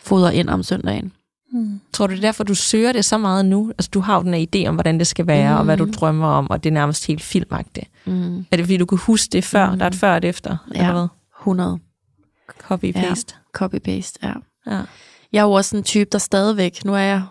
fodre 0.00 0.34
ind 0.34 0.48
om 0.48 0.62
søndagen. 0.62 1.12
Mm. 1.52 1.80
Tror 1.92 2.06
du, 2.06 2.12
det 2.12 2.18
er 2.18 2.22
derfor, 2.22 2.44
du 2.44 2.54
søger 2.54 2.92
det 2.92 3.04
så 3.04 3.18
meget 3.18 3.44
nu? 3.44 3.70
Altså, 3.70 3.90
du 3.94 4.00
har 4.00 4.16
jo 4.16 4.22
den 4.22 4.34
her 4.34 4.46
idé 4.54 4.68
om, 4.68 4.74
hvordan 4.74 4.98
det 4.98 5.06
skal 5.06 5.26
være, 5.26 5.52
mm. 5.52 5.58
og 5.58 5.64
hvad 5.64 5.76
du 5.76 5.88
drømmer 5.92 6.28
om, 6.28 6.50
og 6.50 6.64
det 6.64 6.70
er 6.70 6.74
nærmest 6.74 7.06
helt 7.06 7.22
filmagtigt. 7.22 7.86
Mm. 8.06 8.38
Er 8.38 8.56
det, 8.56 8.60
fordi 8.60 8.76
du 8.76 8.86
kunne 8.86 9.00
huske 9.00 9.32
det 9.32 9.44
før? 9.44 9.70
Mm. 9.70 9.78
Der 9.78 9.84
er 9.84 9.90
et 9.90 9.94
før 9.94 10.10
og 10.10 10.16
et 10.16 10.24
efter? 10.24 10.56
Ja, 10.74 10.80
eller 10.80 10.92
hvad? 10.92 11.08
100. 11.40 11.78
Copy-paste. 12.58 13.34
Ja, 13.34 13.64
copy-paste, 13.64 14.18
ja. 14.22 14.32
ja. 14.66 14.82
Jeg 15.32 15.40
er 15.40 15.44
jo 15.44 15.52
også 15.52 15.76
en 15.76 15.82
type, 15.82 16.08
der 16.12 16.18
stadigvæk, 16.18 16.84
nu 16.84 16.94
er 16.94 16.98
jeg 16.98 17.22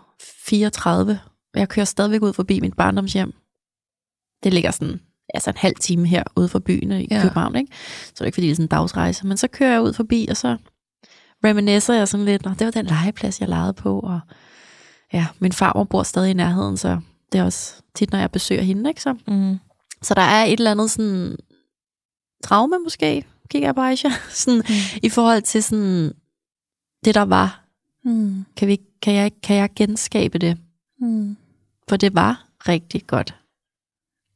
34, 0.45 1.19
og 1.53 1.59
jeg 1.59 1.69
kører 1.69 1.85
stadigvæk 1.85 2.21
ud 2.21 2.33
forbi 2.33 2.59
mit 2.59 2.73
barndomshjem. 2.73 3.33
Det 4.43 4.53
ligger 4.53 4.71
sådan 4.71 4.99
altså 5.33 5.49
en 5.49 5.57
halv 5.57 5.75
time 5.75 6.07
her 6.07 6.23
ude 6.35 6.47
for 6.47 6.59
byen 6.59 6.91
i 6.91 7.07
ja. 7.11 7.21
København, 7.21 7.55
ikke? 7.55 7.75
Så 8.05 8.11
det 8.13 8.21
er 8.21 8.25
ikke, 8.25 8.35
fordi 8.35 8.47
det 8.47 8.51
er 8.51 8.55
sådan 8.55 8.65
en 8.65 8.69
dagsrejse. 8.69 9.27
Men 9.27 9.37
så 9.37 9.47
kører 9.47 9.71
jeg 9.71 9.81
ud 9.81 9.93
forbi, 9.93 10.27
og 10.29 10.37
så 10.37 10.57
reminiscer 11.43 11.93
jeg 11.93 12.07
sådan 12.07 12.25
lidt, 12.25 12.43
det 12.43 12.65
var 12.65 12.71
den 12.71 12.85
legeplads, 12.85 13.41
jeg 13.41 13.49
legede 13.49 13.73
på, 13.73 13.99
og 13.99 14.19
ja, 15.13 15.27
min 15.39 15.51
farmor 15.51 15.83
bor 15.83 16.03
stadig 16.03 16.29
i 16.29 16.33
nærheden, 16.33 16.77
så 16.77 16.99
det 17.31 17.39
er 17.39 17.43
også 17.43 17.73
tit, 17.95 18.11
når 18.11 18.19
jeg 18.19 18.31
besøger 18.31 18.61
hende, 18.61 18.89
ikke 18.89 19.01
så? 19.01 19.15
Mm. 19.27 19.59
Så 20.01 20.13
der 20.13 20.21
er 20.21 20.43
et 20.43 20.53
eller 20.53 20.71
andet 20.71 20.91
sådan 20.91 21.37
traume 22.43 22.79
måske, 22.83 23.25
kigger 23.49 23.67
jeg 23.67 23.75
på 23.75 23.81
Aisha, 23.81 24.09
sådan, 24.29 24.63
mm. 24.69 24.99
i 25.03 25.09
forhold 25.09 25.41
til 25.41 25.63
sådan 25.63 26.13
det, 27.05 27.15
der 27.15 27.25
var. 27.25 27.65
Mm. 28.05 28.45
Kan, 28.57 28.67
vi, 28.67 28.79
kan, 29.01 29.13
jeg, 29.13 29.31
kan 29.43 29.55
jeg 29.55 29.69
genskabe 29.75 30.37
det? 30.37 30.57
Mm. 30.99 31.37
For 31.89 31.97
det 31.97 32.15
var 32.15 32.47
rigtig 32.67 33.07
godt, 33.07 33.35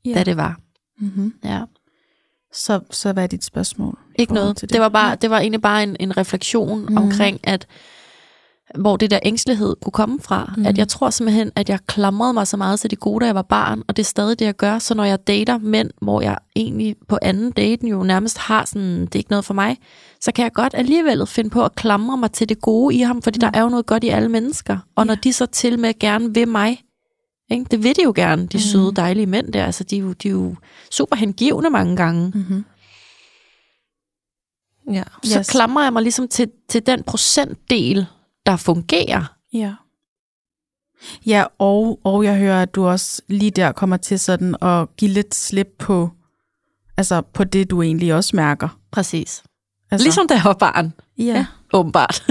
yeah. 0.08 0.18
da 0.18 0.24
det 0.24 0.38
var. 0.38 0.60
Mm-hmm. 1.00 1.34
Ja. 1.44 1.64
Så, 2.54 2.80
så 2.92 3.14
hvad 3.14 3.24
er 3.24 3.28
dit 3.28 3.44
spørgsmål? 3.44 3.98
Ikke 4.16 4.34
noget. 4.34 4.62
Det? 4.62 4.74
det 4.74 4.82
var 4.82 4.90
bare, 4.90 5.16
det 5.16 5.30
var 5.30 5.40
egentlig 5.40 5.62
bare 5.62 5.84
en, 5.84 5.96
en 6.00 6.18
refleksion 6.18 6.86
mm. 6.90 6.98
omkring, 6.98 7.40
at 7.44 7.68
hvor 8.78 8.98
det 8.98 9.12
der 9.12 9.20
ængstelighed 9.24 9.76
kunne 9.82 9.92
komme 9.92 10.20
fra. 10.22 10.54
Mm. 10.58 10.66
At 10.66 10.78
jeg 10.78 10.88
tror 10.88 11.10
simpelthen, 11.10 11.52
at 11.56 11.70
jeg 11.70 11.80
klamrede 11.88 12.34
mig 12.34 12.48
så 12.48 12.58
meget 12.58 12.80
til 12.80 12.92
det 12.92 13.00
gode, 13.00 13.22
da 13.22 13.26
jeg 13.26 13.36
var 13.36 13.42
barn, 13.42 13.84
og 13.88 13.98
det 13.98 14.04
er 14.04 14.06
stadig 14.06 14.40
det, 14.40 14.46
jeg 14.46 14.56
gør. 14.56 14.80
Så 14.80 14.96
når 14.96 15.04
jeg 15.04 15.28
dater 15.28 15.58
mænd, 15.58 15.90
hvor 16.02 16.22
jeg 16.22 16.38
egentlig 16.56 16.96
på 17.08 17.18
anden 17.22 17.52
daten 17.52 17.88
jo 17.88 18.04
nærmest 18.04 18.38
har 18.38 18.66
sådan, 18.66 19.02
det 19.02 19.16
er 19.16 19.20
ikke 19.20 19.32
noget 19.32 19.46
for 19.46 19.54
mig, 19.54 19.78
så 20.22 20.32
kan 20.32 20.44
jeg 20.44 20.54
godt 20.54 20.74
alligevel 20.78 21.28
finde 21.28 21.50
på 21.50 21.66
at 21.66 21.76
klamre 21.76 22.18
mig 22.18 22.32
til 22.32 22.50
det 22.50 22.62
gode 22.62 22.96
i 22.96 23.00
ham, 23.00 23.22
fordi 23.22 23.38
mm. 23.38 23.40
der 23.40 23.60
er 23.60 23.62
jo 23.62 23.70
noget 23.70 23.86
godt 23.86 24.04
i 24.04 24.10
alle 24.10 24.30
mennesker. 24.30 24.78
Og 24.96 25.06
ja. 25.06 25.08
når 25.08 25.16
de 25.16 25.34
så 25.34 25.46
til 25.46 25.80
med 25.80 26.00
gerne 26.00 26.34
vil 26.34 26.48
mig, 26.48 26.82
ikke? 27.54 27.66
det 27.72 27.84
vil 27.84 27.96
de 27.96 28.04
jo 28.04 28.14
gerne, 28.16 28.48
de 28.48 28.58
mm. 28.58 28.62
søde, 28.62 28.94
dejlige 28.96 29.26
mænd 29.26 29.54
der. 29.54 29.66
Altså, 29.66 29.84
de, 29.84 29.98
er 29.98 30.00
jo, 30.00 30.14
de 30.14 30.28
er 30.28 30.32
jo 30.32 30.56
super 30.92 31.16
hengivende 31.16 31.70
mange 31.70 31.96
gange. 31.96 32.32
Mm-hmm. 32.36 32.66
Ja. 34.94 35.04
Så 35.24 35.40
yes. 35.40 35.50
klamrer 35.50 35.84
jeg 35.84 35.94
mig 35.94 36.04
ligesom 36.04 36.28
til, 36.28 36.52
til 36.70 36.86
den 36.86 37.04
procentdel, 37.04 38.06
der 38.46 38.58
fungerer. 38.58 39.36
Ja. 39.54 39.74
Ja, 41.26 41.44
og, 41.60 42.00
og 42.04 42.24
jeg 42.24 42.38
hører, 42.38 42.62
at 42.62 42.76
du 42.76 42.86
også 42.86 43.22
lige 43.28 43.52
der 43.52 43.72
kommer 43.72 43.98
til 43.98 44.20
sådan 44.20 44.56
at 44.62 44.96
give 44.98 45.12
lidt 45.12 45.36
slip 45.36 45.68
på, 45.80 46.10
altså 46.98 47.22
på 47.22 47.44
det, 47.44 47.70
du 47.70 47.82
egentlig 47.82 48.14
også 48.14 48.36
mærker. 48.36 48.80
Præcis. 48.92 49.44
Altså, 49.92 50.06
ligesom 50.06 50.28
da 50.28 50.34
jeg 50.34 50.44
var 50.44 50.54
barn. 50.54 50.94
Ja. 51.18 51.24
ja 51.24 51.46
åbenbart. 51.74 52.24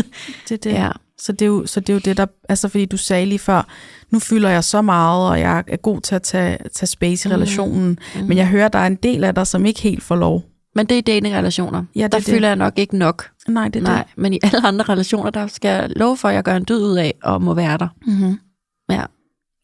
Det 0.49 0.55
er 0.55 0.59
det. 0.59 0.73
Ja. 0.73 0.91
Så 1.25 1.33
det, 1.33 1.43
er 1.43 1.47
jo, 1.47 1.67
så 1.67 1.81
det 1.81 1.89
er 1.89 1.93
jo 1.93 2.01
det, 2.05 2.17
der... 2.17 2.27
Altså, 2.49 2.69
fordi 2.69 2.85
du 2.85 2.97
sagde 2.97 3.27
lige 3.27 3.39
før, 3.39 3.69
nu 4.11 4.19
fylder 4.19 4.49
jeg 4.49 4.65
så 4.65 4.83
meget, 4.83 5.31
og 5.31 5.41
jeg 5.41 5.65
er 5.67 5.77
god 5.77 6.01
til 6.01 6.15
at 6.15 6.23
tage, 6.23 6.59
tage 6.75 6.87
space 6.87 7.29
i 7.29 7.31
mm. 7.31 7.35
relationen. 7.35 7.99
Mm. 8.17 8.25
Men 8.27 8.37
jeg 8.39 8.47
hører, 8.49 8.69
der 8.69 8.79
er 8.79 8.87
en 8.87 8.97
del 8.97 9.25
af 9.25 9.35
dig, 9.35 9.47
som 9.47 9.67
ikke 9.67 9.81
helt 9.81 10.03
får 10.03 10.17
lov. 10.17 10.45
Men 10.75 10.87
det 10.87 10.99
er 10.99 11.03
dating-relationer. 11.03 11.85
Ja, 11.97 12.03
det 12.03 12.13
der 12.13 12.19
det. 12.19 12.27
føler 12.27 12.49
jeg 12.49 12.57
nok 12.57 12.79
ikke 12.79 12.99
nok. 12.99 13.31
Nej, 13.49 13.69
det 13.69 13.81
er 13.81 13.85
Nej, 13.85 13.97
det. 14.03 14.23
Men 14.23 14.33
i 14.33 14.39
alle 14.43 14.67
andre 14.67 14.85
relationer, 14.85 15.31
der 15.31 15.47
skal 15.47 15.69
jeg 15.69 15.91
love 15.97 16.17
for, 16.17 16.29
at 16.29 16.35
jeg 16.35 16.43
gør 16.43 16.57
en 16.57 16.65
død 16.65 16.83
ud 16.83 16.97
af, 16.97 17.15
og 17.23 17.43
må 17.43 17.55
være 17.55 17.79
der. 17.79 17.89
Mm-hmm. 18.07 18.39
Ja. 18.91 19.05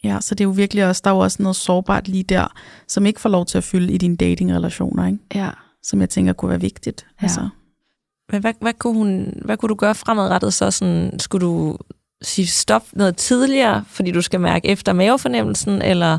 Ja, 0.05 0.19
så 0.21 0.35
det 0.35 0.45
er 0.45 0.49
jo 0.49 0.51
virkelig 0.51 0.87
også, 0.87 1.03
der 1.05 1.11
er 1.11 1.15
jo 1.15 1.21
også 1.21 1.43
noget 1.43 1.57
sårbart 1.57 2.09
lige 2.09 2.23
der, 2.23 2.47
som 2.89 3.07
ikke 3.07 3.21
får 3.21 3.29
lov 3.29 3.47
til 3.47 3.59
at 3.59 3.65
fylde 3.65 3.93
i 3.93 3.99
dine 3.99 4.17
dating-relationer, 4.17 5.07
ikke? 5.07 5.19
Ja. 5.35 5.51
Som 5.83 6.01
jeg 6.01 6.11
tænker 6.11 6.33
kunne 6.33 6.49
være 6.49 6.61
vigtigt. 6.61 7.07
Ja. 7.23 7.25
Altså. 7.25 7.49
Men 8.33 8.41
hvad, 8.41 8.55
hvad, 8.61 8.75
kunne 8.75 8.95
hun, 8.95 9.33
hvad 9.45 9.57
kunne 9.57 9.69
du 9.69 9.75
gøre 9.75 9.95
fremadrettet 9.95 10.55
så? 10.55 10.71
Sådan, 10.71 11.19
skulle 11.19 11.47
du 11.47 11.79
sige 12.23 12.47
stop 12.47 12.85
noget 12.93 13.17
tidligere, 13.17 13.85
fordi 13.89 14.11
du 14.11 14.23
skal 14.23 14.41
mærke 14.41 14.69
efter 14.69 14.93
mavefornemmelsen, 14.93 15.83
eller 15.83 16.19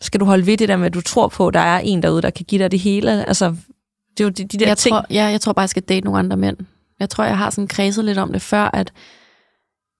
skal 0.00 0.20
du 0.20 0.24
holde 0.24 0.46
ved 0.46 0.56
det 0.56 0.68
der 0.68 0.76
med, 0.76 0.86
at 0.86 0.94
du 0.94 1.00
tror 1.00 1.28
på, 1.28 1.48
at 1.48 1.54
der 1.54 1.60
er 1.60 1.78
en 1.78 2.02
derude, 2.02 2.22
der 2.22 2.30
kan 2.30 2.44
give 2.44 2.62
dig 2.62 2.70
det 2.70 2.80
hele? 2.80 3.28
Altså, 3.28 3.56
det 4.10 4.20
er 4.20 4.24
jo 4.24 4.30
de, 4.30 4.44
de 4.44 4.58
der 4.58 4.66
jeg 4.66 4.78
ting. 4.78 4.92
Tror, 4.92 5.06
ja, 5.10 5.24
jeg 5.24 5.40
tror 5.40 5.52
bare, 5.52 5.62
jeg 5.62 5.70
skal 5.70 5.82
date 5.82 6.04
nogle 6.04 6.18
andre 6.18 6.36
mænd. 6.36 6.56
Jeg 7.00 7.10
tror, 7.10 7.24
jeg 7.24 7.38
har 7.38 7.50
sådan 7.50 7.68
kredset 7.68 8.04
lidt 8.04 8.18
om 8.18 8.32
det 8.32 8.42
før, 8.42 8.70
at 8.72 8.92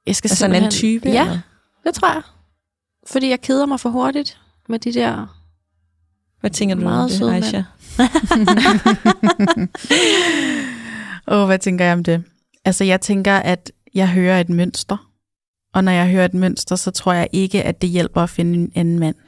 jeg 0.07 0.16
skal 0.16 0.31
altså 0.31 0.47
en 0.47 0.55
anden 0.55 0.71
type? 0.71 1.09
Ja, 1.09 1.25
eller? 1.25 1.39
det 1.87 1.95
tror 1.95 2.12
jeg. 2.12 2.23
Fordi 3.07 3.29
jeg 3.29 3.41
keder 3.41 3.66
mig 3.66 3.81
for 3.81 3.91
hurtigt 3.91 4.39
med 4.69 4.79
de 4.79 4.93
der 4.93 5.27
Hvad 6.41 6.51
tænker 6.51 6.75
du 6.75 6.87
om 6.87 7.09
det, 7.09 7.33
Aisha? 7.33 7.62
Åh, 11.31 11.39
oh, 11.41 11.47
hvad 11.47 11.59
tænker 11.59 11.85
jeg 11.85 11.93
om 11.93 12.05
det? 12.05 12.22
Altså, 12.64 12.85
jeg 12.85 13.01
tænker, 13.01 13.37
at 13.37 13.72
jeg 13.95 14.09
hører 14.09 14.41
et 14.41 14.49
mønster. 14.49 15.11
Og 15.74 15.85
når 15.85 15.93
jeg 15.93 16.11
hører 16.11 16.24
et 16.24 16.35
mønster, 16.35 16.76
så 16.76 16.91
tror 16.91 17.12
jeg 17.12 17.29
ikke, 17.33 17.62
at 17.62 17.83
det 17.83 17.91
hjælper 17.91 18.22
at 18.22 18.31
finde 18.31 18.59
en 18.59 18.72
anden 18.74 18.99
mand. 18.99 19.14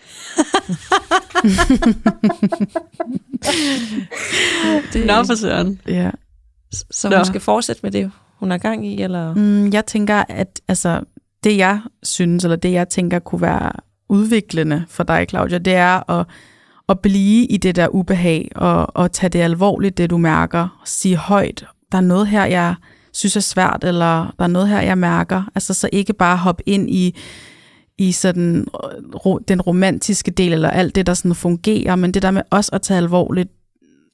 det, 4.92 5.06
Nå 5.06 5.24
for 5.24 5.34
søren. 5.34 5.80
Ja. 5.86 6.10
Så 6.90 7.08
hun 7.08 7.18
Nå. 7.18 7.24
skal 7.24 7.40
fortsætte 7.40 7.80
med 7.82 7.90
det, 7.90 8.10
hun 8.38 8.52
er 8.52 8.58
gang 8.58 8.86
i? 8.86 9.02
Eller? 9.02 9.34
Mm, 9.34 9.72
jeg 9.72 9.86
tænker, 9.86 10.24
at 10.28 10.60
altså, 10.68 11.00
det 11.44 11.56
jeg 11.56 11.80
synes, 12.02 12.44
eller 12.44 12.56
det 12.56 12.72
jeg 12.72 12.88
tænker 12.88 13.18
kunne 13.18 13.40
være 13.40 13.72
udviklende 14.08 14.84
for 14.88 15.02
dig, 15.02 15.26
Claudia, 15.28 15.58
det 15.58 15.74
er 15.74 16.10
at, 16.10 16.26
at 16.88 17.00
blive 17.00 17.46
i 17.46 17.56
det 17.56 17.76
der 17.76 17.88
ubehag, 17.88 18.48
og, 18.54 18.96
og 18.96 19.12
tage 19.12 19.30
det 19.30 19.38
alvorligt, 19.38 19.98
det 19.98 20.10
du 20.10 20.18
mærker, 20.18 20.82
sige 20.84 21.16
højt, 21.16 21.64
der 21.92 21.98
er 21.98 22.02
noget 22.02 22.26
her, 22.26 22.44
jeg 22.44 22.74
synes 23.12 23.36
er 23.36 23.40
svært, 23.40 23.84
eller 23.84 24.34
der 24.38 24.44
er 24.44 24.48
noget 24.48 24.68
her, 24.68 24.80
jeg 24.80 24.98
mærker. 24.98 25.42
Altså 25.54 25.74
så 25.74 25.88
ikke 25.92 26.12
bare 26.12 26.36
hoppe 26.36 26.62
ind 26.68 26.90
i, 26.90 27.16
i 27.98 28.12
sådan, 28.12 28.66
ro, 29.26 29.38
den 29.38 29.60
romantiske 29.60 30.30
del, 30.30 30.52
eller 30.52 30.70
alt 30.70 30.94
det, 30.94 31.06
der 31.06 31.14
sådan 31.14 31.34
fungerer, 31.34 31.96
men 31.96 32.14
det 32.14 32.22
der 32.22 32.30
med 32.30 32.42
også 32.50 32.70
at 32.72 32.82
tage 32.82 32.98
alvorligt. 32.98 33.48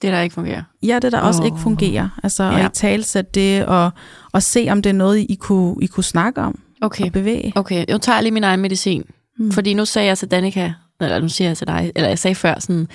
Det, 0.02 0.12
der 0.12 0.20
ikke 0.20 0.34
fungerer. 0.34 0.62
Ja, 0.82 0.98
det 1.02 1.12
der 1.12 1.20
oh. 1.20 1.26
også 1.26 1.44
ikke 1.44 1.58
fungerer. 1.58 2.08
Altså 2.22 2.44
ja. 2.44 2.64
at 2.64 2.66
i 2.66 2.80
talsætte 2.80 3.30
det, 3.34 3.66
og, 3.66 3.90
og 4.32 4.42
se, 4.42 4.68
om 4.70 4.82
det 4.82 4.90
er 4.90 4.94
noget, 4.94 5.18
I 5.18 5.34
kunne, 5.40 5.76
I 5.82 5.86
kunne 5.86 6.04
snakke 6.04 6.40
om. 6.40 6.60
Okay. 6.80 7.06
Og 7.06 7.12
bevæge. 7.12 7.52
Okay, 7.56 7.84
jeg 7.88 8.00
tager 8.00 8.20
lige 8.20 8.32
min 8.32 8.44
egen 8.44 8.60
medicin. 8.60 9.04
Mm. 9.38 9.52
Fordi 9.52 9.74
nu 9.74 9.84
sagde 9.84 10.08
jeg 10.08 10.18
til 10.18 10.30
Danika, 10.30 10.72
eller 11.00 11.20
nu 11.20 11.28
siger 11.28 11.48
jeg 11.48 11.56
til 11.56 11.66
dig, 11.66 11.92
eller 11.96 12.08
jeg 12.08 12.18
sagde 12.18 12.34
før 12.34 12.54
sådan, 12.58 12.88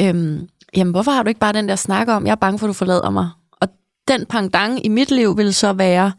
øhm, 0.00 0.48
jamen 0.76 0.90
hvorfor 0.90 1.10
har 1.10 1.22
du 1.22 1.28
ikke 1.28 1.40
bare 1.40 1.52
den 1.52 1.68
der 1.68 1.76
snak 1.76 2.08
om, 2.08 2.26
jeg 2.26 2.32
er 2.32 2.36
bange 2.36 2.58
for, 2.58 2.66
at 2.66 2.68
du 2.68 2.72
forlader 2.72 3.10
mig 3.10 3.30
den 4.18 4.26
pangdang 4.26 4.84
i 4.84 4.88
mit 4.88 5.10
liv 5.10 5.36
vil 5.36 5.54
så 5.54 5.72
være, 5.72 6.12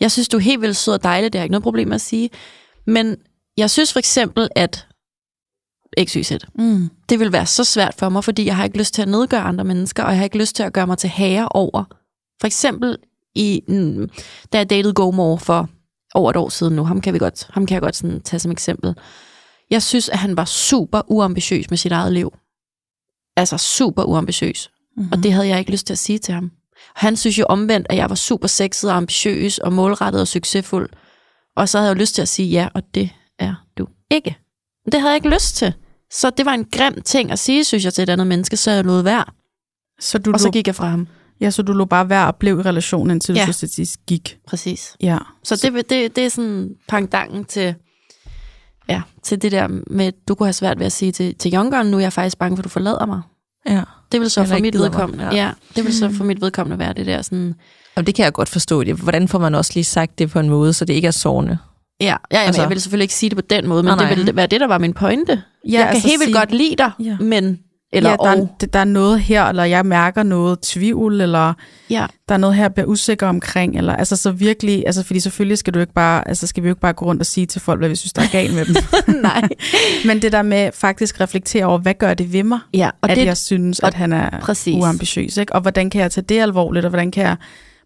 jeg 0.00 0.10
synes, 0.10 0.28
du 0.28 0.36
er 0.36 0.40
helt 0.40 0.60
vildt 0.60 0.76
sød 0.76 0.94
og 0.94 1.02
dejlig, 1.02 1.32
det 1.32 1.38
er 1.38 1.42
ikke 1.42 1.52
noget 1.52 1.62
problem 1.62 1.92
at 1.92 2.00
sige, 2.00 2.30
men 2.86 3.16
jeg 3.56 3.70
synes 3.70 3.92
for 3.92 3.98
eksempel, 3.98 4.48
at 4.56 4.86
XYZ, 6.04 6.32
mm. 6.54 6.90
det 7.08 7.20
vil 7.20 7.32
være 7.32 7.46
så 7.46 7.64
svært 7.64 7.94
for 7.94 8.08
mig, 8.08 8.24
fordi 8.24 8.46
jeg 8.46 8.56
har 8.56 8.64
ikke 8.64 8.78
lyst 8.78 8.94
til 8.94 9.02
at 9.02 9.08
nedgøre 9.08 9.40
andre 9.40 9.64
mennesker, 9.64 10.02
og 10.02 10.10
jeg 10.10 10.18
har 10.18 10.24
ikke 10.24 10.38
lyst 10.38 10.56
til 10.56 10.62
at 10.62 10.72
gøre 10.72 10.86
mig 10.86 10.98
til 10.98 11.10
hager 11.10 11.44
over. 11.44 11.84
For 12.40 12.46
eksempel, 12.46 12.98
i, 13.34 13.62
mm, 13.68 14.10
da 14.52 14.58
jeg 14.58 14.70
datede 14.70 14.94
GoMore 14.94 15.38
for 15.38 15.68
over 16.14 16.30
et 16.30 16.36
år 16.36 16.48
siden 16.48 16.76
nu, 16.76 16.84
ham 16.84 17.00
kan, 17.00 17.14
vi 17.14 17.18
godt, 17.18 17.46
ham 17.50 17.66
kan 17.66 17.74
jeg 17.74 17.82
godt 17.82 17.96
sådan 17.96 18.20
tage 18.20 18.40
som 18.40 18.52
eksempel. 18.52 18.94
Jeg 19.70 19.82
synes, 19.82 20.08
at 20.08 20.18
han 20.18 20.36
var 20.36 20.44
super 20.44 21.02
uambitiøs 21.06 21.70
med 21.70 21.78
sit 21.78 21.92
eget 21.92 22.12
liv. 22.12 22.32
Altså 23.36 23.58
super 23.58 24.02
uambitiøs. 24.02 24.70
Mm-hmm. 24.96 25.12
Og 25.12 25.22
det 25.22 25.32
havde 25.32 25.48
jeg 25.48 25.58
ikke 25.58 25.70
lyst 25.70 25.86
til 25.86 25.94
at 25.94 25.98
sige 25.98 26.18
til 26.18 26.34
ham. 26.34 26.50
Han 26.94 27.16
synes 27.16 27.38
jo 27.38 27.44
omvendt, 27.48 27.86
at 27.90 27.96
jeg 27.96 28.10
var 28.10 28.14
super 28.14 28.48
sexet 28.48 28.90
og 28.90 28.96
ambitiøs 28.96 29.58
og 29.58 29.72
målrettet 29.72 30.20
og 30.20 30.28
succesfuld. 30.28 30.90
Og 31.56 31.68
så 31.68 31.78
havde 31.78 31.88
jeg 31.88 31.96
jo 31.96 32.00
lyst 32.00 32.14
til 32.14 32.22
at 32.22 32.28
sige 32.28 32.48
ja, 32.48 32.68
og 32.74 32.82
det 32.94 33.10
er 33.38 33.54
du 33.78 33.86
ikke. 34.10 34.36
Men 34.84 34.92
det 34.92 35.00
havde 35.00 35.10
jeg 35.10 35.16
ikke 35.16 35.30
lyst 35.30 35.56
til. 35.56 35.74
Så 36.10 36.30
det 36.30 36.46
var 36.46 36.52
en 36.52 36.66
grim 36.72 37.02
ting 37.02 37.30
at 37.30 37.38
sige, 37.38 37.64
synes 37.64 37.84
jeg, 37.84 37.94
til 37.94 38.02
et 38.02 38.10
andet 38.10 38.26
menneske, 38.26 38.56
så 38.56 38.70
jeg 38.70 38.84
lod 38.84 39.02
være. 39.02 39.24
Så 40.00 40.18
du 40.18 40.32
og 40.32 40.40
så 40.40 40.50
gik 40.50 40.66
jeg 40.66 40.74
fra 40.74 40.88
ham. 40.88 41.08
Ja, 41.40 41.50
så 41.50 41.62
du 41.62 41.72
lå 41.72 41.84
bare 41.84 42.08
være 42.08 42.26
og 42.26 42.36
blev 42.36 42.58
i 42.58 42.62
relationen, 42.62 43.10
indtil 43.10 43.34
ja. 43.34 43.46
du 43.46 43.52
så 43.52 43.98
gik. 44.06 44.38
Præcis. 44.48 44.96
Ja. 45.00 45.18
Så, 45.44 45.56
så. 45.56 45.70
Det, 45.70 45.90
det, 45.90 46.16
det 46.16 46.24
er 46.24 46.28
sådan 46.28 46.70
pangdangen 46.88 47.44
til, 47.44 47.74
ja, 48.88 49.02
til 49.22 49.42
det 49.42 49.52
der 49.52 49.68
med, 49.86 50.12
du 50.28 50.34
kunne 50.34 50.46
have 50.46 50.52
svært 50.52 50.78
ved 50.78 50.86
at 50.86 50.92
sige 50.92 51.12
til, 51.12 51.34
til 51.34 51.54
Youngeren, 51.54 51.86
nu 51.86 51.96
er 51.96 52.00
jeg 52.00 52.12
faktisk 52.12 52.38
bange 52.38 52.56
for, 52.56 52.60
at 52.60 52.64
du 52.64 52.68
forlader 52.68 53.06
mig. 53.06 53.22
Ja. 53.68 53.82
Det 54.12 54.20
vil 54.20 54.30
så 54.30 54.44
for 54.44 54.58
mit 54.58 54.78
vedkommende, 54.78 55.24
ja. 55.24 55.34
ja. 55.34 55.50
det 55.76 55.84
vil 55.84 55.94
så 55.94 56.10
for 56.10 56.24
mit 56.24 56.40
vedkommende 56.40 56.78
være 56.78 56.92
det 56.92 57.06
der 57.06 57.22
sådan... 57.22 57.54
Og 57.96 58.06
det 58.06 58.14
kan 58.14 58.24
jeg 58.24 58.32
godt 58.32 58.48
forstå. 58.48 58.84
Det. 58.84 58.94
Hvordan 58.94 59.28
får 59.28 59.38
man 59.38 59.54
også 59.54 59.72
lige 59.74 59.84
sagt 59.84 60.18
det 60.18 60.30
på 60.30 60.38
en 60.38 60.48
måde, 60.48 60.72
så 60.72 60.84
det 60.84 60.92
ikke 60.92 61.08
er 61.08 61.12
sårende? 61.12 61.58
Ja, 62.00 62.06
ja 62.06 62.16
jamen, 62.32 62.46
altså. 62.46 62.62
jeg 62.62 62.70
vil 62.70 62.80
selvfølgelig 62.80 63.04
ikke 63.04 63.14
sige 63.14 63.30
det 63.30 63.38
på 63.38 63.44
den 63.50 63.68
måde, 63.68 63.82
men 63.82 63.92
oh, 63.92 64.08
det 64.08 64.26
vil 64.26 64.36
være 64.36 64.46
det, 64.46 64.60
der 64.60 64.66
var 64.66 64.78
min 64.78 64.94
pointe. 64.94 65.32
Ja, 65.32 65.72
jeg 65.72 65.78
kan 65.78 65.88
altså 65.88 66.08
helt 66.08 66.20
vildt 66.20 66.28
sige, 66.28 66.38
godt 66.38 66.52
lide 66.52 66.76
dig, 66.78 66.90
ja. 67.00 67.16
men 67.20 67.58
eller 67.92 68.10
ja, 68.10 68.16
der, 68.16 68.30
er, 68.30 68.66
der 68.66 68.78
er 68.78 68.84
noget 68.84 69.20
her, 69.20 69.44
eller 69.44 69.64
jeg 69.64 69.86
mærker 69.86 70.22
noget 70.22 70.60
tvivl, 70.60 71.20
eller 71.20 71.54
ja. 71.90 72.06
der 72.28 72.34
er 72.34 72.38
noget 72.38 72.56
her, 72.56 72.62
jeg 72.62 72.74
bliver 72.74 72.86
usikker 72.86 73.26
omkring. 73.26 73.76
Eller, 73.76 73.96
altså 73.96 74.16
så 74.16 74.30
virkelig, 74.30 74.82
altså 74.86 75.02
fordi 75.02 75.20
selvfølgelig 75.20 75.58
skal 75.58 75.74
du 75.74 75.78
ikke 75.78 75.92
bare, 75.92 76.28
altså 76.28 76.46
skal 76.46 76.62
vi 76.62 76.68
jo 76.68 76.72
ikke 76.72 76.80
bare 76.80 76.92
gå 76.92 77.04
rundt 77.04 77.20
og 77.20 77.26
sige 77.26 77.46
til 77.46 77.60
folk, 77.60 77.80
hvad 77.80 77.88
vi 77.88 77.96
synes, 77.96 78.12
der 78.12 78.22
er 78.22 78.28
galt 78.32 78.54
med 78.54 78.64
dem. 78.64 78.76
Nej. 79.22 79.48
Men 80.06 80.22
det 80.22 80.32
der 80.32 80.42
med 80.42 80.70
faktisk 80.72 81.20
reflektere 81.20 81.64
over, 81.64 81.78
hvad 81.78 81.94
gør 81.94 82.14
det 82.14 82.32
ved 82.32 82.42
mig, 82.42 82.58
ja, 82.74 82.90
og 83.00 83.10
at 83.10 83.16
det, 83.16 83.26
jeg 83.26 83.36
synes, 83.36 83.80
at 83.80 83.94
han 83.94 84.12
er 84.12 84.40
præcis. 84.40 84.74
uambitiøs. 84.82 85.36
Ikke? 85.36 85.54
Og 85.54 85.60
hvordan 85.60 85.90
kan 85.90 86.00
jeg 86.00 86.10
tage 86.10 86.24
det 86.28 86.40
alvorligt, 86.40 86.84
og 86.84 86.88
hvordan 86.88 87.10
kan 87.10 87.24
jeg 87.24 87.36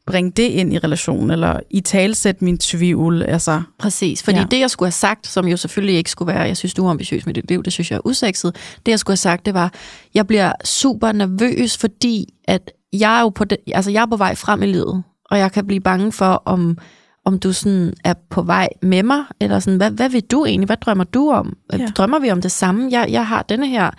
bringe 0.06 0.30
det 0.30 0.42
ind 0.42 0.72
i 0.72 0.78
relationen, 0.78 1.30
eller 1.30 1.60
i 1.70 1.80
talsæt 1.80 2.42
min 2.42 2.58
tvivl. 2.58 3.22
Altså, 3.22 3.62
Præcis, 3.78 4.22
fordi 4.22 4.38
ja. 4.38 4.44
det, 4.50 4.60
jeg 4.60 4.70
skulle 4.70 4.86
have 4.86 4.92
sagt, 4.92 5.26
som 5.26 5.48
jo 5.48 5.56
selvfølgelig 5.56 5.96
ikke 5.96 6.10
skulle 6.10 6.32
være, 6.32 6.42
jeg 6.42 6.56
synes, 6.56 6.74
du 6.74 6.86
er 6.86 6.90
ambitiøs 6.90 7.26
med 7.26 7.34
dit 7.34 7.48
liv, 7.48 7.62
det 7.62 7.72
synes 7.72 7.90
jeg 7.90 7.96
er 7.96 8.06
usekset, 8.06 8.56
det, 8.86 8.92
jeg 8.92 8.98
skulle 8.98 9.12
have 9.12 9.16
sagt, 9.16 9.46
det 9.46 9.54
var, 9.54 9.72
jeg 10.14 10.26
bliver 10.26 10.52
super 10.64 11.12
nervøs, 11.12 11.78
fordi 11.78 12.34
at 12.44 12.70
jeg 12.92 13.18
er 13.18 13.20
jo 13.20 13.28
på, 13.28 13.44
det, 13.44 13.58
altså, 13.74 13.90
jeg 13.90 14.02
er 14.02 14.06
på 14.06 14.16
vej 14.16 14.34
frem 14.34 14.62
i 14.62 14.66
livet, 14.66 15.02
og 15.30 15.38
jeg 15.38 15.52
kan 15.52 15.66
blive 15.66 15.80
bange 15.80 16.12
for, 16.12 16.42
om, 16.44 16.78
om 17.24 17.38
du 17.38 17.52
sådan 17.52 17.92
er 18.04 18.14
på 18.30 18.42
vej 18.42 18.68
med 18.82 19.02
mig, 19.02 19.24
eller 19.40 19.58
sådan, 19.58 19.76
hvad, 19.76 19.90
hvad 19.90 20.08
vil 20.08 20.22
du 20.22 20.44
egentlig, 20.44 20.66
hvad 20.66 20.76
drømmer 20.76 21.04
du 21.04 21.30
om? 21.30 21.56
Ja. 21.72 21.86
Drømmer 21.96 22.18
vi 22.18 22.30
om 22.30 22.42
det 22.42 22.52
samme? 22.52 22.88
Jeg, 22.90 23.06
jeg 23.10 23.26
har 23.26 23.42
denne 23.42 23.68
her 23.68 23.90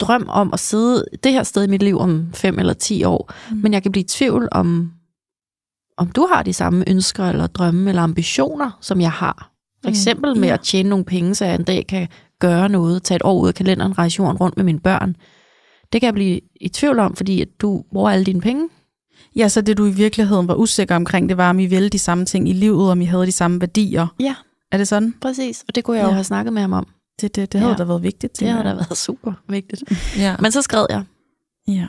drøm 0.00 0.26
om 0.28 0.50
at 0.52 0.60
sidde 0.60 1.04
det 1.24 1.32
her 1.32 1.42
sted 1.42 1.64
i 1.64 1.70
mit 1.70 1.82
liv 1.82 1.98
om 1.98 2.26
fem 2.34 2.58
eller 2.58 2.72
ti 2.72 3.04
år, 3.04 3.32
mm. 3.50 3.56
men 3.56 3.72
jeg 3.72 3.82
kan 3.82 3.92
blive 3.92 4.04
i 4.04 4.08
tvivl 4.08 4.48
om, 4.52 4.92
om 5.98 6.08
du 6.10 6.26
har 6.32 6.42
de 6.42 6.52
samme 6.52 6.84
ønsker 6.88 7.24
eller 7.24 7.46
drømme 7.46 7.88
eller 7.90 8.02
ambitioner, 8.02 8.78
som 8.80 9.00
jeg 9.00 9.10
har. 9.12 9.50
For 9.82 9.88
mm, 9.88 9.92
eksempel 9.92 10.34
mm, 10.34 10.40
med 10.40 10.48
ja. 10.48 10.54
at 10.54 10.60
tjene 10.60 10.88
nogle 10.88 11.04
penge, 11.04 11.34
så 11.34 11.44
jeg 11.44 11.54
en 11.54 11.64
dag 11.64 11.86
kan 11.88 12.08
gøre 12.40 12.68
noget, 12.68 13.02
tage 13.02 13.16
et 13.16 13.22
år 13.24 13.40
ud 13.40 13.48
af 13.48 13.54
kalenderen, 13.54 13.98
rejse 13.98 14.16
jorden 14.22 14.36
rundt 14.36 14.56
med 14.56 14.64
mine 14.64 14.80
børn. 14.80 15.16
Det 15.92 16.00
kan 16.00 16.06
jeg 16.06 16.14
blive 16.14 16.40
i 16.60 16.68
tvivl 16.68 16.98
om, 16.98 17.16
fordi 17.16 17.40
at 17.42 17.48
du 17.60 17.84
bruger 17.92 18.10
alle 18.10 18.24
dine 18.24 18.40
penge. 18.40 18.68
Ja, 19.36 19.48
så 19.48 19.60
det 19.60 19.78
du 19.78 19.86
i 19.86 19.90
virkeligheden 19.90 20.48
var 20.48 20.54
usikker 20.54 20.96
omkring, 20.96 21.28
det 21.28 21.36
var, 21.36 21.50
om 21.50 21.58
I 21.58 21.66
ville 21.66 21.88
de 21.88 21.98
samme 21.98 22.24
ting 22.24 22.48
i 22.48 22.52
livet, 22.52 22.90
om 22.90 23.00
I 23.00 23.04
havde 23.04 23.26
de 23.26 23.32
samme 23.32 23.60
værdier. 23.60 24.06
Ja, 24.20 24.34
Er 24.72 24.78
det 24.78 24.88
sådan? 24.88 25.14
præcis. 25.20 25.64
Og 25.68 25.74
det 25.74 25.84
kunne 25.84 25.96
jeg 25.96 26.02
jo 26.04 26.08
Ja. 26.08 26.14
have 26.14 26.24
snakket 26.24 26.52
med 26.52 26.62
ham 26.62 26.72
om. 26.72 26.86
Det, 27.20 27.36
det, 27.36 27.52
det 27.52 27.60
havde 27.60 27.72
Ja. 27.72 27.78
da 27.78 27.84
været 27.84 28.02
vigtigt. 28.02 28.40
Det 28.40 28.48
havde 28.48 28.64
da 28.64 28.74
været 28.74 28.96
super 29.06 29.32
vigtigt. 29.48 29.82
Ja. 30.18 30.36
Men 30.40 30.52
så 30.52 30.62
skrev 30.62 30.86
jeg. 30.90 31.04
Ja. 31.68 31.86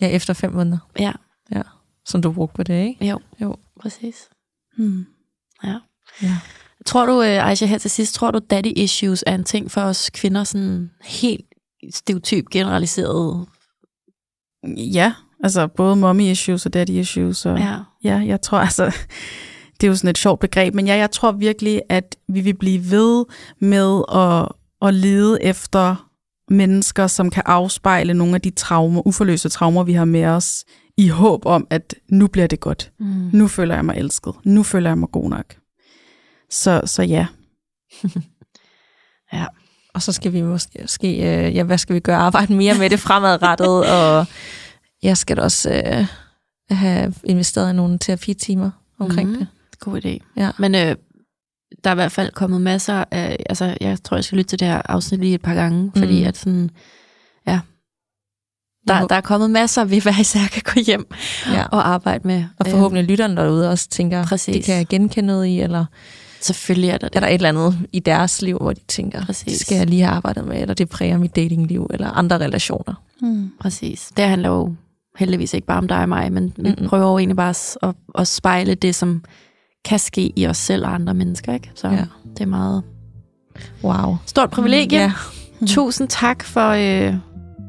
ja, 0.00 0.08
efter 0.08 0.34
fem 0.34 0.52
måneder, 0.52 0.78
Ja, 0.98 1.12
som 2.10 2.22
du 2.22 2.32
brugte 2.32 2.54
på 2.56 2.62
det, 2.62 2.86
ikke? 2.86 3.06
jo, 3.06 3.18
Jo. 3.40 3.56
præcis. 3.80 4.28
Hmm. 4.76 5.06
Ja. 5.64 5.76
Ja. 6.22 6.36
Tror 6.86 7.06
du, 7.06 7.22
øh, 7.22 7.46
Aisha, 7.48 7.66
her 7.66 7.78
til 7.78 7.90
sidst, 7.90 8.14
tror 8.14 8.30
du, 8.30 8.40
daddy 8.50 8.72
issues 8.76 9.24
er 9.26 9.34
en 9.34 9.44
ting 9.44 9.70
for 9.70 9.80
os 9.80 10.10
kvinder, 10.10 10.44
sådan 10.44 10.90
helt 11.04 11.44
stereotyp 11.94 12.44
generaliseret? 12.50 13.46
Ja, 14.76 15.12
altså 15.44 15.66
både 15.66 15.96
mommy 15.96 16.22
issues 16.22 16.66
og 16.66 16.74
daddy 16.74 16.90
issues. 16.90 17.46
Og, 17.46 17.58
Ja. 17.58 17.76
ja, 18.04 18.16
jeg 18.26 18.40
tror 18.40 18.58
altså, 18.58 18.84
det 19.80 19.86
er 19.86 19.88
jo 19.88 19.96
sådan 19.96 20.10
et 20.10 20.18
sjovt 20.18 20.40
begreb, 20.40 20.74
men 20.74 20.86
ja, 20.86 20.96
jeg 20.96 21.10
tror 21.10 21.32
virkelig, 21.32 21.82
at 21.88 22.16
vi 22.28 22.40
vil 22.40 22.54
blive 22.56 22.90
ved 22.90 23.24
med 23.60 24.02
at, 24.14 24.48
at 24.88 24.94
lede 24.94 25.42
efter 25.42 26.10
mennesker, 26.50 27.06
som 27.06 27.30
kan 27.30 27.42
afspejle 27.46 28.14
nogle 28.14 28.34
af 28.34 28.40
de 28.40 28.50
traumer, 28.50 29.06
uforløste 29.06 29.48
traumer, 29.48 29.84
vi 29.84 29.92
har 29.92 30.04
med 30.04 30.24
os, 30.24 30.64
i 31.00 31.08
håb 31.08 31.46
om, 31.46 31.66
at 31.70 31.94
nu 32.08 32.26
bliver 32.26 32.46
det 32.46 32.60
godt. 32.60 32.92
Mm. 32.98 33.30
Nu 33.32 33.48
føler 33.48 33.74
jeg 33.74 33.84
mig 33.84 33.96
elsket. 33.96 34.34
Nu 34.44 34.62
føler 34.62 34.90
jeg 34.90 34.98
mig 34.98 35.08
god 35.12 35.30
nok. 35.30 35.54
Så, 36.50 36.82
så 36.84 37.02
ja. 37.02 37.26
Ja. 39.32 39.46
Og 39.94 40.02
så 40.02 40.12
skal 40.12 40.32
vi 40.32 40.42
måske, 40.42 41.08
øh, 41.08 41.54
ja, 41.56 41.62
hvad 41.62 41.78
skal 41.78 41.94
vi 41.94 42.00
gøre? 42.00 42.16
Arbejde 42.28 42.54
mere 42.54 42.74
med 42.78 42.90
det 42.90 43.00
fremadrettet, 43.00 43.84
og 44.00 44.26
jeg 45.02 45.16
skal 45.16 45.36
da 45.36 45.42
også 45.42 45.70
øh, 45.86 46.06
have 46.78 47.14
investeret 47.24 47.70
i 47.72 47.76
nogle 47.76 47.98
terapitimer 47.98 48.70
omkring 48.98 49.28
Mhm. 49.30 49.38
det. 49.38 49.46
God 49.80 50.00
idé. 50.04 50.18
Ja. 50.36 50.50
Men 50.58 50.74
øh, 50.74 50.96
der 51.84 51.90
er 51.90 51.94
i 51.94 51.94
hvert 51.94 52.12
fald 52.12 52.32
kommet 52.32 52.60
masser 52.60 53.04
af... 53.10 53.36
Altså, 53.48 53.76
jeg 53.80 54.02
tror, 54.04 54.16
jeg 54.16 54.24
skal 54.24 54.38
lytte 54.38 54.48
til 54.48 54.60
det 54.60 54.68
her 54.68 54.82
afsnit 54.84 55.20
lige 55.20 55.34
et 55.34 55.42
par 55.42 55.54
gange, 55.54 55.92
fordi 55.96 56.20
Mm. 56.22 56.26
at 56.28 56.36
sådan... 56.36 56.70
Ja. 57.46 57.60
Der, 58.94 59.06
der 59.06 59.14
er 59.14 59.20
kommet 59.20 59.50
masser, 59.50 59.84
vi 59.84 59.98
hver 59.98 60.20
især 60.20 60.40
kan 60.52 60.62
gå 60.74 60.80
hjem 60.86 61.06
Ja. 61.52 61.64
og 61.72 61.88
arbejde 61.88 62.26
med. 62.28 62.44
Og 62.58 62.66
forhåbentlig 62.66 63.04
lytterne 63.04 63.36
derude 63.36 63.70
også 63.70 63.88
tænker, 63.88 64.24
Præcis. 64.26 64.54
det 64.56 64.64
kan 64.64 64.76
jeg 64.76 64.86
genkende 64.86 65.26
noget 65.26 65.46
i, 65.46 65.60
eller 65.60 65.84
selvfølgelig 66.40 66.90
er 66.90 66.98
der 66.98 67.08
det. 67.08 67.16
er 67.16 67.20
der 67.20 67.26
et 67.26 67.34
eller 67.34 67.48
andet 67.48 67.78
i 67.92 67.98
deres 68.00 68.42
liv, 68.42 68.58
hvor 68.58 68.72
de 68.72 68.80
tænker, 68.88 69.24
Præcis. 69.24 69.44
det 69.52 69.60
skal 69.60 69.76
jeg 69.76 69.86
lige 69.86 70.02
have 70.02 70.14
arbejdet 70.14 70.44
med, 70.44 70.60
eller 70.60 70.74
det 70.74 70.88
præger 70.88 71.18
mit 71.18 71.36
datingliv, 71.36 71.86
eller 71.90 72.10
andre 72.10 72.38
relationer. 72.38 72.94
Hmm. 73.20 73.50
Præcis. 73.60 74.10
Det 74.16 74.24
handler 74.24 74.48
jo 74.48 74.74
heldigvis 75.18 75.54
ikke 75.54 75.66
bare 75.66 75.78
om 75.78 75.88
dig 75.88 75.98
og 76.02 76.08
mig, 76.08 76.32
men 76.32 76.52
vi 76.56 76.68
Mm-mm. 76.78 76.88
prøver 76.88 77.10
jo 77.10 77.18
egentlig 77.18 77.36
bare 77.36 77.54
at, 77.82 77.94
at 78.18 78.28
spejle 78.28 78.74
det, 78.74 78.94
som 78.94 79.24
kan 79.84 79.98
ske 79.98 80.32
i 80.36 80.46
os 80.46 80.56
selv 80.56 80.84
og 80.86 80.94
andre 80.94 81.14
mennesker. 81.14 81.54
Ikke? 81.54 81.70
Så 81.74 81.88
Ja. 81.88 82.04
det 82.32 82.40
er 82.40 82.46
meget 82.46 82.82
Wow. 83.84 84.16
stort 84.26 84.50
privilegie. 84.50 85.00
Ja. 85.00 85.12
Tusind 85.66 86.08
tak 86.08 86.44
for, 86.44 86.68
øh, 86.70 87.14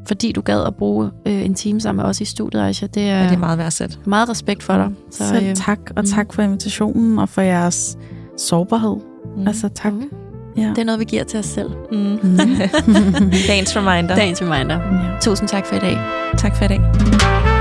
fordi 0.07 0.31
du 0.31 0.41
gad 0.41 0.63
at 0.63 0.75
bruge 0.75 1.09
øh, 1.25 1.45
en 1.45 1.53
time 1.53 1.81
sammen 1.81 2.01
med 2.03 2.09
os 2.09 2.21
i 2.21 2.25
studiet, 2.25 2.61
Aisha. 2.61 2.87
Det 2.87 3.03
er, 3.03 3.17
ja, 3.17 3.23
det 3.23 3.33
er 3.33 3.37
meget 3.37 3.57
værdsat. 3.57 3.99
meget 4.05 4.29
respekt 4.29 4.63
for 4.63 4.73
dig. 4.73 4.89
Så, 5.11 5.27
Selv 5.27 5.47
øh, 5.47 5.55
tak, 5.55 5.79
og 5.95 6.03
mm. 6.03 6.09
tak 6.09 6.33
for 6.33 6.41
invitationen, 6.41 7.19
og 7.19 7.29
for 7.29 7.41
jeres 7.41 7.97
sårbarhed. 8.37 8.95
Mm. 9.37 9.47
Altså 9.47 9.69
tak. 9.75 9.93
mhm. 9.93 10.09
Ja. 10.57 10.69
Det 10.69 10.77
er 10.77 10.83
noget, 10.83 10.99
vi 10.99 11.05
giver 11.05 11.23
til 11.23 11.39
os 11.39 11.45
selv. 11.45 11.69
Mm. 11.91 11.97
Mm. 11.97 12.19
Dagens 13.47 13.77
reminder. 13.77 14.15
Dagens 14.15 14.41
reminder. 14.41 14.75
ja. 14.75 15.19
Tusind 15.21 15.49
tak 15.49 15.65
for 15.65 15.75
i 15.75 15.79
dag. 15.79 15.97
Tak 16.37 16.55
for 16.55 16.65
i 16.65 16.67
dag. 16.67 17.60